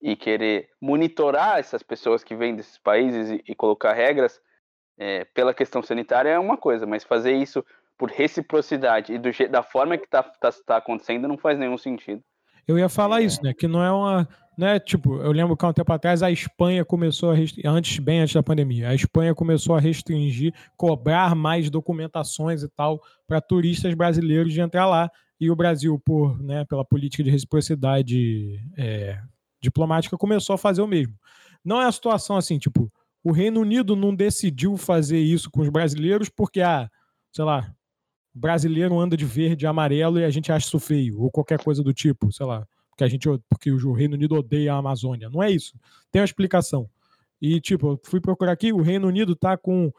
e 0.01 0.15
querer 0.15 0.69
monitorar 0.79 1.59
essas 1.59 1.83
pessoas 1.83 2.23
que 2.23 2.35
vêm 2.35 2.55
desses 2.55 2.77
países 2.77 3.31
e, 3.31 3.43
e 3.47 3.55
colocar 3.55 3.93
regras 3.93 4.39
é, 4.97 5.25
pela 5.25 5.53
questão 5.53 5.81
sanitária 5.81 6.29
é 6.29 6.39
uma 6.39 6.57
coisa, 6.57 6.85
mas 6.85 7.03
fazer 7.03 7.33
isso 7.33 7.65
por 7.97 8.09
reciprocidade 8.09 9.13
e 9.13 9.19
do, 9.19 9.29
da 9.49 9.61
forma 9.61 9.97
que 9.97 10.05
está 10.05 10.23
tá, 10.23 10.51
tá 10.51 10.77
acontecendo 10.77 11.27
não 11.27 11.37
faz 11.37 11.57
nenhum 11.57 11.77
sentido. 11.77 12.23
Eu 12.67 12.77
ia 12.77 12.89
falar 12.89 13.21
é... 13.21 13.25
isso, 13.25 13.43
né? 13.43 13.53
Que 13.53 13.67
não 13.67 13.83
é 13.83 13.91
uma 13.91 14.27
né? 14.61 14.79
Tipo, 14.79 15.15
eu 15.15 15.31
lembro 15.31 15.57
que 15.57 15.65
há 15.65 15.69
um 15.69 15.73
tempo 15.73 15.91
atrás 15.91 16.21
a 16.21 16.29
Espanha 16.29 16.85
começou 16.85 17.31
a 17.31 17.35
antes 17.65 17.97
bem 17.97 18.19
antes 18.19 18.35
da 18.35 18.43
pandemia, 18.43 18.89
a 18.89 18.93
Espanha 18.93 19.33
começou 19.33 19.75
a 19.75 19.79
restringir, 19.79 20.53
cobrar 20.77 21.33
mais 21.33 21.67
documentações 21.71 22.61
e 22.61 22.69
tal 22.69 23.01
para 23.27 23.41
turistas 23.41 23.95
brasileiros 23.95 24.53
de 24.53 24.61
entrar 24.61 24.85
lá. 24.85 25.09
E 25.39 25.49
o 25.49 25.55
Brasil, 25.55 25.99
por, 26.05 26.39
né, 26.43 26.63
pela 26.65 26.85
política 26.85 27.23
de 27.23 27.31
reciprocidade 27.31 28.59
é, 28.77 29.19
diplomática, 29.59 30.15
começou 30.15 30.53
a 30.53 30.59
fazer 30.59 30.83
o 30.83 30.87
mesmo. 30.87 31.15
Não 31.65 31.81
é 31.81 31.85
a 31.85 31.91
situação 31.91 32.37
assim, 32.37 32.59
tipo, 32.59 32.93
o 33.23 33.31
Reino 33.31 33.61
Unido 33.61 33.95
não 33.95 34.13
decidiu 34.13 34.77
fazer 34.77 35.17
isso 35.17 35.49
com 35.49 35.61
os 35.61 35.69
brasileiros 35.69 36.29
porque, 36.29 36.61
ah, 36.61 36.87
sei 37.33 37.45
lá, 37.45 37.73
brasileiro 38.31 38.99
anda 38.99 39.17
de 39.17 39.25
verde 39.25 39.65
e 39.65 39.67
amarelo 39.67 40.19
e 40.19 40.23
a 40.23 40.29
gente 40.29 40.51
acha 40.51 40.67
isso 40.67 40.79
feio, 40.79 41.19
ou 41.19 41.31
qualquer 41.31 41.63
coisa 41.63 41.81
do 41.81 41.91
tipo, 41.91 42.31
sei 42.31 42.45
lá 42.45 42.67
porque 42.91 43.03
a 43.03 43.07
gente 43.07 43.27
porque 43.49 43.71
o 43.71 43.93
Reino 43.93 44.15
Unido 44.15 44.35
odeia 44.35 44.73
a 44.73 44.77
Amazônia. 44.77 45.29
Não 45.29 45.41
é 45.41 45.49
isso. 45.49 45.73
Tem 46.11 46.21
uma 46.21 46.25
explicação. 46.25 46.89
E, 47.41 47.59
tipo, 47.59 47.93
eu 47.93 47.99
fui 48.03 48.21
procurar 48.21 48.51
aqui, 48.51 48.71
o 48.71 48.81
Reino 48.81 49.07
Unido 49.07 49.33
está 49.33 49.57
com 49.57 49.91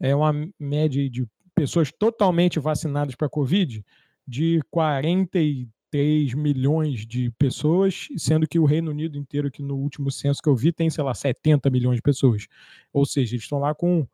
é, 0.00 0.14
uma 0.14 0.32
média 0.58 1.08
de 1.10 1.28
pessoas 1.54 1.92
totalmente 1.92 2.58
vacinadas 2.58 3.14
para 3.14 3.26
a 3.26 3.30
Covid 3.30 3.84
de 4.26 4.60
43 4.70 6.34
milhões 6.34 7.06
de 7.06 7.30
pessoas, 7.32 8.08
sendo 8.16 8.48
que 8.48 8.58
o 8.58 8.64
Reino 8.64 8.90
Unido 8.90 9.18
inteiro, 9.18 9.50
que 9.50 9.62
no 9.62 9.76
último 9.76 10.10
censo 10.10 10.42
que 10.42 10.48
eu 10.48 10.56
vi, 10.56 10.72
tem, 10.72 10.88
sei 10.88 11.04
lá, 11.04 11.14
70 11.14 11.68
milhões 11.68 11.96
de 11.96 12.02
pessoas. 12.02 12.46
Ou 12.92 13.04
seja, 13.04 13.34
eles 13.34 13.44
estão 13.44 13.58
lá 13.58 13.74
com, 13.74 14.06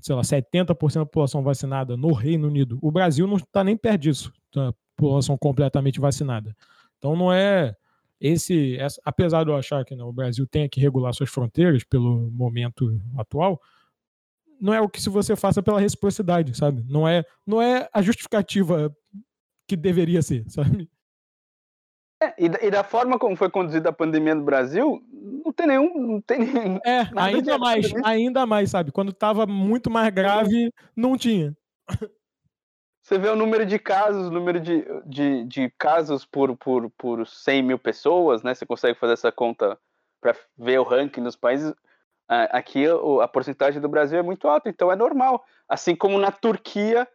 sei 0.00 0.14
lá, 0.14 0.22
70% 0.22 0.94
da 0.94 1.06
população 1.06 1.42
vacinada 1.42 1.96
no 1.96 2.12
Reino 2.12 2.48
Unido. 2.48 2.78
O 2.82 2.90
Brasil 2.90 3.26
não 3.26 3.36
está 3.36 3.62
nem 3.62 3.76
perto 3.76 4.02
disso, 4.02 4.32
a 4.56 4.72
população 4.96 5.38
completamente 5.38 6.00
vacinada. 6.00 6.54
Então 6.98 7.16
não 7.16 7.32
é 7.32 7.74
esse, 8.20 8.76
essa, 8.78 9.00
apesar 9.04 9.44
de 9.44 9.50
eu 9.50 9.56
achar 9.56 9.84
que 9.84 9.94
não, 9.94 10.08
o 10.08 10.12
Brasil 10.12 10.46
tenha 10.46 10.68
que 10.68 10.80
regular 10.80 11.12
suas 11.14 11.30
fronteiras 11.30 11.84
pelo 11.84 12.30
momento 12.30 13.00
atual, 13.16 13.60
não 14.60 14.74
é 14.74 14.80
o 14.80 14.88
que 14.88 15.00
se 15.00 15.08
você 15.08 15.36
faça 15.36 15.62
pela 15.62 15.80
reciprocidade, 15.80 16.56
sabe? 16.56 16.84
Não 16.88 17.06
é, 17.06 17.24
não 17.46 17.62
é 17.62 17.88
a 17.92 18.02
justificativa 18.02 18.94
que 19.68 19.76
deveria 19.76 20.20
ser, 20.20 20.44
sabe? 20.50 20.90
É, 22.20 22.34
e, 22.36 22.48
da, 22.48 22.58
e, 22.64 22.70
da, 22.70 22.82
forma 22.82 23.16
como 23.16 23.36
foi 23.36 23.48
conduzida 23.48 23.90
a 23.90 23.92
pandemia 23.92 24.34
no 24.34 24.42
Brasil, 24.42 25.00
não 25.12 25.52
tem 25.52 25.68
nenhum. 25.68 26.14
Não 26.14 26.20
tem 26.20 26.40
é, 26.84 27.08
ainda 27.14 27.56
mais, 27.58 27.92
ainda 28.04 28.44
mais, 28.44 28.70
sabe? 28.70 28.90
Quando 28.90 29.12
estava 29.12 29.46
muito 29.46 29.88
mais 29.88 30.12
grave, 30.12 30.72
não 30.96 31.16
tinha. 31.16 31.56
Você 33.08 33.16
vê 33.18 33.30
o 33.30 33.36
número 33.36 33.64
de 33.64 33.78
casos, 33.78 34.26
o 34.26 34.30
número 34.30 34.60
de, 34.60 34.84
de, 35.06 35.44
de 35.44 35.70
casos 35.78 36.26
por, 36.26 36.54
por, 36.58 36.90
por 36.90 37.26
100 37.26 37.62
mil 37.62 37.78
pessoas, 37.78 38.42
né? 38.42 38.54
Você 38.54 38.66
consegue 38.66 38.98
fazer 38.98 39.14
essa 39.14 39.32
conta 39.32 39.78
para 40.20 40.36
ver 40.58 40.78
o 40.78 40.82
ranking 40.82 41.22
nos 41.22 41.34
países. 41.34 41.72
Aqui 42.28 42.84
a 43.22 43.26
porcentagem 43.26 43.80
do 43.80 43.88
Brasil 43.88 44.18
é 44.18 44.22
muito 44.22 44.46
alta, 44.46 44.68
então 44.68 44.92
é 44.92 44.94
normal. 44.94 45.42
Assim 45.66 45.96
como 45.96 46.18
na 46.18 46.30
Turquia, 46.30 47.08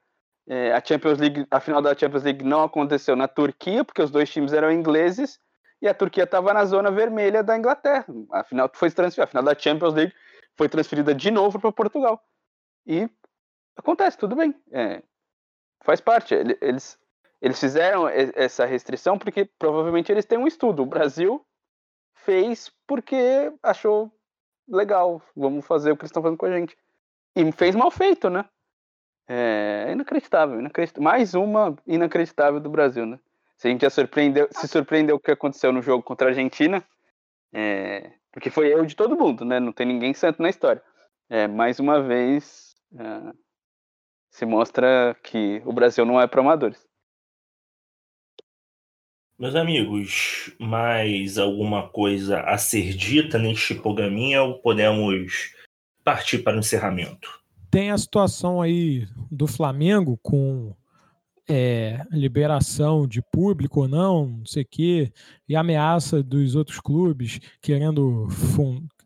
é, 0.47 0.73
a 0.73 0.83
Champions 0.83 1.19
League, 1.19 1.45
a 1.51 1.59
final 1.59 1.79
da 1.79 1.95
Champions 1.95 2.23
League 2.23 2.43
não 2.43 2.63
aconteceu 2.63 3.15
na 3.15 3.27
Turquia, 3.27 3.85
porque 3.85 4.01
os 4.01 4.09
dois 4.09 4.31
times 4.31 4.51
eram 4.51 4.71
ingleses, 4.71 5.39
e 5.79 5.87
a 5.87 5.93
Turquia 5.93 6.23
estava 6.23 6.55
na 6.55 6.65
zona 6.65 6.89
vermelha 6.89 7.43
da 7.43 7.55
Inglaterra. 7.55 8.07
A 8.31 8.43
final 8.43 8.67
foi 8.73 8.89
transferida, 8.89 9.25
a 9.25 9.27
final 9.27 9.43
da 9.43 9.53
Champions 9.53 9.93
League 9.93 10.13
foi 10.57 10.67
transferida 10.67 11.13
de 11.13 11.29
novo 11.29 11.59
para 11.59 11.71
Portugal. 11.71 12.19
E 12.83 13.07
acontece, 13.77 14.17
tudo 14.17 14.35
bem. 14.35 14.55
É, 14.71 15.03
faz 15.83 16.01
parte. 16.01 16.33
Eles, 16.33 16.97
eles 17.41 17.59
fizeram 17.59 18.07
essa 18.07 18.65
restrição 18.65 19.17
porque 19.17 19.45
provavelmente 19.59 20.11
eles 20.11 20.25
têm 20.25 20.37
um 20.37 20.47
estudo. 20.47 20.81
O 20.81 20.87
Brasil 20.87 21.45
fez 22.15 22.71
porque 22.87 23.51
achou 23.61 24.11
legal, 24.67 25.21
vamos 25.35 25.65
fazer 25.65 25.91
o 25.91 25.97
que 25.97 26.03
eles 26.03 26.09
estão 26.09 26.23
fazendo 26.23 26.37
com 26.37 26.45
a 26.45 26.51
gente. 26.51 26.75
E 27.35 27.51
fez 27.51 27.75
mal 27.75 27.91
feito, 27.91 28.29
né? 28.29 28.45
É 29.27 29.89
inacreditável, 29.91 30.59
inacreditável. 30.59 31.03
Mais 31.03 31.33
uma 31.33 31.75
inacreditável 31.85 32.59
do 32.59 32.69
Brasil, 32.69 33.05
né? 33.05 33.19
Se 33.57 33.67
a 33.67 33.71
gente 33.71 33.81
já 33.81 33.89
surpreendeu, 33.89 34.47
se 34.51 34.67
surpreendeu 34.67 35.15
o 35.15 35.19
que 35.19 35.31
aconteceu 35.31 35.71
no 35.71 35.81
jogo 35.81 36.03
contra 36.03 36.27
a 36.27 36.29
Argentina, 36.29 36.83
é, 37.53 38.11
porque 38.31 38.49
foi 38.49 38.71
erro 38.71 38.85
de 38.85 38.95
todo 38.95 39.17
mundo, 39.17 39.45
né? 39.45 39.59
Não 39.59 39.71
tem 39.71 39.85
ninguém 39.85 40.13
santo 40.13 40.41
na 40.41 40.49
história. 40.49 40.81
É, 41.29 41.47
mais 41.47 41.79
uma 41.79 42.01
vez, 42.01 42.75
é, 42.97 43.33
se 44.33 44.47
mostra 44.47 45.15
que 45.23 45.61
o 45.63 45.71
Brasil 45.71 46.03
não 46.05 46.19
é 46.19 46.25
para 46.25 46.41
amadores. 46.41 46.83
Meus 49.37 49.55
amigos, 49.55 50.55
mais 50.59 51.37
alguma 51.37 51.87
coisa 51.87 52.41
a 52.41 52.57
ser 52.57 52.93
dita 52.93 53.37
neste 53.37 53.75
programinha 53.75 54.41
ou 54.41 54.59
podemos 54.59 55.53
partir 56.03 56.39
para 56.39 56.55
o 56.55 56.59
encerramento? 56.59 57.41
Tem 57.69 57.91
a 57.91 57.97
situação 57.97 58.59
aí 58.61 59.07
do 59.29 59.45
Flamengo 59.45 60.17
com 60.21 60.75
é, 61.47 62.03
liberação 62.11 63.07
de 63.07 63.21
público 63.21 63.81
ou 63.81 63.87
não, 63.87 64.25
não 64.25 64.45
sei 64.45 64.63
o 64.63 64.67
quê, 64.67 65.13
e 65.47 65.55
ameaça 65.55 66.23
dos 66.23 66.55
outros 66.55 66.79
clubes 66.79 67.39
querendo 67.61 68.27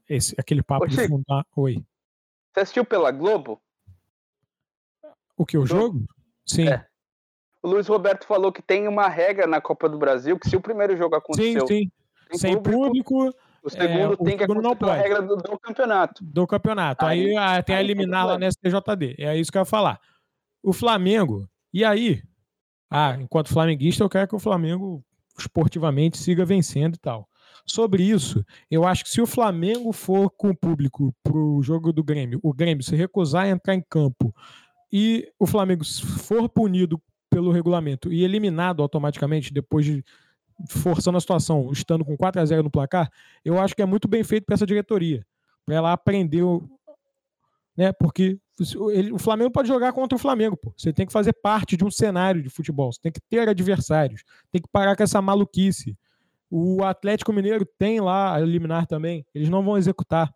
esse, 0.07 0.35
aquele 0.37 0.63
papo 0.63 0.85
Ô, 0.85 0.87
de 0.87 1.07
fundar. 1.07 1.45
Oi. 1.55 1.83
Você 2.53 2.61
assistiu 2.61 2.85
pela 2.85 3.11
Globo? 3.11 3.61
O 5.37 5.45
que? 5.45 5.57
O 5.57 5.65
jogo? 5.65 6.05
Sim. 6.45 6.67
É. 6.67 6.85
O 7.61 7.69
Luiz 7.69 7.87
Roberto 7.87 8.25
falou 8.25 8.51
que 8.51 8.61
tem 8.61 8.87
uma 8.87 9.07
regra 9.07 9.45
na 9.45 9.61
Copa 9.61 9.87
do 9.87 9.97
Brasil 9.97 10.39
que 10.39 10.49
se 10.49 10.55
o 10.55 10.61
primeiro 10.61 10.95
jogo 10.97 11.15
aconteceu 11.15 11.67
sim, 11.67 11.89
sim. 12.31 12.37
sem 12.37 12.53
público, 12.61 13.13
público 13.13 13.37
o 13.63 13.69
segundo 13.69 14.13
é, 14.13 14.17
tem 14.17 14.35
o 14.35 14.37
que 14.37 14.43
acontecer 14.43 14.67
não 14.67 14.75
pode. 14.75 14.91
a 14.91 14.95
regra 14.95 15.21
do, 15.21 15.35
do, 15.35 15.59
campeonato. 15.59 16.23
Do 16.23 16.47
campeonato. 16.47 17.05
Aí, 17.05 17.35
aí 17.35 17.57
ah, 17.57 17.61
tem 17.61 17.75
a 17.75 17.81
eliminar 17.81 18.25
lá 18.25 18.39
na 18.39 18.49
STJD. 18.49 19.15
É 19.19 19.37
isso 19.37 19.51
que 19.51 19.57
eu 19.57 19.61
ia 19.61 19.65
falar. 19.65 19.99
O 20.63 20.71
Flamengo, 20.71 21.47
e 21.73 21.83
aí? 21.83 22.21
Ah, 22.89 23.17
enquanto 23.19 23.49
flamenguista, 23.49 24.03
eu 24.03 24.09
quero 24.09 24.27
que 24.27 24.35
o 24.35 24.39
Flamengo 24.39 25.03
esportivamente 25.37 26.17
siga 26.17 26.45
vencendo 26.45 26.95
e 26.95 26.99
tal. 26.99 27.27
Sobre 27.65 28.03
isso, 28.03 28.45
eu 28.71 28.87
acho 28.87 29.03
que 29.03 29.09
se 29.09 29.19
o 29.19 29.27
Flamengo 29.27 29.91
for 29.91 30.29
com 30.29 30.51
o 30.51 30.55
público 30.55 31.13
pro 31.21 31.61
jogo 31.61 31.91
do 31.91 32.03
Grêmio, 32.03 32.39
o 32.41 32.53
Grêmio 32.53 32.83
se 32.83 32.95
recusar 32.95 33.43
a 33.43 33.49
entrar 33.49 33.75
em 33.75 33.83
campo 33.89 34.33
e 34.91 35.31
o 35.37 35.45
Flamengo 35.45 35.83
for 35.85 36.47
punido 36.49 37.01
pelo 37.29 37.51
regulamento 37.51 38.11
e 38.11 38.23
eliminado 38.23 38.81
automaticamente 38.81 39.53
depois 39.53 39.85
de 39.85 40.03
forçando 40.69 41.17
a 41.17 41.21
situação, 41.21 41.71
estando 41.71 42.03
com 42.03 42.17
4 42.17 42.41
a 42.41 42.45
0 42.45 42.63
no 42.63 42.71
placar, 42.71 43.11
eu 43.45 43.59
acho 43.59 43.75
que 43.75 43.81
é 43.81 43.85
muito 43.85 44.07
bem 44.07 44.23
feito 44.23 44.45
para 44.45 44.55
essa 44.55 44.65
diretoria, 44.65 45.25
para 45.65 45.75
ela 45.75 45.93
aprender, 45.93 46.43
né? 47.75 47.91
Porque 47.91 48.39
ele, 48.91 49.11
o 49.11 49.19
Flamengo 49.19 49.51
pode 49.51 49.67
jogar 49.67 49.93
contra 49.93 50.15
o 50.15 50.19
Flamengo, 50.19 50.57
pô. 50.57 50.73
Você 50.75 50.91
tem 50.91 51.05
que 51.05 51.13
fazer 51.13 51.33
parte 51.33 51.77
de 51.77 51.85
um 51.85 51.91
cenário 51.91 52.41
de 52.41 52.49
futebol, 52.49 52.91
você 52.91 52.99
tem 53.01 53.11
que 53.11 53.21
ter 53.29 53.47
adversários, 53.47 54.23
tem 54.51 54.61
que 54.61 54.69
parar 54.71 54.95
com 54.95 55.03
essa 55.03 55.21
maluquice. 55.21 55.95
O 56.49 56.83
Atlético 56.83 57.33
Mineiro 57.33 57.65
tem 57.77 57.99
lá 57.99 58.35
a 58.35 58.41
eliminar 58.41 58.87
também, 58.87 59.25
eles 59.35 59.49
não 59.49 59.61
vão 59.61 59.77
executar, 59.77 60.33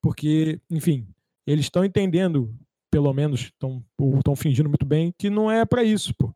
porque, 0.00 0.60
enfim, 0.70 1.06
eles 1.46 1.66
estão 1.66 1.84
entendendo 1.84 2.54
pelo 2.90 3.12
menos 3.12 3.52
estão 3.52 4.36
fingindo 4.36 4.68
muito 4.68 4.86
bem, 4.86 5.14
que 5.16 5.28
não 5.28 5.50
é 5.50 5.64
para 5.64 5.84
isso, 5.84 6.14
pô. 6.14 6.34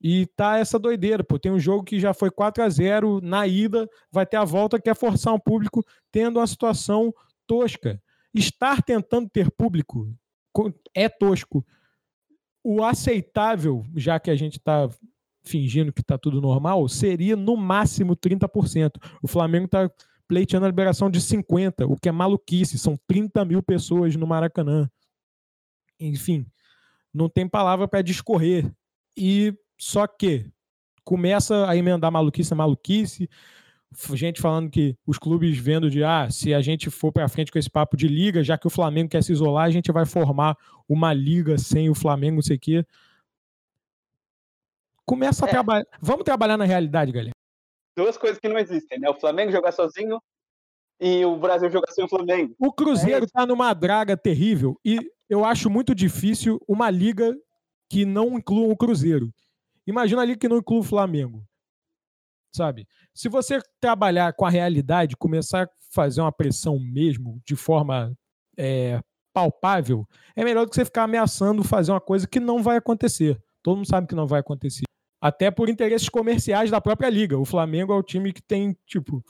E 0.00 0.26
tá 0.36 0.58
essa 0.58 0.78
doideira, 0.78 1.24
pô. 1.24 1.38
Tem 1.38 1.50
um 1.50 1.58
jogo 1.58 1.82
que 1.82 1.98
já 1.98 2.14
foi 2.14 2.30
4 2.30 2.62
a 2.62 2.68
0 2.68 3.20
na 3.20 3.46
ida, 3.46 3.88
vai 4.12 4.24
ter 4.24 4.36
a 4.36 4.44
volta 4.44 4.80
que 4.80 4.88
é 4.88 4.94
forçar 4.94 5.34
um 5.34 5.40
público 5.40 5.84
tendo 6.12 6.38
uma 6.38 6.46
situação 6.46 7.12
tosca. 7.46 8.00
Estar 8.32 8.82
tentando 8.82 9.28
ter 9.28 9.50
público 9.50 10.14
é 10.94 11.08
tosco. 11.08 11.66
O 12.62 12.84
aceitável, 12.84 13.84
já 13.96 14.20
que 14.20 14.30
a 14.30 14.36
gente 14.36 14.58
está 14.58 14.88
fingindo 15.42 15.92
que 15.92 16.02
está 16.02 16.16
tudo 16.16 16.40
normal, 16.40 16.88
seria 16.88 17.34
no 17.34 17.56
máximo 17.56 18.14
30%. 18.14 18.92
O 19.22 19.26
Flamengo 19.26 19.64
está 19.64 19.90
pleiteando 20.28 20.66
a 20.66 20.68
liberação 20.68 21.10
de 21.10 21.20
50%, 21.20 21.90
o 21.90 21.96
que 21.96 22.08
é 22.08 22.12
maluquice. 22.12 22.78
São 22.78 22.96
30 23.06 23.44
mil 23.44 23.62
pessoas 23.62 24.14
no 24.14 24.26
Maracanã 24.26 24.88
enfim, 25.98 26.46
não 27.12 27.28
tem 27.28 27.48
palavra 27.48 27.88
para 27.88 28.02
discorrer. 28.02 28.70
E 29.16 29.54
só 29.78 30.06
que 30.06 30.46
começa 31.04 31.68
a 31.68 31.76
emendar 31.76 32.12
maluquice, 32.12 32.54
maluquice, 32.54 33.28
gente 34.14 34.40
falando 34.40 34.70
que 34.70 34.96
os 35.06 35.18
clubes 35.18 35.58
vendo 35.58 35.90
de 35.90 36.04
ah, 36.04 36.30
se 36.30 36.52
a 36.52 36.60
gente 36.60 36.90
for 36.90 37.12
para 37.12 37.28
frente 37.28 37.50
com 37.50 37.58
esse 37.58 37.70
papo 37.70 37.96
de 37.96 38.06
liga, 38.06 38.44
já 38.44 38.58
que 38.58 38.66
o 38.66 38.70
Flamengo 38.70 39.10
quer 39.10 39.22
se 39.22 39.32
isolar, 39.32 39.64
a 39.64 39.70
gente 39.70 39.90
vai 39.90 40.04
formar 40.04 40.56
uma 40.88 41.12
liga 41.12 41.56
sem 41.58 41.88
o 41.88 41.94
Flamengo, 41.94 42.36
não 42.36 42.42
sei 42.42 42.56
o 42.56 42.60
quê. 42.60 42.84
Começa 45.06 45.46
a 45.46 45.48
é. 45.48 45.50
trabalhar. 45.50 45.86
Vamos 46.02 46.24
trabalhar 46.24 46.58
na 46.58 46.64
realidade, 46.64 47.10
galera. 47.10 47.32
Duas 47.96 48.18
coisas 48.18 48.38
que 48.38 48.48
não 48.48 48.58
existem, 48.58 49.00
né? 49.00 49.08
O 49.08 49.18
Flamengo 49.18 49.50
jogar 49.50 49.72
sozinho 49.72 50.20
e 51.00 51.24
o 51.24 51.36
Brasil 51.36 51.70
jogar 51.70 51.92
sem 51.92 52.04
o 52.04 52.08
Flamengo. 52.08 52.54
O 52.58 52.72
Cruzeiro 52.72 53.24
é 53.24 53.28
tá 53.28 53.46
numa 53.46 53.72
draga 53.72 54.16
terrível 54.16 54.78
e 54.84 54.98
eu 55.28 55.44
acho 55.44 55.70
muito 55.70 55.94
difícil 55.94 56.60
uma 56.66 56.90
liga 56.90 57.36
que 57.88 58.04
não 58.04 58.38
inclua 58.38 58.72
o 58.72 58.76
Cruzeiro. 58.76 59.32
Imagina 59.86 60.22
a 60.22 60.24
liga 60.24 60.38
que 60.38 60.48
não 60.48 60.58
inclua 60.58 60.80
o 60.80 60.84
Flamengo. 60.84 61.42
sabe? 62.54 62.86
Se 63.14 63.28
você 63.28 63.60
trabalhar 63.80 64.32
com 64.32 64.44
a 64.44 64.50
realidade, 64.50 65.16
começar 65.16 65.64
a 65.64 65.68
fazer 65.92 66.20
uma 66.20 66.32
pressão 66.32 66.78
mesmo 66.78 67.40
de 67.46 67.54
forma 67.56 68.12
é, 68.56 69.00
palpável, 69.32 70.06
é 70.34 70.44
melhor 70.44 70.64
do 70.64 70.70
que 70.70 70.74
você 70.74 70.84
ficar 70.84 71.04
ameaçando 71.04 71.62
fazer 71.62 71.92
uma 71.92 72.00
coisa 72.00 72.26
que 72.26 72.40
não 72.40 72.62
vai 72.62 72.76
acontecer. 72.76 73.40
Todo 73.62 73.76
mundo 73.76 73.88
sabe 73.88 74.06
que 74.06 74.14
não 74.14 74.26
vai 74.26 74.40
acontecer. 74.40 74.82
Até 75.20 75.50
por 75.50 75.68
interesses 75.68 76.08
comerciais 76.08 76.70
da 76.70 76.80
própria 76.80 77.08
liga. 77.08 77.38
O 77.38 77.44
Flamengo 77.44 77.92
é 77.92 77.96
o 77.96 78.02
time 78.02 78.32
que 78.32 78.42
tem, 78.42 78.76
tipo, 78.86 79.24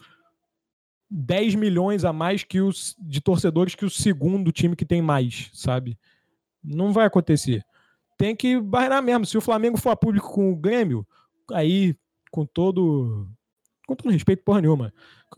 10 1.11 1.55
milhões 1.55 2.05
a 2.05 2.13
mais 2.13 2.45
que 2.45 2.61
os 2.61 2.95
de 2.99 3.21
torcedores 3.21 3.75
que 3.75 3.85
o 3.85 3.91
segundo 3.91 4.53
time 4.53 4.77
que 4.77 4.85
tem 4.85 5.01
mais, 5.01 5.51
sabe? 5.55 5.99
Não 6.63 6.93
vai 6.93 7.07
acontecer. 7.07 7.65
Tem 8.19 8.35
que 8.35 8.61
barrar 8.61 9.03
mesmo. 9.03 9.25
Se 9.25 9.39
o 9.39 9.41
Flamengo 9.41 9.79
for 9.79 9.91
a 9.91 9.97
público 9.97 10.33
com 10.33 10.53
o 10.53 10.57
Grêmio, 10.57 11.07
aí, 11.53 11.95
com 12.31 12.45
todo. 12.45 13.29
Com 13.87 13.95
todo 13.95 14.13
respeito, 14.13 14.43
porra 14.45 14.61
nenhuma. 14.61 14.93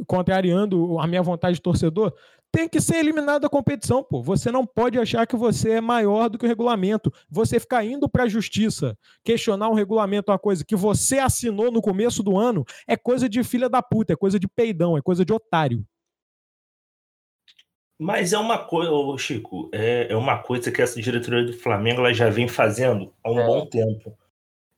Contrariando 0.06 0.98
a 0.98 1.06
minha 1.06 1.22
vontade 1.22 1.56
de 1.56 1.62
torcedor, 1.62 2.12
tem 2.52 2.68
que 2.68 2.80
ser 2.80 2.96
eliminado 2.96 3.42
da 3.42 3.48
competição, 3.48 4.02
pô. 4.02 4.22
Você 4.22 4.50
não 4.50 4.66
pode 4.66 4.98
achar 4.98 5.26
que 5.26 5.36
você 5.36 5.72
é 5.72 5.80
maior 5.80 6.28
do 6.28 6.38
que 6.38 6.44
o 6.44 6.48
regulamento. 6.48 7.12
Você 7.28 7.60
ficar 7.60 7.84
indo 7.84 8.08
para 8.08 8.24
a 8.24 8.28
justiça, 8.28 8.96
questionar 9.24 9.68
um 9.68 9.74
regulamento, 9.74 10.32
uma 10.32 10.38
coisa 10.38 10.64
que 10.64 10.74
você 10.74 11.18
assinou 11.18 11.70
no 11.70 11.80
começo 11.80 12.22
do 12.22 12.36
ano, 12.36 12.64
é 12.88 12.96
coisa 12.96 13.28
de 13.28 13.42
filha 13.44 13.68
da 13.68 13.82
puta, 13.82 14.12
é 14.12 14.16
coisa 14.16 14.38
de 14.38 14.48
peidão, 14.48 14.96
é 14.96 15.02
coisa 15.02 15.24
de 15.24 15.32
otário. 15.32 15.84
Mas 17.98 18.32
é 18.32 18.38
uma 18.38 18.58
coisa, 18.58 18.90
Chico, 19.18 19.68
é, 19.72 20.10
é, 20.10 20.16
uma 20.16 20.38
coisa 20.38 20.72
que 20.72 20.80
essa 20.80 21.00
diretoria 21.00 21.44
do 21.44 21.52
Flamengo 21.52 22.00
ela 22.00 22.14
já 22.14 22.30
vem 22.30 22.48
fazendo 22.48 23.12
há 23.22 23.30
um 23.30 23.38
é. 23.38 23.46
bom 23.46 23.66
tempo. 23.66 24.18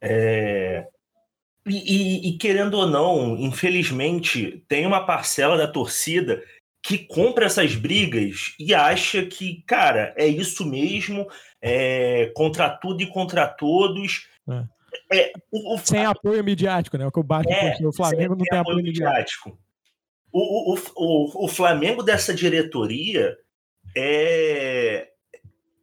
É, 0.01 0.89
e, 1.65 1.77
e, 1.77 2.29
e, 2.29 2.39
querendo 2.39 2.75
ou 2.75 2.89
não, 2.89 3.37
infelizmente, 3.37 4.65
tem 4.67 4.85
uma 4.85 5.07
parcela 5.07 5.57
da 5.57 5.69
torcida 5.69 6.43
que 6.83 6.99
compra 6.99 7.47
essas 7.47 7.77
brigas 7.77 8.55
e 8.59 8.75
acha 8.75 9.25
que, 9.25 9.63
cara, 9.67 10.13
é 10.17 10.27
isso 10.27 10.67
mesmo, 10.67 11.29
é 11.61 12.33
contra 12.35 12.69
tudo 12.69 13.03
e 13.03 13.07
contra 13.07 13.47
todos. 13.47 14.27
É. 14.51 14.65
É, 15.11 15.33
o, 15.51 15.75
o, 15.75 15.79
sem 15.79 16.05
apoio 16.05 16.43
midiático, 16.45 16.99
né? 16.99 17.07
O 17.07 17.13
que 17.13 17.21
o 17.21 17.23
Batman 17.23 17.55
é, 17.55 17.79
o 17.83 17.93
Flamengo 17.93 18.35
não 18.35 18.45
tem 18.45 18.59
apoio, 18.59 18.79
apoio 18.79 18.85
midiático. 18.85 19.51
midiático. 19.51 19.73
O, 20.31 20.75
o, 20.75 21.45
o, 21.45 21.49
Flamengo 21.49 22.03
dessa 22.03 22.35
diretoria 22.35 23.37
é, 23.97 25.09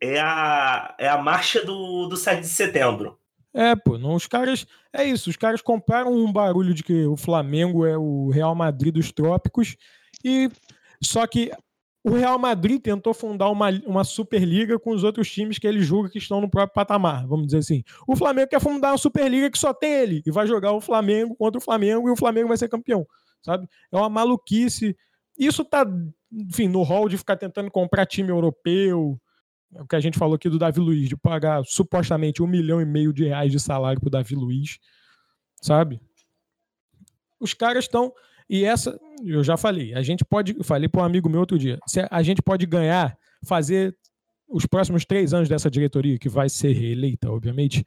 é, 0.02 0.20
a, 0.20 0.96
é 0.98 1.08
a 1.08 1.18
marcha 1.18 1.64
do, 1.64 2.08
do 2.08 2.18
7 2.18 2.42
de 2.42 2.48
setembro. 2.48 3.18
É, 3.54 3.76
pô, 3.76 3.98
não, 3.98 4.14
os 4.16 4.28
caras. 4.28 4.68
É 4.92 5.04
isso, 5.04 5.30
os 5.30 5.38
caras 5.38 5.62
compraram 5.62 6.12
um 6.12 6.32
barulho 6.32 6.74
de 6.74 6.84
que 6.84 7.06
o 7.06 7.16
Flamengo 7.16 7.86
é 7.86 7.98
o 7.98 8.30
Real 8.30 8.56
Madrid 8.56 8.94
dos 8.94 9.12
trópicos 9.12 9.76
e 10.24 10.50
só 11.04 11.26
que 11.26 11.52
o 12.04 12.12
Real 12.12 12.40
Madrid 12.40 12.82
tentou 12.82 13.14
fundar 13.14 13.50
uma, 13.50 13.70
uma 13.86 14.04
Superliga 14.04 14.80
com 14.80 14.92
os 14.92 15.04
outros 15.04 15.30
times 15.30 15.60
que 15.60 15.68
ele 15.68 15.82
julga 15.82 16.10
que 16.10 16.18
estão 16.18 16.40
no 16.40 16.50
próprio 16.50 16.74
patamar, 16.74 17.28
vamos 17.28 17.48
dizer 17.48 17.60
assim. 17.60 17.84
O 18.08 18.16
Flamengo 18.16 18.50
quer 18.50 18.62
fundar 18.62 18.92
uma 18.92 18.98
Superliga 18.98 19.52
que 19.52 19.58
só 19.58 19.74
tem 19.74 19.92
ele 19.92 20.22
e 20.26 20.32
vai 20.32 20.48
jogar 20.48 20.72
o 20.72 20.82
Flamengo 20.82 21.36
contra 21.36 21.58
o 21.58 21.62
Flamengo 21.62 22.08
e 22.08 22.12
o 22.12 22.16
Flamengo 22.16 22.48
vai 22.48 22.58
ser 22.58 22.70
campeão, 22.70 23.06
sabe? 23.44 23.68
É 23.92 23.98
uma 23.98 24.10
maluquice. 24.10 24.96
Isso 25.38 25.66
tá, 25.66 25.86
enfim, 26.32 26.68
no 26.68 26.84
hall 26.84 27.10
de 27.10 27.18
ficar 27.18 27.36
tentando 27.36 27.70
comprar 27.70 28.06
time 28.06 28.30
europeu, 28.30 29.20
é 29.76 29.82
o 29.82 29.88
que 29.88 29.96
a 29.96 30.00
gente 30.00 30.18
falou 30.18 30.36
aqui 30.36 30.50
do 30.50 30.58
Davi 30.58 30.80
Luiz, 30.80 31.08
de 31.08 31.18
pagar 31.18 31.64
supostamente 31.66 32.42
um 32.42 32.48
milhão 32.48 32.82
e 32.82 32.86
meio 32.86 33.14
de 33.14 33.26
reais 33.26 33.52
de 33.52 33.60
salário 33.60 34.00
pro 34.00 34.10
Davi 34.10 34.36
Luiz, 34.36 34.80
sabe? 35.62 36.02
Os 37.40 37.54
caras 37.54 37.86
estão 37.86 38.12
e 38.50 38.66
essa, 38.66 39.00
eu 39.24 39.44
já 39.44 39.56
falei, 39.56 39.94
a 39.94 40.02
gente 40.02 40.26
pode, 40.26 40.56
falei 40.64 40.90
para 40.90 41.02
um 41.02 41.06
amigo 41.06 41.30
meu 41.30 41.42
outro 41.42 41.58
dia, 41.58 41.78
a 42.10 42.24
gente 42.24 42.42
pode 42.42 42.66
ganhar, 42.66 43.16
fazer 43.46 43.96
os 44.48 44.66
próximos 44.66 45.06
três 45.06 45.34
anos 45.34 45.48
dessa 45.48 45.70
diretoria, 45.70 46.18
que 46.18 46.28
vai 46.28 46.50
ser 46.50 46.74
reeleita, 46.74 47.30
obviamente, 47.30 47.86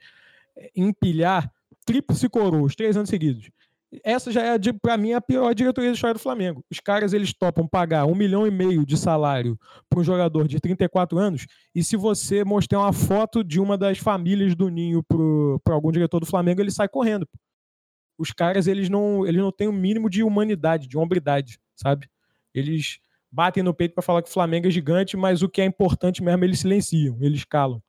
empilhar 0.76 1.50
tríplice 1.84 2.28
coroa, 2.28 2.62
os 2.62 2.76
três 2.76 2.96
anos 2.96 3.10
seguidos. 3.10 3.50
Essa 4.04 4.30
já 4.30 4.42
é, 4.42 4.58
para 4.80 4.96
mim, 4.96 5.12
a 5.12 5.20
pior 5.20 5.52
diretoria 5.54 5.90
da 5.90 5.94
história 5.94 6.14
do 6.14 6.20
Flamengo. 6.20 6.64
Os 6.70 6.80
caras, 6.80 7.12
eles 7.12 7.34
topam 7.34 7.66
pagar 7.66 8.06
um 8.06 8.14
milhão 8.14 8.46
e 8.46 8.50
meio 8.50 8.86
de 8.86 8.96
salário 8.96 9.58
para 9.90 10.00
um 10.00 10.04
jogador 10.04 10.48
de 10.48 10.60
34 10.60 11.18
anos, 11.18 11.46
e 11.74 11.82
se 11.82 11.96
você 11.96 12.44
mostrar 12.44 12.78
uma 12.78 12.92
foto 12.92 13.42
de 13.42 13.60
uma 13.60 13.76
das 13.76 13.98
famílias 13.98 14.54
do 14.54 14.68
Ninho 14.68 15.02
para 15.64 15.74
algum 15.74 15.90
diretor 15.90 16.20
do 16.20 16.26
Flamengo, 16.26 16.60
ele 16.60 16.70
sai 16.70 16.88
correndo 16.88 17.26
os 18.22 18.30
caras 18.30 18.68
eles 18.68 18.88
não, 18.88 19.26
eles 19.26 19.42
não 19.42 19.50
têm 19.50 19.66
o 19.66 19.70
um 19.70 19.74
mínimo 19.74 20.08
de 20.08 20.22
humanidade, 20.22 20.86
de 20.86 20.96
hombridade, 20.96 21.58
sabe? 21.74 22.08
Eles 22.54 23.00
batem 23.30 23.64
no 23.64 23.74
peito 23.74 23.94
para 23.94 24.02
falar 24.02 24.22
que 24.22 24.28
o 24.28 24.32
Flamengo 24.32 24.68
é 24.68 24.70
gigante, 24.70 25.16
mas 25.16 25.42
o 25.42 25.48
que 25.48 25.60
é 25.60 25.64
importante 25.64 26.22
mesmo 26.22 26.44
eles 26.44 26.60
silenciam, 26.60 27.18
eles 27.20 27.44
calam. 27.44 27.82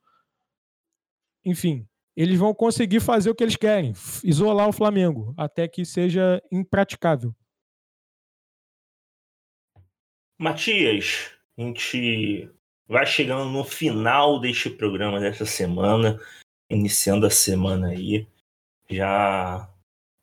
Enfim, 1.44 1.86
eles 2.16 2.36
vão 2.36 2.52
conseguir 2.52 2.98
fazer 2.98 3.30
o 3.30 3.34
que 3.34 3.44
eles 3.44 3.54
querem, 3.54 3.92
isolar 4.24 4.68
o 4.68 4.72
Flamengo, 4.72 5.32
até 5.36 5.68
que 5.68 5.84
seja 5.84 6.42
impraticável. 6.50 7.32
Matias, 10.36 11.30
a 11.56 11.62
gente 11.62 12.50
vai 12.88 13.06
chegando 13.06 13.50
no 13.50 13.62
final 13.62 14.40
deste 14.40 14.68
programa 14.68 15.20
dessa 15.20 15.46
semana, 15.46 16.18
iniciando 16.68 17.24
a 17.24 17.30
semana 17.30 17.90
aí. 17.90 18.26
Já 18.90 19.68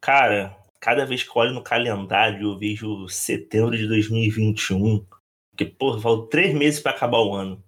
Cara, 0.02 0.58
cada 0.80 1.06
vez 1.06 1.24
que 1.24 1.38
olho 1.38 1.54
no 1.54 1.64
calendário, 1.64 2.42
eu 2.42 2.58
vejo 2.58 3.08
setembro 3.08 3.78
de 3.78 3.88
2021. 3.88 5.06
Porque, 5.52 5.66
pô, 5.66 6.00
faltam 6.00 6.28
três 6.28 6.56
meses 6.56 6.80
para 6.80 6.92
acabar 6.92 7.20
o 7.20 7.36
ano. 7.36 7.64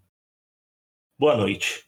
Boa 1.16 1.38
noite. 1.38 1.88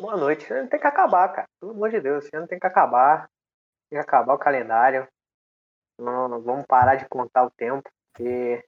Boa 0.00 0.16
noite. 0.16 0.44
Tem 0.68 0.80
que 0.80 0.86
acabar, 0.88 1.28
cara. 1.28 1.48
Pelo 1.60 1.70
amor 1.70 1.90
de 1.90 2.00
Deus, 2.00 2.24
esse 2.24 2.36
ano 2.36 2.48
tem 2.48 2.58
que 2.58 2.66
acabar. 2.66 3.30
Tem 3.88 3.96
que 3.96 4.04
acabar 4.04 4.34
o 4.34 4.38
calendário. 4.38 5.06
Não, 5.96 6.26
não 6.28 6.42
vamos 6.42 6.66
parar 6.66 6.96
de 6.96 7.08
contar 7.08 7.44
o 7.44 7.50
tempo. 7.50 7.88
Porque 8.12 8.64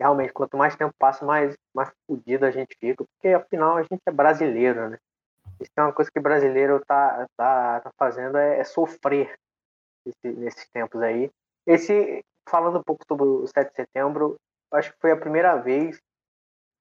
realmente, 0.00 0.32
quanto 0.32 0.56
mais 0.56 0.74
tempo 0.74 0.92
passa, 0.98 1.24
mais, 1.24 1.54
mais 1.72 1.88
fodido 2.04 2.44
a 2.44 2.50
gente 2.50 2.76
fica. 2.80 3.04
Porque 3.04 3.28
afinal 3.28 3.76
a 3.76 3.82
gente 3.82 4.02
é 4.04 4.10
brasileiro, 4.10 4.90
né? 4.90 4.98
Isso 5.60 5.70
é 5.76 5.82
uma 5.82 5.92
coisa 5.92 6.10
que 6.10 6.18
brasileiro 6.18 6.84
tá, 6.84 7.28
tá, 7.36 7.80
tá 7.80 7.90
fazendo 7.96 8.36
é, 8.36 8.58
é 8.58 8.64
sofrer 8.64 9.32
nesse, 10.04 10.38
nesses 10.38 10.68
tempos 10.70 11.00
aí. 11.02 11.30
Esse, 11.66 12.24
falando 12.48 12.78
um 12.78 12.82
pouco 12.82 13.04
sobre 13.06 13.26
o 13.26 13.46
7 13.46 13.70
de 13.70 13.76
setembro, 13.76 14.36
acho 14.72 14.92
que 14.92 14.98
foi 15.00 15.12
a 15.12 15.16
primeira 15.16 15.56
vez 15.56 16.00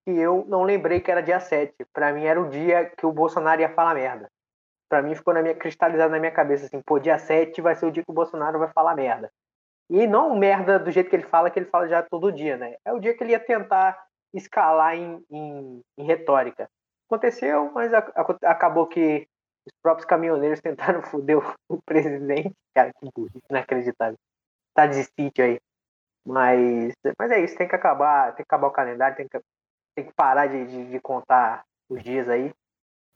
que 0.05 0.11
eu 0.11 0.45
não 0.47 0.63
lembrei 0.63 0.99
que 0.99 1.11
era 1.11 1.21
dia 1.21 1.39
7. 1.39 1.73
Para 1.93 2.11
mim 2.11 2.23
era 2.23 2.41
o 2.41 2.49
dia 2.49 2.85
que 2.85 3.05
o 3.05 3.11
Bolsonaro 3.11 3.61
ia 3.61 3.73
falar 3.73 3.93
merda. 3.93 4.29
Para 4.89 5.01
mim 5.01 5.15
ficou 5.15 5.33
na 5.33 5.41
minha, 5.41 5.55
cristalizado 5.55 6.11
na 6.11 6.19
minha 6.19 6.31
cabeça 6.31 6.65
assim, 6.65 6.81
pô, 6.81 6.99
dia 6.99 7.17
7 7.17 7.61
vai 7.61 7.75
ser 7.75 7.85
o 7.85 7.91
dia 7.91 8.03
que 8.03 8.11
o 8.11 8.15
Bolsonaro 8.15 8.59
vai 8.59 8.71
falar 8.73 8.95
merda. 8.95 9.31
E 9.89 10.07
não 10.07 10.35
merda 10.35 10.79
do 10.79 10.91
jeito 10.91 11.09
que 11.09 11.15
ele 11.15 11.23
fala, 11.23 11.49
que 11.49 11.59
ele 11.59 11.65
fala 11.65 11.87
já 11.87 12.01
todo 12.01 12.31
dia, 12.31 12.57
né? 12.57 12.75
É 12.85 12.93
o 12.93 12.99
dia 12.99 13.15
que 13.15 13.23
ele 13.23 13.31
ia 13.31 13.39
tentar 13.39 14.01
escalar 14.33 14.95
em, 14.95 15.23
em, 15.29 15.81
em 15.97 16.03
retórica. 16.03 16.69
Aconteceu, 17.07 17.69
mas 17.73 17.93
acabou 17.93 18.87
que 18.87 19.27
os 19.65 19.73
próprios 19.81 20.05
caminhoneiros 20.05 20.61
tentaram 20.61 21.01
foder 21.03 21.37
o, 21.69 21.81
presidente. 21.81 22.53
Cara, 22.73 22.91
que 22.93 23.09
burrice, 23.13 23.39
inacreditável. 23.49 24.17
Tá 24.73 24.85
de 24.87 25.03
sítio 25.03 25.43
aí. 25.43 25.59
Mas, 26.25 26.93
mas 27.17 27.31
é 27.31 27.39
isso, 27.39 27.57
tem 27.57 27.67
que 27.67 27.75
acabar, 27.75 28.27
tem 28.27 28.37
que 28.37 28.41
acabar 28.43 28.67
o 28.67 28.71
calendário, 28.71 29.17
tem 29.17 29.27
que, 29.27 29.39
tem 29.95 30.05
que 30.05 30.13
parar 30.13 30.47
de, 30.47 30.67
de, 30.67 30.91
de 30.91 30.99
contar 30.99 31.63
os 31.89 32.01
dias 32.03 32.29
aí. 32.29 32.53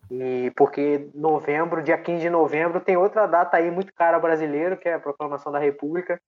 E 0.10 0.52
porque 0.56 1.10
novembro, 1.14 1.84
dia 1.84 1.98
15 1.98 2.22
de 2.22 2.30
novembro, 2.30 2.82
tem 2.82 2.98
outra 2.98 3.28
data 3.28 3.58
aí 3.58 3.72
muito 3.72 3.94
cara 3.94 4.20
brasileiro, 4.20 4.78
que 4.78 4.90
é 4.90 4.96
a 4.96 5.00
proclamação 5.00 5.52
da 5.52 5.60
República. 5.60 6.20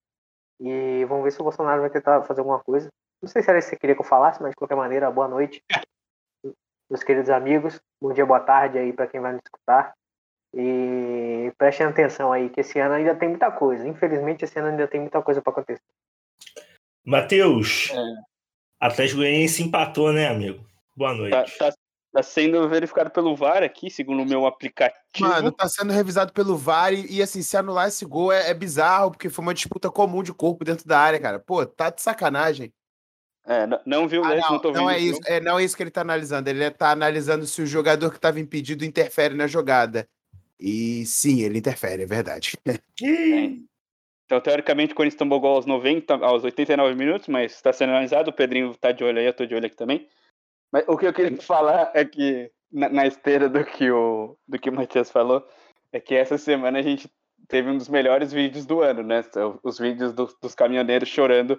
E 0.60 1.06
vamos 1.06 1.24
ver 1.24 1.32
se 1.32 1.40
o 1.40 1.44
Bolsonaro 1.44 1.82
vai 1.82 1.90
tentar 1.90 2.24
fazer 2.24 2.42
alguma 2.42 2.60
coisa. 2.60 2.90
Não 3.22 3.30
sei 3.30 3.42
se 3.42 3.50
era 3.50 3.60
isso 3.60 3.70
que 3.70 3.76
você 3.76 3.80
queria 3.80 3.96
que 3.96 4.02
eu 4.02 4.06
falasse, 4.06 4.42
mas 4.42 4.52
de 4.52 4.56
qualquer 4.56 4.76
maneira, 4.76 5.12
boa 5.12 5.28
noite, 5.28 5.64
meus 6.90 7.04
queridos 7.04 7.30
amigos. 7.30 7.80
Bom 8.02 8.14
dia, 8.14 8.26
boa 8.26 8.40
tarde 8.40 8.78
aí 8.78 8.94
para 8.94 9.08
quem 9.08 9.20
vai 9.20 9.34
nos 9.34 9.42
escutar. 9.44 9.94
E 10.54 11.52
prestem 11.58 11.88
atenção 11.88 12.32
aí, 12.32 12.50
que 12.50 12.62
esse 12.62 12.80
ano 12.80 12.96
ainda 12.96 13.16
tem 13.16 13.30
muita 13.30 13.52
coisa. 13.52 13.88
Infelizmente, 13.88 14.46
esse 14.46 14.58
ano 14.60 14.70
ainda 14.70 14.88
tem 14.88 15.02
muita 15.02 15.22
coisa 15.22 15.42
para 15.42 15.52
acontecer. 15.52 15.82
Matheus, 17.06 17.92
é. 17.92 18.28
Atlético 18.80 19.20
Goianiense 19.20 19.64
empatou, 19.64 20.12
né, 20.12 20.28
amigo? 20.28 20.66
Boa 20.96 21.14
noite. 21.14 21.32
Tá, 21.32 21.72
tá, 21.72 21.78
tá, 22.14 22.24
sendo 22.24 22.68
verificado 22.68 23.10
pelo 23.10 23.36
VAR 23.36 23.64
aqui, 23.64 23.90
segundo 23.90 24.24
o 24.24 24.26
meu 24.26 24.46
aplicativo. 24.46 24.98
Mano, 25.20 25.52
tá 25.52 25.68
sendo 25.68 25.94
revisado 25.94 26.34
pelo 26.34 26.58
VAR 26.58 26.94
e, 26.94 27.18
e 27.18 27.22
assim, 27.22 27.42
se 27.42 27.56
anular 27.56 27.88
esse 27.88 28.06
gol 28.06 28.32
é, 28.32 28.50
é, 28.50 28.54
bizarro, 28.54 29.12
porque 29.12 29.30
foi 29.30 29.44
uma 29.44 29.54
disputa 29.54 29.90
comum 29.90 30.22
de 30.22 30.34
corpo 30.34 30.66
dentro 30.66 30.88
da 30.88 31.00
área, 31.00 31.20
cara. 31.20 31.40
Pô, 31.40 31.66
tá 31.66 31.90
de 31.90 32.02
sacanagem. 32.02 32.74
É, 33.46 33.66
não 33.86 34.08
viu 34.08 34.22
o 34.22 34.26
ah, 34.26 34.36
não, 34.36 34.52
não 34.52 34.60
tô 34.60 34.74
vendo. 34.74 34.82
Não 34.82 34.90
é, 34.90 35.00
isso, 35.00 35.22
é, 35.26 35.40
não 35.40 35.58
é 35.58 35.64
isso 35.64 35.78
que 35.78 35.84
ele 35.84 35.92
tá 35.92 36.02
analisando. 36.02 36.50
Ele 36.50 36.70
tá 36.70 36.92
analisando 36.92 37.46
se 37.46 37.62
o 37.62 37.66
jogador 37.66 38.10
que 38.10 38.18
estava 38.18 38.40
impedido 38.40 38.84
interfere 38.84 39.34
na 39.34 39.48
jogada. 39.48 40.08
E 40.60 41.06
sim, 41.06 41.42
ele 41.42 41.60
interfere, 41.60 42.04
é 42.04 42.06
verdade. 42.06 42.58
Então, 44.28 44.42
teoricamente, 44.42 44.92
o 44.92 44.96
Corinthians 44.98 45.18
tomou 45.18 45.40
gol 45.40 45.56
aos 45.56 45.66
90, 45.66 46.16
aos 46.16 46.44
89 46.44 46.96
minutos, 46.96 47.30
mas 47.30 47.54
está 47.54 47.72
sendo 47.72 47.92
analisado. 47.92 48.30
O 48.30 48.34
Pedrinho 48.34 48.72
está 48.72 48.92
de 48.92 49.02
olho 49.02 49.20
aí, 49.20 49.26
eu 49.26 49.32
estou 49.32 49.48
de 49.48 49.56
olho 49.56 49.66
aqui 49.66 49.76
também. 49.78 50.06
Mas 50.70 50.84
o 50.86 50.98
que 50.98 51.08
eu 51.08 51.14
queria 51.14 51.42
falar 51.42 51.92
é 51.94 52.04
que, 52.04 52.52
na, 52.70 52.90
na 52.90 53.08
esteira 53.08 53.48
do 53.48 53.64
que, 53.64 53.90
o, 53.90 54.38
do 54.46 54.60
que 54.60 54.70
o 54.70 54.74
Matias 54.74 55.10
falou, 55.10 55.48
é 55.94 56.02
que 56.02 56.14
essa 56.14 56.38
semana 56.38 56.80
a 56.80 56.82
gente 56.82 57.10
teve 57.48 57.70
um 57.70 57.78
dos 57.78 57.88
melhores 57.88 58.34
vídeos 58.34 58.66
do 58.66 58.82
ano, 58.82 59.02
né? 59.02 59.24
Os 59.64 59.80
vídeos 59.80 60.12
do, 60.12 60.28
dos 60.42 60.54
caminhoneiros 60.54 61.08
chorando 61.08 61.58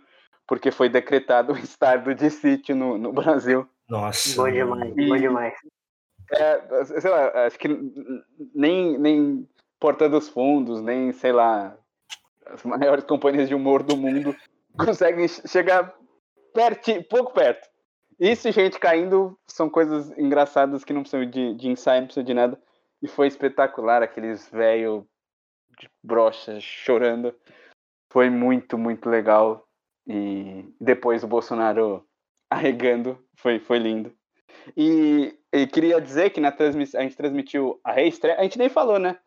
porque 0.48 0.72
foi 0.72 0.88
decretado 0.88 1.52
o 1.52 1.58
estado 1.58 2.14
de 2.14 2.30
sítio 2.30 2.74
no, 2.74 2.98
no 2.98 3.12
Brasil. 3.12 3.68
Nossa. 3.88 4.34
Bom 4.42 4.50
demais, 4.50 4.94
bom 4.94 5.16
demais. 5.16 5.54
É, 6.32 6.84
sei 6.84 7.10
lá, 7.10 7.46
acho 7.46 7.58
que 7.58 7.68
nem, 8.54 8.98
nem 8.98 9.48
Porta 9.80 10.08
dos 10.08 10.28
Fundos, 10.28 10.82
nem, 10.82 11.12
sei 11.12 11.32
lá, 11.32 11.76
as 12.46 12.62
maiores 12.64 13.04
companhias 13.04 13.48
de 13.48 13.54
humor 13.54 13.82
do 13.82 13.96
mundo 13.96 14.36
conseguem 14.78 15.26
chegar 15.28 15.94
perto, 16.52 17.02
pouco 17.04 17.32
perto. 17.32 17.68
Isso 18.18 18.50
gente 18.50 18.80
caindo 18.80 19.38
são 19.46 19.70
coisas 19.70 20.10
engraçadas 20.18 20.84
que 20.84 20.92
não 20.92 21.02
precisam 21.02 21.28
de, 21.28 21.54
de 21.54 21.68
ensaio, 21.68 22.00
não 22.00 22.06
precisam 22.08 22.24
de 22.24 22.34
nada. 22.34 22.60
E 23.00 23.06
foi 23.06 23.28
espetacular, 23.28 24.02
aqueles 24.02 24.48
velho 24.50 25.06
de 25.78 25.88
brocha 26.02 26.58
chorando. 26.60 27.32
Foi 28.10 28.28
muito, 28.28 28.76
muito 28.76 29.08
legal. 29.08 29.68
E 30.04 30.64
depois 30.80 31.22
o 31.22 31.28
Bolsonaro 31.28 32.04
arregando, 32.50 33.22
foi, 33.36 33.60
foi 33.60 33.78
lindo. 33.78 34.12
E, 34.76 35.37
e 35.52 35.66
queria 35.66 36.00
dizer 36.00 36.30
que 36.30 36.40
na 36.40 36.52
transmissão, 36.52 37.00
a 37.00 37.02
gente 37.02 37.16
transmitiu 37.16 37.80
a 37.82 37.92
reestreia, 37.92 38.38
a 38.38 38.42
gente 38.42 38.58
nem 38.58 38.68
falou, 38.68 38.98
né? 38.98 39.18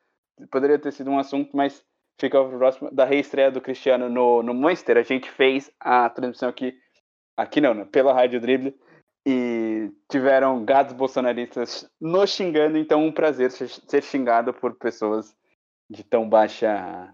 Poderia 0.52 0.78
ter 0.78 0.92
sido 0.92 1.10
um 1.10 1.18
assunto, 1.18 1.56
mas 1.56 1.84
fica 2.20 2.44
próximo 2.44 2.92
da 2.92 3.06
reestreia 3.06 3.52
do 3.52 3.62
Cristiano 3.62 4.08
no, 4.10 4.44
no 4.44 4.54
Manchester. 4.54 4.98
A 4.98 5.04
gente 5.04 5.30
fez 5.30 5.72
a 5.80 6.10
transmissão 6.10 6.50
aqui, 6.50 6.76
aqui 7.36 7.60
não, 7.60 7.74
né? 7.74 7.88
pela 7.92 8.14
Rádio 8.14 8.40
Dribble, 8.40 8.76
e 9.26 9.92
tiveram 10.10 10.64
gados 10.64 10.94
bolsonaristas 10.94 11.90
nos 12.00 12.30
xingando, 12.32 12.78
então 12.78 13.06
um 13.06 13.12
prazer 13.12 13.52
ser 13.52 14.04
xingado 14.04 14.54
por 14.54 14.76
pessoas 14.76 15.36
de 15.90 16.04
tão 16.04 16.28
baixa 16.28 17.14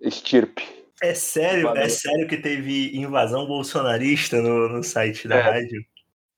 estirpe. 0.00 0.80
É 1.02 1.14
sério, 1.14 1.68
é 1.76 1.88
sério 1.88 2.28
que 2.28 2.36
teve 2.36 2.96
invasão 2.96 3.46
bolsonarista 3.46 4.40
no, 4.42 4.68
no 4.68 4.82
site 4.82 5.26
da 5.26 5.36
é. 5.36 5.40
rádio? 5.40 5.82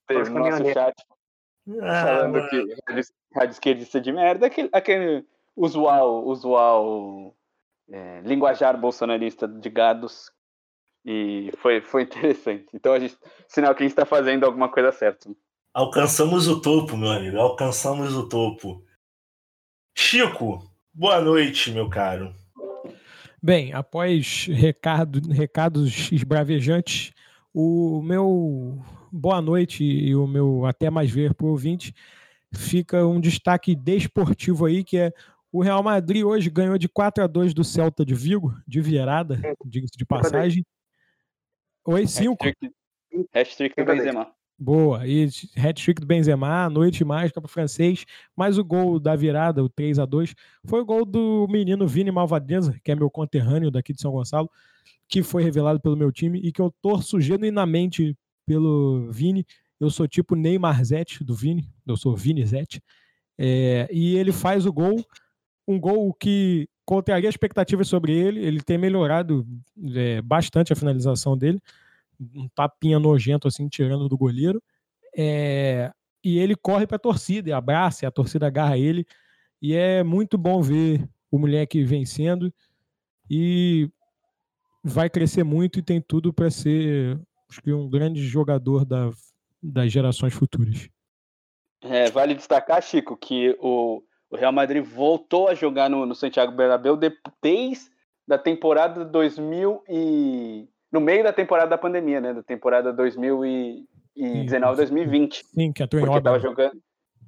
Teve 0.07 0.29
no 0.29 0.39
nosso 0.39 0.73
chat 0.73 0.93
ah, 1.81 2.03
falando 2.03 2.33
mano. 2.33 2.49
que 2.49 2.57
rádio, 2.87 3.03
rádio 3.33 3.51
esquerdista 3.51 4.01
de 4.01 4.11
merda, 4.11 4.47
aquele, 4.47 4.69
aquele 4.71 5.25
usual, 5.55 6.25
usual 6.27 7.35
é, 7.89 8.21
linguajar 8.21 8.79
bolsonarista 8.79 9.47
de 9.47 9.69
gados 9.69 10.31
e 11.05 11.51
foi, 11.57 11.81
foi 11.81 12.03
interessante. 12.03 12.67
Então 12.73 12.93
a 12.93 12.99
gente, 12.99 13.17
sinal 13.47 13.73
que 13.75 13.83
a 13.83 13.85
gente 13.85 13.91
está 13.91 14.05
fazendo 14.05 14.45
alguma 14.45 14.69
coisa 14.69 14.91
certa. 14.91 15.29
Alcançamos 15.73 16.47
o 16.47 16.61
topo, 16.61 16.95
meu 16.95 17.11
amigo. 17.11 17.37
Alcançamos 17.37 18.15
o 18.15 18.27
topo. 18.29 18.83
Chico, 19.97 20.63
boa 20.93 21.19
noite, 21.19 21.71
meu 21.71 21.89
caro. 21.89 22.33
Bem, 23.41 23.73
após 23.73 24.47
recado, 24.47 25.19
recados 25.29 26.11
esbravejantes, 26.11 27.11
o 27.53 28.01
meu 28.01 28.79
boa 29.13 29.39
noite 29.39 29.83
e 29.83 30.15
o 30.15 30.25
meu 30.25 30.65
até 30.65 30.89
mais 30.89 31.11
ver 31.11 31.35
para 31.35 31.45
o 31.45 31.49
ouvinte 31.49 31.93
fica 32.51 33.05
um 33.05 33.19
destaque 33.19 33.75
desportivo 33.75 34.65
aí, 34.65 34.83
que 34.83 34.97
é 34.97 35.13
o 35.51 35.61
Real 35.61 35.83
Madrid 35.83 36.23
hoje 36.23 36.49
ganhou 36.49 36.79
de 36.79 36.89
4 36.89 37.23
a 37.23 37.27
2 37.27 37.53
do 37.53 37.63
Celta 37.63 38.03
de 38.03 38.15
Vigo, 38.15 38.55
de 38.67 38.81
virada, 38.81 39.39
diga-se 39.63 39.95
de 39.95 40.03
passagem. 40.03 40.65
Oi, 41.85 42.07
5. 42.07 42.43
Hat-trick 43.31 43.75
do 43.75 43.85
Benzema. 43.85 44.31
Boa. 44.57 45.05
E 45.05 45.27
hat-trick 45.55 46.01
do 46.01 46.07
Benzema, 46.07 46.67
noite 46.71 47.05
mágica 47.05 47.39
para 47.39 47.47
o 47.47 47.51
francês. 47.51 48.03
Mas 48.35 48.57
o 48.57 48.63
gol 48.63 48.99
da 48.99 49.15
virada, 49.15 49.63
o 49.63 49.69
3 49.69 49.99
a 49.99 50.05
2 50.05 50.33
foi 50.65 50.81
o 50.81 50.85
gol 50.85 51.05
do 51.05 51.47
menino 51.47 51.87
Vini 51.87 52.09
Malvadeza, 52.09 52.79
que 52.83 52.91
é 52.91 52.95
meu 52.95 53.11
conterrâneo 53.11 53.69
daqui 53.69 53.93
de 53.93 54.01
São 54.01 54.11
Gonçalo, 54.11 54.49
que 55.07 55.21
foi 55.21 55.43
revelado 55.43 55.79
pelo 55.79 55.95
meu 55.95 56.11
time 56.11 56.39
e 56.39 56.51
que 56.51 56.61
eu 56.61 56.73
torço 56.81 57.21
genuinamente 57.21 58.17
pelo 58.45 59.11
Vini. 59.11 59.45
Eu 59.79 59.89
sou 59.89 60.07
tipo 60.07 60.35
Neymar 60.35 60.83
Zete 60.83 61.23
do 61.23 61.35
Vini, 61.35 61.69
eu 61.85 61.97
sou 61.97 62.15
Vini 62.15 62.45
Zete. 62.45 62.81
É, 63.37 63.87
e 63.91 64.15
ele 64.15 64.31
faz 64.31 64.65
o 64.65 64.71
gol, 64.71 65.03
um 65.67 65.79
gol 65.79 66.13
que 66.13 66.67
contraria 66.85 67.29
expectativas 67.29 67.87
sobre 67.87 68.13
ele. 68.13 68.39
Ele 68.39 68.61
tem 68.61 68.77
melhorado 68.77 69.45
é, 69.95 70.21
bastante 70.21 70.71
a 70.71 70.75
finalização 70.75 71.37
dele. 71.37 71.59
Um 72.19 72.47
tapinha 72.49 72.99
nojento, 72.99 73.47
assim, 73.47 73.67
tirando 73.67 74.07
do 74.07 74.17
goleiro. 74.17 74.61
É, 75.15 75.91
e 76.23 76.37
ele 76.37 76.55
corre 76.55 76.87
para 76.87 76.95
a 76.95 76.99
torcida 76.99 77.49
e 77.49 77.53
abraça, 77.53 78.05
e 78.05 78.07
a 78.07 78.11
torcida 78.11 78.47
agarra 78.47 78.77
ele. 78.77 79.05
E 79.61 79.73
é 79.73 80.03
muito 80.03 80.37
bom 80.37 80.61
ver 80.61 81.07
o 81.31 81.37
moleque 81.37 81.83
vencendo. 81.83 82.53
E 83.29 83.89
vai 84.83 85.09
crescer 85.09 85.43
muito 85.43 85.79
e 85.79 85.81
tem 85.81 86.01
tudo 86.01 86.33
para 86.33 86.51
ser 86.51 87.19
acho 87.49 87.61
que 87.61 87.73
um 87.73 87.89
grande 87.89 88.21
jogador 88.21 88.85
da, 88.85 89.09
das 89.61 89.91
gerações 89.91 90.33
futuras. 90.33 90.89
É, 91.81 92.09
vale 92.09 92.33
destacar, 92.33 92.81
Chico, 92.81 93.17
que 93.17 93.57
o, 93.59 94.01
o 94.29 94.35
Real 94.35 94.51
Madrid 94.51 94.83
voltou 94.83 95.47
a 95.47 95.55
jogar 95.55 95.89
no, 95.89 96.05
no 96.05 96.15
Santiago 96.15 96.51
Bernabéu 96.51 96.97
desde 96.97 97.91
da 98.27 98.37
temporada 98.37 99.03
2000 99.03 99.83
e 99.89 100.67
no 100.91 101.01
meio 101.01 101.23
da 101.23 101.33
temporada 101.33 101.69
da 101.69 101.77
pandemia, 101.77 102.21
né, 102.21 102.33
da 102.33 102.43
temporada 102.43 102.93
2019 102.93 104.77
2020. 104.77 105.43
Sim, 105.45 105.73
que 105.73 105.83
em 105.83 105.87
Porque 105.87 106.21
tava 106.21 106.39
jogando, 106.39 106.81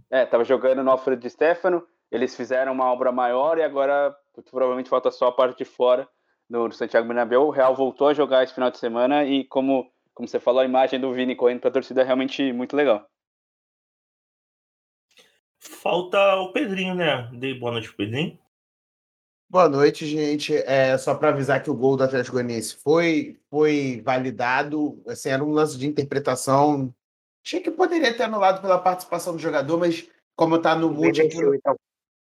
é, 0.10 0.26
tava 0.26 0.44
jogando 0.44 0.84
no 0.84 0.92
Alfredo 0.92 1.22
de 1.22 1.30
Stefano, 1.30 1.84
eles 2.12 2.36
fizeram 2.36 2.72
uma 2.72 2.92
obra 2.92 3.12
maior 3.12 3.58
e 3.58 3.64
agora 3.64 4.16
provavelmente 4.50 4.90
falta 4.90 5.12
só 5.12 5.28
a 5.28 5.32
parte 5.32 5.58
de 5.58 5.66
fora 5.66 6.08
no 6.50 6.72
Santiago 6.72 7.08
Bernabéu. 7.08 7.44
O 7.44 7.50
Real 7.50 7.76
voltou 7.76 8.08
a 8.08 8.14
jogar 8.14 8.44
esse 8.44 8.54
final 8.54 8.72
de 8.72 8.78
semana 8.78 9.26
e 9.26 9.44
como 9.46 9.86
como 10.16 10.28
você 10.28 10.40
falou, 10.40 10.62
a 10.62 10.66
imagem 10.66 11.00
do 11.00 11.14
Vini 11.14 11.36
correndo 11.36 11.60
para 11.60 11.70
a 11.70 11.74
torcida 11.74 12.02
é 12.02 12.06
realmente 12.06 12.52
muito 12.54 12.76
legal. 12.76 13.06
Falta 15.60 16.36
o 16.38 16.54
Pedrinho, 16.54 16.96
né? 16.96 17.30
Dei 17.34 17.54
boa 17.54 17.74
noite 17.74 17.90
pro 17.90 17.98
Pedrinho. 17.98 18.40
Boa 19.50 19.68
noite, 19.68 20.06
gente. 20.06 20.56
É, 20.56 20.98
só 20.98 21.14
para 21.16 21.30
avisar 21.30 21.62
que 21.62 21.70
o 21.70 21.76
gol 21.76 21.98
do 21.98 22.04
Atlético 22.04 22.34
Goianiense 22.34 22.78
foi, 22.78 23.40
foi 23.50 24.02
validado. 24.04 25.02
Assim, 25.08 25.30
era 25.30 25.44
um 25.44 25.52
lance 25.52 25.78
de 25.78 25.86
interpretação. 25.86 26.94
Achei 27.46 27.60
que 27.60 27.70
poderia 27.70 28.16
ter 28.16 28.24
anulado 28.24 28.62
pela 28.62 28.80
participação 28.80 29.36
do 29.36 29.42
jogador, 29.42 29.78
mas 29.78 30.10
como 30.36 30.60
tá 30.60 30.76
no 30.76 30.90
mute 30.90 31.22
aqui. 31.22 31.38
Então. 31.38 31.76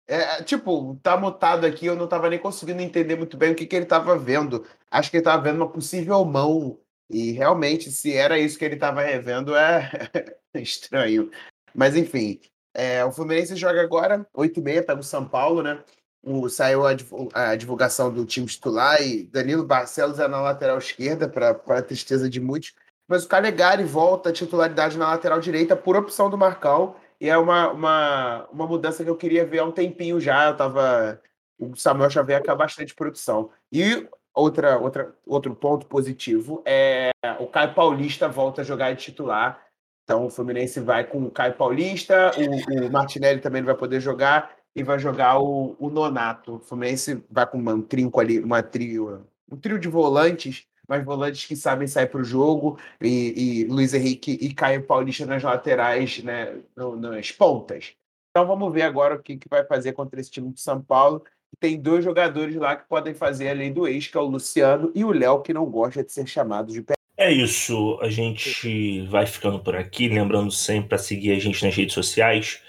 É, 0.06 0.43
tipo, 0.43 0.98
tá 1.02 1.16
mutado 1.16 1.66
aqui, 1.66 1.86
eu 1.86 1.97
não 1.97 2.06
tava 2.06 2.31
nem 2.31 2.39
conseguindo 2.39 2.81
entender 2.81 3.16
muito 3.16 3.36
bem 3.36 3.52
o 3.52 3.55
que, 3.55 3.66
que 3.66 3.77
ele 3.77 3.86
tava 3.86 4.16
vendo. 4.16 4.65
Acho 4.90 5.10
que 5.10 5.16
ele 5.16 5.24
tava 5.24 5.43
vendo 5.43 5.56
uma 5.56 5.70
possível 5.70 6.24
mão. 6.24 6.78
E 7.10 7.32
realmente, 7.32 7.90
se 7.90 8.14
era 8.14 8.39
isso 8.39 8.59
que 8.59 8.64
ele 8.64 8.76
tava 8.76 9.02
revendo, 9.02 9.56
é 9.56 9.90
estranho. 10.55 11.30
Mas 11.74 11.97
enfim, 11.97 12.40
é, 12.74 13.05
o 13.05 13.12
Fluminense 13.12 13.56
joga 13.56 13.80
agora, 13.82 14.26
8h30, 14.36 14.85
pega 14.85 15.01
o 15.01 15.02
São 15.02 15.26
Paulo, 15.26 15.62
né? 15.62 15.82
O, 16.22 16.48
saiu 16.48 16.86
a, 16.86 16.90
a, 17.32 17.56
divulgação 17.56 18.12
do 18.12 18.24
time 18.26 18.47
titular 18.47 19.01
e 19.01 19.24
Danilo 19.24 19.64
Barcelos 19.64 20.18
é 20.18 20.28
na 20.28 20.40
lateral 20.40 20.78
esquerda, 20.78 21.28
para 21.28 21.82
tristeza 21.82 22.28
de 22.28 22.40
muitos. 22.40 22.74
Mas 23.09 23.24
o 23.24 23.28
Calegari 23.28 23.85
volta 23.85 24.28
à 24.28 24.32
titularidade 24.32 24.98
na 24.98 25.09
lateral 25.09 25.40
direita 25.40 25.74
por 25.74 25.97
opção 25.97 26.28
do 26.28 26.36
Marcal. 26.36 27.01
E 27.20 27.28
é 27.28 27.39
uma, 27.39 27.70
uma, 27.70 28.48
uma 28.52 28.66
mudança 28.66 29.02
que 29.02 29.10
eu 29.10 29.16
queria 29.16 29.47
ver 29.47 29.60
há 29.60 29.64
um 29.64 29.72
tempinho 29.72 30.20
já. 30.20 30.48
Eu 30.48 30.56
tava. 30.56 31.20
O 31.59 31.74
Samuel 31.74 32.10
Xavier 32.10 32.39
acaba 32.39 32.64
bastante 32.64 32.94
produção. 32.94 33.51
E 33.72 34.06
outra, 34.39 34.78
outra, 34.78 35.15
outro 35.27 35.55
ponto 35.55 35.86
positivo 35.86 36.62
é 36.65 37.10
o 37.40 37.47
Caio 37.47 37.74
Paulista 37.74 38.28
volta 38.28 38.62
a 38.62 38.65
jogar 38.65 38.93
de 38.93 39.02
titular. 39.02 39.60
Então 40.05 40.27
o 40.27 40.31
Fluminense 40.31 40.81
vai 40.81 41.05
com 41.05 41.24
o 41.24 41.31
Caio 41.31 41.55
Paulista, 41.55 42.32
o, 42.39 42.86
o 42.86 42.90
Martinelli 42.90 43.40
também 43.40 43.62
vai 43.62 43.74
poder 43.74 44.01
jogar 44.01 44.56
e 44.74 44.82
vai 44.82 44.98
jogar 44.98 45.39
o, 45.39 45.77
o 45.78 45.90
Nonato. 45.90 46.56
O 46.56 46.60
Fluminense 46.60 47.23
vai 47.31 47.47
com 47.47 47.59
um 47.59 47.82
trinco 47.82 48.20
ali, 48.20 48.39
uma 48.40 48.62
trio, 48.62 49.27
um 49.51 49.56
trio 49.56 49.78
de 49.78 49.89
volantes, 49.89 50.66
mas 50.89 51.05
volantes 51.05 51.44
que 51.44 51.55
sabem 51.55 51.86
sair 51.86 52.06
para 52.06 52.20
o 52.20 52.24
jogo, 52.24 52.78
e, 53.01 53.62
e, 53.62 53.65
Luiz 53.65 53.93
Henrique 53.93 54.32
e 54.40 54.55
Caio 54.55 54.82
Paulista 54.82 55.27
nas 55.27 55.43
laterais, 55.43 56.23
né, 56.23 56.59
nas 56.77 57.31
pontas. 57.31 57.94
Então 58.31 58.47
vamos 58.47 58.73
ver 58.73 58.82
agora 58.82 59.16
o 59.16 59.23
que, 59.23 59.36
que 59.36 59.48
vai 59.48 59.65
fazer 59.65 59.93
contra 59.93 60.19
esse 60.19 60.31
time 60.31 60.51
de 60.51 60.60
São 60.60 60.81
Paulo. 60.81 61.23
Tem 61.60 61.80
dois 61.80 62.04
jogadores 62.04 62.54
lá 62.54 62.76
que 62.76 62.88
podem 62.88 63.14
fazer 63.14 63.48
a 63.48 63.52
lei 63.52 63.70
do 63.70 63.86
ex, 63.86 64.06
que 64.06 64.16
é 64.16 64.20
o 64.20 64.26
Luciano 64.26 64.92
e 64.94 65.04
o 65.04 65.10
Léo, 65.10 65.42
que 65.42 65.52
não 65.52 65.66
gosta 65.66 66.04
de 66.04 66.12
ser 66.12 66.26
chamado 66.26 66.72
de 66.72 66.82
pé. 66.82 66.94
É 67.16 67.32
isso, 67.32 67.98
a 68.00 68.08
gente 68.08 69.02
vai 69.06 69.26
ficando 69.26 69.58
por 69.58 69.74
aqui. 69.74 70.08
Lembrando 70.08 70.52
sempre 70.52 70.90
para 70.90 70.98
seguir 70.98 71.32
a 71.32 71.38
gente 71.38 71.64
nas 71.64 71.74
redes 71.74 71.94
sociais. 71.94 72.62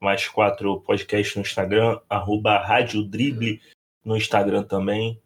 Mais 0.00 0.26
quatro 0.26 0.80
podcasts 0.80 1.36
no 1.36 1.42
Instagram, 1.42 2.00
arroba 2.08 2.56
Rádio 2.58 3.04
Drible 3.04 3.60
no 4.02 4.16
Instagram 4.16 4.62
também. 4.62 5.20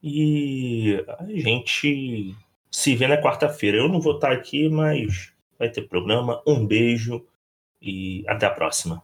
E 0.00 1.04
a 1.08 1.26
gente 1.26 2.36
se 2.70 2.94
vê 2.94 3.08
na 3.08 3.20
quarta-feira. 3.20 3.78
Eu 3.78 3.88
não 3.88 4.00
vou 4.00 4.14
estar 4.14 4.30
aqui, 4.30 4.68
mas 4.68 5.32
vai 5.58 5.68
ter 5.68 5.82
programa. 5.82 6.40
Um 6.46 6.64
beijo 6.64 7.26
e 7.82 8.24
até 8.28 8.46
a 8.46 8.50
próxima. 8.50 9.02